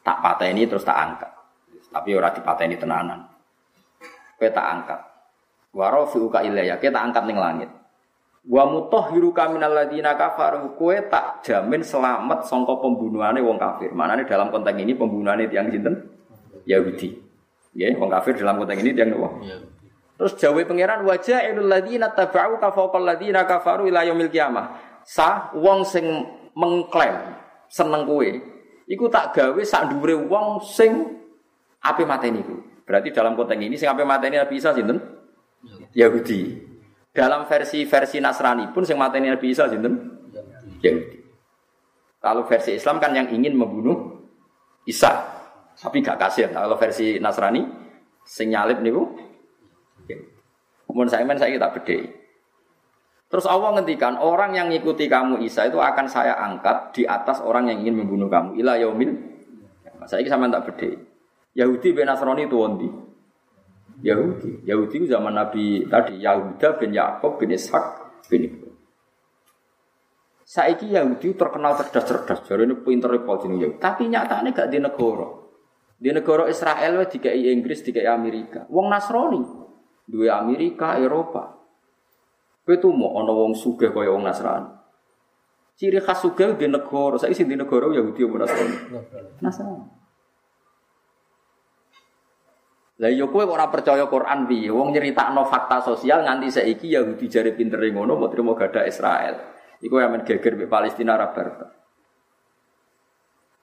Tak 0.00 0.18
pateni 0.24 0.64
terus 0.64 0.80
tak 0.80 0.96
angkat. 0.96 1.28
Tapi 1.92 2.16
ora 2.16 2.32
dipateni 2.32 2.80
tenanan. 2.80 3.27
Kowe 4.38 4.48
tak 4.54 4.66
angkat. 4.66 5.00
Wa 5.74 5.90
rafi'uka 5.90 6.46
ilayya, 6.46 6.78
kowe 6.78 6.88
tak 6.94 7.04
angkat 7.10 7.24
ning 7.26 7.38
langit. 7.42 7.70
Wa 8.48 8.64
mutahhiruka 8.64 9.50
minal 9.50 9.74
ladina 9.74 10.14
kafaru, 10.14 10.78
kowe 10.78 10.96
tak 11.10 11.42
jamin 11.42 11.82
selamat 11.82 12.46
sangka 12.46 12.78
pembunuhane 12.78 13.42
wong 13.42 13.58
kafir. 13.58 13.90
Manane 13.90 14.24
dalam 14.24 14.54
konteks 14.54 14.78
ini 14.78 14.94
pembunuhane 14.94 15.50
tiang 15.50 15.68
sinten? 15.68 16.06
Yahudi. 16.64 17.18
Ya, 17.74 17.92
wong 17.98 18.08
kafir 18.08 18.38
dalam 18.38 18.62
konteks 18.62 18.80
ini 18.80 18.94
tiang 18.94 19.12
nopo? 19.12 19.42
Yeah. 19.42 19.60
Terus 20.18 20.34
jawab 20.34 20.66
pangeran 20.66 21.06
wajah 21.06 21.46
ilul 21.46 21.70
ladina 21.70 22.10
tabau 22.10 22.58
kafaqal 22.58 23.06
ladina 23.06 23.46
kafaru 23.46 23.86
ila 23.86 24.02
yaumil 24.02 24.26
qiyamah. 24.26 24.74
Sa 25.06 25.54
wong 25.54 25.86
sing 25.86 26.04
mengklaim 26.58 27.38
seneng 27.70 28.02
kue 28.02 28.42
iku 28.90 29.06
tak 29.06 29.30
gawe 29.30 29.62
sak 29.62 29.94
dhuwure 29.94 30.18
wong 30.26 30.58
sing 30.66 31.22
ape 31.86 32.02
mateni 32.02 32.42
iku. 32.42 32.58
Berarti 32.88 33.12
dalam 33.12 33.36
konteks 33.36 33.60
ini 33.60 33.76
sing 33.76 33.92
ape 33.92 34.00
mateni 34.08 34.40
Nabi 34.40 34.56
Isa 34.56 34.72
sinten? 34.72 34.96
Yahudi. 35.92 36.56
Dalam 37.12 37.44
versi-versi 37.44 38.16
Nasrani 38.16 38.72
pun 38.72 38.88
sing 38.88 38.96
mateni 38.96 39.28
Nabi 39.28 39.52
Isa 39.52 39.68
sinten? 39.68 40.24
Yahudi. 40.80 41.20
Kalau 42.18 42.48
versi 42.48 42.80
Islam 42.80 42.96
kan 42.96 43.12
yang 43.12 43.28
ingin 43.28 43.52
membunuh 43.60 44.24
Isa. 44.88 45.12
Tapi 45.76 46.00
gak 46.00 46.16
kasih. 46.16 46.48
Kalau 46.48 46.80
versi 46.80 47.20
Nasrani 47.20 47.62
sing 48.24 48.56
nyalip 48.56 48.80
niku 48.80 49.28
Mun 50.88 51.06
saya 51.06 51.22
men 51.22 51.38
saya 51.38 51.54
kita 51.54 51.70
beda. 51.78 51.98
Terus 53.28 53.46
Allah 53.46 53.76
ngendikan 53.78 54.18
orang 54.18 54.56
yang 54.56 54.66
ngikuti 54.72 55.06
kamu 55.06 55.44
Isa 55.46 55.68
itu 55.68 55.78
akan 55.78 56.10
saya 56.10 56.34
angkat 56.40 56.96
di 56.96 57.06
atas 57.06 57.38
orang 57.38 57.70
yang 57.70 57.86
ingin 57.86 58.02
membunuh 58.02 58.26
kamu. 58.26 58.58
Ila 58.58 58.80
yaumil. 58.80 59.14
Saya 60.10 60.24
ini 60.24 60.32
sama 60.32 60.50
tak 60.50 60.72
beda. 60.72 60.90
Yahudi 61.56 61.88
ben 61.96 62.08
Nasrani 62.08 62.44
itu 62.44 62.56
wondi. 62.56 62.88
Yahudi. 64.02 64.62
Yahudi 64.62 64.94
itu 65.02 65.06
zaman 65.10 65.34
Nabi 65.34 65.86
tadi 65.88 66.22
Yahuda 66.22 66.78
bin 66.78 66.94
Yakub 66.94 67.38
bin 67.38 67.50
Ishak 67.54 67.84
bin 68.30 68.46
Ibrahim. 68.46 68.76
Saiki 70.48 70.88
Yahudi 70.88 71.36
terkenal 71.36 71.76
cerdas-cerdas, 71.76 72.40
jadi 72.48 72.64
ini 72.64 72.80
pinter 72.80 73.12
ini 73.12 73.68
Yahudi. 73.68 73.76
Tapi 73.76 74.08
nyatanya 74.08 74.48
gak 74.56 74.72
di 74.72 74.80
negara. 74.80 75.28
Di 75.98 76.08
negara 76.08 76.48
Israel 76.48 77.04
dikai 77.04 77.52
Inggris, 77.52 77.84
dikai 77.84 78.08
Amerika. 78.08 78.64
Wong 78.72 78.88
Nasrani, 78.88 79.44
dua 80.08 80.40
Amerika, 80.40 80.96
Eropa. 80.96 81.58
Itu 82.64 82.88
mau 82.96 83.12
ono 83.20 83.32
wong 83.44 83.52
suge 83.52 83.92
kaya 83.92 84.08
wong 84.08 84.24
Nasrani. 84.24 84.72
Ciri 85.76 86.00
khas 86.00 86.24
suge 86.24 86.56
di 86.56 86.64
negara, 86.64 87.20
saya 87.20 87.36
di 87.36 87.52
negara 87.52 87.92
Yahudi 87.92 88.20
apa 88.24 88.36
Nasrani? 88.40 88.76
Nasrani. 89.44 89.84
Lah 92.98 93.10
yo 93.14 93.30
kowe 93.30 93.46
ora 93.46 93.70
percaya 93.70 94.10
Quran 94.10 94.50
piye? 94.50 94.74
Wong 94.74 94.90
nyeritakno 94.90 95.46
fakta 95.46 95.78
sosial 95.78 96.26
nganti 96.26 96.50
saiki 96.50 96.90
Yahudi 96.90 97.30
jare 97.30 97.54
pinter 97.54 97.78
ngono 97.78 98.18
mau 98.18 98.26
trimo 98.26 98.58
gada 98.58 98.82
Israel. 98.82 99.54
Iku 99.78 100.02
yang 100.02 100.18
geger 100.26 100.58
di 100.58 100.66
Palestina 100.66 101.14
Arab 101.14 101.38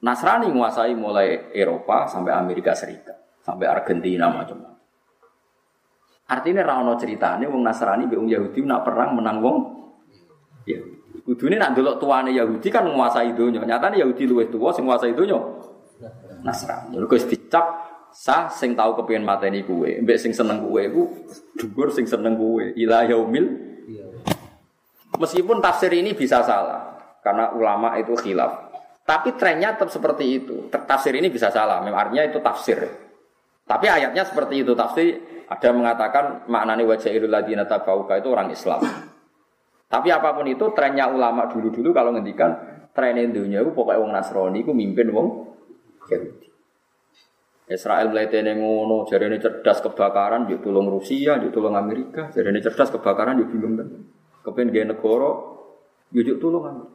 Nasrani 0.05 0.47
menguasai 0.47 0.93
mulai 0.95 1.51
Eropa 1.51 2.07
sampai 2.07 2.31
Amerika 2.31 2.71
Serikat, 2.77 3.41
sampai 3.43 3.67
Argentina 3.67 4.31
macam-macam. 4.31 4.77
Artinya 6.25 6.61
rano 6.63 6.93
ceritanya 6.95 7.49
wong 7.51 7.61
Nasrani 7.65 8.07
be 8.07 8.15
wong 8.15 8.29
Yahudi 8.31 8.63
nak 8.63 8.87
perang 8.87 9.19
menang 9.19 9.43
wong 9.43 9.57
ya. 10.63 10.79
Kudune 11.25 11.57
nak 11.57 11.73
delok 11.73 11.97
tuane 11.97 12.31
Yahudi 12.31 12.69
kan 12.69 12.85
menguasai 12.85 13.33
donya. 13.33 13.65
Nyatane 13.65 13.97
Yahudi 13.97 14.29
luwih 14.29 14.47
tuwa 14.47 14.69
sing 14.71 14.85
menguasai 14.85 15.11
donya. 15.11 15.37
Nasrani. 16.45 17.01
Lha 17.01 17.07
dicap 17.09 17.65
sah 18.15 18.47
sing 18.47 18.79
tau 18.79 18.95
kepengin 18.95 19.27
mateni 19.27 19.67
kuwe, 19.67 19.99
mbek 19.99 20.15
sing 20.15 20.31
seneng 20.31 20.63
kuwe 20.63 20.87
iku 20.87 21.03
dhuwur 21.59 21.91
sing 21.91 22.07
seneng 22.07 22.39
kuwe. 22.39 22.71
Ila 22.79 23.03
yaumil 23.03 23.75
Meskipun 25.15 25.63
tafsir 25.63 25.91
ini 25.95 26.11
bisa 26.11 26.43
salah 26.43 26.99
karena 27.23 27.51
ulama 27.55 27.95
itu 27.99 28.15
khilaf. 28.19 28.71
Tapi 29.05 29.37
trennya 29.37 29.77
tetap 29.77 29.93
seperti 29.93 30.41
itu. 30.41 30.67
Tafsir 30.73 31.13
ini 31.13 31.29
bisa 31.29 31.53
salah, 31.53 31.79
artinya 31.79 32.25
itu 32.25 32.41
tafsir. 32.41 32.79
Tapi 33.65 33.85
ayatnya 33.85 34.25
seperti 34.25 34.65
itu. 34.65 34.73
Tafsir 34.73 35.21
ada 35.45 35.69
mengatakan 35.71 36.49
maknanya 36.49 36.83
wajah 36.89 37.13
ladina 37.29 37.63
tabauka 37.69 38.17
itu 38.17 38.27
orang 38.33 38.49
Islam. 38.49 38.81
Tapi 39.85 40.09
apa 40.09 40.33
pun 40.33 40.49
itu 40.49 40.73
trennya 40.73 41.05
ulama 41.05 41.45
dulu-dulu 41.45 41.93
kalau 41.93 42.11
ngendikan 42.17 42.57
tren 42.91 43.29
dunia 43.29 43.61
itu 43.61 43.71
pokoknya 43.71 44.01
wong 44.01 44.11
Nasrani 44.11 44.59
itu 44.65 44.73
mimpin 44.73 45.13
wong 45.13 45.27
Yahudi. 46.09 46.49
Israel 47.65 48.13
mulai 48.13 48.29
teneng 48.29 48.61
ngono, 48.61 49.09
jadi 49.09 49.25
ini 49.25 49.41
cerdas 49.41 49.81
kebakaran, 49.81 50.45
dia 50.45 50.61
tolong 50.61 50.85
Rusia, 50.85 51.41
dia 51.41 51.49
tolong 51.49 51.73
Amerika, 51.73 52.29
jadi 52.29 52.53
ini 52.53 52.61
cerdas 52.61 52.93
kebakaran, 52.93 53.41
dia 53.41 53.49
bingung 53.49 53.73
kan. 53.73 53.89
Kepen 54.45 54.69
gaya 54.69 54.85
negara, 54.85 55.31
yujuk 56.13 56.37
tulungan. 56.37 56.85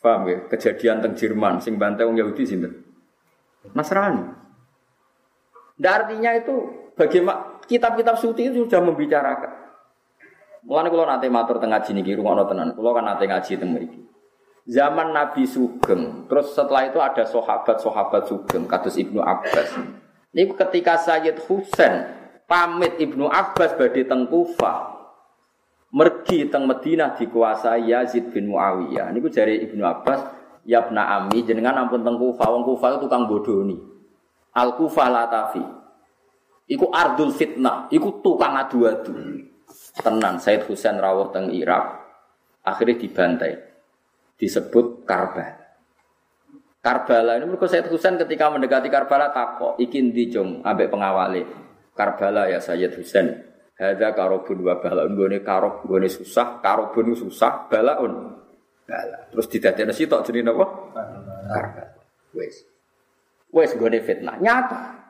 Paham 0.00 0.26
ya? 0.26 0.38
Kejadian 0.48 1.04
teng 1.04 1.12
Jerman, 1.12 1.60
sing 1.60 1.76
bantai 1.76 2.08
wong 2.08 2.16
Yahudi 2.16 2.42
sini. 2.48 2.66
Nasrani. 3.76 4.24
Dan 5.78 5.92
artinya 5.92 6.32
itu 6.34 6.88
bagaimana 6.96 7.62
kitab-kitab 7.68 8.18
suci 8.18 8.50
itu 8.50 8.66
sudah 8.66 8.82
membicarakan. 8.82 9.52
Mulane 10.66 10.88
kalau 10.90 11.06
nanti 11.06 11.26
matur 11.30 11.58
tengah 11.58 11.82
ngaji 11.82 11.90
niki 12.00 12.18
rumah 12.18 12.42
tenan. 12.46 12.74
Kalau 12.74 12.90
kan 12.94 13.04
nanti 13.06 13.24
ngaji 13.26 13.52
teng 13.58 13.70
mriki. 13.74 14.00
Zaman 14.62 15.10
Nabi 15.10 15.42
Sugeng, 15.42 16.30
terus 16.30 16.54
setelah 16.54 16.86
itu 16.86 17.02
ada 17.02 17.26
sahabat-sahabat 17.26 18.30
Sugeng, 18.30 18.70
kados 18.70 18.94
Ibnu 18.94 19.18
Abbas. 19.18 19.74
Ini 20.30 20.54
ketika 20.54 20.94
Sayyid 21.02 21.42
Husain 21.50 22.06
pamit 22.46 22.94
Ibnu 23.02 23.26
Abbas 23.26 23.74
badhe 23.74 24.06
teng 24.06 24.30
Kufah. 24.30 25.02
Mergi 25.92 26.46
teng 26.46 26.70
Madinah 26.70 27.18
dikuasai 27.18 27.90
Yazid 27.90 28.30
bin 28.30 28.54
Muawiyah. 28.54 29.10
Niku 29.12 29.28
jari 29.28 29.60
Ibnu 29.66 29.82
Abbas, 29.84 30.24
"Ya 30.64 30.80
ibna 30.80 31.10
ami, 31.20 31.42
jenengan 31.42 31.76
ampun 31.82 32.06
teng 32.06 32.16
Kufah. 32.16 32.48
Wong 32.54 32.62
Kufah 32.64 32.96
itu 32.96 32.98
tukang 33.04 33.26
bodoni. 33.26 33.76
Al 34.54 34.78
Kufah 34.78 35.08
Latafi. 35.10 35.64
Iku 36.70 36.86
ardul 36.88 37.34
fitnah, 37.34 37.90
iku 37.90 38.22
tukang 38.22 38.54
adu-adu. 38.56 39.42
Tenan 39.98 40.38
Said 40.38 40.64
Husain 40.70 41.02
rawuh 41.02 41.34
teng 41.34 41.50
Irak, 41.50 41.98
akhirnya 42.64 42.96
dibantai. 42.96 43.71
Disebut 44.42 45.06
Karbala. 45.06 45.62
Karbala 46.82 47.38
ini 47.38 47.46
mereka 47.46 47.70
Said 47.70 47.86
Husain 47.86 48.18
ketika 48.18 48.50
mendekati 48.50 48.90
Karbala 48.90 49.30
takok, 49.30 49.78
ikin 49.78 50.10
dijong 50.10 50.66
ambek 50.66 50.90
pengawali. 50.90 51.46
Karbala 51.94 52.50
ya 52.50 52.58
Sayyid 52.58 52.98
Husain. 52.98 53.38
Hadza 53.78 54.10
karobun 54.10 54.66
wa 54.66 54.82
balaun 54.82 55.14
gone 55.14 55.38
karob 55.46 55.86
gone 55.86 56.10
susah, 56.10 56.58
karobun 56.58 57.14
susah, 57.14 57.70
balaun. 57.70 58.34
Bala. 58.82 59.30
Terus 59.30 59.46
didadekno 59.46 59.94
sitok 59.94 60.26
jenenge 60.26 60.50
napa? 60.50 60.66
Karbala. 61.46 62.02
Wes. 62.34 62.66
Wes 63.54 63.70
gone 63.78 63.98
fitnah. 64.02 64.42
Nyata. 64.42 65.01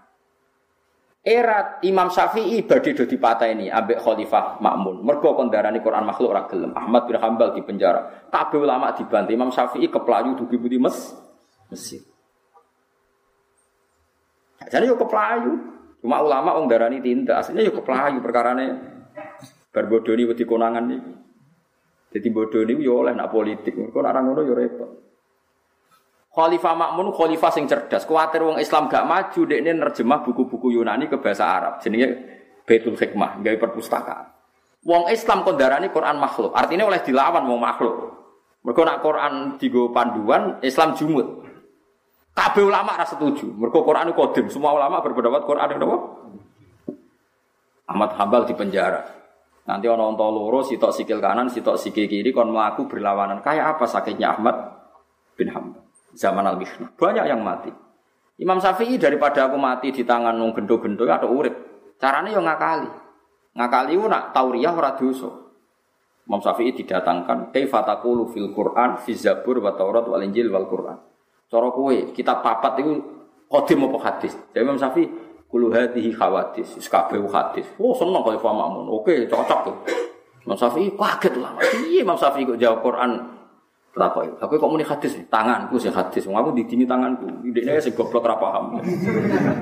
Era 1.23 1.79
Imam 1.87 2.11
Syafi'i 2.11 2.67
badhe 2.67 2.99
do 2.99 3.07
dipateni 3.07 3.71
ambek 3.71 4.03
Khalifah 4.03 4.59
Makmun. 4.59 5.07
Mergo 5.07 5.39
kon 5.39 5.55
darani 5.55 5.79
Quran 5.79 6.03
makhluk 6.03 6.35
ora 6.35 6.51
gelem. 6.51 6.75
Ahmad 6.75 7.07
bin 7.07 7.15
Hambal 7.15 7.55
di 7.55 7.63
penjara. 7.63 8.27
Kabeh 8.27 8.59
ulama 8.59 8.91
dibantu. 8.91 9.31
Imam 9.31 9.55
Syafi'i 9.55 9.87
keplayu 9.87 10.35
dugi 10.35 10.59
budi 10.59 10.83
mes 10.83 11.15
Mesir. 11.71 12.03
Jadi 14.67 14.85
yo 14.91 14.99
keplayu. 14.99 15.73
Cuma 16.03 16.19
ulama 16.19 16.59
wong 16.59 16.67
darani 16.67 16.99
tindak, 16.99 17.47
aslinya 17.47 17.63
yuk 17.63 17.79
keplayu 17.79 18.19
perkarane 18.19 18.67
bar 19.71 19.87
bodoni 19.87 20.27
wedi 20.27 20.43
konangan 20.43 20.85
nih. 20.91 21.03
Jadi 22.11 22.29
bodoni 22.35 22.75
yo 22.83 23.07
oleh 23.07 23.15
nak 23.15 23.31
politik, 23.31 23.79
kok 23.79 24.03
orang 24.03 24.27
ngono 24.27 24.43
yo 24.43 24.59
repot. 24.59 24.91
Khalifah 26.33 26.73
Makmun 26.73 27.13
khalifah 27.13 27.53
sing 27.53 27.69
cerdas. 27.69 28.09
Kuatir 28.09 28.41
wong 28.41 28.57
Islam 28.57 28.89
gak 28.89 29.05
maju 29.05 29.41
dekne 29.45 29.77
nerjemah 29.77 30.25
buku-buku 30.25 30.73
Yunani 30.73 31.05
ke 31.05 31.21
bahasa 31.21 31.45
Arab. 31.45 31.85
Jenenge 31.85 32.09
Baitul 32.65 32.97
Hikmah, 32.97 33.45
gawe 33.45 33.57
perpustakaan. 33.61 34.33
Wong 34.89 35.13
Islam 35.13 35.45
kondarani 35.45 35.93
Quran 35.93 36.17
makhluk. 36.17 36.57
Artinya 36.57 36.89
oleh 36.89 37.05
dilawan 37.05 37.45
wong 37.45 37.61
makhluk. 37.61 37.95
Mergo 38.63 38.83
nak 38.87 39.03
Quran 39.03 39.59
digo 39.59 39.91
panduan, 39.93 40.63
Islam 40.65 40.95
jumut. 40.97 41.43
Kabeh 42.33 42.65
ulama 42.65 42.97
rasa 42.97 43.19
setuju. 43.19 43.53
Mergo 43.53 43.85
Quran 43.85 44.09
itu 44.09 44.17
kodim. 44.17 44.47
Semua 44.49 44.73
ulama 44.73 45.05
berpendapat 45.05 45.43
Quran 45.45 45.69
itu 45.69 45.85
apa? 45.85 45.99
Ahmad 47.93 48.11
Hambal 48.17 48.43
di 48.49 48.55
penjara. 48.57 49.05
Nanti 49.69 49.87
ono 49.87 50.09
onto 50.09 50.27
loro, 50.33 50.65
sitok 50.65 50.91
sikil 50.91 51.21
kanan, 51.21 51.53
sitok 51.53 51.77
sikil 51.77 52.09
kiri, 52.09 52.33
kon 52.33 52.51
melaku 52.51 52.89
berlawanan. 52.89 53.45
Kayak 53.45 53.77
apa 53.77 53.85
sakitnya 53.85 54.35
Ahmad 54.35 54.57
bin 55.37 55.53
Hambal? 55.53 55.82
Zaman 56.13 56.45
al 56.45 56.57
-Mihna. 56.61 56.93
Banyak 56.93 57.25
yang 57.25 57.41
mati. 57.41 57.73
Imam 58.41 58.59
Syafi'i 58.59 58.97
daripada 58.97 59.49
aku 59.49 59.57
mati 59.61 59.93
di 59.93 60.03
tangan 60.03 60.35
nung 60.35 60.57
gendo-gendo 60.57 61.05
atau 61.07 61.31
urip. 61.31 61.55
Caranya 62.01 62.35
yang 62.35 62.45
ngakali. 62.49 62.91
Ngakali 63.55 63.93
itu 63.95 64.07
nak 64.09 64.33
tauriah 64.33 64.73
ora 64.73 64.97
dosa. 64.97 65.29
Imam 66.27 66.41
Syafi'i 66.41 66.73
didatangkan, 66.73 67.53
"Kaifa 67.53 67.85
taqulu 67.85 68.31
fil 68.33 68.51
Qur'an 68.51 68.97
fi 68.99 69.13
Zabur 69.13 69.61
wa 69.61 69.77
Taurat 69.77 70.07
wal 70.09 70.25
Injil 70.25 70.49
wal 70.49 70.67
Qur'an?" 70.67 70.99
Cara 71.53 71.69
kowe 71.69 71.93
kitab 72.17 72.41
papat 72.41 72.81
itu 72.81 72.97
kodim 73.47 73.85
apa 73.85 73.99
hadis. 74.09 74.33
Jadi 74.57 74.65
Imam 74.65 74.81
Syafi'i 74.81 75.07
kulu 75.53 75.69
hadhihi 75.69 76.17
khawatis, 76.17 76.81
kabeh 76.89 77.21
hadis. 77.29 77.69
Oh 77.77 77.93
seneng 77.93 78.25
kalau 78.25 78.41
Makmun. 78.41 78.89
Oke, 78.89 79.29
cocok 79.29 79.61
tuh. 79.69 79.77
Imam 80.49 80.57
Syafi'i 80.57 80.89
kaget 80.97 81.35
lah. 81.37 81.53
Iya 81.61 82.03
Imam 82.03 82.17
Syafi'i 82.17 82.49
kok 82.49 82.57
jawab 82.57 82.81
Quran 82.81 83.42
Takoi, 83.93 84.41
aku 84.41 84.57
kok 84.57 84.71
muni 84.73 84.89
hadis 84.89 85.21
tanganku 85.29 85.77
sih 85.77 85.93
hadis. 85.93 86.25
Aku 86.25 86.57
didini 86.57 86.89
tanganku. 86.89 87.29
Dekne 87.53 87.77
sing 87.77 87.93
goblok 87.93 88.25
ora 88.25 88.41
paham. 88.41 88.81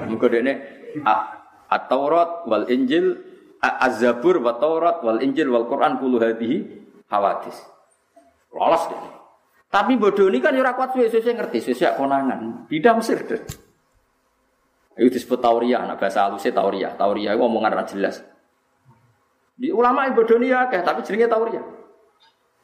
Muga 0.06 0.26
dekne 0.30 0.52
At-Taurat 1.66 2.46
wal 2.46 2.70
Injil 2.70 3.18
Az-Zabur 3.58 4.38
wa 4.38 4.54
Taurat 4.54 5.02
wal 5.02 5.18
Injil 5.18 5.50
wal 5.50 5.66
Quran 5.66 5.98
kulu 5.98 6.22
hadhihi 6.22 6.62
hawadis. 7.10 7.58
Lolos 8.54 8.86
deh. 8.86 9.02
Tapi 9.70 9.98
bodoh 9.98 10.26
ini 10.26 10.42
kan 10.42 10.54
yura 10.54 10.74
kuat 10.74 10.94
suwe-suwe 10.94 11.30
ngerti, 11.30 11.62
suwe 11.62 11.90
konangan. 11.94 12.66
Bida 12.66 12.94
Mesir 12.94 13.22
deh. 13.22 13.42
Itu 14.98 15.16
disebut 15.16 15.38
tauria, 15.38 15.86
nah 15.86 15.94
bahasa 15.94 16.26
halusnya 16.26 16.50
tauria. 16.50 16.90
Tauria 16.98 17.32
itu 17.34 17.42
omongan 17.42 17.72
ra 17.72 17.84
jelas. 17.86 18.20
Di 19.54 19.70
ulama 19.70 20.10
ibu 20.10 20.26
ya, 20.42 20.66
kayak 20.66 20.82
tapi 20.86 21.06
jenenge 21.06 21.30
tauria. 21.30 21.62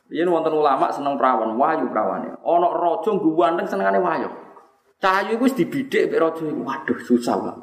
Dia 0.07 0.23
wonten 0.23 0.55
ulama 0.55 0.87
seneng 0.95 1.19
perawan, 1.19 1.59
wahyu 1.59 1.91
perawannya. 1.91 2.39
Ono 2.47 2.69
rojo 2.71 3.19
guwandeng 3.19 3.67
senengane 3.67 3.99
wahyu. 3.99 4.31
Cahayu 5.03 5.37
itu 5.37 5.63
dibidik 5.63 6.09
be 6.09 6.17
rojo 6.23 6.47
itu, 6.47 6.63
waduh 6.63 6.99
susah 7.03 7.37
lah. 7.43 7.57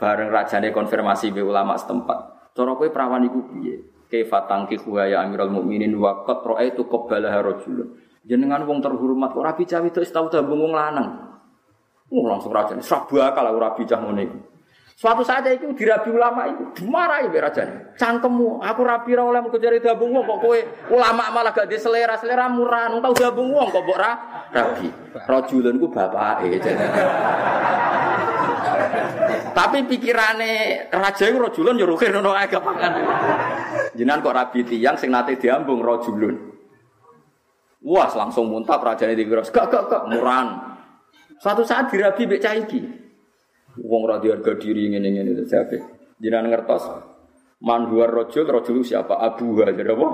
Bareng 0.00 0.32
rajane 0.32 0.72
konfirmasi 0.72 1.30
be 1.30 1.44
ulama 1.44 1.76
setempat. 1.76 2.50
Cara 2.56 2.72
kowe 2.72 2.88
perawan 2.88 3.28
iku 3.28 3.40
piye? 3.52 3.84
Kaifa 4.08 4.44
tangkihu 4.44 5.00
ya 5.00 5.24
Amirul 5.24 5.48
Mukminin 5.48 5.96
wa 5.96 6.24
qad 6.24 6.44
ra'aitu 6.44 6.84
qabbalaha 6.84 7.40
rajulun. 7.40 7.96
Jenengan 8.22 8.64
wong 8.68 8.84
terhormat 8.84 9.32
kok 9.32 9.44
rapi 9.44 9.64
cawe 9.64 9.86
itu 9.88 10.04
tahu 10.08 10.28
tabung 10.28 10.60
wong 10.60 10.72
lanang. 10.76 11.32
Oh, 12.12 12.28
langsung 12.28 12.52
raja 12.52 12.76
ini 12.76 12.84
sabu 12.84 13.16
akal 13.16 13.40
aku 13.40 13.56
rabi 13.56 13.82
cah 13.88 13.96
ngene 14.04 14.22
iku. 14.28 14.38
Suatu 15.02 15.26
saat 15.26 15.42
itu 15.50 15.66
dirabi 15.74 16.14
ulama 16.14 16.46
itu 16.46 16.62
dimarahi 16.78 17.26
be 17.26 17.42
raja. 17.42 17.66
Cangkemmu, 17.98 18.62
aku 18.62 18.86
rabi 18.86 19.18
ra 19.18 19.26
oleh 19.26 19.42
jari 19.58 19.82
dabung 19.82 20.14
kok 20.14 20.38
kowe 20.38 20.58
ulama 20.94 21.26
malah 21.34 21.50
gak 21.50 21.66
di 21.66 21.74
selera 21.74 22.14
selera 22.22 22.46
murah, 22.46 22.86
nung 22.86 23.02
tau 23.02 23.10
dabung 23.10 23.50
wong 23.50 23.66
kok 23.74 23.82
mbok 23.82 23.98
ra 23.98 24.12
rabi. 24.54 24.86
Rajulun 25.26 25.82
ku 25.82 25.90
Tapi 29.50 29.78
pikirane 29.90 30.86
raja 30.94 31.24
iku 31.26 31.50
rajulun 31.50 31.82
yo 31.82 31.90
rukir 31.90 32.14
ngono 32.14 32.38
ae. 32.38 32.46
Jenengan 33.98 34.22
kok 34.22 34.36
rabi 34.38 34.62
tiyang 34.62 34.94
sing 35.02 35.10
nate 35.10 35.34
diambung 35.34 35.82
rajulun. 35.82 36.38
Wah, 37.82 38.06
langsung 38.14 38.46
muntah 38.46 38.78
rajane 38.78 39.18
dikira, 39.18 39.42
gak 39.50 39.66
gak 39.66 39.82
gak 39.90 40.06
muran. 40.14 40.78
Suatu 41.42 41.66
saat 41.66 41.90
dirabi 41.90 42.22
mbek. 42.30 43.01
Wong 43.80 44.02
ra 44.04 44.20
harga 44.20 44.52
diri 44.60 44.92
ngene-ngene 44.92 45.32
itu 45.32 45.44
siapa? 45.48 45.80
Jenengan 46.20 46.52
ngertos 46.52 46.84
Man 47.62 47.86
huwa 47.86 48.10
rojul, 48.10 48.42
rojul 48.42 48.82
siapa? 48.82 49.22
Abu 49.22 49.54
jadi 49.54 49.94
apa? 49.94 50.08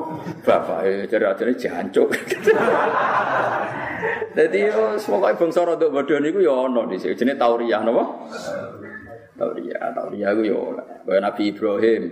Bapak, 0.45 0.85
eh, 0.85 1.09
jadi 1.09 1.33
aja 1.33 1.49
jancuk. 1.49 2.13
Jadi 4.39 4.71
semoga 5.03 5.35
bangsa 5.35 5.67
rodok 5.67 5.91
bodoh 5.91 6.23
niku 6.23 6.39
ya 6.39 6.55
ono 6.55 6.87
di 6.87 6.95
sini. 6.95 7.19
Jenis 7.19 7.35
tauriah 7.35 7.83
napa? 7.83 8.05
Tauriah, 9.35 9.91
tauriah 9.91 10.31
ku 10.31 10.43
ya 10.47 10.55
Kaya 11.03 11.19
Nabi 11.19 11.43
Ibrahim. 11.51 12.03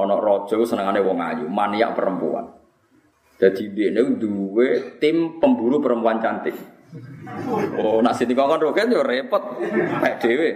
Ono 0.00 0.14
rojo 0.16 0.64
senengane 0.64 1.04
wong 1.04 1.18
ayu, 1.20 1.44
maniak 1.50 1.92
perempuan. 1.92 2.48
Jadi 3.36 3.76
dia 3.76 3.92
ini 3.92 4.16
dua 4.16 4.96
tim 4.96 5.36
pemburu 5.36 5.80
perempuan 5.84 6.20
cantik. 6.24 6.56
Oh, 7.80 8.00
nak 8.00 8.16
sini 8.16 8.32
kongkon 8.32 8.60
roken 8.62 8.92
yo 8.92 9.02
repot. 9.02 9.42
Kayak 10.00 10.16
dewe. 10.22 10.50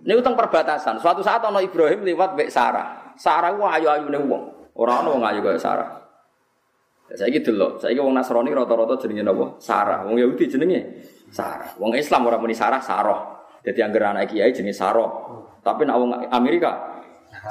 Ini 0.00 0.12
utang 0.16 0.34
perbatasan. 0.34 0.98
Suatu 0.98 1.20
saat 1.20 1.44
ono 1.44 1.60
Ibrahim 1.60 2.04
lewat 2.04 2.36
Bek 2.36 2.48
Sarah. 2.48 3.14
Sarah 3.20 3.52
ku 3.52 3.64
ayu-ayu 3.68 4.08
nih 4.08 4.20
wong. 4.24 4.72
Orang 4.76 5.04
ono 5.04 5.20
wong 5.20 5.24
ayu 5.28 5.40
kayak 5.44 5.60
Sarah. 5.60 5.88
Saya 7.10 7.28
gitu 7.34 7.50
loh. 7.50 7.76
Saya 7.76 7.98
wong 7.98 8.14
Nasrani 8.14 8.54
rata-rata 8.54 8.94
jenenge 9.02 9.26
napa? 9.26 9.58
Sarah. 9.58 10.06
Wong 10.06 10.16
Yahudi 10.16 10.46
jenenge 10.46 10.80
Sarah. 11.34 11.74
Wong 11.76 11.92
Islam 11.98 12.26
orang 12.26 12.40
muni 12.40 12.54
Sarah, 12.54 12.78
Saroh. 12.78 13.42
Jadi 13.60 13.76
yang 13.76 13.92
anak 13.92 14.30
kiai 14.30 14.54
jenenge 14.54 14.78
Saroh. 14.78 15.10
Tapi 15.60 15.84
nak 15.84 15.96
wong 16.00 16.10
Amerika 16.32 17.02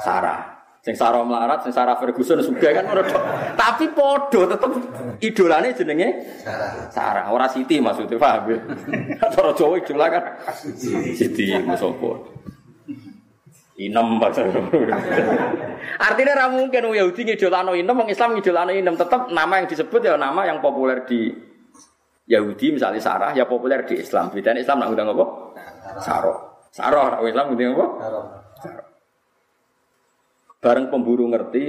Sarah. 0.02 0.49
Sing 0.80 0.96
Sarah 0.96 1.20
melarat, 1.20 1.60
sing 1.60 1.76
Sarah 1.76 1.92
Ferguson 2.00 2.40
juga 2.40 2.72
kan 2.72 2.88
ora 2.88 3.04
Tapi 3.52 3.92
podo 3.92 4.48
tetep 4.48 4.72
idolane 5.20 5.76
jenenge 5.76 6.08
Sarah. 6.88 7.28
Ora 7.28 7.44
Siti 7.52 7.76
maksudnya 7.84 8.16
paham 8.16 8.48
ya. 8.48 8.58
Cara 9.36 9.52
Jawa 9.52 9.76
idola 9.76 10.06
kan 10.08 10.24
Siti 11.12 11.52
musopo. 11.60 12.32
Inem 13.76 14.20
Artinya 16.04 16.32
ra 16.36 16.46
mungkin 16.48 16.84
wong 16.84 16.96
Yahudi 16.96 17.28
ngidolano 17.28 17.72
inem, 17.72 17.96
wong 17.96 18.08
Islam 18.08 18.36
ngidolano 18.36 18.72
inem. 18.72 18.96
Tetap 18.96 19.28
nama 19.32 19.60
yang 19.60 19.68
disebut 19.68 20.00
ya 20.00 20.16
nama 20.16 20.48
yang 20.48 20.64
populer 20.64 21.04
di 21.04 21.28
Yahudi 22.24 22.80
misalnya 22.80 23.04
Sarah 23.04 23.36
ya 23.36 23.44
populer 23.44 23.84
di 23.84 24.00
Islam. 24.00 24.32
Bedanya 24.32 24.64
Islam 24.64 24.80
nak 24.80 24.88
ngundang 24.96 25.12
apa? 25.12 25.24
Sarah. 26.00 26.36
Sarah, 26.72 27.20
Islam 27.20 27.52
ngundang 27.52 27.76
apa? 27.76 27.86
Sarah. 28.00 28.39
Bareng 30.60 30.92
pemburu 30.92 31.24
ngerti, 31.32 31.64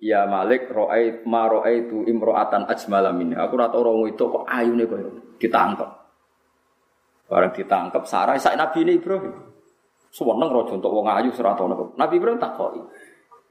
ya 0.00 0.24
Malik 0.24 0.72
roai 0.72 1.20
ma 1.28 1.44
roai 1.44 1.84
itu 1.84 2.08
imroatan 2.08 2.64
ajmala 2.64 3.12
minha. 3.12 3.44
Aku 3.44 3.60
rata 3.60 3.76
orang 3.76 4.08
itu 4.08 4.24
kok 4.24 4.48
ayu 4.48 4.72
nih 4.72 4.88
kok 4.88 4.98
ditangkap. 5.36 5.90
Bareng 7.28 7.52
ditangkap 7.52 8.08
Sarah 8.08 8.40
saya 8.40 8.56
Nabi 8.56 8.88
ini 8.88 8.96
Ibrahim. 8.96 9.36
Sewenang 10.08 10.48
rojo 10.48 10.80
untuk 10.80 10.88
wong 10.88 11.04
ayu 11.12 11.28
serata 11.36 11.68
Nabi 11.68 12.14
Ibrahim 12.16 12.40
tak 12.40 12.56
koi. 12.56 12.80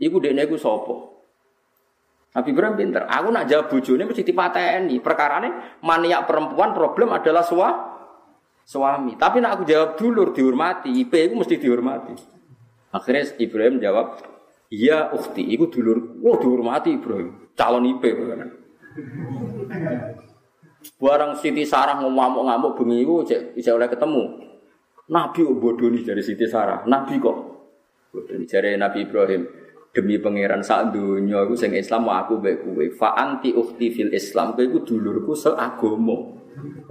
Iku 0.02 0.18
dekne 0.18 0.50
iku 0.50 0.58
sapa? 0.58 0.96
Nabi 2.34 2.50
Ibrahim 2.54 2.76
pinter. 2.78 3.06
Aku 3.06 3.30
nak 3.30 3.46
jawab 3.46 3.70
bojone 3.70 4.10
mesti 4.10 4.26
dipateni. 4.26 4.98
Perkarane 5.02 5.78
maniak 5.86 6.26
perempuan 6.26 6.74
problem 6.74 7.14
adalah 7.14 7.42
sua, 7.46 7.70
suami. 8.62 9.18
Tapi 9.18 9.42
nak 9.42 9.58
aku 9.58 9.64
jawab 9.66 9.98
dulur 9.98 10.34
dihormati, 10.34 10.94
IP 11.02 11.14
itu 11.14 11.34
mesti 11.34 11.58
dihormati. 11.58 12.14
Akhirnya 12.94 13.26
Ibrahim 13.42 13.82
jawab, 13.82 14.22
Iya 14.68 15.16
ukti, 15.16 15.48
iku 15.48 15.72
dulur, 15.72 16.20
wah 16.20 16.36
dihormati 16.36 17.00
Ibrahim, 17.00 17.56
calon 17.56 17.88
IP. 17.88 18.04
Barang 21.00 21.40
Siti 21.40 21.64
Sarah 21.64 21.96
ngamuk-ngamuk 22.04 22.76
bengi 22.76 23.04
iku 23.04 23.24
bisa 23.56 23.72
oleh 23.72 23.88
ketemu. 23.88 24.24
Nabi 25.08 25.40
kok 25.48 25.56
bodoh 25.56 25.88
nih 25.88 26.04
dari 26.04 26.20
Siti 26.20 26.44
Sarah, 26.52 26.84
Nabi 26.84 27.16
kok 27.16 27.38
bodoh 28.12 28.36
nih 28.36 28.48
dari 28.48 28.76
Nabi 28.76 29.08
Ibrahim. 29.08 29.44
Demi 29.96 30.20
pangeran 30.22 30.62
sak 30.62 30.94
dunia 30.94 31.42
aku 31.42 31.58
sing 31.58 31.74
Islam 31.74 32.06
mau 32.06 32.14
aku 32.20 32.38
baik 32.38 32.62
kue. 32.62 32.86
Fa 32.94 33.18
anti 33.18 33.50
ukti 33.56 33.90
fil 33.90 34.14
Islam, 34.14 34.54
kue 34.54 34.70
iku 34.70 34.84
dulurku 34.84 35.34
seagomo. 35.34 36.38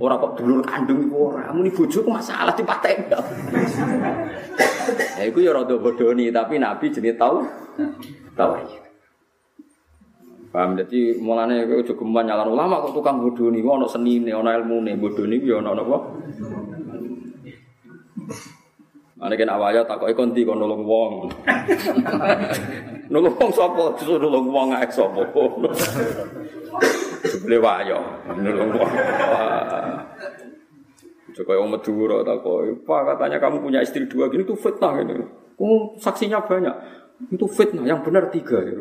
Orang 0.01 0.19
kok 0.19 0.33
dulur 0.43 0.65
kandung 0.65 1.07
iku 1.07 1.31
ora, 1.31 1.53
muni 1.55 1.71
bojoku 1.71 2.09
masalah 2.09 2.57
dipateni. 2.57 3.07
Ya 5.19 5.25
iku 5.27 5.39
ya 5.43 5.51
rada 5.57 5.75
bodoni, 5.79 6.31
tapi 6.31 6.61
Nabi 6.63 6.93
jenenge 6.93 7.19
tau 7.19 7.43
tahu. 8.39 8.55
Paham 10.55 10.73
dadi 10.79 11.13
mulane 11.21 11.69
kowe 11.69 11.85
aja 11.85 11.93
geman 11.93 12.31
ulama 12.31 12.81
kok 12.87 12.97
tukang 12.97 13.21
bodoni, 13.21 13.61
ono 13.61 13.85
senine, 13.85 14.33
ono 14.33 14.49
ilmune, 14.49 14.97
bodoni 14.97 15.37
ku 15.43 15.47
ya 15.53 15.61
ono 15.61 15.71
napa? 15.77 15.99
Ane 19.17 19.33
kan 19.33 19.49
awalnya 19.49 19.81
takoki 19.89 20.13
kon 20.13 20.31
ndi 20.33 20.45
kon 20.45 20.61
nolong 20.61 20.85
wong. 20.85 21.13
nolong 23.13 23.35
wong 23.37 23.51
sapa? 23.51 23.97
Disuruh 23.97 24.21
nolong 24.21 24.49
wong 24.53 24.69
ae 24.77 24.87
sapa. 24.93 25.25
Jebule 27.25 27.57
wayo, 27.59 28.01
nolong 28.37 28.71
wong. 28.77 28.93
Joko 31.37 31.53
yang 31.53 31.69
Madura 31.69 32.25
tak 32.25 32.41
Pak 32.89 33.01
katanya 33.13 33.37
kamu 33.37 33.61
punya 33.61 33.85
istri 33.85 34.09
dua 34.09 34.33
gini 34.33 34.49
itu 34.49 34.57
fitnah 34.57 35.05
ini. 35.05 35.21
Oh, 35.61 35.93
saksinya 36.01 36.41
banyak. 36.41 36.73
Itu 37.29 37.45
fitnah, 37.45 37.85
yang 37.85 38.01
benar 38.01 38.33
tiga 38.33 38.57
ya. 38.65 38.73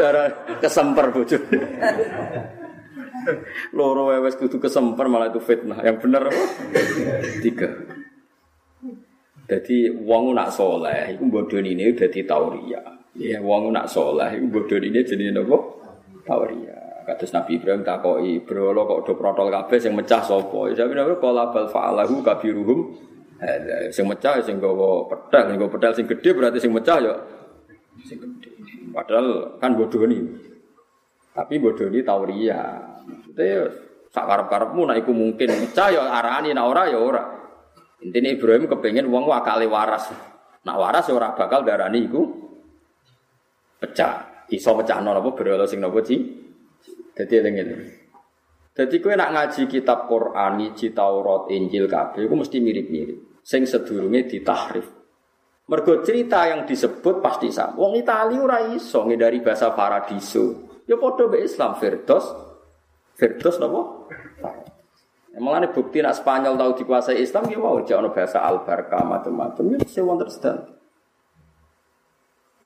Darah 0.00 0.28
kesemper 0.60 1.08
bocor. 1.08 1.40
Loro 3.76 4.12
wewes 4.12 4.36
kudu 4.36 4.60
kesemper 4.60 5.08
malah 5.08 5.32
itu 5.32 5.40
fitnah. 5.40 5.80
Yang 5.84 5.96
benar? 6.04 6.28
Tiga. 7.44 7.68
Jadi 9.50 9.90
wong 9.92 10.36
nak 10.36 10.54
soleh, 10.54 11.16
itu 11.16 11.26
bodoh 11.26 11.58
ini 11.58 11.90
udah 11.90 12.08
di 12.08 12.22
tauria. 12.22 12.82
Ya, 13.18 13.42
wong 13.42 13.74
nak 13.74 13.90
soleh, 13.90 14.38
itu 14.38 14.46
bodoh 14.46 14.78
ini 14.78 15.02
jadi 15.04 15.34
apa? 15.36 15.58
Tauria. 16.24 16.79
Kados 17.00 17.30
Nabi 17.32 17.56
Ibrahim 17.56 17.82
takoki, 17.82 18.44
"Bro, 18.44 18.76
lo 18.76 18.84
kok 18.84 19.00
do 19.08 19.12
protol 19.16 19.48
kabeh 19.48 19.78
sing 19.80 19.96
mecah 19.96 20.20
sapa?" 20.20 20.70
Ya 20.72 20.84
bener 20.84 21.16
kala 21.16 21.48
bal 21.50 21.66
fa'alahu 21.70 22.20
kabiruhum. 22.20 22.92
Sing 23.88 24.04
mecah 24.04 24.36
sing 24.44 24.60
gawa 24.60 25.08
pedal, 25.08 25.48
sing 25.48 25.56
gawa 25.56 25.70
pedal 25.72 25.92
sing 25.96 26.04
gede 26.04 26.30
berarti 26.36 26.58
sing 26.60 26.72
mecah 26.76 26.98
ya 27.00 27.14
sing 28.04 28.20
gede. 28.20 28.52
Padahal 28.92 29.56
kan 29.56 29.72
bodoh 29.72 30.04
nih. 30.04 30.20
Tapi 31.32 31.54
bodoh 31.56 31.88
ini 31.88 32.04
tauria. 32.04 32.60
Maksudnya 33.00 33.70
sak 34.12 34.26
karep-karepmu 34.28 34.82
nek 34.90 35.00
iku 35.00 35.12
mungkin 35.16 35.48
mecah 35.56 35.88
ya 35.88 36.02
arani 36.04 36.52
nek 36.52 36.66
ora 36.68 36.82
ya 36.90 36.98
ora. 37.00 37.24
Intinya 38.04 38.28
Ibrahim 38.28 38.68
kepengen 38.68 39.08
wong 39.08 39.24
wakale 39.24 39.64
waras. 39.64 40.12
Nak 40.60 40.76
waras 40.76 41.08
ya 41.08 41.16
ora 41.16 41.32
bakal 41.32 41.64
darani 41.64 42.04
iku 42.04 42.22
pecah. 43.80 44.44
Iso 44.50 44.74
pecah 44.74 44.98
apa 44.98 45.30
berolo 45.32 45.64
sing 45.64 45.78
nopo 45.78 46.02
sih? 46.02 46.49
Jadi 47.20 47.32
eling-eling. 47.36 47.82
Jadi 48.72 48.96
nak 49.12 49.30
ngaji 49.36 49.62
kitab 49.68 50.08
Quran, 50.08 50.56
ngaji 50.56 50.86
Taurat, 50.96 51.52
Injil 51.52 51.84
kabeh 51.84 52.24
iku 52.24 52.32
mesti 52.32 52.56
mirip-mirip. 52.64 53.44
Sing 53.44 53.68
sedurunge 53.68 54.24
ditahrif. 54.24 54.88
Mergo 55.68 56.00
cerita 56.00 56.48
yang 56.48 56.64
disebut 56.64 57.20
pasti 57.20 57.52
sama. 57.52 57.76
Wong 57.76 58.00
Itali 58.00 58.40
ora 58.40 58.72
iso 58.72 59.04
dari 59.04 59.44
bahasa 59.44 59.70
paradiso. 59.76 60.80
Ya 60.88 60.96
padha 60.96 61.28
be 61.28 61.44
Islam 61.44 61.76
Firdos. 61.76 62.24
Firdos 63.20 63.60
napa? 63.60 64.08
Emang 65.30 65.60
ada 65.60 65.70
bukti 65.70 66.02
nak 66.02 66.18
Spanyol 66.18 66.58
tahu 66.58 66.72
dikuasai 66.82 67.22
Islam 67.22 67.46
ya 67.52 67.58
mau 67.60 67.78
jangan 67.86 68.10
bahasa 68.10 68.42
al 68.42 68.66
barca 68.66 68.98
macam-macam 69.06 69.78
ya 69.78 70.02
wonder 70.02 70.26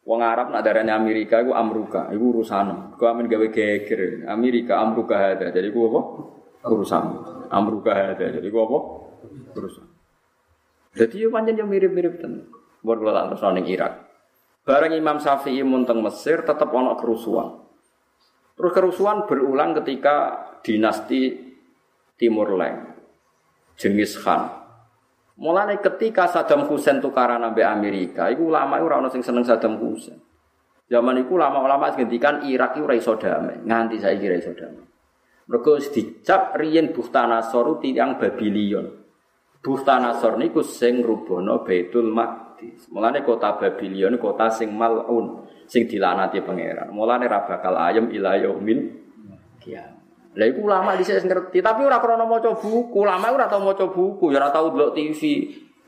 Wong 0.05 0.21
Arab 0.21 0.53
nak 0.53 0.61
darahnya 0.61 1.01
Amerika 1.01 1.41
itu 1.41 1.57
Amruka, 1.57 2.13
itu 2.13 2.21
urusan. 2.21 2.97
Kau 3.01 3.09
amin 3.09 3.25
gawe 3.25 3.49
geger. 3.49 4.29
Amerika 4.29 4.77
Amruka 4.77 5.17
ada, 5.17 5.49
jadi 5.49 5.73
gua 5.73 5.87
apa? 5.89 6.01
Urusan. 6.69 7.05
Amruka 7.49 7.93
ada, 7.93 8.27
jadi 8.29 8.49
gua 8.53 8.63
apa? 8.69 8.79
Urusan. 9.57 9.87
Jadi 10.95 11.25
yo 11.25 11.33
panjang 11.33 11.65
yang 11.65 11.69
mirip-mirip 11.73 12.21
ten. 12.21 12.47
Buat 12.85 13.01
kalau 13.01 13.13
tak 13.17 13.25
terus 13.33 13.43
Irak. 13.65 13.93
Bareng 14.65 14.93
Imam 14.97 15.21
Syafi'i 15.21 15.61
munteng 15.65 16.01
Mesir 16.01 16.45
tetap 16.45 16.73
ono 16.73 16.97
kerusuhan. 16.97 17.65
Terus 18.55 18.73
kerusuhan 18.73 19.29
berulang 19.29 19.77
ketika 19.81 20.47
dinasti 20.65 21.53
Timur 22.17 22.55
Leng. 22.57 22.97
Jengis 23.77 24.17
Khan. 24.17 24.64
Mulane 25.35 25.83
ketika 25.83 26.31
Saddam 26.31 26.71
Hussein 26.71 27.03
tukaran 27.03 27.43
sampai 27.43 27.67
Amerika, 27.67 28.31
itu 28.31 28.47
ulama 28.47 28.79
itu 28.79 28.87
orang 28.87 29.11
sing 29.11 29.19
seneng 29.19 29.43
Saddam 29.43 29.83
Hussein. 29.83 30.15
Zaman 30.87 31.27
itu 31.27 31.35
ulama-ulama 31.35 31.91
ngendikan 31.97 32.47
Irak 32.47 32.79
itu 32.79 32.85
ora 32.87 32.95
iso 32.95 33.19
damai, 33.19 33.59
nganti 33.67 33.99
saiki 33.99 34.31
ora 34.31 34.37
iso 34.39 34.53
damai. 34.55 34.87
Mergo 35.51 35.77
dicap 35.81 36.55
riyen 36.55 36.95
Bukhtanasor 36.95 37.83
tiyang 37.83 38.17
Babilion. 38.21 38.87
Bukhtanasor 39.65 40.39
niku 40.39 40.61
sing 40.61 41.01
rubono 41.01 41.65
Baitul 41.65 42.13
Maqdis. 42.13 42.93
Mulane 42.95 43.25
kota 43.25 43.57
Babilion 43.57 44.21
kota 44.21 44.53
sing 44.53 44.71
malun, 44.77 45.45
sing 45.67 45.89
dilanati 45.89 46.45
pangeran. 46.45 46.93
Mulane 46.93 47.27
ra 47.27 47.43
bakal 47.43 47.75
ayem 47.75 48.13
ila 48.13 48.39
yaumil 48.39 48.81
kiamat. 49.59 49.94
Lah 50.35 50.47
iku 50.51 50.67
ulama 50.67 50.99
dhisik 50.99 51.23
ngerti, 51.23 51.63
tapi 51.63 51.87
ora 51.87 52.03
krana 52.03 52.27
maca 52.27 52.59
buku. 52.59 53.07
Ulama 53.07 53.31
ora 53.31 53.47
tau 53.47 53.63
maca 53.63 53.87
buku, 53.87 54.35
ya 54.35 54.43
ora 54.43 54.51
tau 54.51 54.75
delok 54.75 54.99
TV. 54.99 55.21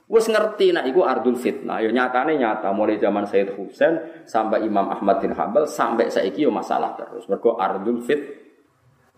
Wes 0.06 0.30
ngerti 0.30 0.70
nak 0.70 0.86
iku 0.86 1.02
ardul 1.02 1.34
fitnah. 1.34 1.82
Ya 1.82 1.90
nyatane 1.90 2.38
nyata 2.38 2.70
mulai 2.70 2.94
zaman 3.02 3.26
Sayyid 3.26 3.58
Husain 3.58 4.22
sampai 4.22 4.62
Imam 4.62 4.86
Ahmad 4.86 5.18
bin 5.18 5.34
Hambal 5.34 5.66
sampai 5.66 6.14
saiki 6.14 6.46
yo 6.46 6.54
masalah 6.54 6.94
terus. 6.94 7.26
Mergo 7.26 7.58
ardul 7.58 7.98
fit 8.06 8.22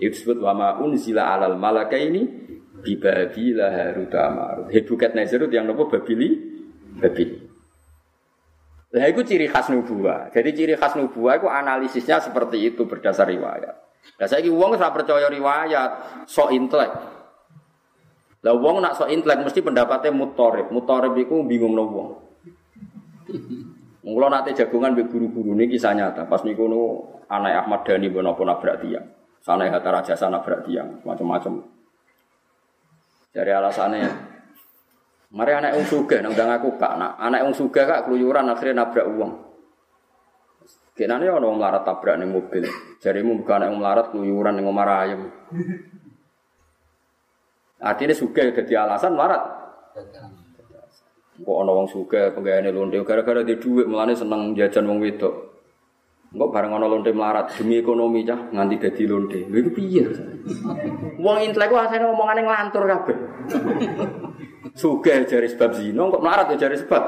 itu 0.00 0.14
disebut 0.14 0.40
wa 0.40 0.56
ma 0.56 0.68
unzila 0.80 1.36
alal 1.36 1.60
malakaini 1.60 2.24
bi 2.80 2.96
babila 2.96 3.68
harut 3.68 4.14
marut. 4.32 4.66
Hebukat 4.72 5.12
Nazarut 5.12 5.52
yang 5.52 5.68
nopo 5.68 5.92
babili 5.92 6.40
babili. 6.96 7.36
Lah 8.88 9.04
itu 9.12 9.20
ciri 9.28 9.44
khas 9.44 9.68
nubuah. 9.68 10.32
Jadi 10.32 10.56
ciri 10.56 10.72
khas 10.72 10.96
nubuah 10.96 11.36
itu 11.36 11.52
analisisnya 11.52 12.24
seperti 12.24 12.72
itu 12.72 12.88
berdasar 12.88 13.28
riwayat. 13.28 13.87
Lah 14.18 14.26
saiki 14.26 14.50
wong 14.50 14.74
ora 14.74 14.90
percaya 14.90 15.30
riwayat, 15.30 16.24
sok 16.26 16.50
intelek. 16.50 16.90
Lah 18.42 18.54
wong 18.54 18.82
nak 18.82 18.98
sok 18.98 19.10
intelek 19.14 19.46
mesti 19.46 19.62
pendapatnya 19.62 20.10
mutorib. 20.10 20.70
Mutorib 20.74 21.14
iku 21.18 21.46
bingung 21.46 21.74
no 21.74 21.84
wong. 21.86 22.08
Mula 24.08 24.32
nate 24.32 24.56
jagongan 24.56 24.96
be 24.96 25.04
guru-guru 25.04 25.52
ini 25.52 25.68
kisah 25.68 25.92
nyata. 25.92 26.24
Pas 26.24 26.40
niku 26.40 26.64
nu 26.64 27.04
anak 27.28 27.66
Ahmad 27.66 27.84
Dhani 27.84 28.08
bono 28.08 28.32
pun 28.32 28.48
nabrak 28.48 28.80
tiang. 28.80 29.04
Sana 29.38 29.70
Hatta 29.70 29.90
Raja 29.94 30.12
sana 30.18 30.40
nabrak 30.40 30.66
tiang, 30.66 30.98
macam-macam. 31.06 31.62
Dari 33.30 33.52
alasannya, 33.54 34.10
mari 35.30 35.52
anak 35.54 35.78
yang 35.78 35.86
suga, 35.86 36.18
nang 36.20 36.34
aku 36.34 36.74
kak, 36.74 36.98
nak 36.98 37.16
anak 37.22 37.46
yang 37.46 37.54
suga 37.54 37.86
kak 37.86 38.00
keluyuran 38.08 38.50
akhirnya 38.50 38.82
nabrak 38.82 39.06
uang. 39.06 39.47
Kenane 40.98 41.30
ana 41.30 41.46
wong 41.46 41.62
melarat 41.62 41.86
tabrak 41.86 42.18
ning 42.18 42.34
mobil. 42.34 42.66
Jarimu 42.98 43.38
bukan 43.38 43.70
yang 43.70 43.78
melarat 43.78 44.10
keluyuran 44.10 44.58
ning 44.58 44.66
omah 44.66 45.06
ayam. 45.06 45.30
Artinya 47.78 48.14
suka 48.18 48.50
jadi 48.50 48.82
alasan 48.82 49.14
melarat. 49.14 49.38
Kok 51.38 51.58
ana 51.62 51.70
wong 51.70 51.86
suka 51.86 52.34
penggaweane 52.34 52.74
lonte 52.74 52.98
gara-gara 53.06 53.46
dia 53.46 53.62
duit 53.62 53.86
melane 53.86 54.18
seneng 54.18 54.58
jajan 54.58 54.90
wong 54.90 54.98
wedok. 54.98 55.54
Engko 56.34 56.50
bareng 56.50 56.74
ana 56.74 56.90
lonte 56.90 57.14
melarat 57.14 57.54
demi 57.54 57.78
ekonomi 57.78 58.26
cah 58.26 58.50
nganti 58.50 58.82
dadi 58.82 59.04
lonte. 59.06 59.38
Lha 59.46 59.54
iku 59.62 59.70
piye? 59.70 60.02
Wong 61.22 61.46
intelek 61.46 61.70
ku 61.70 61.78
asane 61.78 62.10
omongane 62.10 62.42
nglantur 62.42 62.82
kabeh. 62.90 63.16
Suka 64.74 65.14
jari 65.30 65.46
sebab 65.46 65.78
zina 65.78 66.10
kok 66.10 66.22
melarat 66.26 66.50
ya 66.58 66.66
jari 66.66 66.74
sebab 66.74 67.02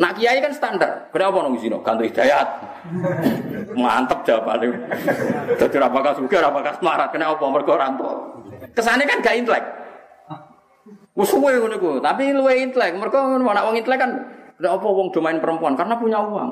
Nak 0.00 0.16
kiai 0.16 0.40
kan 0.40 0.48
standar. 0.56 1.12
Kenapa 1.12 1.44
nong 1.44 1.60
zino? 1.60 1.84
Ganti 1.84 2.08
hidayat. 2.08 2.48
Mantep 3.76 4.24
jawabannya. 4.24 4.88
Jadi 5.60 5.76
suka, 6.16 6.40
apakah 6.40 6.72
semarat? 6.80 7.12
Kenapa 7.12 7.44
mereka 7.44 7.76
ranto? 7.76 8.08
Kesannya 8.72 9.04
kan 9.04 9.20
gak 9.20 9.36
intelek. 9.36 9.64
Musuhnya 11.12 11.60
ngono 11.60 11.76
ku, 11.76 11.90
tapi 12.00 12.32
luwe 12.32 12.64
intelek. 12.64 12.96
Mereka 12.96 13.18
mana 13.44 13.60
wong 13.68 13.76
intelek 13.76 14.00
kan 14.00 14.12
kenapa 14.56 14.88
wong 14.88 15.12
domain 15.12 15.36
perempuan 15.36 15.76
karena 15.76 16.00
punya 16.00 16.24
uang. 16.24 16.50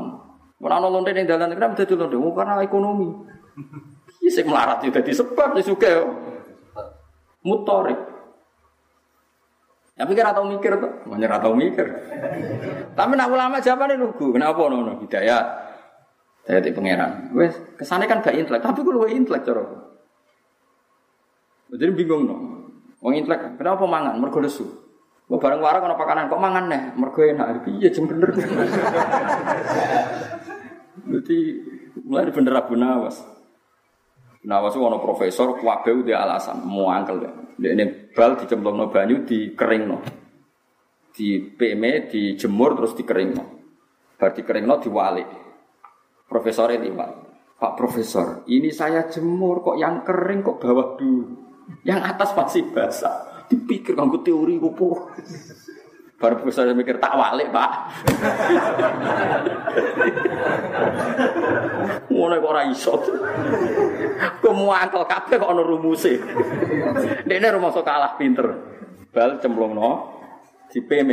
Mana 0.60 0.74
ana 0.82 0.92
lonte 0.92 1.16
ning 1.16 1.24
dalan 1.24 1.54
kenapa 1.56 1.78
dadi 1.80 1.94
lonte? 1.96 2.20
Oh, 2.20 2.36
karena 2.36 2.60
ekonomi. 2.60 3.08
Iya 4.20 4.30
sing 4.34 4.44
melarat 4.44 4.84
itu 4.84 4.92
dadi 4.92 5.14
sebab 5.16 5.56
sing 5.56 5.72
suka. 5.72 6.04
Ya 9.98 10.06
pikir 10.06 10.22
atau 10.22 10.46
mikir 10.46 10.78
tuh, 10.78 10.92
banyak 11.10 11.26
atau 11.26 11.58
mikir. 11.58 11.86
Tapi 12.94 13.12
nak 13.18 13.34
ulama 13.34 13.58
jawabannya 13.58 13.98
lugu, 13.98 14.30
kenapa 14.30 14.70
nono 14.70 15.02
hidayat? 15.02 15.44
Saya 16.46 16.62
di 16.62 16.70
pangeran. 16.70 17.34
Wes 17.34 17.58
kesannya 17.74 18.06
kan 18.06 18.22
gak 18.22 18.38
intelek, 18.38 18.62
tapi 18.62 18.86
gue 18.86 18.94
lebih 18.94 19.26
intelek 19.26 19.42
coro. 19.42 19.64
Jadi 21.74 21.92
bingung 21.98 22.30
dong. 22.30 22.42
Wong 23.02 23.12
intelek, 23.18 23.58
kenapa 23.58 23.84
mangan? 23.90 24.22
Mergo 24.22 24.38
lesu. 24.38 24.64
Gue 25.28 25.36
bareng 25.36 25.60
warang 25.60 25.84
kalau 25.84 25.98
pakanan 25.98 26.30
kok 26.30 26.40
mangan 26.40 26.64
nih? 26.70 26.82
Mergo 26.94 27.20
enak. 27.20 27.66
Iya 27.68 27.90
cem 27.90 28.06
bener. 28.06 28.32
Jadi 31.18 31.38
mulai 32.06 32.32
bener 32.32 32.54
Abu 32.56 32.78
Nawas. 32.78 33.20
Nawas 34.48 34.72
itu 34.72 34.80
ono 34.80 35.02
profesor, 35.02 35.60
kuabe 35.60 35.92
dia 36.06 36.24
alasan, 36.24 36.64
mau 36.64 36.88
angkel 36.88 37.20
deh. 37.20 37.32
Dia 37.60 37.76
ini 37.76 38.07
bal 38.18 38.34
dicemplung 38.34 38.74
no 38.74 38.90
banyu 38.90 39.22
di 39.22 39.54
kering 39.54 39.84
no, 39.86 40.02
di 41.14 41.38
PM 41.38 42.10
dijemur 42.10 42.74
terus 42.74 42.98
dikering 42.98 43.30
no, 43.30 43.44
bar 44.18 44.34
dikering 44.34 44.66
no 44.66 44.82
diwali. 44.82 45.22
Profesor 46.26 46.74
ini 46.74 46.90
pak, 46.90 47.10
Pak 47.62 47.72
Profesor, 47.78 48.42
ini 48.50 48.74
saya 48.74 49.06
jemur 49.06 49.62
kok 49.62 49.78
yang 49.78 50.02
kering 50.02 50.42
kok 50.42 50.58
bawah 50.58 50.98
dulu, 50.98 51.24
yang 51.86 52.02
atas 52.02 52.34
masih 52.34 52.66
basah. 52.74 53.46
Dipikir 53.48 53.96
kamu 53.96 54.20
teori 54.20 54.60
apa? 54.60 54.88
Baru 56.18 56.34
profesor 56.42 56.66
mikir 56.74 56.98
tak 56.98 57.14
walik 57.14 57.48
pak. 57.54 57.70
Ngono 62.18 62.34
kok 62.42 62.50
ora 62.50 62.62
iso. 62.66 62.98
Kok 64.42 64.54
muangkel 64.58 65.06
kabeh 65.06 65.36
kok 65.38 65.50
ana 65.54 65.62
rumuse. 65.62 66.18
Dekne 67.22 67.54
rumangsa 67.54 67.86
kalah 67.86 68.18
pinter. 68.18 68.46
Bal 69.14 69.38
cemplungno 69.38 70.18
di 70.74 70.82
PM. 70.82 71.10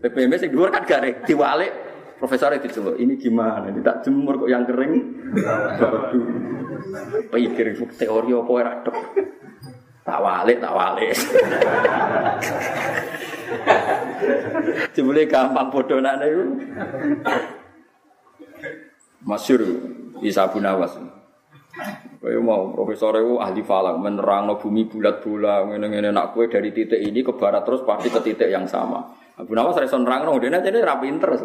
PPM 0.00 0.32
sing 0.40 0.48
dhuwur 0.48 0.72
kan 0.72 0.88
garing 0.88 1.20
diwalik 1.28 1.68
profesor 2.16 2.56
itu 2.56 2.72
coba 2.80 2.96
ini 2.96 3.20
gimana 3.20 3.68
ini 3.68 3.84
tak 3.84 4.00
jemur 4.04 4.40
kok 4.40 4.48
yang 4.48 4.64
kering 4.64 4.92
pikir 7.28 7.76
teori 8.00 8.32
apa 8.32 8.50
ora 8.52 8.72
tak 10.04 10.18
walik 10.20 10.56
tak 10.60 10.72
walik 10.72 11.12
Jebule 14.94 15.26
gampang 15.26 15.74
bodonane 15.74 16.26
iku. 16.30 16.44
Masyur 19.26 19.60
Isa 20.22 20.48
bin 20.52 20.64
Awas. 20.64 20.96
Kaya 22.20 22.36
mau 22.36 22.68
profesor 22.76 23.16
itu 23.16 23.40
ahli 23.40 23.64
falak 23.64 23.96
menerang 23.96 24.52
bumi 24.60 24.84
bulat-bulat 24.84 25.72
ngene-ngene 25.72 26.12
nak 26.12 26.36
kue 26.36 26.52
dari 26.52 26.68
titik 26.68 27.00
ini 27.00 27.24
ke 27.24 27.32
barat 27.32 27.64
terus 27.64 27.80
pasti 27.88 28.12
ke 28.12 28.20
titik 28.20 28.52
yang 28.52 28.68
sama. 28.68 29.00
Abu 29.40 29.56
Nawas 29.56 29.80
reson 29.80 30.04
nerang 30.04 30.28
no, 30.28 30.36
dia 30.36 30.52
jadi 30.52 30.84
rapi 30.84 31.08
terus. 31.16 31.40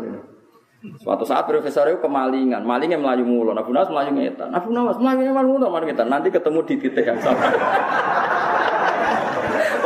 Suatu 0.99 1.23
saat 1.23 1.47
profesor 1.47 1.87
itu 1.89 2.03
kemalingan, 2.03 2.61
malingnya 2.61 2.99
melayu 2.99 3.23
mulu, 3.23 3.55
Abu 3.55 3.71
Nawas 3.71 3.87
melayu 3.87 4.19
ngetan, 4.19 4.51
Abu 4.51 4.75
Nawas 4.75 4.99
melayu 4.99 5.31
mulu, 5.31 5.71
melayu 5.71 5.95
ngetan, 5.95 6.11
nanti 6.11 6.27
ketemu 6.27 6.59
di 6.67 6.75
titik 6.75 7.07
yang 7.07 7.19
sama. 7.23 7.39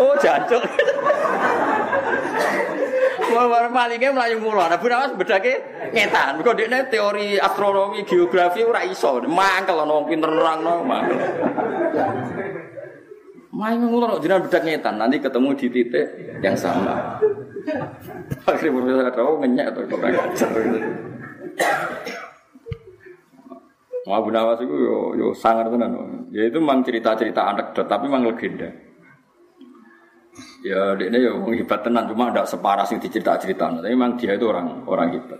oh 0.01 0.17
jancuk. 0.17 0.88
Mau 3.39 3.71
malingnya 3.71 4.11
melayu 4.11 4.43
mulu. 4.43 4.59
Bu 4.59 4.87
Nawas 4.91 5.15
bedake 5.15 5.63
ngetan. 5.95 6.43
Kok 6.43 6.59
dekne 6.59 6.91
teori 6.91 7.39
astronomi, 7.39 8.03
geografi 8.03 8.67
ora 8.67 8.83
iso. 8.83 9.23
Mangkel 9.23 9.79
ana 9.79 9.93
wong 9.95 10.11
pinter 10.11 10.27
nerangno. 10.27 10.83
Main 13.55 13.79
mulu 13.79 14.19
jenengan 14.19 14.43
bedak 14.43 14.67
ngetan, 14.67 14.99
nanti 14.99 15.23
ketemu 15.23 15.55
di 15.55 15.67
titik 15.71 16.07
yang 16.43 16.55
sama. 16.59 17.15
Akhirnya 18.43 18.75
profesor 18.75 19.03
kata, 19.07 19.21
oh 19.23 19.35
atau 19.39 19.97
ngajar. 19.99 20.51
Mau 24.03 24.15
Abu 24.19 24.29
Nawas 24.35 24.59
itu 24.59 24.75
yo, 24.75 25.15
yo 25.15 25.27
sangar 25.31 25.71
tenan. 25.71 26.27
Ya 26.35 26.43
itu 26.43 26.59
memang 26.59 26.83
cerita-cerita 26.83 27.55
anekdot, 27.55 27.87
tapi 27.87 28.11
memang 28.11 28.35
legenda. 28.35 28.88
Ya 30.59 30.91
dia 30.99 31.07
ini 31.07 31.23
ya 31.23 31.31
orang 31.31 31.55
hebat 31.55 31.79
tenan 31.87 32.03
cuma 32.11 32.35
tidak 32.35 32.47
separah 32.51 32.83
sih 32.83 32.99
dicerita-cerita. 32.99 33.79
Tapi 33.79 33.95
memang 33.95 34.19
dia 34.19 34.35
itu 34.35 34.43
orang 34.43 34.83
orang 34.83 35.15
hebat. 35.15 35.39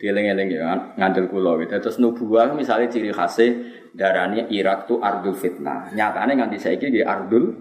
Dieling-eling 0.00 0.48
ya 0.56 0.96
ngandel 0.96 1.28
kulo 1.28 1.60
gitu. 1.60 1.76
Terus 1.76 2.00
nubuah 2.00 2.56
misalnya 2.56 2.88
ciri 2.88 3.12
khasnya 3.12 3.48
darahnya 3.92 4.48
Irak 4.48 4.88
tuh 4.88 5.04
ardul 5.04 5.36
fitnah. 5.36 5.92
Nyatanya 5.92 6.42
nganti 6.42 6.58
saya 6.58 6.80
di 6.80 7.04
ardul 7.04 7.54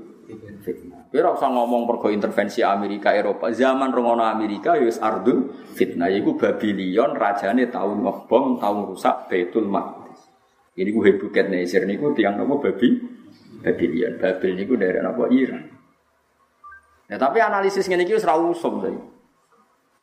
fitnah. 0.64 1.12
Kira 1.12 1.36
usah 1.36 1.52
ngomong 1.52 1.84
pergo 1.84 2.08
intervensi 2.08 2.64
Amerika 2.64 3.12
Eropa. 3.12 3.52
Zaman 3.52 3.92
rongono 3.92 4.24
Amerika 4.24 4.80
ya 4.80 4.88
ardul 5.04 5.52
fitnah. 5.76 6.08
Yaitu 6.08 6.40
Babylon 6.40 7.20
rajane 7.20 7.68
tahun 7.68 8.00
ngebom, 8.00 8.64
tahun 8.64 8.80
rusak 8.88 9.28
Baitul 9.28 9.68
Maqdis. 9.68 10.24
Ini 10.80 10.88
gue 10.88 11.04
hebuket 11.04 11.52
Nezir 11.52 11.84
niku 11.84 12.16
tiang 12.16 12.40
nopo 12.40 12.64
babi 12.64 12.96
Babylon. 13.60 14.24
Babel 14.24 14.52
niku 14.56 14.80
daerah 14.80 15.12
apa 15.12 15.28
Iran. 15.36 15.81
Ya 17.12 17.20
tapi 17.20 17.44
analisis 17.44 17.92
ngene 17.92 18.08
iki 18.08 18.16
wis 18.16 18.24
ra 18.24 18.40
usum 18.40 18.80
saya. 18.80 18.96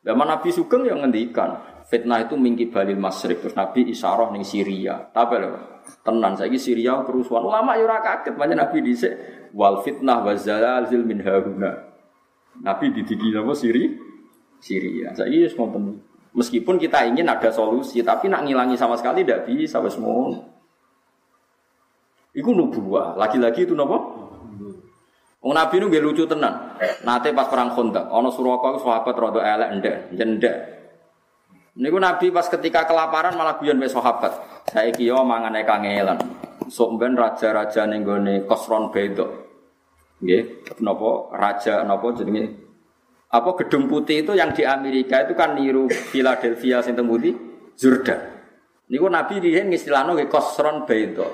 Zaman 0.05 0.29
Nabi 0.29 0.53
Sugeng 0.53 0.85
yang 0.85 1.01
ngendikan 1.01 1.57
fitnah 1.89 2.21
itu 2.21 2.37
mingki 2.37 2.69
balil 2.69 3.01
masrik 3.01 3.41
terus 3.41 3.57
Nabi 3.57 3.89
isyarah 3.89 4.29
ning 4.29 4.45
Syria. 4.45 5.09
Tapi 5.09 5.41
lho, 5.41 5.57
tenan 6.05 6.37
saiki 6.37 6.61
Syria 6.61 7.01
kerusuhan. 7.09 7.49
Ulama 7.49 7.81
yo 7.81 7.89
ora 7.89 8.05
kaget 8.05 8.37
banyak 8.37 8.61
Nabi 8.61 8.85
dhisik 8.85 9.13
wal 9.57 9.81
fitnah 9.81 10.21
wa 10.21 10.37
zalzil 10.37 11.01
min 11.09 11.25
haruna. 11.25 11.97
Nabi 12.61 12.93
didiki 12.93 13.33
apa 13.33 13.57
Siri? 13.57 13.89
Syria. 14.61 15.17
Saiki 15.17 15.49
wis 15.49 15.57
ngoten. 15.57 16.05
Meskipun 16.37 16.77
kita 16.77 17.09
ingin 17.09 17.25
ada 17.25 17.49
solusi, 17.49 18.05
tapi 18.05 18.29
nak 18.29 18.45
ngilangi 18.45 18.77
sama 18.77 19.01
sekali 19.01 19.25
tidak 19.25 19.49
bisa 19.49 19.81
wis 19.81 19.97
Iku 22.37 22.51
nubuah. 22.53 23.17
Lagi-lagi 23.17 23.65
itu 23.65 23.73
nopo? 23.73 24.18
Wong 25.39 25.55
Nabi 25.55 25.79
nu 25.79 25.87
nggih 25.87 26.03
lucu 26.03 26.27
tenan. 26.27 26.75
Nate 27.07 27.31
pas 27.31 27.47
perang 27.47 27.71
Khandaq, 27.71 28.11
ana 28.11 28.29
Suraka 28.35 28.75
iku 28.75 28.79
sahabat 28.83 29.15
rada 29.15 29.41
elek 29.43 29.71
ndek, 29.79 29.97
jendek. 30.19 30.57
Niku 31.79 31.99
Nabi 32.03 32.35
pas 32.35 32.51
ketika 32.51 32.91
kelaparan 32.91 33.39
malah 33.39 33.55
guyon 33.63 33.79
wis 33.79 33.95
sahabat. 33.95 34.35
Saiki 34.75 35.07
yo 35.07 35.23
mangane 35.23 35.63
kangelan. 35.63 36.19
Sok 36.67 36.99
ben 36.99 37.15
raja-raja 37.15 37.87
ning 37.87 38.03
gone 38.03 38.45
Kosron 38.51 38.91
Bedo. 38.91 39.47
Nggih, 40.19 40.67
napa 40.83 41.31
raja 41.31 41.87
napa 41.87 42.11
jenenge 42.19 42.69
apa 43.29 43.61
gedung 43.61 43.93
putih 43.93 44.25
itu 44.25 44.33
yang 44.33 44.57
di 44.57 44.65
Amerika 44.65 45.21
itu 45.21 45.37
kan 45.37 45.53
niru 45.53 45.85
Philadelphia 45.93 46.81
sing 46.81 46.97
temudi 46.97 47.37
Jordan. 47.77 48.17
Niku 48.89 49.05
Nabi 49.05 49.39
riyen 49.39 49.69
ngistilahno 49.69 50.17
nggih 50.17 50.33
Kosron 50.33 50.89
Bedo. 50.89 51.29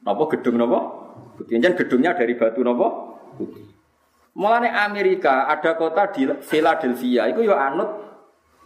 Napa 0.00 0.22
gedung 0.32 0.56
napa? 0.56 0.80
Putih. 1.36 1.60
gedungnya 1.60 2.16
dari 2.16 2.34
batu 2.34 2.64
napa? 2.64 3.09
Putih. 3.40 3.64
Mulane 4.36 4.68
Amerika 4.68 5.48
ada 5.48 5.74
kota 5.74 6.12
di 6.12 6.28
Philadelphia 6.44 7.32
itu 7.32 7.48
yo 7.48 7.56
anut 7.56 7.88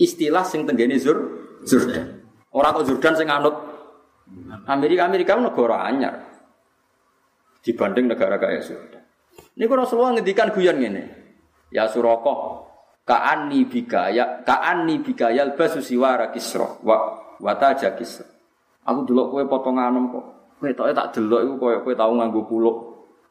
istilah 0.02 0.42
sing 0.42 0.66
tenggene 0.66 0.98
Zur 0.98 1.18
Jordan. 1.62 2.26
Orang 2.50 2.82
kok 2.82 2.86
Jordan 2.90 3.14
sing 3.14 3.28
anut 3.30 3.54
Amerika 4.66 5.06
Amerika 5.06 5.38
negara 5.38 5.86
anyar 5.86 6.14
dibanding 7.64 8.10
negara 8.10 8.36
kaya 8.36 8.60
Jordan. 8.60 9.02
Ini 9.54 9.64
kalau 9.70 9.86
Rasulullah 9.86 10.18
ngendikan 10.18 10.50
guyon 10.50 10.82
ngene. 10.82 11.04
Ya 11.74 11.90
Suroko, 11.90 12.66
ka'anni 13.02 13.66
bikaya 13.66 14.46
ka'anni 14.46 15.02
bikaya 15.02 15.54
basu 15.58 15.82
siwara 15.82 16.30
kisra 16.30 16.82
wa 16.86 17.18
wataja 17.42 17.94
kisra. 17.98 18.26
Aku 18.84 19.08
delok 19.08 19.32
kowe 19.32 19.42
potongan 19.48 19.96
kok. 20.12 20.24
Kowe 20.60 20.70
tak 20.92 21.16
delok 21.16 21.40
iku 21.40 21.54
koyo 21.56 21.78
kowe 21.82 21.94
tau 21.96 22.12
nganggo 22.14 22.44
kuluk 22.46 22.76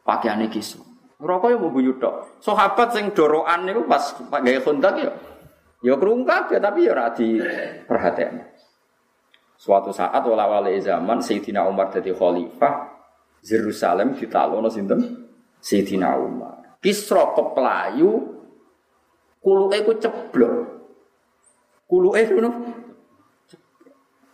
pakaiane 0.02 0.50
kisra. 0.50 0.93
Rokok 1.24 1.48
ya 1.48 1.58
mau 1.58 1.72
buyut 1.72 2.04
tok. 2.04 2.44
Sahabat 2.44 2.92
sing 2.92 3.16
doroan 3.16 3.64
niku 3.64 3.88
pas 3.88 4.12
gawe 4.20 4.60
kontak 4.60 5.00
ya. 5.00 5.12
Ya 5.84 5.96
krungu 5.96 6.28
kabeh 6.28 6.60
tapi 6.60 6.84
ya 6.84 6.92
ora 6.92 7.16
perhatian. 7.88 8.44
Suatu 9.56 9.96
saat 9.96 10.20
wala 10.28 10.48
wali 10.52 10.76
zaman 10.84 11.24
Sayyidina 11.24 11.64
Umar 11.64 11.88
jadi 11.96 12.12
khalifah 12.12 12.92
Yerusalem 13.40 14.20
ditalono 14.20 14.68
sinten? 14.68 15.00
Sayyidina 15.64 16.20
Umar. 16.20 16.80
Kisra 16.84 17.32
keplayu 17.32 18.44
kuluke 19.40 19.80
ku 19.88 19.92
ceblok. 19.96 20.54
Kuluke 21.88 22.20
ngono. 22.36 22.52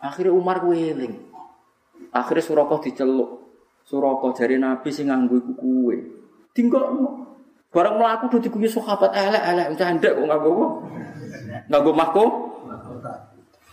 Akhirnya 0.02 0.34
Umar 0.34 0.66
ku 0.66 0.74
eling. 0.74 1.14
Akhirnya 2.10 2.42
Suraka 2.42 2.82
diceluk. 2.82 3.30
Suraka 3.86 4.34
jari 4.34 4.58
Nabi 4.58 4.90
sing 4.90 5.06
nganggo 5.06 5.38
iku 5.38 5.52
kuwe. 5.54 6.19
Tinggal 6.60 6.84
barang 7.72 7.96
melaku 7.96 8.36
udah 8.36 8.40
diguyu 8.44 8.68
sahabat 8.68 9.16
elek 9.16 9.40
elek 9.40 9.66
candek 9.80 10.12
kok 10.12 10.24
nggak 10.28 10.40
gue 10.44 10.68
nggak 11.72 11.80
gue 11.80 11.94
mahko. 11.96 12.24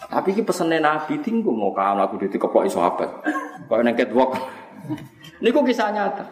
Tapi 0.07 0.31
ini 0.31 0.47
pesennya 0.47 0.79
Nabi 0.79 1.19
tinggal 1.19 1.51
mau 1.51 1.75
kamu 1.75 2.07
aku 2.07 2.15
di 2.23 2.31
dikeplok 2.31 2.71
sahabat. 2.71 3.09
Nengket 3.67 4.15
wok. 4.15 4.39
Ini 5.43 5.51
kok 5.51 5.67
kisah 5.67 5.91
nyata. 5.91 6.23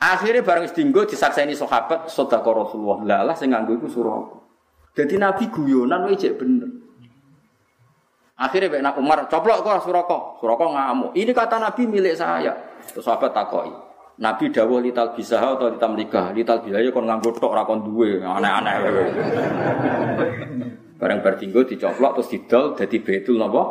Akhirnya 0.00 0.40
barang 0.40 0.64
istinggo 0.64 1.04
disakseni 1.04 1.52
sahabat 1.52 2.08
sedekah 2.08 2.64
Rasulullah. 2.64 3.04
Lalah 3.04 3.36
sing 3.36 3.52
nganggo 3.52 3.76
iku 3.76 3.88
surah. 3.92 4.16
Jadi 4.96 5.20
Nabi 5.20 5.52
guyonan 5.52 6.08
wae 6.08 6.16
bener. 6.16 6.70
Akhirnya 8.40 8.80
Mbak 8.80 8.96
Umar 8.96 9.18
coplok 9.28 9.60
kok 9.60 9.84
Suraka. 9.84 10.18
Suraka 10.40 10.64
ngamuk. 10.72 11.12
Ini 11.12 11.30
kata 11.36 11.60
Nabi 11.60 11.84
milik 11.84 12.16
saya. 12.16 12.56
Terus 12.88 13.04
sahabat 13.04 13.36
takoi. 13.36 13.93
Nabi 14.14 14.54
dawuh 14.54 14.78
lital 14.78 15.10
bisa 15.10 15.42
atau 15.42 15.66
lital 15.66 15.98
nikah. 15.98 16.30
Lital 16.30 16.62
bisa 16.62 16.78
ya 16.78 16.94
kon 16.94 17.10
nganggo 17.10 17.34
tok 17.34 17.50
rakon 17.50 17.82
duwe, 17.82 18.22
aneh-aneh. 18.22 18.74
Barang 21.00 21.20
bertinggo 21.20 21.66
dicoplok 21.66 22.22
terus 22.22 22.30
didol 22.30 22.64
dadi 22.78 23.02
betul 23.02 23.42
napa? 23.42 23.62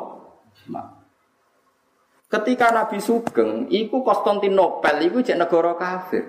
Ketika 2.27 2.75
Nabi 2.75 2.99
Sugeng, 2.99 3.71
iku 3.71 4.03
Konstantinopel 4.03 4.99
iku 5.07 5.23
jek 5.23 5.39
negara 5.39 5.79
kafir. 5.79 6.27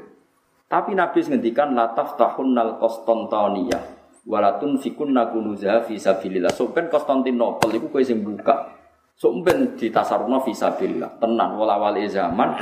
Tapi 0.70 0.94
Nabi 0.94 1.18
ngendikan 1.24 1.74
la 1.74 1.90
taftahunnal 1.92 2.78
Konstantiniyah 2.78 3.94
walatun 4.24 4.80
fikunna 4.80 5.28
kunuza 5.28 5.84
fi 5.84 6.00
sabilillah. 6.00 6.52
So 6.52 6.72
ben 6.72 6.88
Konstantinopel 6.88 7.76
iku 7.76 7.92
kowe 7.92 8.04
sing 8.04 8.24
buka. 8.24 8.72
So 9.14 9.30
ben 9.44 9.78
ditasarufna 9.78 10.42
fi 10.42 10.52
sabilillah. 10.56 11.20
Tenan 11.20 11.60
wala 11.60 11.78
wali 11.78 12.08
zaman 12.08 12.56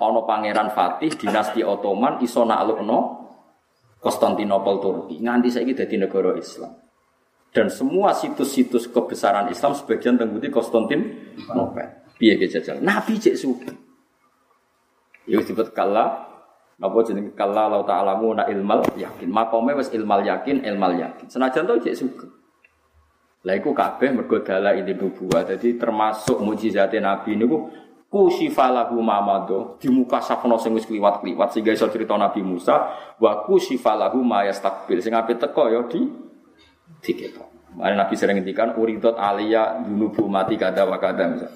ono 0.00 0.24
pangeran 0.28 0.72
Fatih 0.72 1.12
dinasti 1.16 1.64
Ottoman 1.64 2.20
iso 2.20 2.44
naklukno 2.44 3.26
Konstantinopel 3.96 4.76
Turki 4.78 5.18
nganti 5.18 5.48
saiki 5.50 5.72
dadi 5.72 5.96
negara 5.98 6.36
Islam. 6.36 6.72
Dan 7.50 7.72
semua 7.72 8.12
situs-situs 8.12 8.92
kebesaran 8.92 9.48
Islam 9.48 9.72
sebagian 9.72 10.20
tengguti 10.20 10.52
Konstantinopel. 10.52 11.88
Piye 12.16 12.36
ke 12.40 12.48
jajal? 12.48 12.80
Nabi 12.80 13.16
cek 13.20 13.36
suki. 13.36 13.72
Ya 15.28 15.40
disebut 15.42 15.72
kala 15.72 16.28
napa 16.76 16.98
jenenge 17.04 17.32
kala 17.32 17.72
la 17.72 17.80
ta'lamu 17.84 18.36
na 18.36 18.44
ilmal 18.48 18.84
yakin. 18.96 19.28
Makome 19.28 19.76
wis 19.76 19.92
ilmal 19.92 20.24
yakin, 20.24 20.64
ilmal 20.64 20.96
yakin. 20.96 21.26
Senajan 21.28 21.64
to 21.64 21.80
cek 21.80 21.96
suki. 21.96 22.28
Lah 23.46 23.54
iku 23.54 23.70
kabeh 23.72 24.10
mergo 24.10 24.42
ini 24.42 24.92
nubuwah. 24.96 25.46
Dadi 25.46 25.78
termasuk 25.78 26.42
mukjizate 26.42 26.98
Nabi 26.98 27.38
niku 27.38 27.70
kusifalahu 28.06 28.96
mamado 29.02 29.76
di 29.82 29.90
muka 29.90 30.22
safno 30.22 30.56
sing 30.56 30.72
wis 30.78 30.86
kliwat-kliwat 30.86 31.52
sehingga 31.52 31.74
iso 31.74 31.90
cerita 31.90 32.14
Nabi 32.14 32.40
Musa 32.40 32.94
wa 33.18 33.32
kusifalahu 33.44 34.22
ma 34.22 34.46
yastakbil 34.46 35.02
sing 35.02 35.12
ape 35.12 35.34
teko 35.36 35.68
ya 35.68 35.80
di 35.90 36.06
diketo. 37.02 37.44
Mane 37.76 37.98
Nabi 37.98 38.14
sering 38.16 38.40
ngendikan 38.40 38.78
uridot 38.78 39.20
alia 39.20 39.82
dunubu 39.84 40.24
mati 40.30 40.56
kada 40.56 40.88
wa 40.88 40.96
kada 40.96 41.28
misal. 41.28 41.52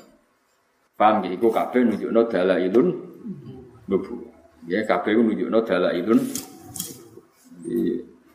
Paham 0.99 1.25
ya 1.25 1.33
iku 1.33 1.49
kabeh 1.49 1.81
nunjukno 1.81 2.29
dalailun 2.29 2.89
nubu. 3.89 4.29
Ya 4.69 4.85
kabeh 4.85 5.17
nunjukno 5.17 5.65
dalailun 5.65 6.21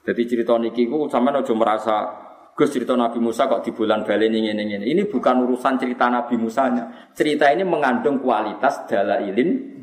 jadi 0.05 0.21
cerita 0.29 0.57
niki 0.61 0.85
ku 0.85 1.09
sampean 1.09 1.41
aja 1.41 1.53
merasa 1.57 2.24
Gus 2.55 2.71
cerita 2.71 2.95
Nabi 2.95 3.19
Musa 3.19 3.51
kok 3.51 3.67
di 3.67 3.75
bulan 3.75 4.07
balen 4.07 4.31
ini 4.31 4.55
ini 4.55 4.63
ini. 4.79 4.85
Ini 4.95 5.11
bukan 5.11 5.43
urusan 5.43 5.75
cerita 5.75 6.07
Nabi 6.07 6.39
Musanya. 6.39 7.11
Cerita 7.11 7.51
ini 7.51 7.67
mengandung 7.67 8.23
kualitas 8.23 8.87
dalailin 8.87 9.75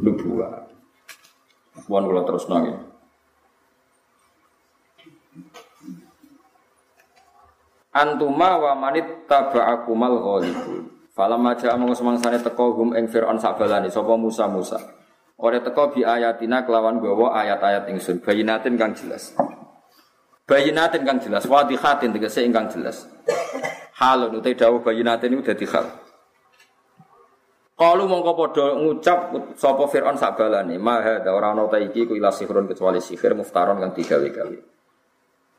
nubuah. 0.00 0.64
Bukan 1.84 2.04
kalau 2.08 2.24
terus 2.24 2.48
nongin. 2.48 2.76
Antuma 7.92 8.64
wa 8.64 8.72
manit 8.76 9.28
taba'akumal 9.28 10.16
ghalibun. 10.16 10.88
Falam 11.12 11.44
aja 11.48 11.72
amung 11.76 11.96
semangsane 11.96 12.40
teko 12.40 12.76
hum 12.76 12.92
ing 12.96 13.08
Firaun 13.08 13.40
sabalani 13.40 13.92
sapa 13.92 14.16
Musa 14.16 14.48
Musa. 14.48 14.80
Ora 15.36 15.60
teko 15.60 15.92
bi 15.92 16.00
ayatina 16.00 16.64
kelawan 16.64 16.96
gawa 16.96 17.36
ayat-ayat 17.44 17.92
ingsun 17.92 18.24
bayinatin 18.24 18.80
kang 18.80 18.96
jelas. 18.96 19.36
Bayinatin 20.46 21.02
kang 21.02 21.18
jelas, 21.18 21.42
wadihatin 21.50 22.14
tegese 22.14 22.46
ingkang 22.46 22.70
jelas. 22.70 23.10
Halun 23.98 24.38
utai 24.38 24.54
dawuh 24.54 24.78
bayinatin 24.78 25.34
itu 25.34 25.42
dadi 25.42 25.66
hal. 25.66 26.06
Kalau 27.76 28.06
mongko 28.08 28.32
padha 28.38 28.78
ngucap 28.78 29.34
sapa 29.58 29.84
Firaun 29.90 30.14
sabalane, 30.16 30.78
maha 30.78 31.18
da 31.18 31.34
ora 31.34 31.50
ana 31.50 31.66
ta 31.66 31.82
iki 31.82 32.06
ku 32.06 32.14
ila 32.14 32.30
sihron 32.32 32.70
kecuali 32.70 33.02
sihir 33.02 33.34
muftaron 33.36 33.82
kang 33.82 33.92
digawe-gawe. 33.92 34.56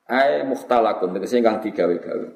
Ai 0.07 0.41
muhtalakun 0.47 1.13
tegese 1.13 1.43
kang 1.43 1.59
digawe-gawe. 1.61 2.27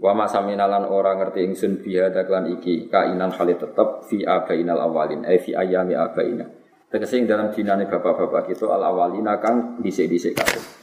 Wa 0.00 0.16
masaminalan 0.16 0.88
ora 0.88 1.18
ngerti 1.18 1.42
ingsun 1.42 1.84
biha 1.84 2.08
daklan 2.14 2.54
iki 2.54 2.88
kainan 2.88 3.34
kali 3.34 3.58
tetep 3.58 4.08
fi 4.08 4.24
abainal 4.24 4.80
awalin, 4.80 5.26
ai 5.26 5.36
fi 5.42 5.52
ayami 5.52 5.98
abaina. 5.98 6.46
Tegese 6.88 7.18
ing 7.18 7.26
dalam 7.26 7.50
dinane 7.52 7.90
bapak-bapak 7.90 8.48
itu 8.54 8.70
al 8.70 8.80
awalina 8.80 9.36
kang 9.42 9.82
dhisik-dhisik 9.84 10.32
kabeh. 10.38 10.79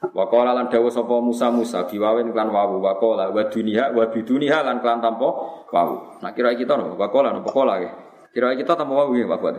Wakola 0.00 0.56
lan 0.56 0.72
dawa 0.72 0.88
sapa 0.88 1.20
Musa 1.20 1.52
Musa 1.52 1.84
biwawin 1.84 2.32
klan 2.32 2.48
wawu 2.48 2.80
wakola 2.80 3.28
wa 3.28 3.42
dunia 3.52 3.92
wa 3.92 4.08
biduniha 4.08 4.64
lan 4.64 4.80
klan 4.80 5.04
tanpa 5.04 5.28
wawu. 5.68 6.24
Nah 6.24 6.32
kira 6.32 6.56
kita 6.56 6.80
no 6.80 6.96
wakola 6.96 7.36
no 7.36 7.44
pokola 7.44 7.76
ya. 7.84 7.92
Kira 8.32 8.56
kita 8.56 8.80
tanpa 8.80 8.96
wawu 8.96 9.12
ya 9.20 9.28
Pak 9.28 9.38
Buat. 9.44 9.56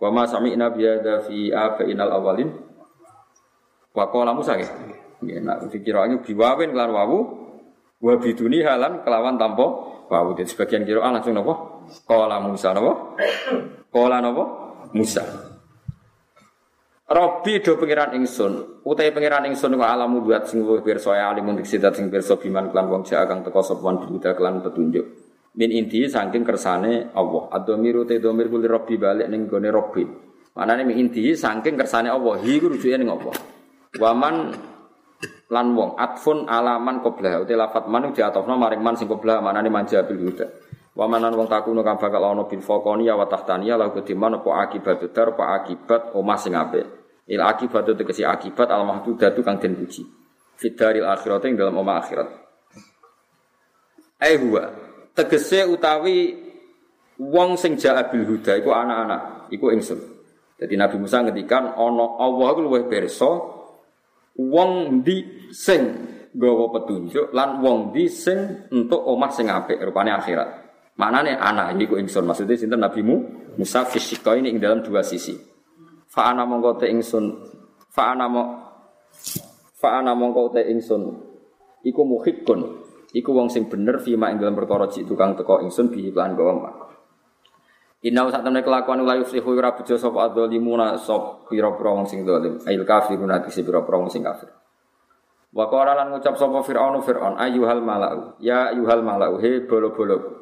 Wa 0.00 0.08
ma 0.08 0.24
sami'na 0.24 0.72
bi 0.72 0.88
hadza 0.88 1.20
fi 1.28 1.52
abainal 1.52 2.16
awalin. 2.16 2.48
Wa 3.92 4.08
Musa 4.32 4.56
ya. 4.56 4.68
Ya 5.20 5.36
nak 5.44 5.68
dikiraannya 5.68 6.24
biwawin 6.24 6.72
kelan 6.72 6.88
wawu 6.88 7.18
wa 8.00 8.14
biduni 8.16 8.64
halan 8.64 9.04
kelawan 9.04 9.36
tanpa 9.36 9.68
wawu. 10.08 10.32
Jadi 10.32 10.48
sebagian 10.48 10.88
kiraan 10.88 11.12
langsung 11.12 11.36
napa? 11.36 11.84
Qala 12.08 12.40
Musa 12.40 12.72
napa? 12.72 13.20
Qala 13.92 14.24
napa? 14.24 14.44
Musa. 14.96 15.47
Robi 17.08 17.64
do 17.64 17.80
pengiran 17.80 18.12
ingsun, 18.20 18.84
utai 18.84 19.08
pengiran 19.16 19.48
ingsun 19.48 19.72
wa 19.80 19.96
alamu 19.96 20.20
buat 20.20 20.44
sing 20.44 20.60
luwih 20.60 20.84
pirsa 20.84 21.16
ya 21.16 21.32
alimun 21.32 21.56
diksidat 21.56 21.96
sing 21.96 22.12
pirsa 22.12 22.36
biman 22.36 22.68
klan 22.68 22.84
wong 22.84 23.00
jaa 23.00 23.24
kang 23.24 23.40
teka 23.40 23.64
sapa 23.64 23.96
bihuda 24.04 24.36
klan 24.36 24.60
petunjuk. 24.60 25.08
Min 25.56 25.72
inti 25.72 26.04
saking 26.04 26.44
kersane 26.44 27.08
Allah. 27.16 27.48
Adomiru 27.48 28.04
te 28.04 28.20
domir 28.20 28.52
kuli 28.52 28.68
Robi 28.68 29.00
balik 29.00 29.24
ning 29.32 29.48
gone 29.48 29.72
Robi. 29.72 30.04
Manane 30.52 30.84
min 30.84 31.00
inti 31.00 31.32
saking 31.32 31.80
kersane 31.80 32.12
Allah. 32.12 32.44
Hi 32.44 32.60
ku 32.60 32.76
rujuke 32.76 33.00
ning 33.00 33.08
apa? 33.08 33.32
Waman 33.96 34.34
lan 35.48 35.66
wong 35.72 35.96
atfun 35.96 36.44
alaman 36.44 37.00
qoblah 37.00 37.40
utai 37.40 37.56
lafat 37.56 37.88
man 37.88 38.12
diatofno 38.12 38.52
maring 38.60 38.84
man 38.84 39.00
sing 39.00 39.08
qoblah 39.08 39.40
manane 39.40 39.72
manja 39.72 40.04
bil 40.04 40.28
huda. 40.28 40.67
Wamanan 40.98 41.30
wong 41.38 41.46
takuno 41.46 41.86
kang 41.86 41.94
bakal 41.94 42.26
ana 42.26 42.42
bil 42.50 42.58
faqani 42.58 43.06
wa 43.06 43.22
tahtaniya 43.30 43.78
la 43.78 43.94
kediman 43.94 44.42
apa 44.42 44.66
akibat 44.66 45.06
dar 45.14 45.30
apa 45.30 45.62
akibat 45.62 46.10
omah 46.18 46.34
sing. 46.34 46.58
Il 47.30 47.38
akibat 47.38 47.86
itu 47.86 48.02
tegesi 48.02 48.26
akibat 48.26 48.66
al 48.66 48.82
mahdudatu 48.82 49.46
kang 49.46 49.62
den 49.62 49.78
puji. 49.78 50.02
Fidaril 50.58 51.06
akhirat 51.06 51.46
ing 51.46 51.54
dalam 51.54 51.78
omah 51.78 52.02
akhirat. 52.02 52.28
Eh 54.18 54.42
huwa 54.42 54.74
tegese 55.14 55.70
utawi 55.70 56.34
wong 57.14 57.54
sing 57.54 57.78
jaa 57.78 58.02
bil 58.10 58.26
huda 58.26 58.58
iku 58.58 58.74
anak-anak, 58.74 59.54
iku 59.54 59.70
ingsun. 59.70 60.02
Jadi 60.58 60.74
Nabi 60.74 60.98
Musa 60.98 61.22
ngendikan 61.22 61.78
ana 61.78 62.06
Allah 62.18 62.46
iku 62.58 62.60
luwih 62.66 62.90
pirsa 62.90 63.30
wong 64.34 64.98
di 65.06 65.46
sing 65.54 65.94
gawa 66.34 66.74
petunjuk 66.74 67.30
lan 67.30 67.62
wong 67.62 67.94
di 67.94 68.10
sing 68.10 68.66
entuk 68.74 68.98
omah 68.98 69.30
sing 69.30 69.46
apik 69.46 69.78
rupane 69.78 70.10
akhirat. 70.10 70.67
Manane 70.98 71.38
anak 71.38 71.78
iku 71.78 71.94
ingsun? 71.94 72.26
Maksudnya 72.26 72.74
Nabi 72.74 73.06
Musa 73.58 73.86
fisika 73.86 74.34
ini 74.34 74.50
ing 74.50 74.58
dalam 74.58 74.82
dua 74.82 75.06
sisi. 75.06 75.38
Fa 76.10 76.34
ana 76.34 76.42
mongko 76.42 76.82
te 76.82 76.90
ingsun 76.90 77.24
fa 77.94 78.18
mo 78.26 78.42
fa 79.78 80.02
mongko 80.02 80.58
te 80.58 80.66
ingsun. 80.66 81.02
Iku 81.86 82.02
muhikkun 82.02 82.60
iku 83.14 83.30
wong 83.30 83.46
sing 83.46 83.70
bener 83.70 84.02
fima 84.02 84.34
ing 84.34 84.42
dalam 84.42 84.58
perkara 84.58 84.90
cik 84.90 85.06
tukang 85.06 85.38
teko 85.38 85.62
ingsun 85.62 85.94
bi 85.94 86.10
iklan 86.10 86.34
gawa 86.34 86.90
Inna 87.98 88.30
sak 88.30 88.46
temne 88.46 88.62
kelakuan 88.62 89.02
la 89.02 89.18
yuflihu 89.18 89.58
ora 89.58 89.74
bejo 89.74 89.98
sapa 89.98 90.30
adzalimuna 90.30 90.94
sop 91.02 91.50
pira-pira 91.50 91.98
wong 91.98 92.06
sing 92.06 92.22
zalim 92.22 92.62
ail 92.62 92.86
kafirun 92.86 93.26
ati 93.26 93.50
pira-pira 93.58 93.98
wong 93.98 94.06
sing 94.06 94.22
kafir. 94.22 94.54
Wa 95.50 95.66
qala 95.66 95.98
lan 95.98 96.14
ngucap 96.14 96.38
sapa 96.38 96.62
Firaun 96.62 97.02
Firaun 97.02 97.34
ayyuhal 97.34 97.82
malau. 97.82 98.38
Ya 98.38 98.70
ayyuhal 98.70 99.02
malau 99.02 99.42
he 99.42 99.66
bolo-bolo 99.66 100.37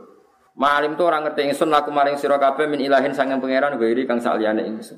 Malim 0.56 0.96
tu 0.96 1.04
orang 1.04 1.28
ngerti 1.28 1.52
ingsun 1.52 1.68
laku 1.68 1.92
maring 1.92 2.16
sira 2.16 2.40
kabeh 2.40 2.64
min 2.64 2.80
ilahin 2.80 3.12
sanging 3.12 3.44
pangeran 3.44 3.76
gairi 3.76 4.08
kang 4.08 4.24
saliyane 4.24 4.64
ingsun 4.64 4.96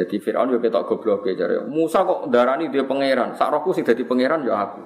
jadi 0.00 0.16
Fir'aun 0.16 0.48
juga 0.48 0.70
ketok 0.70 0.84
goblok 0.86 1.28
ya 1.28 1.44
jare. 1.44 1.66
Musa 1.66 2.06
kok 2.06 2.30
darani 2.30 2.70
dia 2.72 2.86
pangeran. 2.86 3.34
Sak 3.34 3.50
rohku 3.50 3.76
sing 3.76 3.82
dadi 3.82 4.06
pangeran 4.06 4.46
ya 4.46 4.56
aku. 4.56 4.80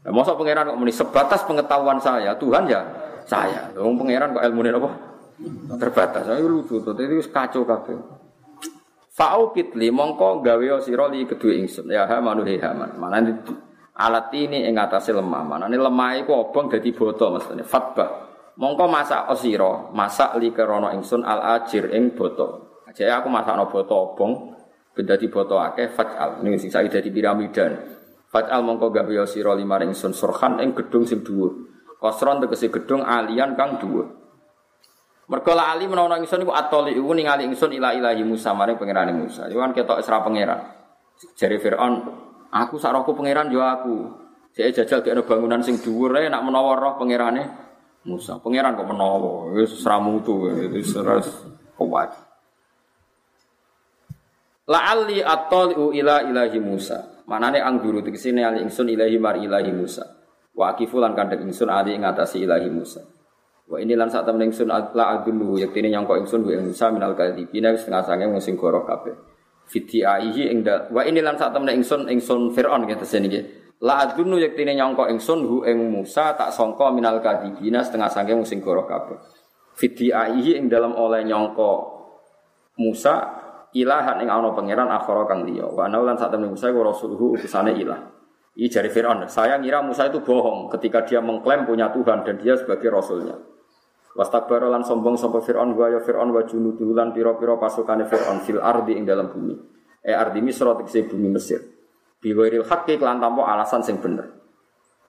Nah, 0.00 0.10
masa 0.10 0.34
pangeran 0.34 0.72
kok 0.72 0.78
muni 0.80 0.90
sebatas 0.90 1.44
pengetahuan 1.44 2.00
saya, 2.02 2.34
Tuhan 2.34 2.64
ya 2.66 2.80
saya. 3.28 3.68
Wong 3.76 4.00
pangeran 4.00 4.34
kok 4.34 4.42
ilmune 4.42 4.74
apa? 4.74 4.90
Terbatas. 5.76 6.24
Ayo 6.34 6.50
lucu. 6.50 6.80
Dadi 6.80 7.14
wis 7.14 7.28
kacau 7.28 7.68
kabeh. 7.68 7.94
Fa'u 9.14 9.52
kitli 9.52 9.92
mongko 9.92 10.40
gawe 10.40 10.80
sira 10.80 11.06
li 11.12 11.28
kedue 11.28 11.60
ingsun. 11.60 11.92
Ya 11.92 12.08
ha 12.08 12.16
manu 12.18 12.42
he 12.42 12.56
haman. 12.56 12.96
Mana 12.96 13.20
alat 13.92 14.32
ini 14.32 14.64
ing 14.66 14.80
atase 14.80 15.12
lemah. 15.12 15.44
Mana 15.44 15.68
lemah 15.68 16.16
iku 16.16 16.48
obong 16.48 16.72
dadi 16.72 16.90
boto 16.96 17.28
mestine. 17.28 17.62
Fatba. 17.62 18.29
Mongko 18.60 18.92
masak 18.92 19.32
osiro, 19.32 19.88
masak 19.96 20.36
li 20.36 20.52
kerono 20.52 20.92
ingsun 20.92 21.24
al 21.24 21.56
ajir 21.56 21.96
ing 21.96 22.12
boto. 22.12 22.76
Jadi 22.92 23.08
aku 23.08 23.32
masak 23.32 23.56
no 23.56 23.72
boto 23.72 24.12
obong, 24.12 24.52
benda 24.92 25.16
di 25.16 25.32
boto 25.32 25.56
akeh 25.56 25.88
fatal. 25.88 26.44
Ini 26.44 26.60
sing 26.60 26.68
saya 26.68 26.84
jadi 26.84 27.08
piramida. 27.08 27.72
Fatal 28.28 28.60
mongko 28.60 28.92
gawe 28.92 29.24
sira 29.24 29.56
lima 29.56 29.80
ringsun 29.80 30.12
surhan 30.12 30.60
ing 30.60 30.76
gedung 30.76 31.08
sing 31.08 31.24
dhuwur. 31.24 31.72
Kosron 31.96 32.44
tegese 32.44 32.68
gedung 32.68 33.00
alian 33.00 33.56
kang 33.56 33.80
dhuwur. 33.80 34.12
Mergo 35.32 35.56
ali 35.56 35.88
menawa 35.88 36.20
ingsun 36.20 36.44
iku 36.44 36.52
atoli 36.52 36.92
iku 36.92 37.16
ningali 37.16 37.48
ingsun 37.48 37.72
ila 37.72 37.96
ilahi 37.96 38.20
Musa 38.28 38.52
maring 38.52 38.76
pangerane 38.76 39.16
Musa. 39.16 39.48
Iku 39.48 39.56
kan 39.56 39.72
ketok 39.72 40.04
isra 40.04 40.20
pangeran. 40.20 40.60
Jari 41.32 41.56
Firaun, 41.56 41.94
aku 42.52 42.76
sak 42.76 42.92
rohku 42.92 43.16
pangeran 43.16 43.48
yo 43.48 43.64
aku. 43.64 44.20
Saya 44.52 44.68
jajal 44.68 45.00
kene 45.00 45.24
bangunan 45.24 45.64
sing 45.64 45.80
dhuwur 45.80 46.12
ae 46.20 46.28
nak 46.28 46.44
menawa 46.44 46.76
roh 46.76 47.00
pangerane 47.00 47.69
Musa. 48.08 48.40
Pangeran 48.40 48.80
kok 48.80 48.88
menawa 48.88 49.52
wis 49.52 49.76
sramutu 49.76 50.48
wis 50.48 50.96
kuat. 51.76 52.10
La'alli 54.70 55.20
attali'u 55.20 55.92
ila 55.92 56.24
ilahi 56.24 56.58
Musa. 56.62 57.24
Manane 57.28 57.60
angguru 57.60 58.00
tekesine 58.00 58.40
ali 58.46 58.64
ingsun 58.64 58.88
ilahi 58.88 59.16
mar 59.20 59.36
ilahi 59.36 59.74
Musa. 59.74 60.06
Wa 60.56 60.72
akifu 60.72 60.96
lan 60.96 61.12
kandhek 61.12 61.44
ingsun 61.44 61.68
ali 61.68 61.92
ing 61.98 62.06
atase 62.06 62.40
ilahi 62.40 62.70
Musa. 62.72 63.04
Wa 63.70 63.78
ini 63.78 63.94
lan 63.94 64.08
sak 64.08 64.26
temen 64.26 64.48
ingsun 64.48 64.66
la 64.72 65.04
adullu 65.14 65.60
yektine 65.60 65.92
nyangka 65.92 66.16
ingsun 66.18 66.42
wa 66.42 66.56
Musa 66.62 66.88
minal 66.90 67.12
kadhibina 67.14 67.74
wis 67.74 67.84
setengah 67.84 68.02
sange 68.06 68.24
wong 68.26 68.40
sing 68.40 68.56
goro 68.56 68.82
kabeh. 68.86 69.14
Fiti 69.68 70.02
ing 70.02 70.64
wa 70.90 71.02
ini 71.04 71.20
lan 71.20 71.36
sak 71.36 71.52
temen 71.52 71.70
ingsun 71.76 72.08
ingsun 72.08 72.56
Firaun 72.56 72.88
gitu 72.88 73.04
sini 73.04 73.28
nggih. 73.28 73.44
La 73.80 74.04
adullu 74.04 74.36
yektine 74.36 74.76
nyangka 74.76 75.08
ingsun 75.08 75.40
hu 75.48 75.56
ing 75.64 75.88
Musa 75.88 76.36
tak 76.36 76.52
sangka 76.52 76.92
minal 76.92 77.24
kadhibina 77.24 77.80
setengah 77.80 78.12
sange 78.12 78.36
wong 78.36 78.44
sing 78.44 78.60
goro 78.60 78.84
kabeh. 78.84 79.16
Fiti 79.72 80.12
aihi 80.12 80.60
ing 80.60 80.68
dalam 80.68 80.92
oleh 80.92 81.24
nyangka 81.24 81.72
Musa 82.76 83.14
ilahan 83.72 84.20
ing 84.20 84.28
ana 84.28 84.52
pangeran 84.52 84.84
akhara 84.92 85.24
kang 85.24 85.48
liya. 85.48 85.64
Wa 85.64 85.88
ana 85.88 85.96
lan 86.04 86.20
sak 86.20 86.28
temene 86.28 86.52
Musa 86.52 86.68
wa 86.68 86.92
rasuluhu 86.92 87.40
utusane 87.40 87.72
ilah. 87.72 88.20
Ini 88.60 88.68
jari 88.68 88.92
Fir'aun. 88.92 89.24
Saya 89.32 89.56
ngira 89.56 89.80
Musa 89.80 90.12
itu 90.12 90.20
bohong 90.20 90.68
ketika 90.76 91.00
dia 91.08 91.24
mengklaim 91.24 91.64
punya 91.64 91.88
Tuhan 91.88 92.20
dan 92.28 92.36
dia 92.36 92.60
sebagai 92.60 92.92
rasulnya. 92.92 93.40
Wastakbara 94.12 94.68
lan 94.68 94.84
sombong 94.84 95.16
sapa 95.16 95.40
Fir'aun 95.40 95.72
wa 95.72 95.88
ya 95.88 96.04
Fir'aun 96.04 96.28
wa 96.36 96.44
junuduhu 96.44 96.92
lan 96.92 97.16
pira-pira 97.16 97.56
pasukane 97.56 98.04
Fir'aun 98.04 98.44
fil 98.44 98.60
ardi 98.60 99.00
ing 99.00 99.08
dalam 99.08 99.32
bumi. 99.32 99.56
E 100.04 100.12
ardi 100.12 100.44
Misra 100.44 100.76
tegese 100.76 101.08
bumi 101.08 101.32
Mesir. 101.32 101.79
Bi 102.20 102.36
ghairil 102.36 102.68
haqqi 102.68 103.00
lan 103.00 103.18
tanpa 103.18 103.48
alasan 103.48 103.80
sing 103.80 103.96
bener. 103.98 104.28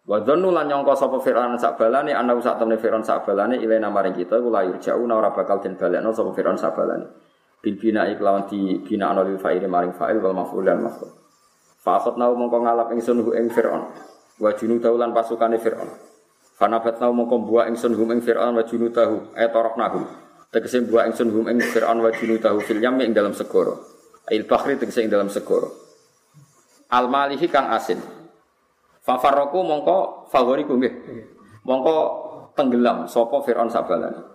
Wa 0.07 0.23
dzannu 0.23 0.49
lan 0.49 0.65
nyangka 0.65 0.98
sapa 0.98 1.19
Fir'aun 1.19 1.60
sak 1.60 1.77
balane 1.77 2.15
ana 2.15 2.34
sak 2.41 2.57
temene 2.57 2.80
Fir'aun 2.81 3.03
sak 3.06 3.27
balane 3.27 3.60
ilena 3.60 3.91
maring 3.91 4.18
kita 4.18 4.40
iku 4.40 4.49
la 4.49 4.65
yurja'una 4.65 5.14
ora 5.14 5.30
bakal 5.36 5.61
den 5.61 5.77
balekno 5.77 6.10
sapa 6.15 6.31
Fir'aun 6.34 6.57
sak 6.57 6.73
balane. 6.73 7.06
Bil 7.61 7.77
bina 7.77 8.10
iklawan 8.10 8.49
di 8.49 8.81
bina 8.81 9.14
ana 9.14 9.22
lil 9.22 9.38
maring 9.38 9.94
fa'il 9.94 10.18
wal 10.18 10.34
maf'ul 10.34 10.65
dan 10.65 10.81
maf'ul. 10.81 11.11
Fa 11.84 12.02
nau 12.18 12.34
mongko 12.34 12.57
ngalap 12.65 12.88
ingsun 12.95 13.22
hu 13.22 13.38
ing 13.38 13.53
fir'aun. 13.53 13.91
Wa 14.41 14.49
junudahu 14.57 14.98
pasukane 15.14 15.61
fir'aun. 15.61 16.11
Fanabat 16.61 17.02
nau 17.02 17.10
mongko 17.10 17.41
buah 17.41 17.65
ingsun 17.73 17.98
hum 17.98 18.14
ing 18.14 18.22
fir'aun 18.22 18.53
wa 18.53 18.61
junudahu 18.61 19.34
e 19.34 19.49
toroknahu 19.49 20.30
tegese 20.53 20.86
buah 20.86 21.10
ingsun 21.10 21.34
hum 21.34 21.49
ing 21.49 21.57
fir'aun 21.57 22.06
wa 22.06 22.14
junudahu 22.14 22.61
fil 22.61 22.77
yam 22.77 23.02
ing 23.02 23.18
dalam 23.18 23.34
segoro 23.34 23.81
ail 24.30 24.45
bahri 24.45 24.77
tegese 24.77 25.02
ing 25.02 25.10
dalam 25.10 25.26
segoro 25.26 25.90
al 26.91 27.07
malihi 27.07 27.47
kang 27.47 27.72
asin 27.72 27.97
fa 29.01 29.18
farroku 29.18 29.63
mongko 29.63 30.27
favoriku 30.30 30.76
nggih 30.76 30.93
mongko 31.63 31.95
tenggelam 32.53 33.07
sapa 33.07 33.39
fir'aun 33.41 33.72
sabalane 33.72 34.31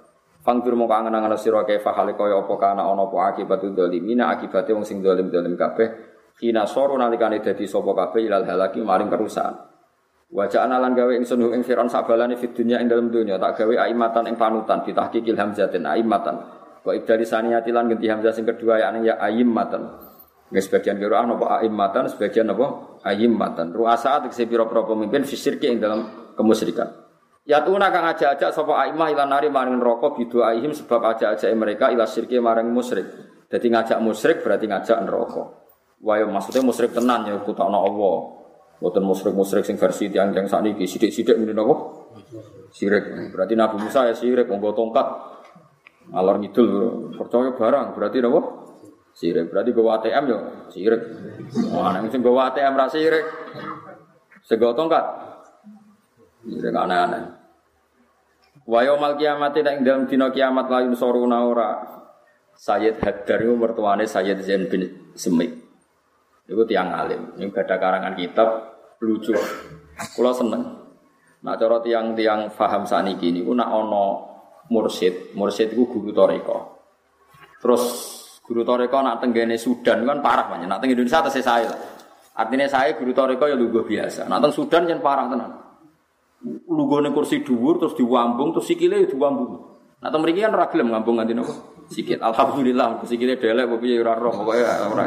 Fangdur 0.47 0.79
mau 0.79 0.87
kangen 0.87 1.11
angan 1.11 1.35
sira 1.35 1.67
kae 1.67 1.83
fahale 1.83 2.15
kaya 2.15 2.39
apa 2.39 2.55
kana 2.55 2.87
ana 2.87 3.03
apa 3.11 3.35
akibat 3.35 3.67
dzalimina 3.67 4.31
akibate 4.31 4.71
wong 4.71 4.87
sing 4.87 5.03
zalim-zalim 5.03 5.59
kabeh 5.59 5.91
kina 6.39 6.63
soro 6.71 6.95
nalikane 6.95 7.43
dadi 7.43 7.67
sapa 7.67 7.91
kabeh 7.91 8.31
ilal 8.31 8.47
halaki 8.47 8.79
maring 8.79 9.11
kerusakan. 9.11 9.75
Wajah 10.31 10.71
analan 10.71 10.95
gawe 10.95 11.19
ingsun 11.19 11.51
ing 11.51 11.67
Firaun 11.67 11.91
sabalane 11.91 12.39
fid 12.39 12.55
dunya 12.55 12.79
ing 12.79 12.87
dalam 12.87 13.11
dunya 13.11 13.43
tak 13.43 13.59
gawe 13.59 13.75
aimatan 13.91 14.31
ing 14.31 14.39
panutan 14.39 14.87
ditahqiqil 14.87 15.35
hamzatin 15.35 15.83
aimatan. 15.83 16.39
Wa 16.87 16.95
ibdali 16.95 17.27
saniyati 17.27 17.75
lan 17.75 17.91
ganti 17.91 18.07
hamzah 18.07 18.31
sing 18.31 18.47
kedua 18.47 18.79
ya 18.79 18.95
ya 19.03 19.19
aimatan. 19.19 19.83
Nggak 20.47 20.63
sebagian 20.63 20.97
kira 21.03 21.27
apa 21.27 21.47
aimatan, 21.59 22.07
sebagian 22.07 22.47
apa 22.55 22.99
aimatan. 23.03 23.75
Ruasa 23.75 24.23
tegese 24.23 24.47
pira-pira 24.47 24.87
pemimpin 24.87 25.27
fisirki 25.27 25.67
ing 25.67 25.83
dalam 25.83 26.33
kemusyrikan. 26.39 27.07
Ya 27.47 27.63
tuna 27.63 27.95
kang 27.95 28.07
aja-aja 28.11 28.51
sapa 28.51 28.75
aimah 28.87 29.07
ilan 29.15 29.31
nari 29.31 29.47
maring 29.47 29.79
neraka 29.79 30.19
aihim 30.19 30.75
sebab 30.75 30.99
aja-aja 31.15 31.47
mereka 31.55 31.95
ila 31.95 32.03
syirki 32.03 32.43
maring 32.43 32.75
musyrik. 32.75 33.07
Jadi 33.47 33.67
ngajak 33.71 33.99
musyrik 34.03 34.43
berarti 34.43 34.67
ngajak 34.67 34.99
neraka. 35.07 35.55
Wah 36.03 36.19
ya 36.19 36.27
maksudnya 36.27 36.67
musyrik 36.67 36.91
tenan 36.91 37.23
ya 37.23 37.39
kutakno 37.39 37.79
Allah. 37.87 38.17
Boten 38.83 39.07
musyrik-musyrik 39.07 39.63
sing 39.63 39.79
versi 39.79 40.11
tiang 40.11 40.35
yang 40.35 40.51
sakniki 40.51 40.85
sithik-sithik 40.85 41.39
ngene 41.39 41.55
napa? 41.55 41.75
Sirik. 42.75 43.33
Berarti 43.33 43.55
Nabi 43.57 43.77
Musa 43.79 44.11
ya 44.11 44.13
sirik 44.13 44.51
monggo 44.51 44.75
tongkat. 44.75 45.07
Alor 46.13 46.43
ngidul 46.43 46.69
percaya 47.15 47.55
barang 47.55 47.95
berarti 47.95 48.19
apa? 48.27 48.41
Sirik. 49.17 49.49
Berarti 49.49 49.73
gawa 49.73 49.97
ATM 49.97 50.25
yo 50.29 50.39
sirik. 50.69 51.01
Mana 51.73 52.05
sing 52.13 52.21
gawa 52.21 52.53
ATM 52.53 52.77
ra 52.77 52.87
sirik. 52.93 53.25
Segotong 54.45 54.93
kan? 54.93 55.05
Sirik 56.45 56.77
aneh-aneh. 56.77 57.25
Wa 58.69 58.85
kiamat 59.17 59.57
ing 59.57 59.89
dalam 59.89 60.05
dina 60.05 60.29
kiamat 60.29 60.69
la 60.69 60.85
yunsuruna 60.85 61.49
ora. 61.49 61.71
Sayyid 62.57 63.01
Haddar 63.01 63.45
itu 63.45 63.53
mertuane 63.53 64.05
Sayyid 64.09 64.41
Zain 64.45 64.69
bin 64.69 65.13
Semik. 65.13 65.53
Itu 66.49 66.65
tiang 66.69 66.93
alim. 66.93 67.37
Ini 67.37 67.53
ada 67.53 67.77
karangan 67.77 68.17
kitab 68.17 68.49
lucu. 69.01 69.37
Kulo 70.17 70.33
seneng. 70.33 70.63
Nah 71.41 71.55
cara 71.57 71.81
tiang-tiang 71.81 72.53
faham 72.53 72.89
saniki 72.89 73.33
niku 73.33 73.53
nak 73.53 73.69
ono 73.73 74.05
mursid, 74.73 75.37
mursid 75.37 75.73
itu 75.73 75.85
guru 75.89 76.11
toriko. 76.11 76.59
Terus 77.61 77.83
guru 78.47 78.63
toriko 78.63 79.03
nak 79.03 79.19
tenggene 79.19 79.59
Sudan 79.59 80.07
kan 80.07 80.23
parah 80.23 80.47
banyak. 80.47 80.71
Nak 80.71 80.79
teng 80.79 80.95
Indonesia 80.95 81.19
atas 81.19 81.37
saya 81.43 81.67
lah. 81.67 81.81
Artinya 82.39 82.71
saya 82.71 82.95
guru 82.95 83.11
toriko 83.11 83.51
ya 83.51 83.59
lugu 83.59 83.83
biasa. 83.83 84.31
Nak 84.31 84.39
teng 84.39 84.53
Sudan 84.55 84.87
yang 84.87 85.03
parah 85.03 85.27
tenan. 85.27 85.51
Lugone 86.71 87.11
kursi 87.11 87.43
dhuwur 87.43 87.83
terus 87.83 87.99
diwambung 87.99 88.55
terus 88.55 88.71
sikile 88.71 89.03
ya 89.03 89.09
diwambung. 89.11 89.67
Nak 89.99 90.11
teng 90.15 90.23
mriki 90.23 90.47
kan 90.47 90.55
ora 90.55 90.71
gelem 90.71 90.95
ngambung 90.95 91.19
napa? 91.19 91.55
Sikit. 91.91 92.23
Alhamdulillah 92.23 93.03
sikile 93.03 93.35
delek 93.35 93.67
kok 93.67 93.79
piye 93.83 93.99
ora 93.99 94.15
roh 94.15 94.47
ora. 94.47 95.05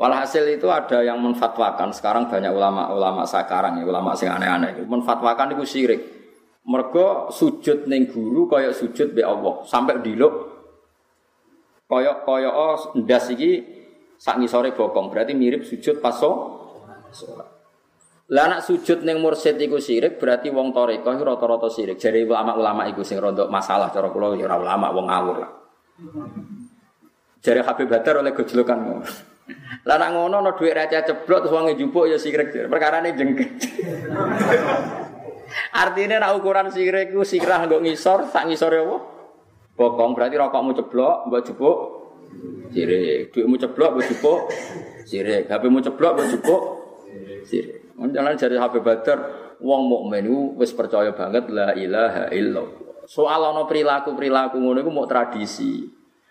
Walhasil 0.00 0.48
itu 0.48 0.64
ada 0.72 1.04
yang 1.04 1.20
menfatwakan 1.20 1.92
sekarang 1.92 2.24
banyak 2.24 2.48
ulama-ulama 2.48 3.20
sekarang 3.28 3.76
ya 3.76 3.84
ulama 3.84 4.16
sing 4.16 4.32
aneh-aneh 4.32 4.84
menfatwakan 4.88 5.52
itu 5.56 5.64
syirik. 5.68 6.19
Mergo 6.60 7.32
sujud 7.32 7.88
ning 7.88 8.04
guru 8.12 8.44
kaya 8.44 8.76
sujud 8.76 9.16
be 9.16 9.24
Allah 9.24 9.64
sampai 9.64 10.04
diluk 10.04 10.60
kaya 11.88 12.20
kaya 12.22 12.52
oh 12.52 12.76
ndas 13.00 13.32
iki 13.32 13.64
sak 14.20 14.36
ngisore 14.36 14.76
bokong 14.76 15.08
berarti 15.08 15.32
mirip 15.32 15.64
sujud 15.64 16.04
pas 16.04 16.14
sholat. 16.20 17.48
Lah 18.30 18.62
sujud 18.62 19.02
ning 19.02 19.18
mursyid 19.18 19.58
iku 19.58 19.82
syirik 19.82 20.20
berarti 20.22 20.54
wong 20.54 20.70
iku 20.70 21.08
rata-rata 21.10 21.66
syirik. 21.66 21.98
Jare 21.98 22.22
ulama-ulama 22.22 22.86
iku 22.86 23.02
sing 23.02 23.18
rontok 23.18 23.50
masalah 23.50 23.90
cara 23.90 24.12
kula 24.12 24.38
ya 24.38 24.46
ora 24.46 24.56
ulama 24.60 24.86
wong 24.94 25.06
ngawur 25.10 25.36
lah. 25.42 25.50
Jare 27.42 27.64
Habib 27.66 27.88
Badar 27.90 28.22
oleh 28.22 28.36
gojlokan 28.36 28.78
lah 29.82 29.96
nak 29.98 30.14
ngono 30.14 30.38
ana 30.38 30.54
dhuwit 30.54 30.78
raja 30.78 31.02
ceblok 31.02 31.42
terus 31.42 31.50
wong 31.50 31.74
njupuk 31.74 32.06
ya 32.06 32.20
sirik. 32.22 32.54
Perkarane 32.70 33.16
jengket. 33.18 33.50
Artinya 35.74 36.22
nak 36.22 36.38
ukuran 36.38 36.70
sirik 36.70 37.10
ku 37.14 37.26
sirah 37.26 37.66
nggo 37.66 37.82
ngisor, 37.82 38.30
sak 38.30 38.46
ngisore 38.46 38.78
apa? 38.82 38.96
Bokong 39.74 40.12
berarti 40.12 40.36
rokokmu 40.36 40.72
ceblok, 40.76 41.16
mbok 41.30 41.40
jupuk 41.46 41.76
sirik. 42.70 43.32
Duitmu 43.32 43.56
ceblok, 43.56 43.90
mbok 43.96 44.04
jupuk 44.06 44.38
sirik. 45.08 45.48
HPmu 45.48 45.80
ceblok, 45.80 46.12
mbok 46.18 46.26
jupuk 46.28 46.62
sirik. 47.48 47.80
Jangan 48.00 48.32
jadi 48.36 48.56
HP 48.56 48.74
Badar, 48.80 49.18
wong 49.60 49.80
mukmin 49.88 50.24
itu 50.24 50.56
wis 50.56 50.72
percaya 50.72 51.12
banget 51.12 51.48
la 51.52 51.76
ilaha 51.76 52.32
illallah. 52.32 53.04
Soal 53.04 53.42
ana 53.42 53.66
perilaku-perilaku 53.66 54.56
ngono 54.56 54.78
iku 54.80 54.90
mau 54.92 55.04
tradisi. 55.04 55.84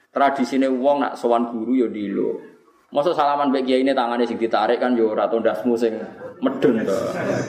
Tradisine 0.09 0.65
wong 0.65 1.05
nak 1.05 1.13
sowan 1.19 1.53
guru 1.53 1.77
ya 1.77 1.87
dilo. 1.91 2.41
Masa 2.89 3.13
salaman 3.13 3.53
mbek 3.53 3.69
ini 3.69 3.93
tangannya 3.93 4.25
sing 4.25 4.41
ditarik 4.41 4.81
kan 4.81 4.97
yo 4.97 5.13
ora 5.13 5.29
tondasmu 5.29 5.77
sing 5.77 5.93
medun 6.39 6.83
to. 6.83 6.97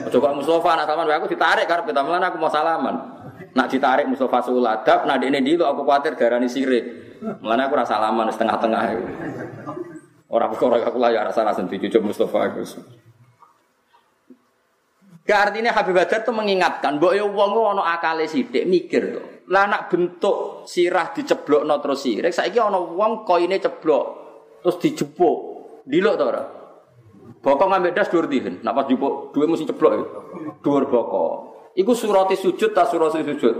Aja 0.07 0.17
kok 0.17 0.33
Mustofa 0.35 0.75
nak 0.75 0.85
salaman 0.87 1.07
aku 1.15 1.27
ditarik 1.31 1.65
karep 1.67 1.87
kita 1.87 2.03
malah 2.03 2.31
aku 2.31 2.37
mau 2.39 2.51
salaman. 2.51 2.95
Nak 3.51 3.67
ditarik 3.67 4.07
Mustofa 4.07 4.39
suladap, 4.43 5.03
nah 5.03 5.19
ini 5.19 5.43
dulu 5.43 5.67
aku 5.67 5.81
khawatir 5.83 6.15
darani 6.15 6.47
sirik. 6.47 7.19
Mulane 7.43 7.67
aku 7.67 7.75
rasa 7.75 7.99
salaman 7.99 8.31
setengah-tengah 8.31 8.81
itu. 8.95 9.05
Orang 10.31 10.55
perkara 10.55 10.79
aku 10.87 10.95
lah 10.95 11.11
ya 11.11 11.27
rasa 11.27 11.43
rasa 11.43 11.67
dicucuk 11.67 11.99
Mustofa 11.99 12.47
aku. 12.47 12.63
Artinya 15.31 15.71
Habib 15.71 15.95
Badar 15.95 16.27
tuh 16.27 16.35
mengingatkan, 16.35 16.99
bahwa 16.99 17.15
ya 17.15 17.23
wong 17.23 17.51
ono 17.55 17.83
akale 17.87 18.27
sidik 18.27 18.67
mikir 18.67 19.15
tuh. 19.15 19.25
Lah 19.47 19.63
nak 19.63 19.87
bentuk 19.87 20.67
sirah 20.67 21.15
diceblok 21.15 21.63
no 21.63 21.79
terus 21.79 22.03
sirik, 22.03 22.35
saya 22.35 22.67
ono 22.67 22.95
wong 22.95 23.23
koine 23.23 23.55
ceblok 23.59 24.05
terus 24.59 24.75
dijupuk. 24.79 25.37
Dilok 25.87 26.15
ta 26.19 26.23
ora? 26.27 26.43
Bokok 27.41 27.67
ngambil 27.73 27.91
das 27.97 28.07
dhuwur 28.13 28.29
dihen. 28.29 28.61
Nak 28.61 28.73
pas 28.77 28.85
jupuk 28.85 29.33
dhuwur 29.33 29.49
mesti 29.49 29.65
ceblok 29.65 29.91
ya. 29.97 30.03
Dhuwur 30.61 30.85
bokok. 30.85 31.33
Iku 31.73 31.97
surati 31.97 32.37
sujud 32.37 32.69
ta 32.77 32.85
surati 32.85 33.25
sujud? 33.25 33.55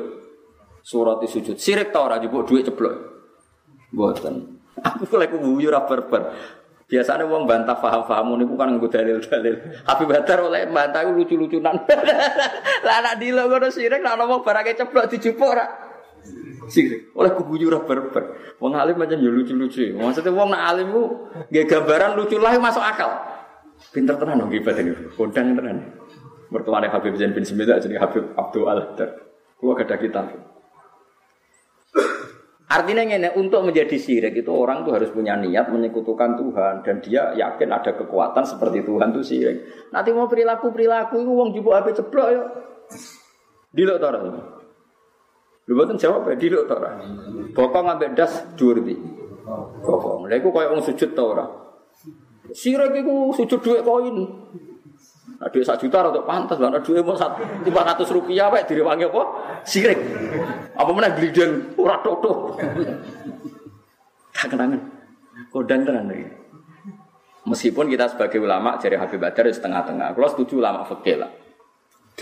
Surati 0.86 1.26
sujud. 1.26 1.58
Sirik 1.58 1.90
ta 1.90 2.06
ora 2.06 2.22
jupuk 2.22 2.46
dhuwit 2.46 2.70
ceblok? 2.70 2.94
Mboten. 3.92 4.36
Aku 4.88 5.18
lek 5.18 5.34
guyu 5.34 5.74
ora 5.74 5.82
berber. 5.90 6.30
Biasanya 6.92 7.24
wong 7.24 7.48
bantah 7.48 7.80
paham-paham 7.80 8.36
niku 8.36 8.60
kan 8.60 8.76
nggo 8.76 8.92
dalil-dalil. 8.92 9.56
Habib 9.88 10.12
Badar 10.12 10.44
oleh 10.44 10.68
bantah 10.68 11.08
lucu-lucunan. 11.08 11.88
Lah 12.86 12.96
anak 13.00 13.16
dilo 13.16 13.48
ngono 13.48 13.72
sirik 13.72 14.04
ana 14.04 14.28
wong 14.28 14.44
barake 14.44 14.76
ceblok 14.76 15.08
dijupuk 15.08 15.56
ora? 15.56 15.66
Sirik. 16.68 17.16
Oleh 17.16 17.32
kuguyu 17.32 17.72
ora 17.72 17.80
berber. 17.82 18.56
Wong 18.60 18.76
alim 18.76 19.00
macam 19.00 19.18
ya 19.18 19.32
lucu-lucu. 19.32 19.96
Maksudnya 19.96 20.36
wong 20.36 20.52
nak 20.52 20.64
alim 20.68 20.92
ku 20.92 21.04
gambaran 21.50 22.20
lucu 22.20 22.36
lah 22.38 22.60
masuk 22.60 22.84
akal. 22.84 23.10
Pinter 23.92 24.16
tenan 24.16 24.40
dong 24.40 24.52
ibadah 24.52 24.82
ini. 24.82 24.94
Kondang 25.20 25.56
tenan. 25.56 25.78
Mertuane 26.52 26.88
Habib 26.92 27.16
Zain 27.16 27.32
bin 27.32 27.48
Semida 27.48 27.80
jadi 27.80 28.00
Habib 28.00 28.36
Abdul 28.36 28.68
Al-Hadar. 28.68 29.10
Kulo 29.56 29.76
ada 29.78 29.96
kitab. 29.96 30.32
Artinya 32.72 33.04
ini 33.04 33.28
untuk 33.36 33.68
menjadi 33.68 34.00
syirik 34.00 34.32
itu 34.32 34.48
orang 34.48 34.88
tuh 34.88 34.96
harus 34.96 35.12
punya 35.12 35.36
niat 35.36 35.68
menyekutukan 35.68 36.40
Tuhan 36.40 36.74
dan 36.88 37.04
dia 37.04 37.36
yakin 37.36 37.68
ada 37.68 37.92
kekuatan 38.00 38.48
seperti 38.48 38.88
Tuhan 38.88 39.12
tuh 39.12 39.24
syirik. 39.24 39.92
Nanti 39.92 40.16
mau 40.16 40.32
perilaku 40.32 40.72
perilaku 40.72 41.20
itu 41.20 41.32
uang 41.36 41.52
jubuk 41.52 41.76
HP 41.76 42.00
ceblok 42.00 42.28
ya. 42.32 42.44
Dilok 43.76 43.98
tara. 44.00 44.20
Lu 45.70 45.78
boten 45.78 45.96
jawab 45.96 46.26
ya 46.28 46.36
diluk 46.36 46.66
ta 46.66 46.76
ora. 46.80 47.00
Bokong 47.54 47.86
ambek 47.96 48.12
das 48.18 48.44
iki. 48.58 48.96
Bokong. 49.86 50.28
Lha 50.28 50.36
iku 50.42 50.50
koyo 50.50 50.74
wong 50.74 50.82
sujud 50.84 51.14
ta 51.14 51.24
ora. 51.24 51.46
Sirik 52.52 52.92
iku 52.96 53.32
sujud 53.36 53.60
dhuwit 53.64 53.82
koin. 53.84 54.18
Nah, 55.42 55.50
duit 55.50 55.66
sak 55.66 55.82
juta 55.82 56.06
untuk 56.06 56.28
pantas, 56.30 56.62
lah 56.62 56.70
duit 56.86 57.02
mau 57.02 57.18
satu 57.18 57.42
lima 57.66 57.82
ratus 57.82 58.14
rupiah, 58.14 58.54
pak 58.54 58.70
direwangi 58.70 59.10
apa? 59.10 59.24
Sirik. 59.66 59.98
Apa 60.78 60.90
mana 60.94 61.18
glideng, 61.18 61.74
ora 61.82 61.98
toto. 62.06 62.62
Tak 64.38 64.54
kenangan. 64.54 64.82
Kodang 65.50 65.82
tenan 65.82 66.06
lagi. 66.06 66.30
Meskipun 67.42 67.90
kita 67.90 68.06
sebagai 68.06 68.38
ulama 68.38 68.78
jadi 68.78 69.02
Habib 69.02 69.18
Badar 69.18 69.50
setengah-tengah, 69.50 70.14
kalau 70.14 70.30
setuju 70.30 70.62
ulama 70.62 70.86
fakir 70.86 71.18
lah 71.18 71.42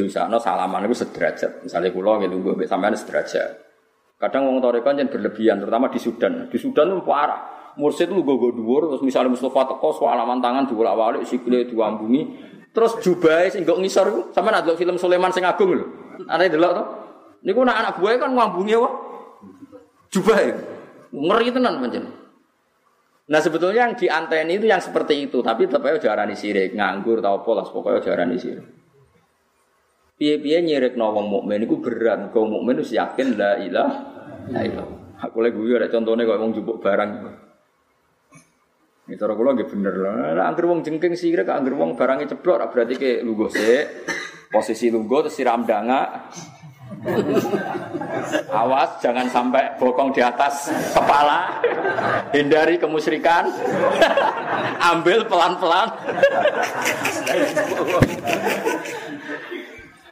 no 0.07 0.39
salaman 0.39 0.87
itu 0.87 0.95
sederajat. 0.95 1.65
Misalnya 1.65 1.91
pulau 1.91 2.21
gitu, 2.23 2.39
gue 2.39 2.63
sampean 2.63 2.95
sederajat. 2.95 3.67
Kadang 4.19 4.51
wong 4.51 4.59
torekan 4.59 4.99
yang 4.99 5.07
berlebihan, 5.07 5.63
terutama 5.63 5.87
di 5.87 5.99
Sudan. 5.99 6.47
Di 6.51 6.57
Sudan 6.59 6.91
itu 6.91 7.03
parah. 7.03 7.68
Mursid 7.77 8.09
itu 8.09 8.21
gue 8.23 8.51
dhuwur, 8.55 8.89
terus 8.89 9.03
misalnya 9.05 9.35
Mustafa 9.35 9.69
teko 9.69 9.93
salaman 9.93 10.41
tangan 10.41 10.65
dibolak-balik, 10.65 11.27
sikile 11.27 11.67
diwambungi, 11.69 12.21
terus 12.73 12.97
jubai 13.03 13.51
sing 13.53 13.67
gak 13.67 13.77
ngisor 13.77 14.05
itu, 14.09 14.21
sama 14.33 14.49
ada 14.49 14.73
film 14.73 14.97
Sulaiman 14.97 15.29
sing 15.29 15.45
agung 15.45 15.75
lho. 15.75 15.85
Ada 16.25 16.49
delok 16.49 16.71
to? 16.73 16.83
Niku 17.45 17.63
anak 17.63 17.77
anak 17.79 17.93
gue 18.01 18.11
kan 18.19 18.31
ngambungi 18.33 18.73
apa? 18.75 18.89
Jubai. 20.09 20.47
Ngeri 21.13 21.47
tenan 21.53 21.79
pancen. 21.79 22.05
Nah 23.29 23.39
sebetulnya 23.39 23.85
yang 23.85 23.93
di 23.93 24.09
anteni 24.09 24.57
itu 24.57 24.65
yang 24.65 24.81
seperti 24.81 25.29
itu, 25.29 25.39
tapi 25.45 25.69
tetap 25.69 25.85
aja 25.85 26.11
jarani 26.11 26.33
sirik, 26.33 26.73
nganggur 26.73 27.21
tau 27.21 27.45
apa 27.45 27.51
lah, 27.61 27.65
pokoknya 27.69 28.01
jarani 28.01 28.35
sirik. 28.41 28.65
Piye-piye 30.19 30.59
nyirek 30.67 30.99
wong 30.99 31.31
mukmin 31.31 31.63
iku 31.63 31.79
berat. 31.79 32.35
Kau 32.35 32.43
mukmin 32.43 32.83
wis 32.83 32.91
yakin 32.91 33.39
la 33.39 33.55
ilaha 33.55 33.95
illallah. 34.51 35.23
Aku 35.23 35.39
lagi 35.39 35.55
gue 35.55 35.79
ada 35.79 35.87
contohnya 35.87 36.27
kalau 36.27 36.43
wong 36.43 36.51
jupuk 36.59 36.83
barang. 36.83 37.11
Ini 39.09 39.17
cara 39.17 39.33
kula 39.33 39.57
nggih 39.57 39.65
bener 39.73 39.95
lah. 39.97 40.45
Angger 40.53 40.69
wong 40.69 40.85
jengking 40.85 41.17
sirik, 41.17 41.49
angger 41.49 41.73
wong 41.73 41.97
barangnya 41.97 42.29
ceblok 42.29 42.69
berarti 42.69 42.93
ke 42.93 43.25
lugo 43.25 43.49
sik. 43.49 44.05
Posisi 44.53 44.93
lugo 44.93 45.25
terus 45.25 45.33
siram 45.33 45.65
danga. 45.65 46.29
Awas 48.53 49.01
jangan 49.01 49.25
sampai 49.33 49.81
bokong 49.81 50.13
di 50.13 50.21
atas 50.21 50.69
kepala. 50.93 51.57
Hindari 52.37 52.77
kemusyrikan. 52.77 53.49
Ambil 54.77 55.25
pelan-pelan. 55.25 55.89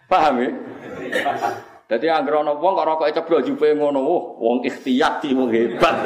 Paham 0.10 0.36
ya? 0.42 0.50
Jadi 1.88 2.12
anggere 2.12 2.44
ana 2.44 2.52
wong 2.52 2.76
kok 2.76 2.84
rokoke 2.84 3.16
ceblok 3.16 3.48
jupe 3.48 3.72
ngono, 3.72 4.04
oh, 4.04 4.22
wong 4.44 4.60
ikhtiyat 4.68 5.24
iki 5.24 5.32
wong 5.32 5.48
hebat. 5.56 6.04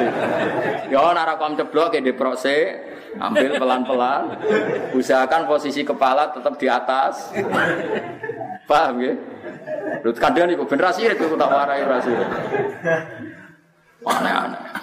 Ya 0.86 1.02
ana 1.02 1.26
rokok 1.26 1.58
ceblok 1.58 1.90
ke 1.90 1.98
diprose, 1.98 2.58
ambil 3.18 3.58
pelan-pelan. 3.58 4.38
Usahakan 4.94 5.50
posisi 5.50 5.82
kepala 5.82 6.30
tetap 6.30 6.54
di 6.54 6.70
atas. 6.70 7.34
Paham 8.70 9.02
ya? 9.02 9.12
Lho 10.06 10.10
kadang 10.14 10.54
iku 10.54 10.70
ben 10.70 10.78
ra 10.78 10.94
sirik 10.94 11.18
tak 11.18 11.50
warai 11.50 11.82
ra 11.82 11.98
sirik. 11.98 12.30
Aneh-aneh. 14.06 14.81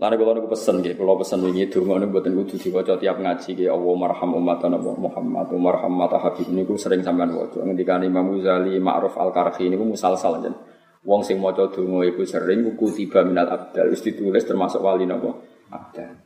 Lalu 0.00 0.16
kalau 0.16 0.32
aku 0.32 0.48
pesen 0.56 0.80
gitu, 0.80 0.96
kalau 0.96 1.20
pesen 1.20 1.44
ini 1.44 1.68
donga 1.68 2.00
ini 2.00 2.08
buatan 2.08 2.32
kudu 2.32 2.56
diwaca 2.56 2.96
tiap 2.96 3.20
ngaji 3.20 3.52
gitu. 3.52 3.68
Allah 3.68 3.94
marham 4.00 4.32
umat 4.32 4.64
Nabi 4.64 4.96
Muhammad, 4.96 5.52
marham 5.60 5.92
mata 5.92 6.16
habib 6.16 6.48
ini 6.48 6.64
ku 6.64 6.80
sering 6.80 7.04
sampean 7.04 7.36
waca. 7.36 7.60
Ketika 7.60 8.00
Imam 8.00 8.32
Ghazali 8.32 8.80
Ma'ruf 8.80 9.20
Al 9.20 9.28
Karhi 9.28 9.68
ini 9.68 9.76
ku 9.76 9.84
musal-sal 9.84 10.40
aja. 10.40 10.56
Wong 11.04 11.20
sing 11.20 11.36
maca 11.36 11.68
donga 11.68 12.08
iku 12.08 12.24
sering 12.24 12.64
ku 12.80 12.88
tiba 12.88 13.20
minal 13.28 13.52
abdal, 13.52 13.92
wis 13.92 14.00
ditulis 14.00 14.40
termasuk 14.40 14.80
wali 14.80 15.04
napa 15.04 15.36
abdal. 15.68 16.16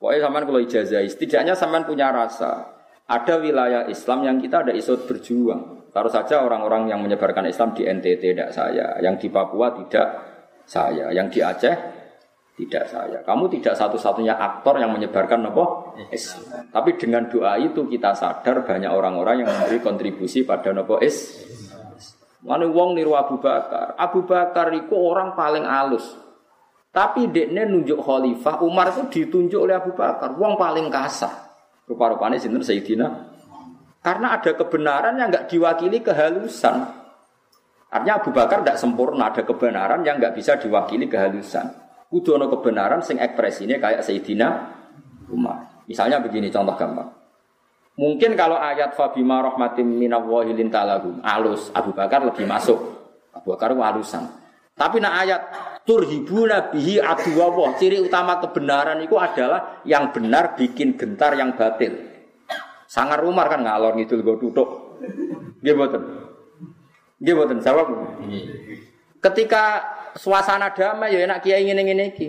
Pokoknya 0.00 0.20
sampean 0.24 0.44
kalau 0.48 0.60
ijazah, 0.64 1.00
setidaknya 1.04 1.52
sampean 1.52 1.84
punya 1.84 2.08
rasa. 2.08 2.80
Ada 3.12 3.44
wilayah 3.44 3.92
Islam 3.92 4.24
yang 4.24 4.36
kita 4.40 4.64
ada 4.64 4.72
isot 4.72 5.04
berjuang. 5.04 5.92
Taruh 5.92 6.12
saja 6.12 6.40
orang-orang 6.40 6.88
yang 6.88 7.04
menyebarkan 7.04 7.44
Islam 7.44 7.76
di 7.76 7.84
NTT 7.84 8.24
tidak 8.32 8.50
saya, 8.56 8.96
yang 9.04 9.20
di 9.20 9.28
Papua 9.28 9.76
tidak 9.76 10.08
saya, 10.64 11.12
yang 11.12 11.28
di 11.28 11.44
Aceh 11.44 12.05
tidak 12.56 12.88
saya. 12.88 13.20
Kamu 13.20 13.52
tidak 13.52 13.76
satu-satunya 13.76 14.32
aktor 14.32 14.80
yang 14.80 14.96
menyebarkan 14.96 15.44
nopo 15.44 15.92
Islam. 16.08 16.72
Tapi 16.72 16.96
dengan 16.96 17.28
doa 17.28 17.60
itu 17.60 17.84
kita 17.84 18.16
sadar 18.16 18.64
banyak 18.64 18.88
orang-orang 18.88 19.44
yang 19.44 19.48
memberi 19.52 19.84
kontribusi 19.84 20.48
pada 20.48 20.72
nopo 20.72 20.96
is. 21.04 21.44
Mana 22.40 22.64
wong 22.64 22.96
niru 22.96 23.12
Abu 23.12 23.36
Bakar. 23.36 23.92
Abu 24.00 24.24
Bakar 24.24 24.72
itu 24.72 24.96
orang 24.96 25.36
paling 25.36 25.68
halus. 25.68 26.16
Tapi 26.96 27.28
dekne 27.28 27.68
nunjuk 27.68 28.00
khalifah, 28.00 28.64
Umar 28.64 28.88
itu 28.88 29.04
ditunjuk 29.20 29.60
oleh 29.68 29.76
Abu 29.76 29.92
Bakar, 29.92 30.32
wong 30.32 30.56
paling 30.56 30.88
kasar. 30.88 31.52
Rupa-rupanya 31.84 32.40
sinten 32.40 32.64
Sayyidina. 32.64 33.36
Karena 34.00 34.40
ada 34.40 34.56
kebenaran 34.56 35.20
yang 35.20 35.28
nggak 35.28 35.52
diwakili 35.52 36.00
kehalusan. 36.00 36.88
Artinya 37.92 38.16
Abu 38.16 38.32
Bakar 38.32 38.64
tidak 38.64 38.80
sempurna, 38.80 39.28
ada 39.28 39.44
kebenaran 39.44 40.00
yang 40.08 40.16
nggak 40.16 40.40
bisa 40.40 40.56
diwakili 40.56 41.04
kehalusan. 41.04 41.85
Kudu 42.06 42.38
ono 42.38 42.46
kebenaran 42.46 43.02
sing 43.02 43.18
ekspresinya 43.18 43.82
kayak 43.82 44.06
Sayyidina 44.06 44.48
Umar. 45.30 45.84
Misalnya 45.90 46.22
begini 46.22 46.50
contoh 46.50 46.74
gampang. 46.78 47.10
Mungkin 47.96 48.36
kalau 48.36 48.60
ayat 48.60 48.92
Fabima 48.92 49.40
rahmatim 49.40 49.88
minallahi 49.88 50.52
lintalahum 50.52 51.24
alus 51.24 51.72
Abu 51.72 51.96
Bakar 51.96 52.22
lebih 52.22 52.44
masuk. 52.44 52.76
Abu 53.32 53.56
Bakar 53.56 53.72
alusan. 53.72 54.28
Tapi 54.76 55.00
nak 55.00 55.14
ayat 55.24 55.40
turhibuna 55.88 56.68
bihi 56.68 57.00
aduwawah. 57.00 57.80
Ciri 57.80 57.96
utama 58.04 58.36
kebenaran 58.44 59.00
itu 59.00 59.16
adalah 59.16 59.80
yang 59.88 60.12
benar 60.12 60.52
bikin 60.52 61.00
gentar 61.00 61.32
yang 61.32 61.56
batil. 61.56 61.96
Sangar 62.84 63.24
Umar 63.24 63.48
kan 63.48 63.64
ngalor 63.64 63.96
ngidul 63.96 64.20
go 64.20 64.36
tutuk. 64.36 65.00
Nggih 65.64 65.72
mboten. 65.72 66.02
Nggih 67.24 67.32
mboten 67.32 67.58
jawab. 67.64 67.86
Ketika 69.24 69.80
suasana 70.16 70.72
damai 70.72 71.12
ya 71.14 71.28
enak 71.28 71.44
kiai 71.44 71.62
ngene-ngene 71.68 72.04
iki. 72.16 72.28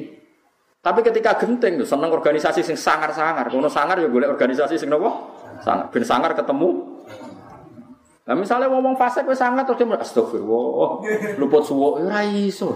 Tapi 0.84 1.04
ketika 1.04 1.36
genting 1.36 1.84
tuh 1.84 1.88
seneng 1.88 2.14
organisasi 2.14 2.64
sing 2.64 2.78
sangar-sangar. 2.80 3.50
Kono 3.52 3.68
sangar 3.68 4.00
ya 4.00 4.08
boleh 4.08 4.30
organisasi 4.30 4.80
sing 4.80 4.88
nopo? 4.88 5.36
Sangar. 5.60 5.92
Ben 5.92 6.06
sangar 6.06 6.32
ketemu. 6.38 7.00
Nah 8.28 8.36
misalnya 8.36 8.68
ngomong 8.72 9.00
fase 9.00 9.24
wis 9.24 9.40
sangar 9.40 9.64
terus 9.64 9.80
dia 9.80 9.88
astagfirullah. 9.88 10.92
Luput 11.40 11.64
suwo 11.64 12.00
ya 12.00 12.12
ora 12.12 12.22
iso. 12.28 12.76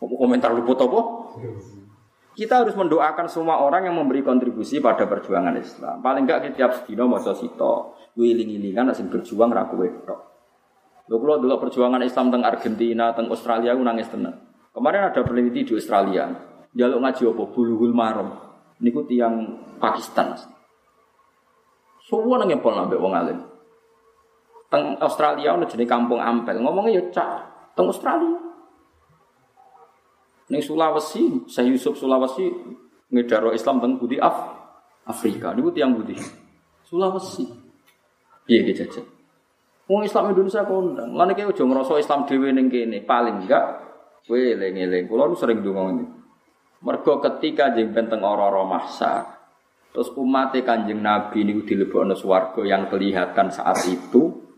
Komentar 0.00 0.52
luput 0.52 0.76
apa? 0.80 1.00
Kita 2.34 2.66
harus 2.66 2.74
mendoakan 2.74 3.30
semua 3.30 3.62
orang 3.62 3.86
yang 3.86 3.94
memberi 3.94 4.20
kontribusi 4.26 4.82
pada 4.82 5.06
perjuangan 5.06 5.54
Islam. 5.54 6.02
Paling 6.02 6.26
enggak 6.26 6.50
setiap 6.50 6.70
sedino 6.74 7.06
maca 7.06 7.30
sito, 7.30 7.94
wiling-wilingan 8.18 8.90
sing 8.90 9.06
berjuang 9.06 9.54
ra 9.54 9.70
kowe 9.70 9.86
tok. 10.02 10.33
Lho 11.04 11.20
kula 11.20 11.36
dulu 11.36 11.60
perjuangan 11.60 12.00
Islam 12.00 12.32
teng 12.32 12.42
Argentina, 12.44 13.12
teng 13.12 13.28
Australia 13.28 13.76
aku 13.76 13.82
nangis 13.84 14.08
tenang. 14.08 14.40
Kemarin 14.72 15.12
ada 15.12 15.20
peneliti 15.20 15.68
di 15.68 15.72
Australia, 15.76 16.32
jaluk 16.72 16.98
ngaji 17.04 17.22
apa 17.28 17.42
bulughul 17.52 17.92
maram. 17.92 18.28
Niku 18.80 19.04
tiang 19.04 19.60
Pakistan. 19.76 20.34
Semua 22.02 22.40
nang 22.40 22.48
ngepol 22.48 22.74
nambah 22.74 22.98
wong 22.98 23.14
alim. 23.14 23.38
Teng 24.72 24.96
Australia 24.98 25.54
ono 25.54 25.68
jenenge 25.68 25.92
kampung 25.92 26.18
Ampel, 26.18 26.58
ngomongnya 26.58 26.98
ya 26.98 27.02
cak 27.12 27.30
teng 27.76 27.86
Australia. 27.86 28.40
Ning 30.48 30.60
Sulawesi, 30.60 31.48
saya 31.48 31.68
Yusuf 31.68 32.00
Sulawesi 32.00 32.48
ngedaro 33.12 33.52
Islam 33.52 33.78
teng 33.78 34.00
Budi 34.00 34.16
Af 34.16 34.36
Afrika. 35.04 35.52
Niku 35.52 35.68
tiang 35.68 35.94
Budi. 35.94 36.16
Sulawesi. 36.88 37.44
Piye 38.44 38.60
gitu? 38.72 39.13
Wong 39.84 40.00
Islam 40.08 40.32
Indonesia 40.32 40.64
kondang. 40.64 41.12
Lan 41.12 41.32
iki 41.36 41.44
aja 41.44 41.64
ngrasa 41.64 42.00
Islam 42.00 42.24
dhewe 42.24 42.48
ning 42.56 42.72
kene. 42.72 43.04
Paling 43.04 43.44
enggak 43.44 43.64
kowe 44.24 44.40
eling-eling. 44.40 45.04
Kula 45.04 45.28
nu 45.28 45.36
sering 45.36 45.60
ndonga 45.60 45.82
ngene. 45.92 46.04
Mergo 46.84 47.20
ketika 47.20 47.72
jeng 47.72 47.96
teng 47.96 48.20
ora-ora 48.20 48.60
mahsa, 48.64 49.24
terus 49.88 50.12
umat 50.20 50.52
Kanjeng 50.52 51.00
Nabi 51.00 51.40
niku 51.40 51.64
dilebokno 51.64 52.12
swarga 52.12 52.60
yang 52.60 52.92
kelihatan 52.92 53.48
saat 53.48 53.88
itu 53.88 54.52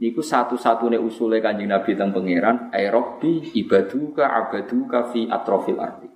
niku 0.00 0.24
satu-satunya 0.24 0.96
usule 0.96 1.44
Kanjeng 1.44 1.68
Nabi 1.68 1.92
teng 1.96 2.16
pangeran 2.16 2.72
aerobi 2.72 3.52
ibaduka 3.60 4.32
abaduka 4.32 5.12
fi 5.12 5.28
atrofil 5.28 5.80
ardi. 5.80 6.08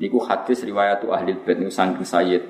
Niku 0.00 0.16
hadis 0.24 0.64
riwayat 0.64 1.04
ahli 1.04 1.36
bait 1.44 1.60
niku 1.60 1.72
Sayyid 2.00 2.44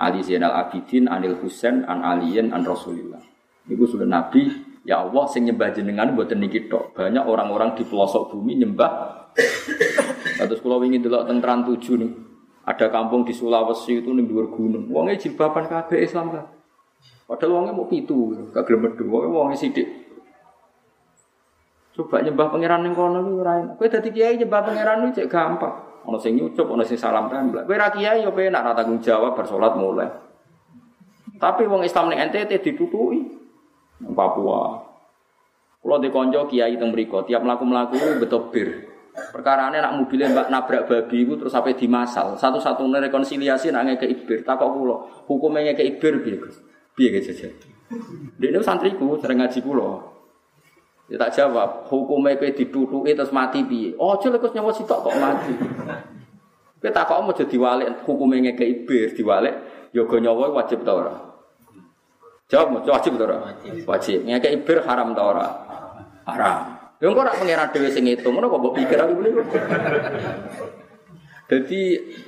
Ali 0.00 0.24
Zainal 0.24 0.56
Abidin 0.56 1.04
Anil 1.04 1.36
Husain 1.36 1.84
an 1.84 2.00
Aliyin 2.00 2.56
an 2.56 2.64
Rasulillah. 2.64 3.37
Niku 3.68 3.84
sudah 3.84 4.08
Nabi, 4.08 4.48
ya 4.88 5.04
Allah 5.04 5.28
sing 5.28 5.44
nyembah 5.44 5.68
jenengan 5.76 6.16
buatan 6.16 6.40
niki 6.40 6.72
tok. 6.72 6.96
Banyak 6.96 7.28
orang-orang 7.28 7.76
di 7.76 7.84
pelosok 7.84 8.32
bumi 8.32 8.56
nyembah. 8.64 8.92
Terus 10.40 10.60
kalau 10.64 10.80
ingin 10.82 11.04
delok 11.04 11.28
tentang 11.28 11.68
tujuh 11.68 12.00
nih, 12.00 12.10
ada 12.64 12.88
kampung 12.88 13.28
di 13.28 13.36
Sulawesi 13.36 14.00
itu 14.00 14.08
nih 14.08 14.24
dua 14.24 14.48
gunung. 14.48 14.88
Wongnya 14.88 15.20
jilbaban 15.20 15.68
kabeh 15.68 16.00
Islam 16.00 16.32
kan. 16.32 16.44
Padahal 17.28 17.60
wongnya 17.60 17.76
mau 17.76 17.84
pitu, 17.84 18.32
gak 18.56 18.64
gelem 18.64 18.88
medhu. 18.88 19.04
Wongnya 19.04 19.28
wongnya 19.28 19.60
sidik. 19.60 20.08
Coba 21.92 22.22
nyembah 22.22 22.48
pangeran 22.54 22.86
yang 22.86 22.94
kono 22.94 23.20
kuwi 23.26 23.36
ora 23.42 23.52
enak. 23.58 23.74
Kowe 23.74 23.90
kiai 23.90 24.38
nyembah 24.38 24.60
pangeran 24.64 25.10
itu 25.10 25.18
cek 25.18 25.28
gampang. 25.28 25.74
Ono 26.06 26.16
sing 26.16 26.38
nyucup, 26.38 26.70
ono 26.70 26.86
sing 26.86 26.94
salam 26.96 27.28
tembak. 27.28 27.66
Kowe 27.66 27.76
ra 27.76 27.92
kiai 27.92 28.22
yo 28.24 28.32
penak 28.32 28.64
ra 28.64 28.72
tanggung 28.72 29.02
jawab 29.02 29.34
bersolat 29.34 29.74
mulai. 29.74 30.08
Tapi 31.36 31.66
wong 31.66 31.82
Islam 31.82 32.08
ning 32.08 32.22
NTT 32.30 32.64
ditutuki. 32.64 33.37
Papua. 34.02 34.86
Kalau 35.78 35.98
di 36.02 36.10
konco 36.10 36.46
kiai 36.50 36.74
teng 36.76 36.90
mriko, 36.90 37.24
tiap 37.24 37.42
melaku-melaku 37.42 38.20
betul 38.20 38.50
bir. 38.52 38.68
Perkara 39.18 39.66
ini 39.70 39.82
nak 39.82 39.98
mobilnya 39.98 40.30
mbak 40.30 40.46
nabrak 40.46 40.82
babi 40.86 41.26
itu 41.26 41.34
terus 41.34 41.50
sampai 41.50 41.74
dimasal. 41.74 42.38
Satu-satunya 42.38 43.02
rekonsiliasi 43.10 43.74
nak 43.74 43.98
ke 43.98 44.06
ibir. 44.06 44.46
Tak 44.46 44.62
kok 44.62 44.70
kulo, 44.70 45.26
hukumnya 45.26 45.74
ke 45.74 45.82
ibir 45.82 46.22
biar 46.22 46.38
biar 46.94 47.10
gitu 47.18 47.30
saja. 47.30 47.48
Dia 48.38 48.48
ini 48.50 48.58
santriku 48.62 49.18
sering 49.18 49.42
ngaji 49.42 49.58
kulo. 49.62 50.02
Dia 51.08 51.16
tak 51.16 51.40
jawab, 51.40 51.88
hukumnya 51.88 52.36
ke 52.36 52.52
ditutuki 52.52 53.16
terus 53.16 53.32
mati 53.32 53.64
bi. 53.64 53.96
Oh, 53.96 54.20
cuy 54.20 54.28
lekas 54.28 54.52
nyawa 54.52 54.70
sitok 54.76 55.08
kok 55.08 55.16
mati. 55.16 55.54
Kita 56.78 57.02
kok 57.08 57.18
mau 57.24 57.34
jadi 57.34 57.56
walik 57.58 57.88
hukumnya 58.06 58.54
ke 58.54 58.62
ibir 58.62 59.10
diwalik, 59.16 59.54
yoga 59.96 60.16
nyawa 60.20 60.52
wajib 60.52 60.84
tau 60.86 61.00
orang. 61.02 61.27
Jawab, 62.48 62.80
wajib 62.88 63.20
ta 63.20 63.24
ora? 63.28 63.36
Wajib. 63.84 64.24
Ngeke 64.24 64.48
ibir 64.56 64.80
haram 64.88 65.12
ta 65.12 65.22
ora? 65.22 65.46
Haram. 66.24 66.80
Yo 66.98 67.12
engko 67.12 67.22
ora 67.22 67.36
pangeran 67.36 67.68
dhewe 67.70 67.92
sing 67.92 68.08
ngitung, 68.08 68.34
ngono 68.34 68.50
kok 68.50 68.58
mbok 68.58 68.74
pikir 68.74 68.98
aku 68.98 69.12
niku. 69.22 69.42
Jadi 71.48 71.80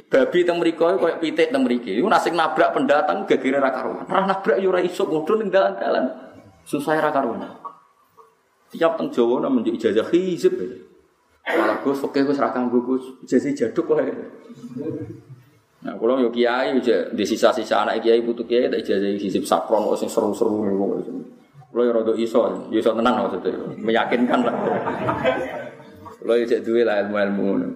babi 0.08 0.38
teng 0.48 0.56
mriko 0.56 0.96
koyo 0.96 1.16
pitik 1.20 1.52
teng 1.52 1.64
mriki. 1.64 1.96
Iku 1.98 2.08
nasing 2.08 2.36
nabrak 2.36 2.72
pendatang 2.72 3.28
gegere 3.28 3.60
ra 3.60 3.72
karuan. 3.72 4.08
Ora 4.08 4.24
nabrak 4.24 4.56
yo 4.60 4.72
ora 4.72 4.80
iso 4.80 5.04
ngono 5.08 5.40
ning 5.40 5.48
dalan-dalan. 5.52 6.04
Susah 6.64 6.96
ra 7.00 7.12
karuan. 7.12 7.44
Tiap 8.72 8.96
teng 8.96 9.08
Jawa 9.12 9.44
nang 9.44 9.56
menjadi 9.56 9.90
ijazah 9.90 10.08
hizib. 10.14 10.56
Malah 11.44 11.82
Gus 11.82 12.00
oke 12.04 12.20
Gus 12.22 12.38
ra 12.38 12.52
kanggo 12.54 12.80
Gus 12.80 13.24
ijazah 13.24 13.52
jaduk 13.52 13.88
kok. 13.88 13.98
Nah, 15.80 15.96
kalau 15.96 16.20
yo 16.20 16.28
kiai 16.28 16.76
di 17.16 17.24
sisa-sisa 17.24 17.88
anak 17.88 18.04
kiai 18.04 18.20
butuh 18.20 18.44
kiai 18.44 18.68
tak 18.68 18.84
ijazah 18.84 19.16
hisib 19.16 19.48
sakron 19.48 19.88
kok 19.88 19.96
sing 19.96 20.12
seru-seru 20.12 20.68
niku. 20.68 21.00
Kalau 21.70 21.82
yo 21.86 21.92
rada 21.96 22.12
iso, 22.18 22.68
yo 22.68 22.78
iso 22.82 22.92
tenang 22.92 23.24
maksudnya, 23.24 23.56
meyakinkan 23.80 24.40
lah. 24.44 24.54
Kalau 26.20 26.34
yo 26.36 26.44
cek 26.44 26.60
duwe 26.60 26.84
lah 26.84 27.00
ilmu-ilmu 27.06 27.42
ngono. 27.46 27.68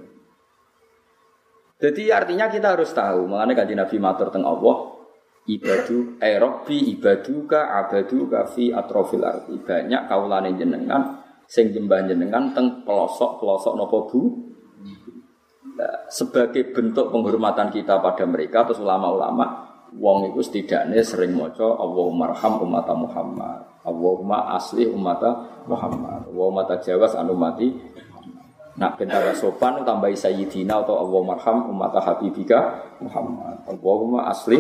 Jadi 1.81 2.13
artinya 2.13 2.53
kita 2.53 2.77
harus 2.77 2.93
tahu, 2.93 3.25
mengenai 3.25 3.57
kaji 3.57 3.75
Nabi 3.77 3.97
matur 3.97 4.29
teng 4.29 4.45
Allah, 4.45 4.95
ibadu 5.45 6.17
aerobi 6.21 6.97
ibaduka 6.97 7.73
abaduka 7.77 8.49
fi 8.49 8.73
atrofil 8.73 9.25
arti 9.25 9.61
banyak 9.61 10.09
kaulane 10.09 10.57
jenengan 10.57 11.21
sing 11.45 11.69
jembah 11.69 12.09
jenengan 12.09 12.57
teng 12.57 12.85
pelosok 12.85 13.45
pelosok 13.45 13.77
nopo 13.77 13.99
bu 14.09 14.21
Sebagai 16.07 16.71
bentuk 16.71 17.11
penghormatan 17.11 17.75
kita 17.75 17.99
pada 17.99 18.23
mereka 18.25 18.63
terus 18.63 18.79
ulama-ulama 18.79 19.75
wong 19.95 20.35
itu 20.35 20.43
setidaknya 20.43 21.03
sering 21.03 21.35
moco 21.35 21.79
Allahumma 21.79 22.35
arham 22.35 22.63
umat 22.63 22.89
Muhammad 22.95 23.59
Allahumma 23.85 24.57
asli 24.57 24.89
ummata 24.89 25.61
Muhammad. 25.69 26.25
Allahumma 26.33 26.65
tajawaz 26.65 27.15
an 27.21 27.29
ummati 27.29 27.69
Nak 28.75 28.99
bentara 28.99 29.31
sopan 29.39 29.87
tambahi 29.87 30.19
sayyidina 30.19 30.83
atau 30.83 30.99
Allah 30.99 31.21
marham 31.23 31.71
ummata 31.71 32.03
habibika 32.03 32.91
Muhammad. 32.99 33.63
Allahumma 33.71 34.27
asli 34.27 34.59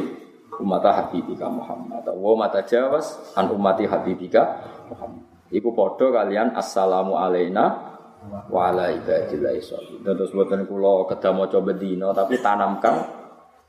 ummata 0.54 0.94
habibika 0.94 1.50
Muhammad. 1.50 2.06
Allahumma 2.06 2.46
tajawaz 2.46 3.34
an 3.34 3.50
ummati 3.50 3.90
habibika 3.90 4.62
Muhammad. 4.86 5.26
Iku 5.50 5.74
podo 5.74 6.14
kalian 6.14 6.54
assalamu 6.54 7.18
alaina 7.18 7.93
wa 8.30 8.72
ala 8.72 8.92
ibadillahi 8.94 9.60
sholihin. 9.60 10.00
Terus 10.04 10.32
buatan 10.32 10.64
kula 10.64 11.08
kedah 11.12 11.32
maca 11.32 11.58
bedino 11.60 12.12
tapi 12.16 12.40
tanamkan 12.40 12.94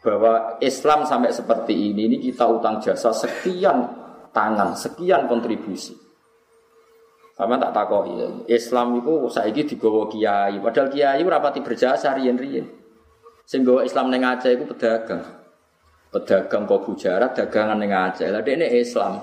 bahwa 0.05 0.61
Islam 0.61 1.03
sampai 1.03 1.33
seperti 1.33 1.73
ini 1.73 2.11
ini 2.11 2.17
kita 2.21 2.45
utang 2.45 2.77
jasa 2.77 3.09
sekian 3.09 3.89
tangan, 4.29 4.77
sekian 4.77 5.25
kontribusi. 5.25 5.97
Sama 7.35 7.59
tak 7.59 7.75
takoki. 7.75 8.15
Islam 8.47 9.03
itu 9.03 9.27
saiki 9.27 9.67
digawa 9.67 10.07
kiai, 10.07 10.55
padahal 10.63 10.87
kiai 10.87 11.19
ora 11.19 11.43
pati 11.43 11.59
berjasa 11.59 12.15
riyen-riyen. 12.15 12.63
Sing 13.43 13.61
gawa 13.61 13.83
Islam 13.83 14.07
ning 14.07 14.23
Aceh 14.23 14.55
iku 14.55 14.71
pedagang. 14.71 15.21
Pedagang 16.09 16.63
kok 16.63 16.81
bujarat 16.87 17.35
dagangan 17.35 17.77
ning 17.77 17.91
Aceh. 17.91 18.31
Lah 18.31 18.39
ini 18.39 18.79
Islam. 18.79 19.19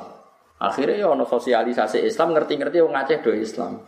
Akhirnya 0.63 1.09
ya 1.09 1.11
sosialisasi 1.27 2.05
Islam 2.05 2.37
ngerti-ngerti 2.37 2.85
wong 2.85 2.95
Aceh 2.95 3.19
do 3.25 3.33
Islam. 3.33 3.81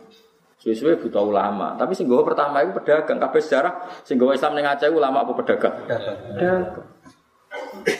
Suwe-suwe 0.65 0.97
buta 0.97 1.21
ulama, 1.21 1.77
tapi 1.77 1.93
sing 1.93 2.09
pertama 2.09 2.57
itu 2.65 2.73
pedagang. 2.73 3.21
Kabeh 3.21 3.37
sejarah 3.37 3.85
sing 4.01 4.17
Islam 4.17 4.57
ning 4.57 4.65
Aceh 4.65 4.89
ulama 4.89 5.21
apa 5.21 5.37
pedagang? 5.37 5.77
Pedagang. 5.85 6.81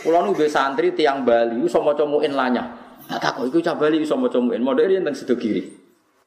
Kulo 0.01 0.17
nu 0.25 0.33
santri 0.49 0.89
tiang 0.97 1.21
Bali 1.21 1.61
iso 1.61 1.77
maca 1.85 2.01
muin 2.09 2.33
lanya. 2.33 2.65
Tak 3.05 3.21
takok 3.21 3.53
iku 3.53 3.61
cah 3.61 3.77
Bali 3.77 4.01
iso 4.01 4.17
maca 4.17 4.41
muin. 4.41 4.57
Model 4.65 4.97
teng 4.97 5.13
sedo 5.13 5.37
kiri. 5.37 5.61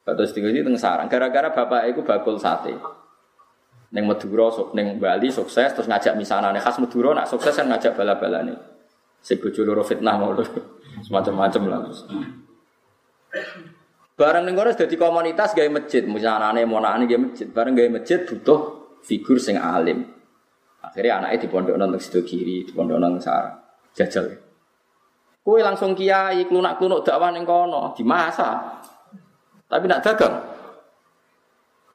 Terus 0.07 0.31
tinggal 0.31 0.55
di 0.55 0.63
tengah 0.63 0.79
sarang. 0.79 1.11
Gara-gara 1.11 1.51
bapak 1.51 1.91
itu 1.91 2.07
bakul 2.07 2.39
sate. 2.39 2.71
Neng 3.91 4.07
Madura, 4.07 4.47
neng 4.71 4.95
Bali 4.95 5.27
sukses, 5.33 5.75
terus 5.75 5.91
ngajak 5.91 6.15
misalnya 6.15 6.55
nih 6.55 6.63
khas 6.63 6.79
Madura 6.79 7.11
nak 7.11 7.27
sukses 7.27 7.51
kan 7.51 7.67
ngajak 7.67 7.99
bala-bala 7.99 8.47
nih. 8.47 8.55
Si 9.19 9.35
bojo 9.35 9.67
fitnah 9.83 10.15
mau 10.15 10.31
semacam-macam 11.05 11.61
lah. 11.67 11.79
Barang 14.19 14.43
ning 14.43 14.51
kono 14.51 14.75
dadi 14.75 14.99
komunitas 14.99 15.55
gawe 15.55 15.69
masjid, 15.71 16.03
misalnya 16.03 16.67
monane 16.67 17.07
gawe 17.07 17.23
masjid, 17.23 17.47
bareng 17.47 17.71
gawe 17.71 17.87
masjid 17.87 18.19
butuh 18.27 18.59
figur 18.99 19.39
sing 19.39 19.55
alim. 19.55 20.03
Akhirnya 20.83 21.23
anaknya 21.23 21.47
pondok 21.47 21.79
nonton 21.79 22.03
sido 22.03 22.19
kiri, 22.27 22.67
pondok 22.67 22.99
nonton 22.99 23.23
sarang. 23.23 23.55
Jajal. 23.95 24.27
Kue 25.39 25.63
langsung 25.63 25.95
kiai, 25.95 26.43
klunak-klunuk 26.51 27.07
dakwah 27.07 27.31
ning 27.31 27.47
kono, 27.47 27.95
di 27.95 28.03
masa. 28.03 28.75
Tapi 29.71 29.87
nak 29.87 30.03
dagang. 30.03 30.35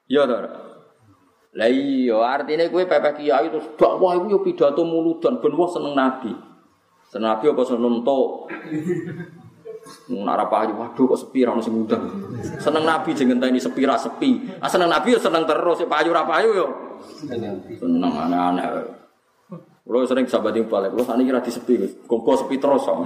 Ya 0.09 0.25
to. 0.25 0.35
Lah 1.55 1.69
iya 1.69 2.17
artine 2.25 2.73
kowe 2.73 2.83
pepek 2.89 3.21
kiai 3.21 3.53
terus 3.53 3.69
dakwah 3.77 4.17
iku 4.17 4.33
yo 4.33 4.39
pidato 4.41 4.81
muludan 4.81 5.37
ben 5.37 5.53
wong 5.53 5.69
seneng 5.69 5.93
nabi. 5.93 6.33
Seneng 7.05 7.37
nabi 7.37 7.53
apa 7.53 7.61
seneng 7.69 8.01
entuk. 8.01 8.49
Nak 10.09 10.49
payu 10.49 10.73
waduh 10.73 11.05
kok 11.13 11.19
sepi 11.21 11.45
ra 11.45 11.53
ono 11.53 11.61
sing 11.61 11.77
ngundang. 11.77 12.01
Seneng 12.57 12.83
nabi 12.85 13.13
jeneng 13.13 13.37
ngenteni 13.37 13.61
sepi 13.61 13.85
ra 13.85 13.97
sepi. 13.97 14.57
Ah 14.57 14.69
seneng 14.69 14.89
nabi 14.89 15.13
yo 15.13 15.19
seneng 15.21 15.45
terus, 15.45 15.85
payu 15.85 16.09
ra 16.09 16.25
payu 16.25 16.49
yo. 16.53 16.67
Seneng 17.77 18.11
aneh-aneh. 18.13 18.65
Kulo 19.85 20.01
sering 20.09 20.25
sahabat 20.25 20.57
yang 20.57 20.65
balik, 20.65 20.97
kulo 20.97 21.05
sakniki 21.05 21.29
ra 21.29 21.45
disepi, 21.45 21.77
kok 22.09 22.37
sepi 22.41 22.57
terus 22.57 22.89
kok. 22.89 23.05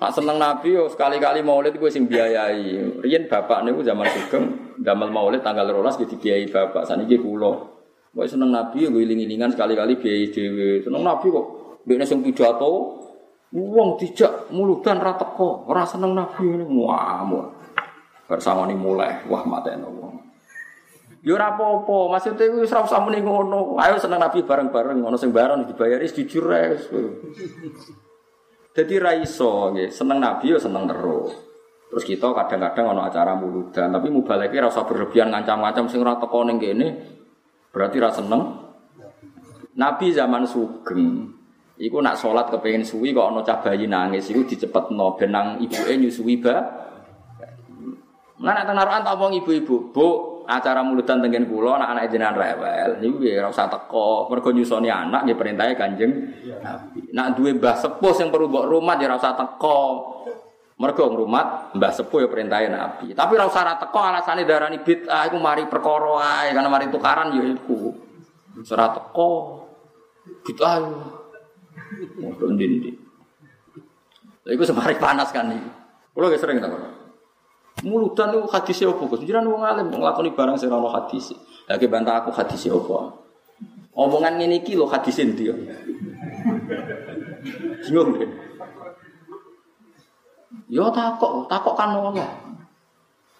Nak 0.00 0.16
seneng 0.16 0.40
Nabi 0.40 0.72
yo 0.72 0.88
sekali-kali 0.88 1.44
maulid 1.44 1.76
gue 1.76 1.92
sing 1.92 2.08
biayai. 2.08 3.00
Bapak 3.28 3.64
niku 3.68 3.84
zaman 3.84 4.08
sugeng 4.08 4.76
damel 4.80 5.12
maulid 5.12 5.44
tanggal 5.44 5.68
12 5.68 6.08
gitu 6.08 6.16
biayai 6.16 6.48
bapak. 6.48 6.88
Kula. 7.20 7.52
Gue 8.12 8.24
seneng 8.24 8.48
Nabi 8.48 8.88
gue 8.88 9.02
iling-ilingan 9.04 9.52
sekali-kali 9.52 10.00
biayai 10.00 10.32
dhewe. 10.32 10.80
Seneng 10.80 11.04
Nabi 11.04 11.28
kok 11.28 11.46
dekne 11.84 12.04
sing 12.04 12.20
pidato 12.20 13.00
wong 13.50 13.98
dijak 13.98 14.50
muludan 14.54 15.02
ra 15.02 15.18
teko. 15.18 15.66
Ora 15.66 15.82
seneng 15.82 16.14
Nabi 16.14 16.46
ngene 16.46 16.66
ngamuk. 16.66 17.46
Bersama 18.30 18.62
ini 18.70 18.78
mulai 18.78 19.26
wah 19.26 19.42
mateno 19.42 19.90
wong. 19.90 20.14
Yo 21.20 21.36
ora 21.36 21.52
apa-apa, 21.52 22.16
maksudnya 22.16 22.48
wis 22.56 22.72
ora 22.72 22.88
usah 22.88 23.04
ngono. 23.04 23.76
Ayo 23.76 24.00
seneng 24.00 24.24
Nabi 24.24 24.40
bareng-bareng, 24.40 25.04
ngono 25.04 25.20
sing 25.20 25.36
bareng 25.36 25.68
dibayari 25.68 26.08
jujur 26.08 26.48
ae. 26.48 26.80
Jadi 28.72 28.94
raiso, 28.96 29.74
seneng 29.92 30.16
Nabi 30.16 30.56
ya 30.56 30.58
seneng 30.62 30.88
terus. 30.88 31.36
Terus 31.90 32.04
kita 32.06 32.30
kadang-kadang 32.32 32.94
ono 32.94 33.02
acara 33.02 33.34
muludan, 33.36 33.90
tapi 33.90 34.08
mubaleke 34.08 34.62
rasa 34.62 34.86
berlebihan 34.86 35.28
ngancam-ngancam 35.34 35.90
sing 35.90 36.00
ora 36.00 36.16
teko 36.16 36.40
ning 36.46 36.56
kene. 36.56 36.88
Berarti 37.68 37.96
ra 38.00 38.08
seneng. 38.14 38.42
Nabi 39.76 40.14
zaman 40.14 40.48
sugeng. 40.48 41.39
Iku 41.80 41.96
nak 42.04 42.20
sholat 42.20 42.52
kepengen 42.52 42.84
suwi 42.84 43.16
kok 43.16 43.32
ono 43.32 43.40
cah 43.40 43.64
bayi 43.64 43.88
nangis. 43.88 44.28
Iku 44.28 44.44
dicepetno. 44.44 45.16
Benang 45.16 45.64
ibuke 45.64 45.96
nyusui 45.96 46.36
ba. 46.36 46.56
Nah 48.40 48.52
nek 48.56 48.68
tenaruan 48.68 49.04
tak 49.04 49.20
wong 49.20 49.36
ibu-ibu, 49.36 49.92
Bu, 49.92 50.08
acara 50.48 50.80
mulutan 50.80 51.20
tengen 51.20 51.44
kula 51.44 51.76
anak-anak 51.76 52.08
jenengan 52.08 52.36
rewel. 52.36 52.90
Niku 52.96 53.20
ya 53.20 53.44
ora 53.44 53.48
usah 53.52 53.68
teko. 53.68 54.32
Mergo 54.32 54.50
nyusoni 54.52 54.88
anak 54.88 55.28
nggih 55.28 55.36
perintahe 55.36 55.72
Kanjeng 55.76 56.12
Nabi. 56.60 57.00
Nak 57.12 57.36
duwe 57.36 57.56
mbah 57.56 57.76
sepuh 57.76 58.12
sing 58.16 58.32
perlu 58.32 58.48
mbok 58.48 58.64
rumah 58.68 58.96
ya 58.96 59.12
ora 59.12 59.16
usah 59.20 59.36
teko. 59.36 59.80
Mergo 60.80 61.04
ngrumat 61.12 61.76
mbah 61.76 61.92
sepuh 61.92 62.24
ya 62.24 62.28
perintahe 62.32 62.66
Nabi. 62.72 63.12
Tapi 63.12 63.32
ora 63.36 63.44
usah 63.44 63.76
teko 63.76 64.00
alasane 64.00 64.48
darani 64.48 64.80
bid'ah 64.80 65.28
iku 65.28 65.36
mari 65.36 65.68
perkara 65.68 66.48
karena 66.48 66.68
mari 66.72 66.88
tukaran 66.88 67.36
ya 67.36 67.44
iku. 67.44 67.92
Ora 68.72 68.86
teko. 68.96 69.30
Bid'ah 70.48 70.76
ngono 72.18 72.56
ndi 72.56 72.92
Lha 74.40 74.50
iku 74.56 74.64
semari 74.64 74.96
panas 74.96 75.28
kan 75.30 75.52
iki. 75.52 75.70
Kulo 76.16 76.32
sering 76.34 76.58
tak 76.58 76.72
Muludan 77.80 78.36
itu 78.36 78.44
hadisnya 78.50 78.92
apa? 78.92 79.02
Gus, 79.08 79.24
jiran 79.24 79.48
wong 79.48 79.64
alim 79.64 79.88
barang 79.88 80.56
sing 80.60 80.68
ora 80.68 81.00
hadis. 81.00 81.32
Lagi 81.64 81.88
bantah 81.88 82.20
aku 82.20 82.28
hadisnya 82.28 82.76
apa? 82.76 83.16
Omongan 83.96 84.36
ini 84.36 84.60
iki 84.60 84.76
lho 84.76 84.84
hadis 84.84 85.16
ndi 85.16 85.48
ya? 85.48 85.54
Deh. 87.88 88.30
Yo 90.68 90.92
takok, 90.92 91.48
takok 91.48 91.74
kan 91.74 91.96
Allah. 91.96 92.28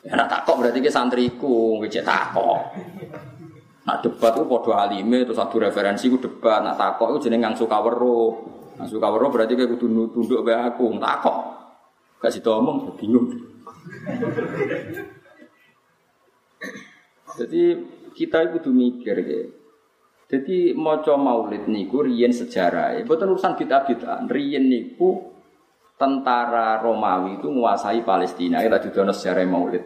Ya 0.00 0.16
nak 0.16 0.32
takok 0.32 0.64
berarti 0.64 0.80
ke 0.80 0.88
santriku, 0.88 1.76
ngecek 1.84 2.06
takok. 2.06 2.72
Nak 3.90 4.06
debat 4.06 4.30
ku 4.38 4.46
padha 4.46 4.86
alime 4.86 5.26
terus 5.26 5.34
satu 5.34 5.58
referensi 5.58 6.06
ku 6.06 6.22
debat, 6.22 6.62
nak 6.62 6.78
takok 6.78 7.10
ku 7.10 7.26
jeneng 7.26 7.42
ngangsu 7.42 7.66
kawero. 7.66 8.38
Ngangsu 8.78 9.02
kawero 9.02 9.26
berarti 9.34 9.58
kayak 9.58 9.74
kudu 9.74 10.14
tunduk 10.14 10.46
be 10.46 10.54
aku, 10.54 10.94
takok. 11.02 11.36
Gak 12.22 12.30
situ 12.30 12.46
omong 12.54 12.94
bingung. 12.94 13.34
Jadi 17.34 17.62
kita 18.14 18.54
itu 18.54 18.70
mikir 18.70 19.16
ya. 19.26 19.42
Jadi 20.30 20.70
maca 20.78 21.18
maulid 21.18 21.66
niku 21.66 22.06
riyen 22.06 22.30
sejarah. 22.30 22.94
Betul 23.02 23.34
urusan 23.34 23.58
kita. 23.58 23.90
Riyen 24.30 24.70
niku 24.70 25.34
tentara 25.98 26.78
Romawi 26.78 27.42
itu 27.42 27.50
menguasai 27.50 28.06
Palestina. 28.06 28.62
Kita 28.62 28.78
juga 28.86 29.10
sejarah 29.10 29.42
maulid. 29.50 29.82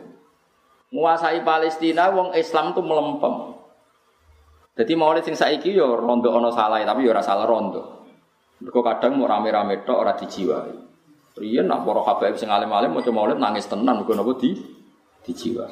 Menguasai 0.92 1.40
Palestina, 1.40 2.12
wong 2.12 2.36
Islam 2.36 2.76
itu 2.76 2.84
melempem. 2.84 3.53
Jadi 4.74 4.92
maulid 4.98 5.22
sing 5.22 5.38
saiki 5.38 5.70
yo 5.70 5.94
rondo 5.94 6.34
ono 6.34 6.50
salah, 6.50 6.82
tapi 6.82 7.06
yo 7.06 7.14
ora 7.14 7.22
salah 7.22 7.46
rondo. 7.46 8.02
Mergo 8.58 8.82
kadang 8.82 9.14
mau 9.14 9.30
rame-rame 9.30 9.86
tok 9.86 9.98
ora 10.02 10.18
dijiwai. 10.18 10.74
Riyen 11.34 11.66
nak 11.66 11.82
para 11.86 12.02
habaib 12.02 12.38
sing 12.38 12.50
alim-alim 12.50 12.94
maca 12.94 13.10
maulid 13.10 13.38
nangis 13.38 13.66
tenan 13.66 14.02
mergo 14.02 14.14
napa 14.14 14.34
di 14.38 14.54
dijiwa. 15.26 15.66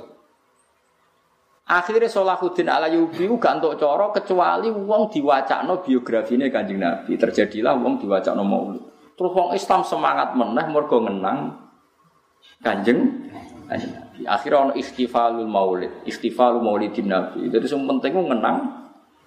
Akhirnya 1.63 2.11
Salahuddin 2.11 2.67
Alayubi 2.67 3.31
gak 3.39 3.63
entuk 3.63 3.79
cara 3.79 4.11
kecuali 4.11 4.69
wong 4.69 5.09
diwacakno 5.15 5.81
biografine 5.81 6.51
Kanjeng 6.51 6.83
Nabi. 6.83 7.15
Terjadilah 7.15 7.79
wong 7.79 8.03
diwacakno 8.03 8.43
maulid. 8.43 8.83
Terus 9.15 9.31
wong 9.31 9.55
Islam 9.55 9.87
semangat 9.87 10.35
meneh 10.35 10.67
mergo 10.69 10.99
ngenang 10.99 11.55
Kanjeng 12.61 13.31
Nabi. 13.71 14.27
Akhirnya 14.27 14.59
ono 14.69 14.73
ikhtifalul 14.75 15.47
maulid, 15.47 16.03
ikhtifalul 16.03 16.61
maulidin 16.61 17.07
Nabi. 17.07 17.47
Jadi 17.47 17.67
yang 17.71 17.87
penting 17.87 18.21
ngenang 18.21 18.82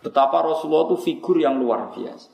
betapa 0.05 0.45
Rasulullah 0.45 0.93
itu 0.93 0.97
figur 1.01 1.41
yang 1.41 1.57
luar 1.57 1.89
biasa. 1.89 2.29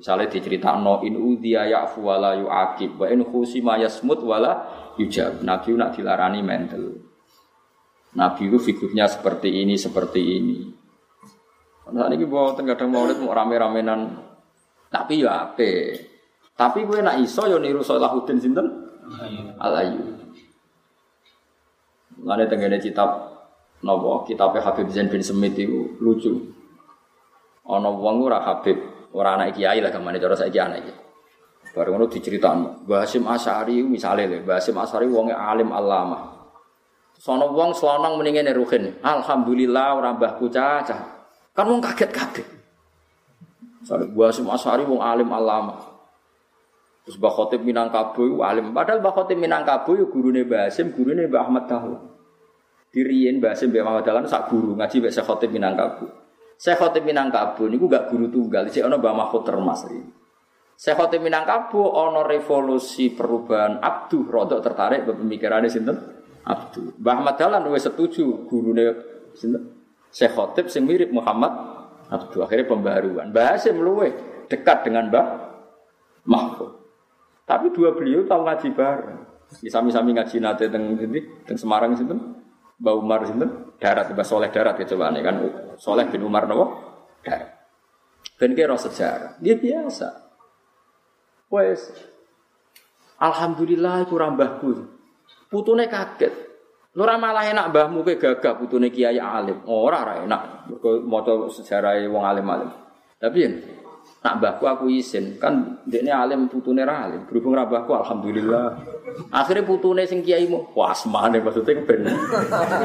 Misalnya 0.00 0.32
diceritakan 0.32 1.04
in 1.04 1.16
udhiya 1.16 1.68
ya'fu 1.68 2.04
wala 2.04 2.36
yu'akib 2.36 2.96
wa 2.96 3.08
in 3.08 3.20
khusima 3.24 3.76
yasmut 3.76 4.20
wala 4.24 4.64
yujab. 4.96 5.44
Nabi 5.44 5.76
nak 5.76 5.92
dilarani 5.92 6.40
mental. 6.40 6.96
Nabi 8.16 8.48
itu 8.48 8.56
figurnya 8.56 9.04
seperti 9.08 9.60
ini, 9.60 9.76
seperti 9.76 10.20
ini. 10.24 10.58
Nah 11.92 12.08
ini 12.08 12.24
bawa 12.24 12.56
kadang 12.56 12.92
maulid 12.92 13.20
mau 13.20 13.36
rame-ramenan. 13.36 14.24
Tapi 14.88 15.20
ya 15.20 15.52
apa? 15.52 16.00
Tapi 16.56 16.88
gue 16.88 17.04
nak 17.04 17.20
iso 17.20 17.44
yo 17.44 17.60
niru 17.60 17.84
Salahuddin 17.84 18.40
sinten? 18.40 18.64
Al 19.60 19.74
Ayyubi. 19.84 20.16
Lane 22.24 22.44
tenggene 22.48 22.80
kitab 22.80 23.28
napa 23.84 24.24
kitab 24.24 24.56
Habib 24.56 24.88
Zain 24.88 25.12
bin 25.12 25.20
Semit 25.20 25.52
itu 25.60 26.00
lucu. 26.00 26.55
Ana 27.66 27.90
wong 27.90 28.22
ora 28.22 28.38
Habib, 28.46 28.78
ora 29.10 29.34
anak 29.34 29.58
kiai 29.58 29.82
lah 29.82 29.90
gamane 29.90 30.22
cara 30.22 30.38
saiki 30.38 30.58
anak 30.62 30.78
iki. 30.86 30.94
Bareng 31.76 32.00
ngono 32.00 32.08
diceritakno. 32.08 32.88
Mbah 32.88 33.04
Hasyim 33.04 33.28
Asy'ari 33.28 33.84
misale 33.84 34.24
lho, 34.24 34.40
Mbah 34.48 34.56
Hasyim 34.56 34.80
Asy'ari 34.80 35.06
wonge 35.12 35.36
alim 35.36 35.68
alama. 35.76 36.32
Sono 37.20 37.52
wong 37.52 37.76
selonong 37.76 38.16
mendingin 38.16 38.48
ruhin. 38.56 38.96
Alhamdulillah 39.04 40.00
ora 40.00 40.16
mbahku 40.16 40.48
cacah. 40.48 41.28
Kan 41.52 41.68
wong 41.68 41.84
kaget-kaget. 41.84 42.48
Sare 43.84 44.08
Mbah 44.08 44.32
Hasyim 44.32 44.48
Asy'ari 44.48 44.88
wong 44.88 45.04
alim 45.04 45.28
alama. 45.28 45.76
Terus 47.04 47.20
Mbah 47.20 47.32
Khotib 47.36 47.60
Minangkabau 47.60 48.40
alim. 48.40 48.72
Padahal 48.72 49.04
Mbah 49.04 49.12
Khotib 49.12 49.36
Minangkabau 49.36 50.00
ya 50.00 50.08
gurune 50.08 50.48
Mbah 50.48 50.72
Hasyim, 50.72 50.96
gurune 50.96 51.28
Mbah 51.28 51.44
Ahmad 51.44 51.68
Dahlan. 51.68 52.02
Diriin 52.88 53.36
Mbah 53.36 53.52
Hasyim 53.52 53.68
Mbah 53.68 53.82
Ahmad 53.84 54.04
Dahlan 54.08 54.24
sak 54.24 54.48
guru 54.48 54.72
ngaji 54.80 55.12
Syekh 55.12 55.28
Khotib 55.28 55.52
Minangkabau. 55.52 56.25
Syekh 56.56 56.80
Khotib 56.80 57.04
Minangkabau 57.04 57.68
niku 57.68 57.84
gak 57.88 58.08
guru 58.08 58.32
tunggal, 58.32 58.68
sik 58.72 58.84
ana 58.84 58.96
Mbah 58.96 59.12
Mahfud 59.12 59.44
Termas 59.44 59.84
iki. 59.84 60.16
Saya 60.76 60.92
khotim 60.92 61.24
Minangkabau 61.24 61.88
ono 61.88 62.20
revolusi 62.20 63.08
perubahan 63.08 63.80
Abdu 63.80 64.28
rodok 64.28 64.60
tertarik 64.60 65.08
pemikirannya 65.08 65.72
sinten 65.72 65.96
Abdu. 66.44 67.00
Mbah 67.00 67.14
Ahmad 67.16 67.40
Dahlan 67.40 67.64
wis 67.72 67.88
setuju 67.88 68.44
gurune 68.44 68.92
sinten 69.32 69.72
Syekh 70.12 70.36
Khotib 70.36 70.68
sing 70.68 70.84
mirip 70.84 71.08
Muhammad 71.08 71.48
Abdu. 72.12 72.44
Akhirnya 72.44 72.68
pembaruan. 72.68 73.32
Mbah 73.32 73.56
Hasim 73.56 73.80
luwe 73.80 74.12
dekat 74.52 74.84
dengan 74.84 75.08
Mbah 75.08 75.26
Mahfud. 76.28 76.76
Tapi 77.48 77.72
dua 77.72 77.96
beliau 77.96 78.28
tahu 78.28 78.44
ngaji 78.44 78.68
bareng. 78.76 79.20
Sami-sami 79.48 80.12
ngaji 80.12 80.42
nate 80.44 80.68
teng 80.68 80.92
sini, 80.98 81.24
teng 81.48 81.56
Semarang 81.56 81.96
sinten 81.96 82.35
Mbah 82.76 82.94
Umar 82.96 83.24
sinten 83.24 83.72
darat 83.80 84.12
Mbah 84.12 84.26
Soleh 84.26 84.52
darat 84.52 84.76
ya 84.80 84.84
coba 84.92 85.12
kan 85.12 85.36
Soleh 85.80 86.06
bin 86.12 86.22
Umar 86.24 86.44
nopo 86.44 86.64
darat. 87.24 87.56
Ben 88.36 88.52
kira 88.52 88.76
sejarah. 88.76 89.40
Dia 89.40 89.56
biasa. 89.56 90.08
Wes. 91.48 91.88
Alhamdulillah 93.16 94.04
iku 94.04 94.20
rambahku. 94.20 94.70
Putune 95.48 95.88
kaget. 95.88 96.46
Ora 96.96 97.20
malah 97.20 97.44
enak 97.44 97.68
mbahmu 97.72 98.08
ke 98.08 98.16
gagah 98.16 98.56
putune 98.56 98.88
kiai 98.88 99.20
alim. 99.20 99.64
Ora 99.68 100.04
ora 100.04 100.14
enak. 100.24 100.40
Mergo 100.68 101.00
maca 101.04 101.32
sejarah 101.52 102.00
wong 102.08 102.24
alim-alim. 102.24 102.72
Tapi 103.16 103.38
ya, 103.40 103.48
nak 104.26 104.42
mbahku 104.42 104.66
aku 104.66 104.84
izin. 104.90 105.38
Kan 105.38 105.78
dekne 105.86 106.10
alim 106.10 106.50
putune 106.50 106.82
alim. 106.82 107.22
Berhubung 107.30 107.54
ra 107.54 107.62
mbahku 107.70 107.94
alhamdulillah. 107.94 108.74
Akhirnya 109.30 109.62
putune 109.62 110.02
sing 110.02 110.26
kiaimu, 110.26 110.74
wah 110.74 110.90
semane 110.90 111.38
maksudnya 111.38 111.78
ben. 111.86 112.10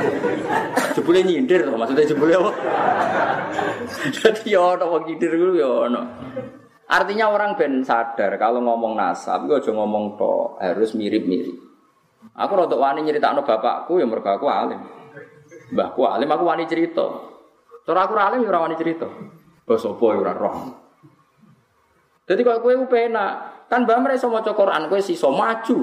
jebule 0.95 1.25
nyindir 1.25 1.65
to, 1.65 1.73
maksudnya 1.73 2.05
jebule 2.05 2.37
apa? 2.37 2.51
Ya 4.47 4.61
ana 4.61 4.85
wong 4.85 5.03
nyindir 5.09 5.33
ku 5.33 5.57
ya 5.57 5.89
ana. 5.89 6.01
Artinya 6.91 7.31
orang 7.33 7.57
ben 7.57 7.81
sadar 7.83 8.35
kalau 8.35 8.61
ngomong 8.63 8.95
nasab, 8.99 9.47
gue 9.47 9.59
aja 9.59 9.71
ngomong 9.71 10.19
to, 10.19 10.59
harus 10.59 10.91
mirip-mirip. 10.95 11.55
Aku 12.35 12.53
rotok 12.55 12.79
wani 12.79 13.03
nyeritakno 13.03 13.43
bapakku 13.43 13.99
yang 13.99 14.11
mergo 14.11 14.31
aku 14.31 14.47
alim. 14.47 14.79
Mbahku 15.71 16.01
alim, 16.03 16.29
aku 16.31 16.43
wani 16.43 16.67
cerita. 16.67 17.07
Cara 17.87 18.07
aku 18.07 18.13
alim 18.15 18.43
ya 18.43 18.49
ora 18.51 18.67
wani 18.67 18.75
cerita. 18.75 19.07
Basa 19.63 19.87
apa 19.91 20.05
ya 20.11 20.31
roh. 20.35 20.57
Jadi 22.31 22.47
kalau 22.47 22.63
kowe 22.63 22.71
penak, 22.87 23.67
kan 23.67 23.83
mbah 23.83 23.99
mereka 23.99 24.31
maca 24.31 24.55
Quran, 24.55 24.87
kowe 24.87 24.95
iso 25.03 25.27
maju. 25.35 25.77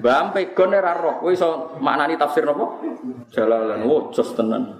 Mbah 0.00 0.32
pegon 0.32 0.72
ora 0.72 0.96
roh, 0.96 1.20
kowe 1.20 1.28
iso 1.28 1.76
maknani 1.84 2.16
tafsir 2.16 2.48
napa? 2.48 2.80
Jalalan, 3.28 3.84
wo 3.84 4.08
jos 4.08 4.32
tenan. 4.32 4.72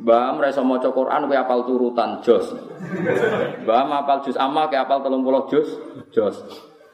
Mbah 0.00 0.40
mereka 0.40 0.64
maca 0.64 0.88
Quran 0.88 1.28
kowe 1.28 1.36
apal 1.36 1.60
turutan 1.68 2.24
jos. 2.24 2.56
Mbah 3.68 4.00
apal 4.00 4.24
juz 4.24 4.40
amma 4.40 4.72
kowe 4.72 4.80
apal 4.80 5.04
30 5.04 5.52
juz 5.52 5.68
jos. 6.08 6.36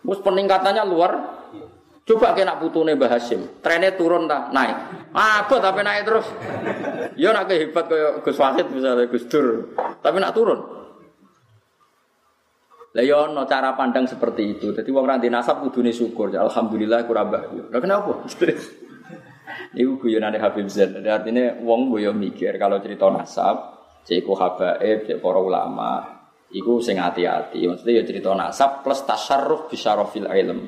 Mus 0.02 0.18
peningkatannya 0.18 0.82
luar 0.90 1.38
Coba 2.08 2.32
kena 2.32 2.56
putune 2.56 2.96
Mbah 2.96 3.20
Hasyim, 3.20 3.60
trennya 3.60 3.92
turun 3.92 4.24
tak 4.24 4.48
naik. 4.48 4.96
Abot 5.12 5.60
tapi 5.60 5.84
naik 5.84 6.08
terus. 6.08 6.24
Ya 7.20 7.36
nak 7.36 7.52
hebat 7.52 7.84
kayak 7.84 8.24
Gus 8.24 8.40
Wahid 8.40 8.64
misalnya 8.72 9.04
Gus 9.12 9.28
Dur, 9.28 9.76
tapi 10.00 10.16
nak 10.16 10.32
turun. 10.32 10.77
Lah 12.96 13.04
ya 13.04 13.28
cara 13.44 13.76
pandang 13.76 14.08
seperti 14.08 14.56
itu. 14.56 14.72
Jadi 14.72 14.88
wong 14.88 15.04
ra 15.04 15.20
nasab 15.20 15.60
kudune 15.60 15.92
syukur. 15.92 16.32
Alhamdulillah 16.32 17.04
kurang 17.04 17.28
mbah. 17.28 17.44
Lah 17.68 17.80
kenapa? 17.84 18.24
Iku 19.80 20.00
guyonane 20.00 20.40
Habib 20.40 20.68
Zain. 20.72 20.96
Jadi 20.96 21.08
artinya 21.08 21.60
wong 21.60 21.92
boyo 21.92 22.16
mikir 22.16 22.56
kalau 22.56 22.80
cerita 22.80 23.12
nasab, 23.12 23.76
cek 24.08 24.24
habaib, 24.24 25.04
cek 25.04 25.20
para 25.20 25.40
ulama, 25.40 26.24
iku 26.52 26.80
sing 26.80 26.96
hati-hati. 26.96 27.68
Maksudnya 27.68 28.00
ya 28.00 28.02
cerita 28.08 28.32
nasab 28.32 28.80
plus 28.80 29.04
tasarruf 29.04 29.68
bisyarofil 29.68 30.28
ilm. 30.28 30.60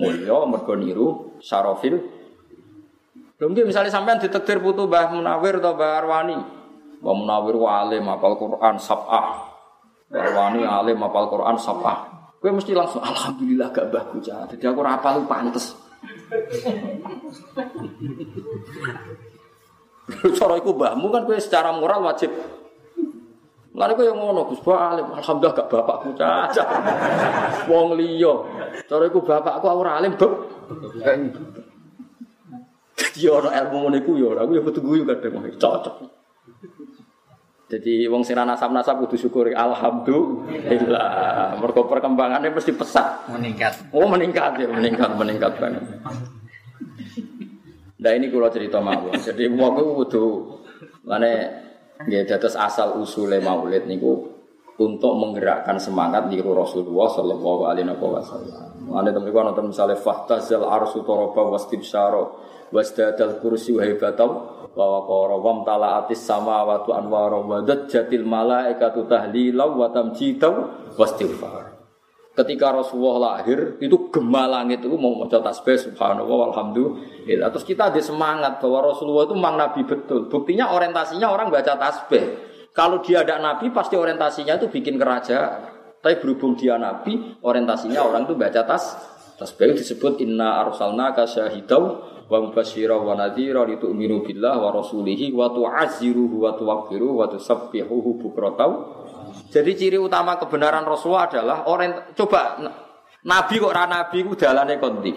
Mulya 0.00 0.46
mergo 0.48 0.74
niru 0.78 1.08
syarofil. 1.42 2.00
Misalnya 3.40 3.88
sampean 3.88 4.20
ditekdir 4.20 4.60
putu 4.60 4.84
Mbah 4.84 5.16
Munawir 5.16 5.64
atau 5.64 5.72
Mbah 5.72 5.90
Arwani. 6.04 6.38
Mbah 7.00 7.14
Munawir 7.16 7.56
alim 7.64 8.04
apal 8.08 8.36
Quran 8.36 8.76
sab'ah. 8.76 9.49
Arwani 10.10 10.66
alim 10.66 10.98
apal 11.02 11.30
Quran 11.30 11.56
sab'ah. 11.58 11.98
Kowe 12.40 12.50
mesti 12.50 12.72
langsung 12.72 13.04
alhamdulillah 13.04 13.68
gak 13.70 13.92
mbahku 13.92 14.18
cah. 14.24 14.48
Dadi 14.50 14.64
aku 14.64 14.80
ora 14.82 14.98
apal 14.98 15.22
pantes. 15.28 15.76
Cara 20.34 20.54
iku 20.58 20.74
mbahmu 20.74 21.06
kan 21.14 21.22
kowe 21.28 21.38
secara 21.38 21.70
moral 21.76 22.02
wajib 22.02 22.32
Lalu 23.70 23.92
kau 23.94 24.02
yang 24.02 24.18
ngono 24.18 24.50
Gus 24.50 24.60
alim, 24.66 25.14
alhamdulillah 25.14 25.54
gak 25.54 25.70
bapakku 25.70 26.10
caca. 26.18 26.64
Wong 27.70 27.94
liya. 27.94 28.34
Cara 28.90 29.06
iku 29.06 29.22
bapakku 29.22 29.66
ora 29.70 30.02
alim, 30.02 30.18
Beb. 30.18 30.32
Jadi 32.98 33.20
orang 33.30 33.54
ilmu 33.54 33.76
ngono 33.86 33.96
iku 34.02 34.12
ya 34.18 34.28
aku 34.42 34.52
ya 34.58 34.62
kudu 34.66 34.80
guyu 34.82 35.02
kadang 35.06 35.46
cocok. 35.54 36.19
Jadi 37.70 38.10
wong 38.10 38.26
sing 38.26 38.34
nasab-nasab 38.34 38.98
kudu 39.06 39.14
syukuri 39.14 39.54
alhamdulillah. 39.54 41.54
Mergo 41.62 41.86
perkembangannya 41.86 42.50
mesti 42.50 42.74
pesat. 42.74 43.30
Meningkat. 43.30 43.94
Oh, 43.94 44.10
meningkat 44.10 44.58
ya, 44.58 44.66
meningkat, 44.66 45.14
meningkat 45.14 45.54
banget. 45.54 45.86
Nah 48.00 48.12
ini 48.16 48.26
kalau 48.26 48.50
cerita 48.50 48.82
mawon. 48.82 49.14
Jadi 49.14 49.46
wong 49.46 50.02
kudu 50.02 50.58
mana 51.06 51.30
Ya, 52.08 52.24
terus 52.24 52.56
asal 52.56 52.96
usule 52.96 53.44
maulid 53.44 53.84
niku 53.84 54.24
untuk 54.80 55.12
menggerakkan 55.20 55.76
semangat 55.76 56.32
di 56.32 56.40
Rasulullah 56.40 57.12
Shallallahu 57.12 57.68
Alaihi 57.68 57.92
Wasallam. 57.92 58.88
Anda 58.88 59.12
teman 59.12 59.28
teman 59.28 59.52
nonton 59.52 59.68
misalnya 59.68 60.00
fahtazal 60.00 60.64
arsu 60.64 61.04
toroba 61.04 61.52
wastibsyaro 61.52 62.40
wasdadal 62.72 63.44
kursi 63.44 63.76
wahibatau 63.76 64.59
wa 64.74 64.86
waqara 65.00 65.36
wam 65.38 65.66
talaatis 65.66 66.22
sama 66.22 66.62
watu 66.62 66.94
anwara 66.94 67.42
wa 67.42 67.60
jatil 67.64 68.22
malaikatu 68.22 69.06
tahlilau 69.10 69.74
wa 69.74 69.90
tamjidau 69.90 70.70
wastighfar. 70.94 71.80
Ketika 72.30 72.72
Rasulullah 72.72 73.36
lahir 73.36 73.76
itu 73.82 74.08
gema 74.08 74.46
langit 74.46 74.80
itu 74.86 74.94
mau 74.94 75.18
maca 75.18 75.42
tasbih 75.42 75.76
subhanallah 75.76 76.48
walhamdulillah. 76.48 77.50
Terus 77.50 77.66
kita 77.66 77.90
ada 77.90 77.98
semangat 77.98 78.62
bahwa 78.62 78.94
Rasulullah 78.94 79.26
itu 79.26 79.34
memang 79.34 79.58
nabi 79.58 79.82
betul. 79.82 80.30
Buktinya 80.30 80.70
orientasinya 80.70 81.26
orang 81.26 81.50
baca 81.50 81.74
tasbih. 81.74 82.38
Kalau 82.70 83.02
dia 83.02 83.26
ada 83.26 83.42
nabi 83.42 83.74
pasti 83.74 83.98
orientasinya 83.98 84.56
itu 84.62 84.70
bikin 84.70 84.94
kerajaan. 84.94 85.74
Tapi 86.00 86.16
berhubung 86.22 86.56
dia 86.56 86.80
nabi, 86.80 87.36
orientasinya 87.44 88.00
orang 88.00 88.24
itu 88.24 88.32
baca 88.32 88.62
tas 88.64 88.96
tasbih 89.36 89.76
disebut 89.76 90.20
inna 90.24 90.64
arsalnaka 90.64 91.28
syahidau 91.28 92.00
wa 92.30 92.38
mubasyira 92.38 92.94
wa 92.94 93.18
nadhira 93.18 93.66
litu'minu 93.66 94.22
billah 94.22 94.54
wa 94.62 94.70
rasulihi 94.70 95.34
wa 95.34 95.50
tu'azziruhu 95.50 96.46
wa 96.46 96.54
tuwaqqiruhu 96.54 97.14
wa 97.18 97.26
tusabbihuhu 97.26 98.22
bukratan 98.22 98.70
jadi 99.50 99.70
ciri 99.74 99.98
utama 99.98 100.38
kebenaran 100.38 100.86
Rasulullah 100.86 101.26
adalah 101.26 101.66
orang 101.66 102.14
coba 102.14 102.58
Nabi 103.26 103.54
kok 103.60 103.74
ra 103.74 103.84
Nabi 103.84 104.24
ku 104.24 104.32
dalane 104.32 104.80
kondi. 104.80 105.12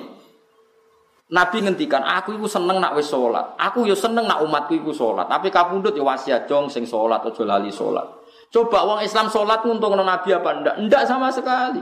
Nabi 1.34 1.65
ngendikan, 1.65 2.03
aku 2.06 2.38
iku 2.38 2.45
seneng 2.45 2.77
nak 2.77 2.94
wis 2.94 3.10
salat. 3.10 3.57
Aku 3.57 3.90
yo 3.90 3.98
seneng 3.98 4.30
nak 4.30 4.45
umatku 4.45 4.77
iku 4.77 4.94
salat. 4.94 5.26
Tapi 5.26 5.49
kapundhut 5.49 5.95
yo 5.95 6.06
wasiat 6.06 6.45
jong 6.45 6.69
sing 6.69 6.85
salat 6.85 7.26
aja 7.26 7.41
lali 7.48 7.73
salat. 7.73 8.06
Coba 8.53 8.85
wong 8.85 9.02
Islam 9.02 9.34
salat 9.34 9.65
nguntungno 9.65 10.06
Nabi 10.06 10.30
apa 10.30 10.49
ndak? 10.61 10.76
Ndak 10.85 11.03
sama 11.10 11.34
sekali. 11.34 11.81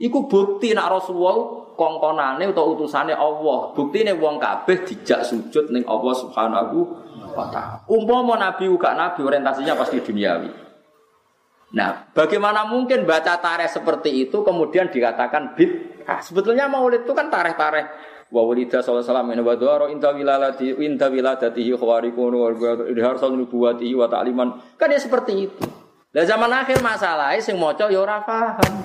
Iku 0.00 0.24
bukti 0.24 0.72
nak 0.72 0.88
Rasulullah 0.88 1.36
kongkonane 1.82 2.46
atau 2.54 2.78
utusane 2.78 3.10
Allah. 3.10 3.74
Buktine 3.74 4.14
wong 4.14 4.38
kabeh 4.38 4.86
dijak 4.86 5.26
sujud 5.26 5.74
ning 5.74 5.82
Allah 5.90 6.14
Subhanahu 6.14 6.78
wa 7.34 7.50
taala. 7.50 7.82
Umpama 7.90 8.38
Nabi 8.38 8.70
uga 8.70 8.94
Nabi 8.94 9.26
orientasinya 9.26 9.74
pasti 9.74 9.98
duniawi. 9.98 10.50
Nah, 11.72 12.12
bagaimana 12.12 12.68
mungkin 12.68 13.08
baca 13.08 13.40
tareh 13.40 13.66
seperti 13.66 14.28
itu 14.28 14.44
kemudian 14.44 14.92
dikatakan 14.92 15.56
bid'ah? 15.56 16.20
Sebetulnya 16.20 16.68
maulid 16.68 17.08
itu 17.08 17.16
kan 17.16 17.32
tareh-tareh 17.32 18.12
wa 18.32 18.48
walida 18.48 18.80
sallallahu 18.80 19.04
alaihi 19.12 19.44
wasallam 19.44 19.84
wa 19.84 19.88
inta 19.92 20.08
wilalati 20.12 20.72
inta 20.80 21.06
wiladatihi 21.12 21.76
khawarikun 21.76 22.32
wa 22.32 22.48
idhar 22.88 23.16
nubuwatihi 23.20 23.92
wa 23.96 24.08
ta'liman. 24.08 24.76
Kan 24.76 24.92
ya 24.92 25.00
seperti 25.00 25.48
itu. 25.48 25.64
Lah 26.12 26.28
zaman 26.28 26.52
akhir 26.52 26.84
masalahnya 26.84 27.40
sing 27.40 27.56
maca 27.56 27.88
ya 27.88 28.04
ora 28.04 28.20
paham. 28.20 28.84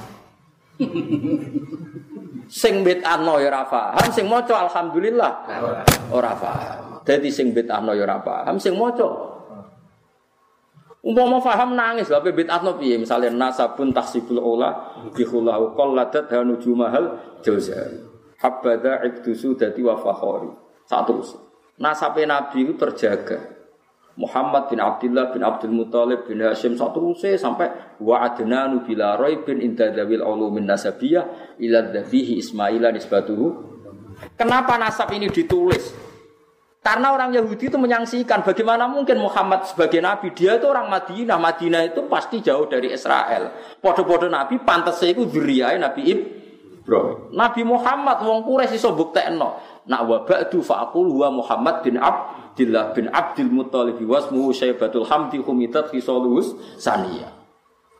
Sing 2.47 2.83
bid'ahno 2.83 3.39
ya 3.39 3.47
ora 3.51 3.63
paham, 3.67 4.07
sing 4.11 4.25
maca 4.27 4.67
alhamdulillah 4.67 5.31
ora 6.11 6.33
paham. 6.35 7.03
Dadi 7.07 7.29
sing 7.31 7.55
bid'ahno 7.55 7.95
ya 7.95 8.03
ora 8.03 8.19
paham, 8.19 8.59
sing 8.59 8.75
maca 8.75 9.37
Umpama 11.07 11.39
faham 11.39 11.71
nangis, 11.71 12.11
tapi 12.11 12.35
bid'atno 12.35 12.75
piye? 12.75 12.99
Misalnya 12.99 13.31
nasabun 13.31 13.95
taksibul 13.95 14.43
ola 14.43 14.91
bihulahu 15.15 15.71
qalladat 15.71 16.27
hanu 16.27 16.59
jumahal 16.59 17.15
jauzan. 17.39 18.11
Habada 18.43 18.99
iktusu 19.07 19.55
dati 19.55 19.79
wa 19.79 19.95
fakhori. 19.95 20.51
Satu 20.83 21.23
Nasabe 21.79 22.27
Nabi 22.27 22.67
itu 22.67 22.73
terjaga. 22.75 23.56
Muhammad 24.17 24.73
bin 24.73 24.81
Abdullah 24.81 25.29
bin 25.29 25.45
Abdul 25.45 25.73
Muthalib 25.77 26.25
bin 26.25 26.41
Hashim 26.41 26.73
satu 26.73 27.13
sampai 27.13 27.97
wa 28.01 28.25
adnanu 28.25 28.81
bila 28.81 29.13
bin 29.45 29.61
inda 29.61 29.93
dawil 29.93 30.25
ulumin 30.25 30.65
nasabiyah 30.65 31.55
ila 31.61 31.85
dhafihi 31.93 32.41
Ismaila 32.41 32.89
nisbatuhu. 32.89 33.77
Kenapa 34.33 34.81
nasab 34.81 35.13
ini 35.13 35.29
ditulis? 35.29 35.93
Karena 36.81 37.13
orang 37.13 37.35
Yahudi 37.35 37.69
itu 37.69 37.77
menyaksikan 37.77 38.41
bagaimana 38.47 38.87
mungkin 38.89 39.19
Muhammad 39.21 39.67
sebagai 39.69 40.01
nabi. 40.01 40.31
Dia 40.31 40.55
itu 40.57 40.65
orang 40.71 40.87
Madinah. 40.87 41.37
Madinah 41.37 41.81
itu 41.83 42.07
pasti 42.07 42.39
jauh 42.39 42.65
dari 42.65 42.95
Israel. 42.95 43.53
Podo-podo 43.83 44.25
nabi 44.31 44.57
pantas 44.63 45.03
itu 45.03 45.27
Nabi 45.27 46.01
Ibrahim. 46.09 47.35
Nabi 47.35 47.61
Muhammad 47.67 48.23
wong 48.23 48.47
Quraisy 48.47 48.79
iso 48.79 48.95
buktekno. 48.95 49.76
Nak 49.87 50.01
wa 50.03 50.17
ba'du 50.27 50.59
fa'aqul 50.59 51.07
huwa 51.07 51.31
Muhammad 51.31 51.83
bin 51.83 51.95
Abdullah 51.95 52.91
bin 52.91 53.07
Abdul 53.07 53.51
Muttalib 53.51 53.99
wasmuhu 54.03 54.51
Syaibatul 54.51 55.07
Hamdi 55.07 55.39
humitat 55.39 55.91
khisalus 55.91 56.55
saniyah. 56.75 57.31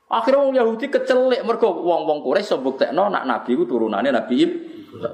Akhirnya 0.07 0.39
wong 0.39 0.55
Yahudi 0.55 0.87
kecelik 0.87 1.43
mergo 1.43 1.67
wong-wong 1.83 2.23
iso 2.39 2.55
buktekno 2.63 3.11
nak 3.11 3.27
nabi 3.27 3.59
itu 3.59 3.67
turunannya 3.67 4.11
Nabi 4.15 4.35
Ibrahim. 4.39 4.51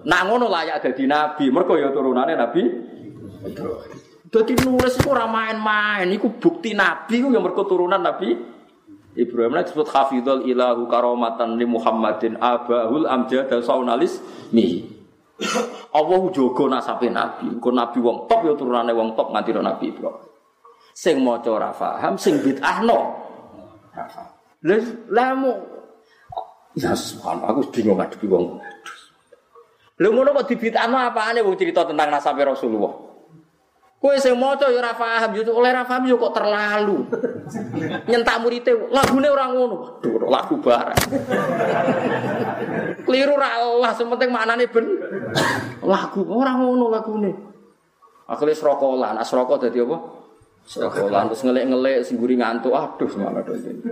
Nak 0.06 0.22
ngono 0.30 0.46
layak 0.54 0.86
dadi 0.86 1.10
nabi, 1.10 1.50
mergo 1.50 1.74
ya 1.76 1.90
turunannya 1.90 2.38
Nabi 2.38 2.62
jadi 4.34 4.54
nulis 4.66 4.98
itu 4.98 5.14
ora 5.14 5.30
main-main, 5.30 6.10
itu 6.10 6.26
bukti 6.26 6.74
nabi 6.74 7.22
itu 7.22 7.30
yang 7.30 7.46
berketurunan 7.46 8.02
nabi 8.02 8.34
Ibrahim 9.14 9.62
itu 9.62 9.70
disebut 9.70 9.88
hafidhul 9.94 10.50
ilahu 10.50 10.90
karomatan 10.90 11.54
li 11.54 11.70
Muhammadin 11.70 12.42
abahul 12.42 13.06
amjad 13.06 13.50
saunalis 13.62 14.18
mi. 14.50 14.90
Allah 15.98 16.22
jogo 16.34 16.66
nasabe 16.72 17.12
nabi, 17.12 17.48
kok 17.60 17.74
nabi 17.74 17.98
wong 18.00 18.26
top 18.26 18.42
ya 18.48 18.54
turunane 18.58 18.92
wong 18.96 19.14
top 19.14 19.30
nganti 19.32 19.52
nabi 19.54 19.92
Ibrahim. 19.92 20.30
Sing 20.94 21.26
maca 21.26 21.50
ora 21.50 21.74
paham, 21.74 22.18
sing 22.22 22.38
bid'ahno. 22.42 23.00
Lah 24.64 24.80
lamu 25.10 25.54
Ya 26.74 26.98
subhanallah, 26.98 27.54
aku 27.54 27.70
bingung 27.70 28.02
ngadepi 28.02 28.26
wong. 28.26 28.58
Lha 30.02 30.10
ngono 30.10 30.34
kok 30.42 30.50
dibid'ahno 30.50 30.98
apane 30.98 31.46
wong 31.46 31.54
cerita 31.54 31.86
tentang 31.86 32.10
nasabe 32.10 32.42
Rasulullah? 32.42 33.13
Kue 34.04 34.20
sing 34.20 34.36
maca 34.36 34.68
ya 34.68 34.84
ora 34.84 34.92
paham, 34.92 35.32
yo 35.32 35.48
oleh 35.48 35.72
paham 35.72 36.04
yo 36.04 36.20
kok 36.20 36.36
terlalu. 36.36 37.08
Nyentak 38.04 38.44
murite 38.44 38.76
lagune 38.92 39.32
ora 39.32 39.48
ngono. 39.48 40.04
Waduh, 40.04 40.28
lagu 40.28 40.60
barang. 40.60 41.00
Keliru 43.08 43.40
ra 43.40 43.56
sementing 43.96 44.28
maknane 44.28 44.68
ben. 44.68 45.00
Lagu 45.88 46.20
ora 46.28 46.52
ngono 46.52 46.92
lagune. 46.92 47.32
Akhirnya 48.28 48.60
serokolan, 48.60 49.16
nah 49.16 49.24
serokok 49.24 49.72
dadi 49.72 49.80
apa? 49.80 49.96
Serokolan 50.68 51.32
terus 51.32 51.48
ngelik-ngelik 51.48 52.04
singguri 52.04 52.36
ngantuk. 52.36 52.76
Aduh, 52.76 53.08
semangat 53.08 53.48
ini. 53.56 53.88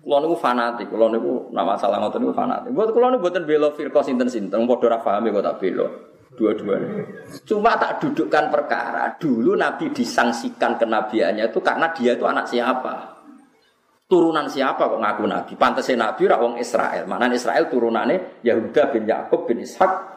Kulo 0.00 0.24
niku 0.24 0.36
fanatik, 0.40 0.88
kulo 0.88 1.12
niku 1.12 1.52
nama 1.52 1.76
masalah 1.76 2.00
ngoten 2.00 2.24
niku 2.24 2.32
fanatik. 2.32 2.72
Buat 2.72 2.96
kulo 2.96 3.12
niku 3.12 3.28
mboten 3.28 3.44
bela 3.44 3.68
firqah 3.76 4.00
sinten-sinten, 4.00 4.64
padha 4.64 4.88
ora 4.88 5.04
paham 5.04 5.28
kok 5.28 5.44
tak 5.44 5.60
bela 5.60 6.11
dua-duanya. 6.36 7.04
Cuma 7.44 7.76
tak 7.76 8.00
dudukkan 8.00 8.48
perkara. 8.48 9.12
Dulu 9.20 9.56
Nabi 9.56 9.92
disangsikan 9.92 10.80
kenabiannya 10.80 11.52
itu 11.52 11.60
karena 11.60 11.92
dia 11.92 12.16
itu 12.16 12.24
anak 12.24 12.48
siapa? 12.48 12.94
Turunan 14.08 14.44
siapa 14.44 14.92
kok 14.92 15.00
ngaku 15.00 15.24
Nabi? 15.24 15.52
Pantasnya 15.56 16.08
Nabi 16.08 16.28
rak 16.28 16.40
wong 16.40 16.54
Israel. 16.60 17.08
Mana 17.08 17.32
Israel 17.32 17.68
turunannya 17.72 18.44
Yahuda 18.44 18.92
bin 18.92 19.08
Yakub 19.08 19.48
bin 19.48 19.64
Ishak. 19.64 20.12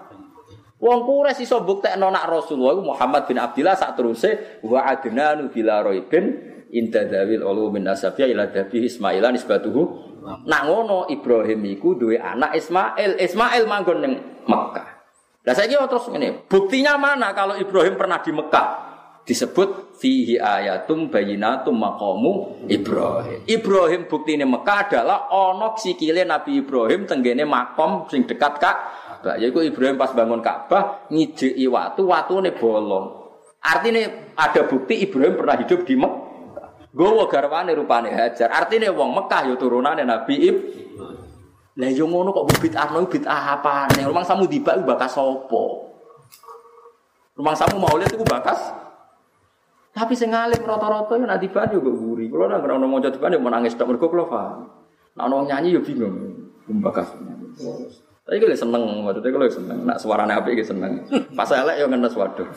Wong 0.75 1.07
Quraisy 1.07 1.47
iso 1.47 1.63
buktekno 1.63 2.11
nak 2.11 2.27
Rasulullah 2.27 2.75
Muhammad 2.83 3.23
bin 3.31 3.39
Abdullah 3.39 3.79
sak 3.79 3.95
teruse 3.95 4.59
wa 4.67 4.83
adnanu 4.83 5.47
bila 5.47 5.79
roibin 5.79 6.35
inda 6.67 7.07
dawil 7.07 7.47
ulu 7.47 7.71
min 7.71 7.87
nasabiyah 7.87 8.27
ila 8.35 8.43
dabi 8.51 8.83
Ismailan 8.83 9.39
nisbatuhu. 9.39 9.81
Nak 10.43 10.61
ngono 10.67 11.07
Ibrahim 11.07 11.63
iku 11.79 11.95
duwe 11.95 12.19
anak 12.19 12.59
Ismail. 12.59 13.15
Ismail 13.23 13.63
manggon 13.63 13.99
ning 14.03 14.13
Mekah. 14.43 14.94
Nah 15.45 15.53
saya 15.53 15.69
kira 15.69 15.85
terus 15.85 16.09
ini, 16.09 16.41
buktinya 16.49 16.97
mana 16.97 17.29
kalau 17.37 17.53
Ibrahim 17.53 17.93
pernah 17.93 18.17
di 18.17 18.33
Mekah? 18.33 18.67
Disebut 19.25 19.97
fihi 19.97 20.37
ayatum 20.37 21.09
bayinatum 21.09 21.73
maqamu 21.73 22.65
Ibrahim. 22.69 23.41
Ibrahim 23.49 24.05
bukti 24.05 24.37
ini 24.37 24.45
Mekah 24.45 24.89
adalah 24.89 25.33
onok 25.33 25.81
sikile 25.81 26.21
Nabi 26.25 26.61
Ibrahim 26.61 27.09
tenggene 27.09 27.41
makom 27.41 28.05
sing 28.09 28.25
dekat 28.29 28.61
kak. 28.61 28.77
Yaitu 29.41 29.65
Ibrahim 29.65 29.97
pas 29.97 30.13
bangun 30.13 30.37
Ka'bah 30.45 31.09
ngijeki 31.09 31.65
watu, 31.65 32.05
watu 32.05 32.37
ini 32.37 32.53
bolong. 32.53 33.25
Artinya 33.65 34.05
ada 34.37 34.61
bukti 34.69 35.01
Ibrahim 35.01 35.33
pernah 35.33 35.57
hidup 35.57 35.81
di 35.81 35.97
Mekah. 35.97 36.93
Gowo 36.93 37.25
garwane 37.25 37.73
rupane 37.73 38.13
Hajar. 38.13 38.53
Artinya 38.53 38.93
wong 38.93 39.09
Mekah 39.17 39.49
ya 39.49 39.57
turunane 39.57 40.05
Nabi 40.05 40.35
Ibrahim. 40.37 41.14
Lah 41.75 41.91
yo 41.91 42.07
ngono 42.07 42.31
kok 42.31 42.47
bid'ah 42.63 42.87
no 42.95 43.03
bid'ah 43.03 43.59
apane? 43.59 43.99
Rumang 44.07 44.23
samu 44.23 44.47
dibak 44.47 44.79
bakas 44.87 45.19
sapa? 45.19 45.63
Rumang 47.35 47.55
samu 47.55 47.75
maulid 47.83 48.07
iku 48.15 48.23
bakas 48.23 48.85
tapi 49.95 50.11
sing 50.11 50.35
ngalim 50.35 50.59
rata-rata 50.67 51.15
yo 51.15 51.23
nak 51.23 51.39
dibak 51.39 51.71
yo 51.71 51.79
guri. 51.79 52.27
Kulo 52.27 52.51
nang 52.51 52.59
ora 52.67 52.75
maca 52.75 53.07
dibak 53.07 53.31
yo 53.31 53.39
menangis 53.39 53.79
tok 53.79 53.95
mergo 53.95 54.11
kulo 54.11 54.27
paham. 54.27 54.67
Nak 55.15 55.25
ono 55.31 55.47
nyanyi 55.47 55.71
yo 55.71 55.79
bingung. 55.79 56.51
Bakas. 56.83 57.15
Tapi 58.25 58.41
kalau 58.41 58.57
seneng, 58.57 58.83
maksudnya 59.05 59.29
kalau 59.29 59.45
seneng, 59.45 59.79
nak 59.85 60.01
suaranya 60.01 60.41
api 60.41 60.57
gitu 60.57 60.73
seneng. 60.73 60.97
Pas 61.37 61.45
elek 61.45 61.77
yo 61.77 61.85
ngenes 61.85 62.17
waduh. 62.17 62.49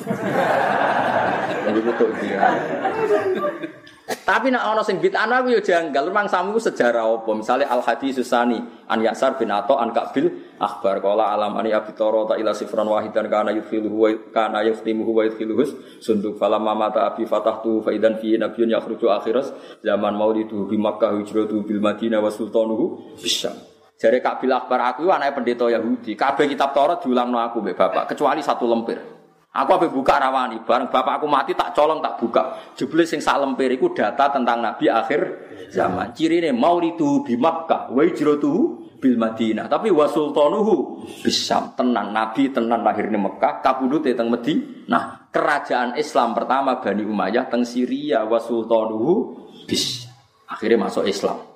Jadi 1.68 1.78
butuh 1.84 2.08
dia. 2.24 2.40
Tapi 4.08 4.48
nak 4.48 4.64
ono 4.72 4.80
sing 4.80 4.96
bid'ah 4.96 5.28
aku 5.28 5.52
yo 5.52 5.60
janggal. 5.60 6.08
Memang 6.08 6.24
samu 6.32 6.56
sejarah 6.56 7.04
apa? 7.04 7.28
Misalnya 7.36 7.68
Al 7.68 7.84
Hadis 7.84 8.16
Susani 8.16 8.56
an 8.88 9.04
Yasar 9.04 9.36
bin 9.36 9.52
Ato 9.52 9.76
an 9.76 9.92
Kabil 9.92 10.56
akhbar 10.56 11.04
qala 11.04 11.36
alam 11.36 11.60
ani 11.60 11.76
abi 11.76 11.92
toro 11.92 12.24
ta 12.24 12.40
ila 12.40 12.56
sifran 12.56 12.88
wahidan 12.88 13.28
kana 13.28 13.52
yudkhiluhu 13.52 13.96
wa 14.00 14.08
kana 14.32 14.64
yaftimuhu 14.64 15.12
wa 15.12 15.28
yudkhiluhu 15.28 16.00
sunduk 16.00 16.40
falam 16.40 16.64
mata 16.64 17.12
abi 17.12 17.28
fatahtu 17.28 17.84
fa 17.84 17.92
idan 17.92 18.16
fi 18.16 18.40
nabiyyun 18.40 18.72
yakhruju 18.72 19.12
akhiras 19.12 19.52
zaman 19.84 20.16
maulidu 20.16 20.64
bi 20.64 20.80
Makkah 20.80 21.12
hijratu 21.20 21.60
bil 21.68 21.84
Madinah 21.84 22.24
wa 22.24 22.32
sultanuhu 22.32 23.20
bisyam. 23.20 23.67
Jare 23.98 24.22
Kabil 24.22 24.54
akhbar 24.54 24.94
aku 24.94 25.10
anake 25.10 25.42
pendeta 25.42 25.66
Yahudi. 25.66 26.14
Kabeh 26.14 26.46
kitab 26.46 26.70
Taurat 26.70 27.02
diulangno 27.02 27.42
aku 27.42 27.58
bapak 27.58 28.14
kecuali 28.14 28.38
satu 28.38 28.70
lempir. 28.70 29.18
Aku 29.48 29.74
apa 29.74 29.90
buka 29.90 30.22
rawani, 30.22 30.62
bareng 30.62 30.86
bapak 30.86 31.18
aku 31.18 31.26
mati 31.26 31.50
tak 31.50 31.74
colong 31.74 31.98
tak 31.98 32.14
buka. 32.22 32.42
Jebule 32.78 33.02
sing 33.02 33.18
sak 33.18 33.42
lempir 33.42 33.66
iku 33.74 33.90
data 33.90 34.30
tentang 34.30 34.62
nabi 34.62 34.86
akhir 34.86 35.20
zaman. 35.74 36.14
Cirine 36.14 36.54
maulidu 36.54 37.26
bi 37.26 37.34
Makkah, 37.34 37.90
wa 37.90 38.06
hijratuhu 38.06 38.86
bil 39.02 39.16
Madinah. 39.18 39.66
Tapi 39.66 39.90
wa 39.90 40.06
sultanuhu 40.06 41.02
bisam 41.26 41.74
tenan 41.74 42.14
nabi 42.14 42.54
tenan 42.54 42.86
lahir 42.86 43.10
di 43.10 43.18
Mekah, 43.18 43.58
kabudute 43.58 44.14
teng 44.14 44.30
Madinah. 44.30 44.86
Nah, 44.86 45.26
kerajaan 45.32 45.98
Islam 45.98 46.38
pertama 46.38 46.78
Bani 46.78 47.02
Umayyah 47.02 47.50
teng 47.50 47.66
Syria 47.66 48.22
wa 48.28 48.38
sultanuhu 48.38 49.42
bis. 49.66 50.06
Akhirnya 50.46 50.86
masuk 50.86 51.08
Islam. 51.08 51.47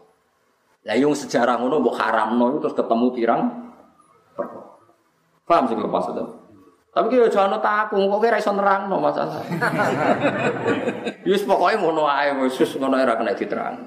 Lah 0.83 0.97
yung 0.99 1.15
sejarah 1.15 1.63
ngono 1.63 1.79
mbok 1.79 1.95
haramno 1.95 2.59
terus 2.59 2.75
ketemu 2.75 3.07
pirang 3.15 3.43
Paham 5.43 5.69
kalau 5.69 5.91
maksudnya? 5.91 6.25
Tapi 6.93 7.09
kira 7.09 7.29
jangan 7.33 7.57
takut, 7.65 8.05
kok 8.05 8.21
kira 8.21 8.37
iso 8.37 8.53
nerang 8.53 8.93
no 8.93 9.01
masalah. 9.01 9.41
Yus 11.29 11.45
pokoknya 11.49 11.81
ngono 11.81 12.05
ae, 12.05 12.37
sus 12.53 12.77
ngono 12.77 13.01
era 13.01 13.17
kena 13.17 13.33
diterang. 13.33 13.81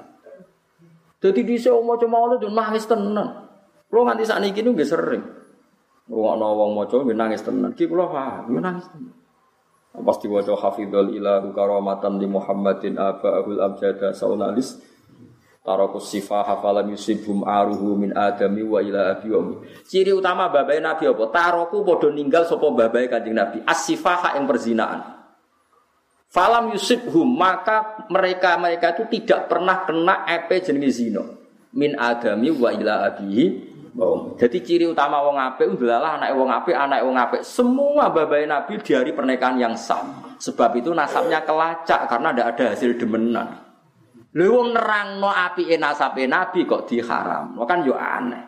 Jadi 1.22 1.46
di 1.46 1.54
sini 1.54 1.78
mau 1.86 1.94
cuma 1.94 2.34
itu 2.34 2.50
nangis 2.50 2.84
tenan. 2.90 3.46
Lo 3.94 4.02
nganti 4.02 4.26
saat 4.26 4.42
ini 4.42 4.58
nggak 4.58 4.86
sering. 4.90 5.22
Ruang 6.10 6.42
wong 6.42 6.70
mau 6.74 6.86
coba 6.90 7.14
nangis 7.14 7.46
tenan. 7.46 7.78
Ki 7.78 7.86
lo 7.86 8.10
paham, 8.10 8.50
nangis 8.58 8.90
tenan. 8.90 9.14
Pasti 9.96 10.26
wajah 10.28 10.58
hafidul 10.58 11.14
ilahu 11.14 11.54
karamatan 11.56 12.20
di 12.20 12.26
Muhammadin 12.28 12.98
aba 12.98 13.38
abul 13.38 13.62
abjada 13.62 14.12
saunalis. 14.12 14.82
Tarakus 15.66 16.14
sifah 16.14 16.46
hafalam 16.46 16.94
yusibhum 16.94 17.42
aruhu 17.42 17.98
min 17.98 18.14
adami 18.14 18.62
wa 18.62 18.78
ila 18.78 19.18
abi 19.18 19.34
wa 19.34 19.58
Ciri 19.82 20.14
utama 20.14 20.46
babai 20.46 20.78
Nabi 20.78 21.10
apa? 21.10 21.26
Taroku 21.34 21.82
bodoh 21.82 22.14
ninggal 22.14 22.46
sopo 22.46 22.70
babai 22.70 23.10
kanjeng 23.10 23.34
Nabi. 23.34 23.66
As-sifah 23.66 24.38
yang 24.38 24.46
perzinaan. 24.46 25.02
Falam 26.30 26.70
yusibhum 26.70 27.26
maka 27.26 28.06
mereka 28.06 28.54
mereka 28.62 28.94
itu 28.94 29.10
tidak 29.18 29.50
pernah 29.50 29.82
kena 29.82 30.22
epe 30.30 30.62
jenis 30.62 31.02
zino 31.02 31.24
min 31.74 31.98
adami 31.98 32.54
wa 32.54 32.70
ila 32.70 33.10
abihi 33.10 33.74
Jadi 34.36 34.60
ciri 34.60 34.84
utama 34.86 35.24
wong 35.24 35.40
apik 35.40 35.72
adalah 35.72 36.20
anak 36.20 36.36
wong 36.36 36.52
apik, 36.52 36.76
anak 36.76 37.00
wong 37.00 37.16
apik. 37.16 37.40
Semua 37.42 38.12
babai 38.12 38.44
Nabi 38.44 38.76
di 38.84 38.92
hari 38.92 39.16
pernikahan 39.16 39.56
yang 39.56 39.72
sah. 39.72 40.04
Sebab 40.36 40.76
itu 40.76 40.92
nasabnya 40.92 41.40
kelacak 41.42 42.04
karena 42.04 42.28
tidak 42.30 42.46
ada 42.54 42.64
hasil 42.76 42.92
demenan. 43.00 43.65
Lha 44.36 44.52
wong 44.52 44.76
nerangno 44.76 45.32
apike 45.32 45.80
nasabe 45.80 46.28
nabi 46.28 46.68
kok 46.68 46.84
diharam. 46.84 47.56
Kan 47.64 47.88
yo 47.88 47.96
aneh. 47.96 48.44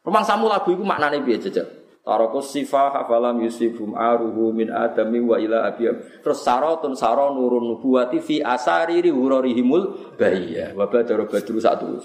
Rumang 0.00 0.24
samu 0.24 0.48
lagu 0.48 0.72
iku 0.72 0.80
maknane 0.88 1.20
piye 1.20 1.36
jejak? 1.36 1.68
Tarakus 2.00 2.56
sifah 2.56 2.96
hafalam 2.96 3.44
yusifum 3.44 3.92
aruhu 3.92 4.56
min 4.56 4.72
adami 4.72 5.20
wa 5.20 5.36
ila 5.36 5.68
abiyam. 5.68 6.00
Terus 6.24 6.40
saratun 6.40 6.96
saro 6.96 7.36
nurun 7.36 7.68
nubuwati 7.68 8.24
fi 8.24 8.40
asariri 8.40 9.12
hurarihimul 9.12 10.16
bahiyya. 10.16 10.72
Wa 10.72 10.88
badara 10.88 11.28
badru 11.28 11.60
satu. 11.60 12.00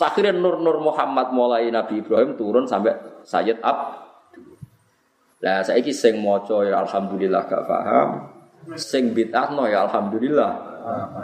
Akhirnya 0.00 0.32
nur-nur 0.32 0.80
Muhammad 0.80 1.36
mulai 1.36 1.68
Nabi 1.68 2.00
Ibrahim 2.00 2.40
turun 2.40 2.64
sampai 2.64 2.96
Sayyid 3.28 3.60
Ab. 3.60 4.08
Lah 5.44 5.60
saiki 5.60 5.92
sing 5.92 6.24
maca 6.24 6.64
ya 6.64 6.80
alhamdulillah 6.80 7.44
gak 7.44 7.68
paham. 7.68 8.08
Sing 8.80 9.12
bid'ah 9.12 9.52
ya 9.68 9.84
alhamdulillah 9.84 10.50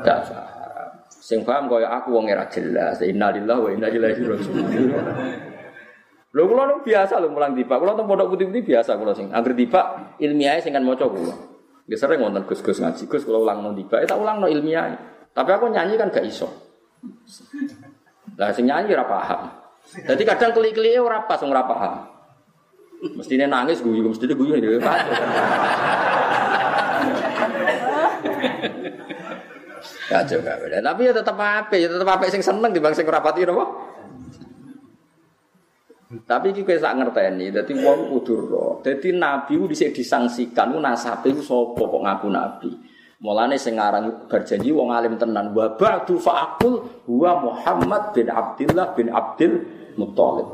gak 0.05 0.20
paham. 0.29 0.58
Sing 1.19 1.43
paham 1.43 1.66
kaya 1.66 1.90
aku 1.90 2.15
wong 2.15 2.31
ora 2.31 2.47
jelas. 2.47 3.03
Innalillahi 3.03 3.61
wa 3.61 3.70
inna 3.74 3.89
ilaihi 3.90 4.23
raji'un. 4.23 4.65
Lho 6.28 6.43
kula 6.47 6.62
nu 6.70 6.74
biasa 6.86 7.19
lho 7.19 7.28
mulang 7.35 7.59
tiba. 7.59 7.74
Kula 7.77 7.99
teng 7.99 8.07
pondok 8.07 8.35
putih-putih 8.35 8.62
biasa 8.62 8.95
kula 8.95 9.12
sing 9.12 9.35
anggere 9.35 9.59
tiba 9.59 10.15
ilmiah 10.23 10.62
sing 10.62 10.70
kan 10.70 10.86
maca 10.86 11.11
kula. 11.11 11.35
Ya 11.89 11.97
sering 11.97 12.20
wonten 12.23 12.45
Gus-gus 12.47 12.78
ngaji. 12.78 13.11
Gus 13.11 13.24
kula 13.27 13.43
ulang 13.43 13.65
nang 13.65 13.74
tiba, 13.74 13.99
tak 14.07 14.19
ulang 14.20 14.45
no 14.45 14.47
ilmiah. 14.47 14.95
Tapi 15.35 15.51
aku 15.55 15.70
nyanyi 15.70 15.95
kan 15.97 16.11
gak 16.11 16.27
iso. 16.27 16.51
Lah 18.39 18.55
sing 18.55 18.70
nyanyi 18.70 18.95
ora 18.95 19.07
paham. 19.07 19.40
Jadi 19.89 20.23
kadang 20.27 20.53
klik-klike 20.53 21.01
ora 21.01 21.24
pas 21.24 21.40
ora 21.40 21.65
paham. 21.65 21.95
Mestine 22.99 23.47
nangis 23.47 23.78
guyu, 23.78 24.03
mestine 24.03 24.35
guyu 24.35 24.59
Gak 30.09 30.25
beda. 30.41 30.81
Tapi 30.81 31.01
ya 31.05 31.13
tetap 31.13 31.37
apa? 31.37 31.75
Ya 31.77 31.89
tetap 31.93 32.09
apa 32.09 32.33
sing 32.33 32.41
seneng 32.41 32.73
di 32.73 32.81
bangsa 32.81 33.05
kerapati 33.05 33.45
apa? 33.45 33.65
Tapi 36.09 36.57
iki 36.57 36.65
kowe 36.65 36.73
sak 36.73 36.97
ngerteni, 36.97 37.53
dadi 37.53 37.77
wong 37.77 38.09
kudu 38.17 38.49
ro. 38.49 38.81
Dadi 38.81 39.13
nabi 39.13 39.61
ku 39.61 39.69
dhisik 39.69 39.93
disangsikan 39.93 40.73
ku 40.73 40.81
nasabe 40.81 41.37
ku 41.37 41.45
sapa 41.45 41.85
kok 41.85 42.01
ngaku 42.01 42.29
nabi. 42.33 42.71
Mulane 43.21 43.61
sing 43.61 43.77
aran 43.77 44.25
berjanji 44.25 44.73
wong 44.73 44.89
alim 44.89 45.21
tenan 45.21 45.53
wa 45.53 45.77
ba'du 45.77 46.17
fa'aqul 46.17 47.05
huwa 47.05 47.45
Muhammad 47.45 48.17
bin 48.17 48.33
Abdullah 48.33 48.97
bin 48.97 49.13
Abdul 49.13 49.53
Muthalib. 50.01 50.49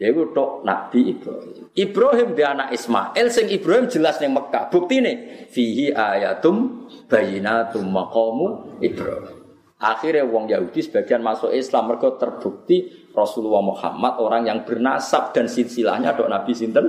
Ya 0.00 0.08
iku 0.08 0.32
tok 0.32 0.64
Nabi 0.64 1.12
Ibrahim. 1.12 1.68
Ibrahim 1.76 2.28
dia 2.32 2.56
anak 2.56 2.72
Ismail 2.72 3.26
sing 3.28 3.52
Ibrahim 3.52 3.84
jelas 3.88 4.16
ning 4.20 4.32
Mekah. 4.32 4.72
Buktine 4.72 5.44
fihi 5.52 5.92
ayatum 5.92 6.88
bayinatum 7.10 7.84
maqamu 7.90 8.78
Ibrahim. 8.78 9.42
Akhirnya 9.80 10.28
wong 10.28 10.46
Yahudi 10.46 10.84
sebagian 10.84 11.24
masuk 11.24 11.50
Islam 11.56 11.88
mereka 11.88 12.14
terbukti 12.20 13.08
Rasulullah 13.16 13.64
Muhammad 13.64 14.20
orang 14.20 14.44
yang 14.44 14.62
bernasab 14.62 15.32
dan 15.32 15.48
silsilahnya 15.48 16.12
dok 16.14 16.28
Nabi 16.28 16.52
sinten 16.52 16.86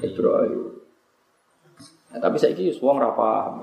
Ibrahim. 0.00 0.78
Nah, 2.14 2.18
tapi 2.22 2.38
saya 2.38 2.54
ini 2.54 2.70
wong 2.78 2.96
ora 3.02 3.10
paham 3.12 3.60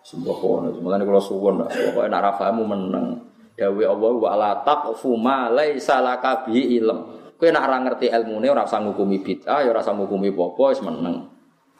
Sebuah 0.00 0.36
kono, 0.40 0.72
mulane 0.80 1.04
kalau 1.04 1.20
suwon 1.20 1.60
lah, 1.60 1.68
pokoknya 1.68 2.08
nak 2.08 2.22
ra 2.24 2.32
pahamu 2.40 2.64
meneng. 2.64 3.20
Dawe 3.52 3.84
Allah 3.84 4.12
wa 4.16 4.32
la 4.32 4.52
taqfu 4.64 5.12
ma 5.20 5.52
laisa 5.52 6.00
laka 6.00 6.48
bi 6.48 6.80
ilm. 6.80 7.20
Kowe 7.36 7.48
nek 7.52 7.60
ora 7.68 7.76
ngerti 7.84 8.08
ilmune 8.08 8.48
ora 8.48 8.64
usah 8.64 8.80
ngukumi 8.80 9.20
bid'ah, 9.20 9.60
ya 9.60 9.68
ora 9.68 9.84
usah 9.84 9.92
ngukumi 9.92 10.32
apa 10.32 10.62
wis 10.72 10.80
meneng. 10.80 11.28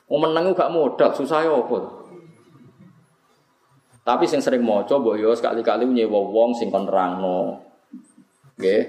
Wong 0.05 0.21
meneng 0.21 0.53
gak 0.53 0.69
modal, 0.69 1.17
susah 1.17 1.49
ya 1.49 1.55
apa. 1.57 2.00
Tapi 4.01 4.25
sing 4.25 4.41
sering 4.41 4.65
maca 4.65 4.97
mbok 4.97 5.17
yo 5.21 5.31
sekali-kali 5.37 5.85
nyewa 5.85 6.21
wong 6.25 6.57
sing 6.57 6.73
kon 6.73 6.89
nerangno. 6.89 7.61
Nggih. 8.57 8.83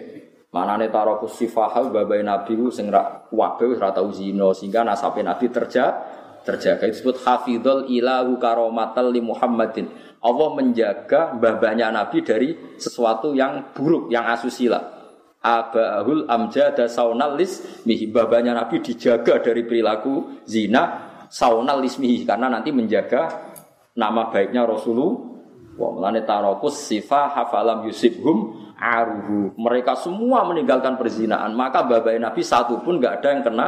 Manane 0.52 0.92
taraku 0.92 1.32
sifahal 1.32 1.96
babai 1.96 2.28
nabi 2.28 2.60
ku 2.60 2.68
sing 2.68 2.92
ra 2.92 3.24
wabe 3.32 3.72
wis 3.72 3.80
tau 3.80 4.12
zina 4.12 4.52
sehingga 4.52 4.84
nasabe 4.84 5.24
nabi 5.24 5.48
terja 5.48 5.96
terjaga 6.44 6.92
itu 6.92 7.00
disebut 7.00 7.24
hafidhul 7.24 7.88
ilahu 7.88 8.36
karomatal 8.36 9.16
li 9.16 9.24
Muhammadin. 9.24 9.88
Allah 10.20 10.50
menjaga 10.52 11.32
babanya 11.40 11.88
nabi 11.88 12.20
dari 12.20 12.76
sesuatu 12.76 13.32
yang 13.32 13.72
buruk, 13.72 14.12
yang 14.12 14.28
asusila 14.28 15.02
abahul 15.42 16.30
amjada 16.30 16.86
saunalis 16.86 17.82
mihi 17.90 18.06
babanya 18.06 18.54
Nabi 18.54 18.78
dijaga 18.80 19.42
dari 19.42 19.66
perilaku 19.66 20.46
zina 20.46 21.10
saunalis 21.28 21.98
mihi 21.98 22.22
karena 22.24 22.48
nanti 22.48 22.70
menjaga 22.70 23.51
nama 23.98 24.32
baiknya 24.32 24.64
Rasulullah 24.68 25.32
wa 25.80 25.90
melane 25.96 26.22
tarokus 26.28 26.78
sifah 26.88 27.32
hafalam 27.32 27.88
yusibhum 27.88 28.56
aruhu 28.78 29.56
mereka 29.56 29.96
semua 29.96 30.44
meninggalkan 30.44 31.00
perzinaan 31.00 31.56
maka 31.56 31.86
babai 31.86 32.20
Nabi 32.20 32.42
satu 32.44 32.82
pun 32.84 33.00
nggak 33.00 33.22
ada 33.22 33.28
yang 33.32 33.44
kena 33.44 33.68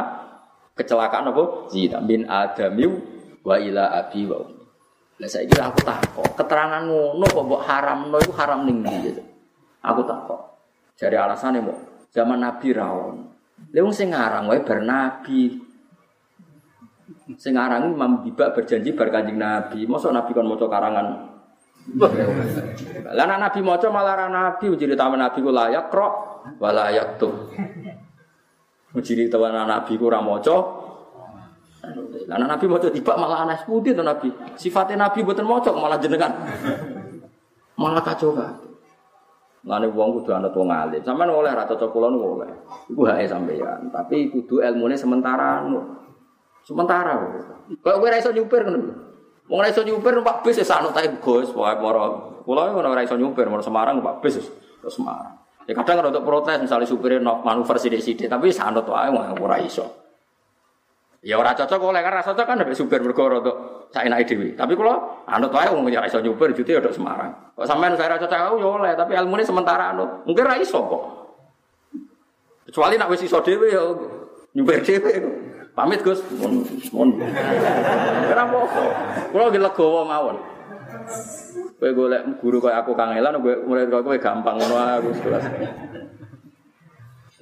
kecelakaan 0.74 1.30
apa 1.30 1.44
zina 1.70 2.02
bin 2.02 2.26
adamiu 2.28 2.98
wa 3.46 3.56
ila 3.56 3.94
abi 3.94 4.26
wa 4.26 4.64
lah 5.14 5.30
saya 5.30 5.46
kira 5.46 5.70
aku 5.70 5.78
tak 5.86 6.02
kok 6.10 6.26
keterangan 6.34 6.82
ngono 6.90 7.22
kok 7.22 7.44
mbok 7.46 7.62
haram 7.62 8.10
no 8.10 8.18
itu 8.18 8.34
haram 8.34 8.66
ning 8.66 8.82
gitu. 8.82 9.22
Aku 9.84 10.02
tak 10.02 10.26
kok. 10.26 10.40
Jadi 10.98 11.14
alasannya 11.14 11.60
mau 11.62 11.76
zaman 12.10 12.40
Nabi 12.42 12.68
rawon. 12.74 13.16
Leung 13.70 13.94
sing 13.94 14.10
ngarang 14.10 14.50
wae 14.50 14.64
bar 14.66 14.82
Nabi. 14.82 15.54
Sing 17.36 17.52
ngarang 17.56 17.92
Imam 17.92 18.24
Biba 18.24 18.52
berjanji 18.52 18.96
bar 18.96 19.12
Kanjeng 19.12 19.36
Nabi. 19.36 19.84
Mosok 19.84 20.12
Nabi 20.12 20.30
kon 20.32 20.48
maca 20.48 20.66
karangan. 20.68 21.06
Lah 23.12 23.26
Nabi 23.28 23.60
maca 23.60 23.86
malah 23.92 24.14
ra 24.16 24.26
Nabi 24.32 24.72
jadi 24.72 24.96
taman 24.96 25.20
Nabi 25.20 25.38
ku 25.44 25.52
layak 25.52 25.92
krok 25.92 26.12
wala 26.56 26.88
tuh. 27.20 27.52
Jadi 28.96 29.28
taman 29.28 29.68
Nabi 29.68 30.00
ku 30.00 30.08
ra 30.08 30.24
maca. 30.24 30.56
Lah 32.24 32.36
Nabi 32.40 32.64
maca 32.64 32.88
tiba 32.88 33.12
malah 33.20 33.44
aneh 33.44 33.60
putih 33.68 33.92
to 33.92 34.00
Nabi. 34.00 34.32
Sifatnya 34.56 35.08
Nabi 35.08 35.20
mboten 35.20 35.44
maca 35.44 35.70
malah 35.76 36.00
jenengan. 36.00 36.32
Malah 37.76 38.00
kacau 38.00 38.32
kan. 38.32 38.64
Lane 39.64 39.88
wong 39.88 40.20
kudu 40.20 40.28
anut 40.36 40.52
wong 40.52 40.68
alim. 40.68 41.00
Sampeyan 41.00 41.32
oleh 41.32 41.48
ra 41.56 41.64
cocok 41.64 41.88
kula 41.88 42.12
niku 42.12 42.36
oleh. 42.36 42.52
Iku 42.92 43.00
hake 43.08 43.24
sampeyan, 43.24 43.88
tapi 43.88 44.28
kudu 44.28 44.60
ilmune 44.60 44.92
sementara 44.92 45.64
anu. 45.64 46.03
Sementara. 46.64 47.20
Kok 47.68 47.94
kowe 48.00 48.08
ra 48.08 48.16
iso 48.16 48.32
nyupir 48.32 48.64
ngono. 48.64 48.92
Wong 49.52 49.60
ra 49.60 49.68
iso 49.68 49.84
nyupir 49.84 50.16
numpak 50.16 50.40
bis 50.40 50.56
ya 50.56 50.64
sanut 50.64 50.96
ae 50.96 51.08
Gus, 51.20 51.52
pokoke 51.52 51.80
moro. 51.84 52.04
Kula 52.44 52.72
ora 52.72 53.04
iso 53.04 53.16
nyupir 53.20 53.48
moro 53.52 53.60
Semarang 53.60 54.00
numpak 54.00 54.24
bis 54.24 54.40
ke 54.40 54.88
Semarang. 54.88 55.36
Ya 55.64 55.72
kadang 55.76 56.12
untuk 56.12 56.24
protes 56.24 56.60
misalnya 56.60 56.84
supirnya 56.84 57.20
manuver 57.20 57.76
sidik-sidik, 57.80 58.28
tapi 58.28 58.52
sanut 58.52 58.84
wae 58.88 59.12
ora 59.12 59.60
iso. 59.60 60.04
Ya 61.24 61.40
ora 61.40 61.56
cocok 61.56 61.80
oleh 61.80 62.04
karena 62.04 62.20
cocok 62.20 62.44
kan 62.44 62.60
ada 62.60 62.72
supir 62.76 63.00
mergo 63.00 63.24
rada 63.24 63.52
saenake 63.88 64.28
dhewe. 64.28 64.52
Tapi 64.52 64.72
kula 64.76 65.24
anut 65.24 65.52
wae 65.52 65.68
wong 65.72 65.88
ya 65.88 66.04
iso 66.04 66.20
nyupir 66.20 66.52
jute 66.56 66.76
ya 66.76 66.80
Semarang. 66.92 67.32
Kok 67.56 67.64
sampean 67.64 67.96
saya 67.96 68.16
cocok 68.20 68.40
aku 68.40 68.56
ya 68.60 68.68
oleh, 68.68 68.92
tapi 68.92 69.16
ilmune 69.16 69.44
sementara 69.44 69.92
anut. 69.92 70.24
Mungkin 70.28 70.44
ra 70.44 70.56
iso 70.60 70.80
kok. 70.84 71.04
Kecuali 72.68 72.96
nak 72.96 73.08
wis 73.12 73.24
iso 73.24 73.40
dhewe 73.40 73.68
ya 73.72 73.84
nyupir 74.56 74.80
dhewe. 74.84 75.12
Pamit 75.74 76.00
Gus. 76.06 76.22
Mun. 76.94 77.18
Ora 78.30 78.42
apa-apa. 78.46 78.82
Kula 79.34 79.50
ge 79.50 79.58
legowo 79.58 80.06
mawon. 80.06 80.38
Kowe 81.74 81.90
golek 81.90 82.22
guru 82.38 82.62
kaya 82.62 82.80
aku 82.80 82.94
kangelan 82.94 83.42
kowe 83.42 83.54
murid 83.66 83.90
kowe 83.90 84.16
gampang 84.22 84.56
ngono 84.62 84.76
aku 84.78 85.10
kelas. 85.18 85.44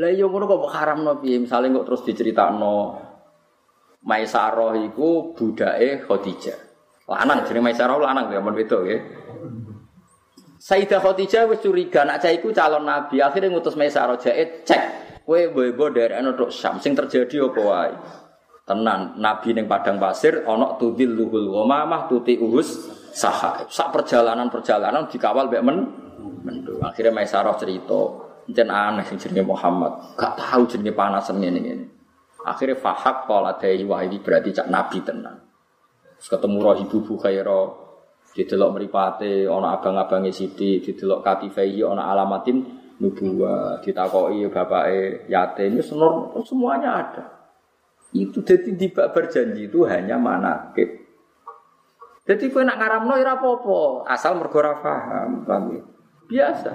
Lah 0.00 0.08
iya 0.08 0.24
ngono 0.24 0.48
kok 0.48 0.72
haramno 0.72 1.20
piye? 1.20 1.36
Misale 1.36 1.68
kok 1.68 1.84
terus 1.84 2.02
diceritakno 2.08 2.96
Maisaroh 4.02 4.74
iku 4.80 5.36
budake 5.36 6.02
Khadijah. 6.08 6.58
Lanang 7.12 7.44
jenenge 7.44 7.70
Maisaroh 7.70 8.00
lanang 8.00 8.32
ya 8.32 8.40
men 8.40 8.56
wedok 8.56 8.80
nggih. 8.82 9.00
Sayyidah 10.56 10.98
Khadijah 11.04 11.46
wis 11.52 11.60
curiga 11.60 12.08
nak 12.08 12.24
cah 12.24 12.32
iku 12.32 12.50
calon 12.56 12.88
nabi. 12.88 13.20
Akhirnya 13.20 13.52
ngutus 13.52 13.76
Maisaroh 13.76 14.16
jae 14.16 14.64
cek 14.64 14.82
kowe 15.22 15.38
mbok 15.52 15.94
dari 15.94 16.16
ana 16.18 16.34
tok 16.34 16.50
Syam 16.50 16.80
sing 16.82 16.96
terjadi 16.96 17.46
apa 17.46 17.60
wae. 17.60 17.92
Tenan 18.72 19.20
nabi 19.20 19.52
ning 19.52 19.68
padang 19.68 20.00
pasir 20.00 20.48
ana 20.48 20.80
tudil 20.80 21.12
luhul 21.12 21.52
wa 21.52 21.68
mamah 21.68 22.08
tuti 22.08 22.40
uhus 22.40 22.88
saha. 23.12 23.68
Sak 23.68 23.92
perjalanan-perjalanan 23.92 25.12
dikawal 25.12 25.52
mbek 25.52 25.60
men 25.60 25.78
Mendung. 26.42 26.80
Akhirnya 26.82 27.14
Maisarah 27.14 27.54
cerita, 27.54 28.00
jen 28.50 28.66
aneh 28.66 29.06
sing 29.06 29.20
jenenge 29.20 29.46
Muhammad, 29.46 30.18
gak 30.18 30.34
tahu 30.34 30.66
jenenge 30.66 30.90
panas 30.96 31.30
ngene 31.30 31.60
ngene. 31.60 31.86
Akhirnya 32.42 32.74
fahak 32.80 33.30
pola 33.30 33.54
dari 33.54 33.86
wah 33.86 34.02
ini 34.02 34.18
berarti 34.18 34.50
cak 34.50 34.66
nabi 34.66 34.98
tenang. 35.06 35.38
Terus 36.18 36.28
ketemu 36.32 36.58
roh 36.58 36.74
ibu 36.74 36.98
Bukhaira, 37.06 37.62
didelok 38.34 38.70
meripate, 38.74 39.46
ana 39.46 39.78
abang-abange 39.78 40.34
Siti, 40.34 40.82
didelok 40.82 41.22
katifai, 41.22 41.78
ana 41.86 42.10
alamatin 42.10 42.58
nubuwa, 42.98 43.78
ditakoi 43.82 44.46
bapake 44.50 45.30
yatim, 45.30 45.78
itu 45.78 45.94
semuanya 46.42 46.90
ada. 46.98 47.41
Itu 48.12 48.44
jadi 48.44 48.76
di 48.76 48.92
berjanji 48.92 49.72
itu 49.72 49.88
hanya 49.88 50.20
manakib. 50.20 51.00
Jadi 52.22 52.54
kue 52.54 52.62
nak 52.62 52.78
ngaramno 52.78 53.18
ora 53.18 53.34
apa-apa, 53.34 54.06
asal 54.06 54.38
mergo 54.38 54.62
ora 54.62 54.78
paham, 54.78 55.42
ya? 55.74 55.82
Biasa. 56.30 56.72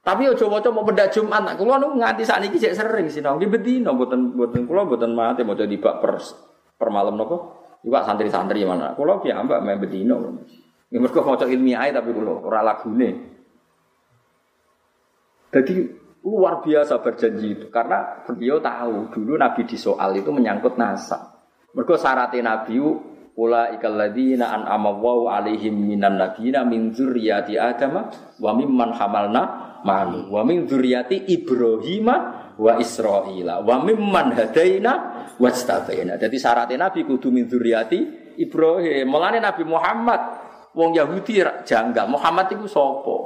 Tapi 0.00 0.24
ojo 0.24 0.48
waca 0.48 0.72
mau 0.72 0.86
benda 0.88 1.04
Jumat, 1.12 1.44
nak 1.44 1.60
kula 1.60 1.76
nu 1.76 1.92
nganti 2.00 2.24
sakniki 2.24 2.56
sik 2.56 2.72
sering 2.72 3.12
sinau 3.12 3.36
di 3.36 3.44
bedino 3.44 3.92
mboten 3.92 4.32
mboten 4.32 4.64
kula 4.64 4.88
mboten 4.88 5.12
mate 5.12 5.44
maca 5.44 5.68
dibak 5.68 6.00
per 6.00 6.16
per 6.80 6.88
malam 6.88 7.20
napa? 7.20 7.36
Iwak 7.84 8.08
santri-santri 8.08 8.64
mana? 8.64 8.96
Kula 8.96 9.20
ki 9.20 9.28
ambak 9.28 9.60
main 9.60 9.76
bedino. 9.76 10.40
Ya 10.88 10.96
mergo 10.96 11.20
maca 11.20 11.44
ilmiah 11.44 11.92
tapi 11.92 12.16
kula 12.16 12.40
ora 12.40 12.64
lagune. 12.64 13.36
Jadi 15.52 15.74
luar 16.28 16.60
biasa 16.60 17.00
berjanji 17.00 17.56
itu 17.56 17.66
karena 17.72 18.20
beliau 18.28 18.60
tahu 18.60 19.08
dulu 19.08 19.40
Nabi 19.40 19.64
disoal 19.64 20.12
itu 20.20 20.28
menyangkut 20.28 20.76
nasab. 20.76 21.40
Mergo 21.72 21.96
syaratnya 21.96 22.44
Nabi 22.44 22.76
Ula 23.38 23.70
ikal 23.70 23.94
ladina 23.94 24.50
an 24.50 24.66
amawaw 24.66 25.30
alaihim 25.30 25.78
minan 25.78 26.18
nabiyina 26.18 26.66
min 26.66 26.90
zurriyati 26.90 27.54
Adam 27.54 28.10
wa 28.42 28.50
mimman 28.50 28.90
hamalna 28.90 29.42
ma'nu 29.86 30.26
wa 30.26 30.42
min 30.42 30.66
zurriyati 30.66 31.30
Ibrahim 31.30 32.10
wa 32.58 32.72
Israila 32.82 33.62
wa 33.62 33.78
mimman 33.86 34.34
hadaina 34.34 34.92
wastabaina. 35.38 36.18
Jadi 36.18 36.34
syaratnya 36.34 36.90
Nabi 36.90 37.06
kudu 37.06 37.30
min 37.30 37.46
zurriyati 37.46 38.34
Ibrahim. 38.42 39.06
Mulane 39.06 39.38
Nabi 39.38 39.62
Muhammad 39.62 40.18
wong 40.74 40.98
Yahudi 40.98 41.38
janggal. 41.62 42.10
Muhammad 42.10 42.50
itu 42.50 42.66
sapa? 42.66 43.16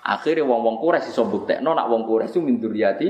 Akhirnya 0.00 0.48
wong-wong 0.48 0.80
Quraisy 0.80 1.12
iso 1.12 1.28
buktekno 1.28 1.76
nak 1.76 1.86
wong 1.92 2.08
Quraisy 2.08 2.32
itu 2.36 2.40
min 2.40 2.56
zurriyati 2.56 3.08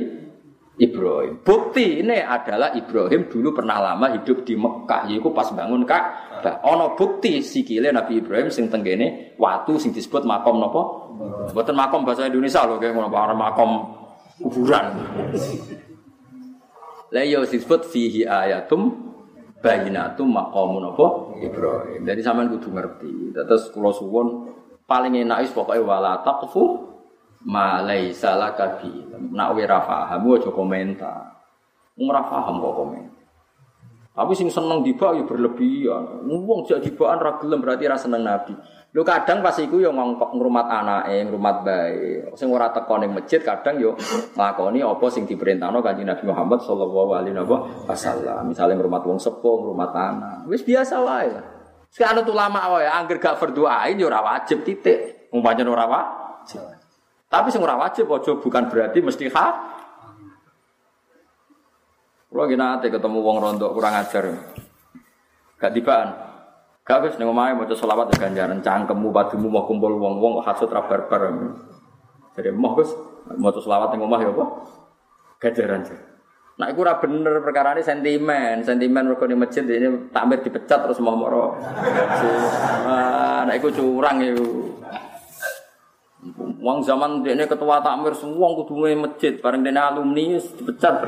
Ibrahim. 0.81 1.45
Bukti 1.45 2.01
ini 2.01 2.25
adalah 2.25 2.73
Ibrahim 2.73 3.29
dulu 3.29 3.53
pernah 3.53 3.85
lama 3.85 4.17
hidup 4.17 4.49
di 4.49 4.57
Mekah, 4.57 5.13
yaitu 5.13 5.29
pas 5.29 5.53
bangun 5.53 5.85
Ka'bah. 5.85 6.65
Ono 6.73 6.97
bukti 6.97 7.45
sikile 7.45 7.93
Nabi 7.93 8.25
Ibrahim 8.25 8.49
sing 8.49 8.73
tenggene 8.73 9.37
watu 9.37 9.77
sing 9.77 9.93
disebut 9.93 10.25
makom 10.25 10.57
nopo? 10.57 11.13
Buatan 11.53 11.77
makom 11.77 12.09
bahasa 12.09 12.25
Indonesia 12.33 12.65
loh, 12.65 12.81
kayak 12.81 12.97
ngono 12.97 13.13
makom 13.13 13.71
kuburan. 14.41 14.87
Lah 17.13 17.23
iya, 17.29 17.45
disebut 17.45 17.85
fihi 17.85 18.25
ayatum 18.25 19.13
bayinatum 19.61 20.33
makom 20.33 20.81
nopo 20.81 21.37
Ibrahim. 21.45 22.09
Jadi 22.09 22.21
sampean 22.25 22.49
kudu 22.57 22.73
ngerti. 22.73 23.37
Terus 23.37 23.69
kula 23.69 23.93
paling 24.91 25.23
enak 25.23 25.47
is 25.47 25.55
pokoknya 25.55 25.87
wala 25.87 26.19
taqfu 26.27 26.83
malai 27.47 28.11
salah 28.11 28.59
kabi 28.59 29.07
nak 29.31 29.55
wira 29.55 29.79
paham 29.87 30.27
aja 30.35 30.51
komentar 30.51 31.31
ora 31.95 32.23
paham 32.27 32.59
kok 32.59 32.75
komen 32.75 33.07
tapi 34.11 34.33
sing 34.35 34.51
seneng 34.51 34.83
dibak 34.83 35.15
ya 35.15 35.23
berlebihan 35.23 36.27
wong 36.27 36.67
jak 36.67 36.83
dibaan 36.83 37.23
ra 37.23 37.39
gelem 37.39 37.63
berarti 37.63 37.87
ra 37.87 37.95
seneng 37.95 38.27
nabi 38.27 38.59
Lho 38.91 39.07
kadang 39.07 39.39
pas 39.39 39.55
iku 39.55 39.79
yo 39.79 39.95
ngongkok 39.95 40.35
ngrumat 40.35 40.67
anake, 40.67 41.23
ngrumat 41.31 41.63
bae. 41.63 42.27
Sing 42.35 42.51
ora 42.51 42.75
teko 42.75 42.99
ning 42.99 43.15
masjid 43.15 43.39
kadang 43.39 43.79
yo 43.79 43.95
nglakoni 44.35 44.83
apa 44.83 45.07
sing 45.15 45.31
diperintahno 45.31 45.79
Kanjeng 45.79 46.11
Nabi 46.11 46.27
Muhammad 46.27 46.59
sallallahu 46.67 47.15
alaihi 47.15 47.39
wasallam. 47.87 48.51
Misale 48.51 48.75
ngrumat 48.75 49.07
wong 49.07 49.23
sepuh, 49.23 49.63
ngrumat 49.63 49.95
anak. 49.95 50.51
Wis 50.51 50.67
biasa 50.67 51.07
wae 51.07 51.31
lah. 51.31 51.60
Sekarang 51.91 52.23
ulama 52.31 52.71
wae 52.79 52.87
angger 52.87 53.19
gak 53.19 53.43
berdoain 53.43 53.99
yo 53.99 54.07
ora 54.07 54.23
wajib 54.23 54.63
titik. 54.63 55.27
Wong 55.35 55.43
pancen 55.43 55.67
ora 55.67 55.87
wajib. 55.91 56.63
Tapi 57.27 57.51
sing 57.51 57.63
ora 57.63 57.75
wajib 57.79 58.07
bukan 58.11 58.71
berarti 58.71 58.99
mesti 59.03 59.27
ha. 59.35 59.47
Gini 62.31 62.57
nate 62.57 62.89
ketemu 62.95 63.19
wong 63.21 63.37
rondo 63.43 63.75
kurang 63.75 63.99
ajar. 63.99 64.23
Gak 65.59 65.75
tibaan. 65.75 66.09
Gak 66.87 67.07
wis 67.07 67.15
ning 67.19 67.27
omahe 67.27 67.59
maca 67.59 67.75
selawat 67.75 68.15
ganjaran 68.15 68.63
cangkemmu 68.63 69.11
padumu 69.11 69.51
mau 69.51 69.67
kumpul 69.67 69.95
wong-wong 69.99 70.41
kok 70.41 70.47
hasud 70.47 70.71
barbar. 70.71 71.23
Jadi 72.39 72.55
mau 72.55 72.79
Gus 72.79 72.95
maca 73.35 73.59
selawat 73.59 73.95
ning 73.95 74.07
omah 74.07 74.21
ya 74.23 74.31
apa? 74.31 74.45
Ganjaran. 75.43 76.10
Nah, 76.61 76.69
itu 76.69 76.85
ora 76.85 77.01
bener 77.01 77.41
perkara 77.41 77.73
ini 77.73 77.81
sentimen, 77.81 78.61
sentimen 78.61 79.09
mereka 79.09 79.25
di 79.25 79.33
masjid 79.33 79.65
ini 79.65 80.13
takmir 80.13 80.45
dipecat 80.45 80.85
terus 80.85 81.01
mau 81.01 81.17
moro. 81.17 81.57
Nah, 82.85 83.49
itu 83.57 83.73
curang 83.73 84.21
itu. 84.21 84.77
Wong 86.61 86.85
zaman 86.85 87.25
ini 87.25 87.49
ketua 87.49 87.81
takmir 87.81 88.13
semua 88.13 88.53
kudu 88.53 88.93
masjid, 88.93 89.41
bareng 89.41 89.65
dene 89.65 89.81
alumni 89.81 90.37
dipecat. 90.37 91.01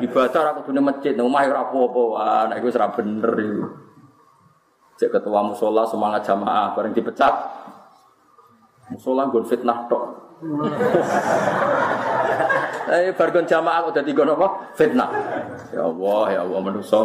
Ibadah 0.00 0.56
aku 0.56 0.72
kudu 0.72 0.80
masjid, 0.80 1.12
omah 1.20 1.44
ora 1.44 1.68
apa-apa. 1.68 2.48
Nek 2.48 2.64
iku 2.64 2.72
ora 2.72 2.88
bener 2.96 3.32
iku. 3.36 3.68
Cek 4.96 5.20
ketua 5.20 5.44
musola 5.44 5.84
semangat 5.84 6.24
jamaah 6.24 6.72
bareng 6.72 6.96
dipecat. 6.96 7.34
Musola 8.88 9.28
gon 9.28 9.44
fitnah 9.44 9.84
tok. 9.84 10.21
Eh 12.92 13.14
bareng 13.16 13.48
jamaah 13.48 13.88
udah 13.88 14.04
tiga 14.04 14.26
apa? 14.28 14.68
Fitnah. 14.76 15.08
Ya 15.72 15.88
Allah, 15.88 16.24
ya 16.28 16.40
Allah 16.44 16.60
manusa. 16.60 17.00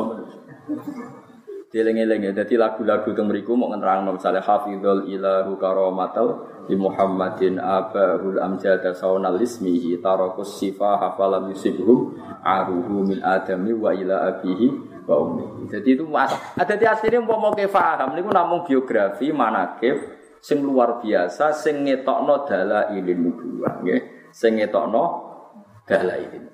Dieling-eling 1.72 2.28
ya, 2.28 2.32
jadi 2.44 2.60
lagu-lagu 2.60 3.12
itu 3.12 3.24
meriku 3.24 3.52
mau 3.56 3.72
ngerang 3.72 4.08
misalnya 4.08 4.40
hafidhul 4.40 5.04
ilahu 5.08 5.60
karomatal 5.60 6.48
di 6.64 6.80
Muhammadin 6.80 7.60
abahul 7.60 8.40
amjada 8.40 8.96
saunal 8.96 9.36
ismihi 9.40 10.00
tarakus 10.00 10.60
sifa 10.60 10.96
hafalam 10.96 11.52
yusibhum 11.52 12.16
aruhu 12.40 13.04
min 13.04 13.20
adami 13.20 13.76
wa 13.76 13.92
ila 13.92 14.32
abihi 14.32 14.68
wa 15.08 15.16
ummi. 15.24 15.68
Jadi 15.72 16.00
itu 16.00 16.08
mas. 16.08 16.32
Ada 16.56 16.76
di 16.80 16.88
aslinya 16.88 17.24
mau 17.24 17.40
mau 17.40 17.52
paham 17.52 18.16
niku 18.16 18.32
namun 18.32 18.64
biografi 18.64 19.32
manakib 19.36 20.17
sing 20.48 20.64
luar 20.64 21.04
biasa 21.04 21.52
sing 21.52 21.84
ngetokno 21.84 22.48
dala 22.48 22.96
ilin 22.96 23.20
nubuwah 23.20 23.84
nggih. 23.84 24.32
Sing 24.32 24.56
ngetokno 24.56 25.04
dala 25.84 26.16
ilin. 26.16 26.48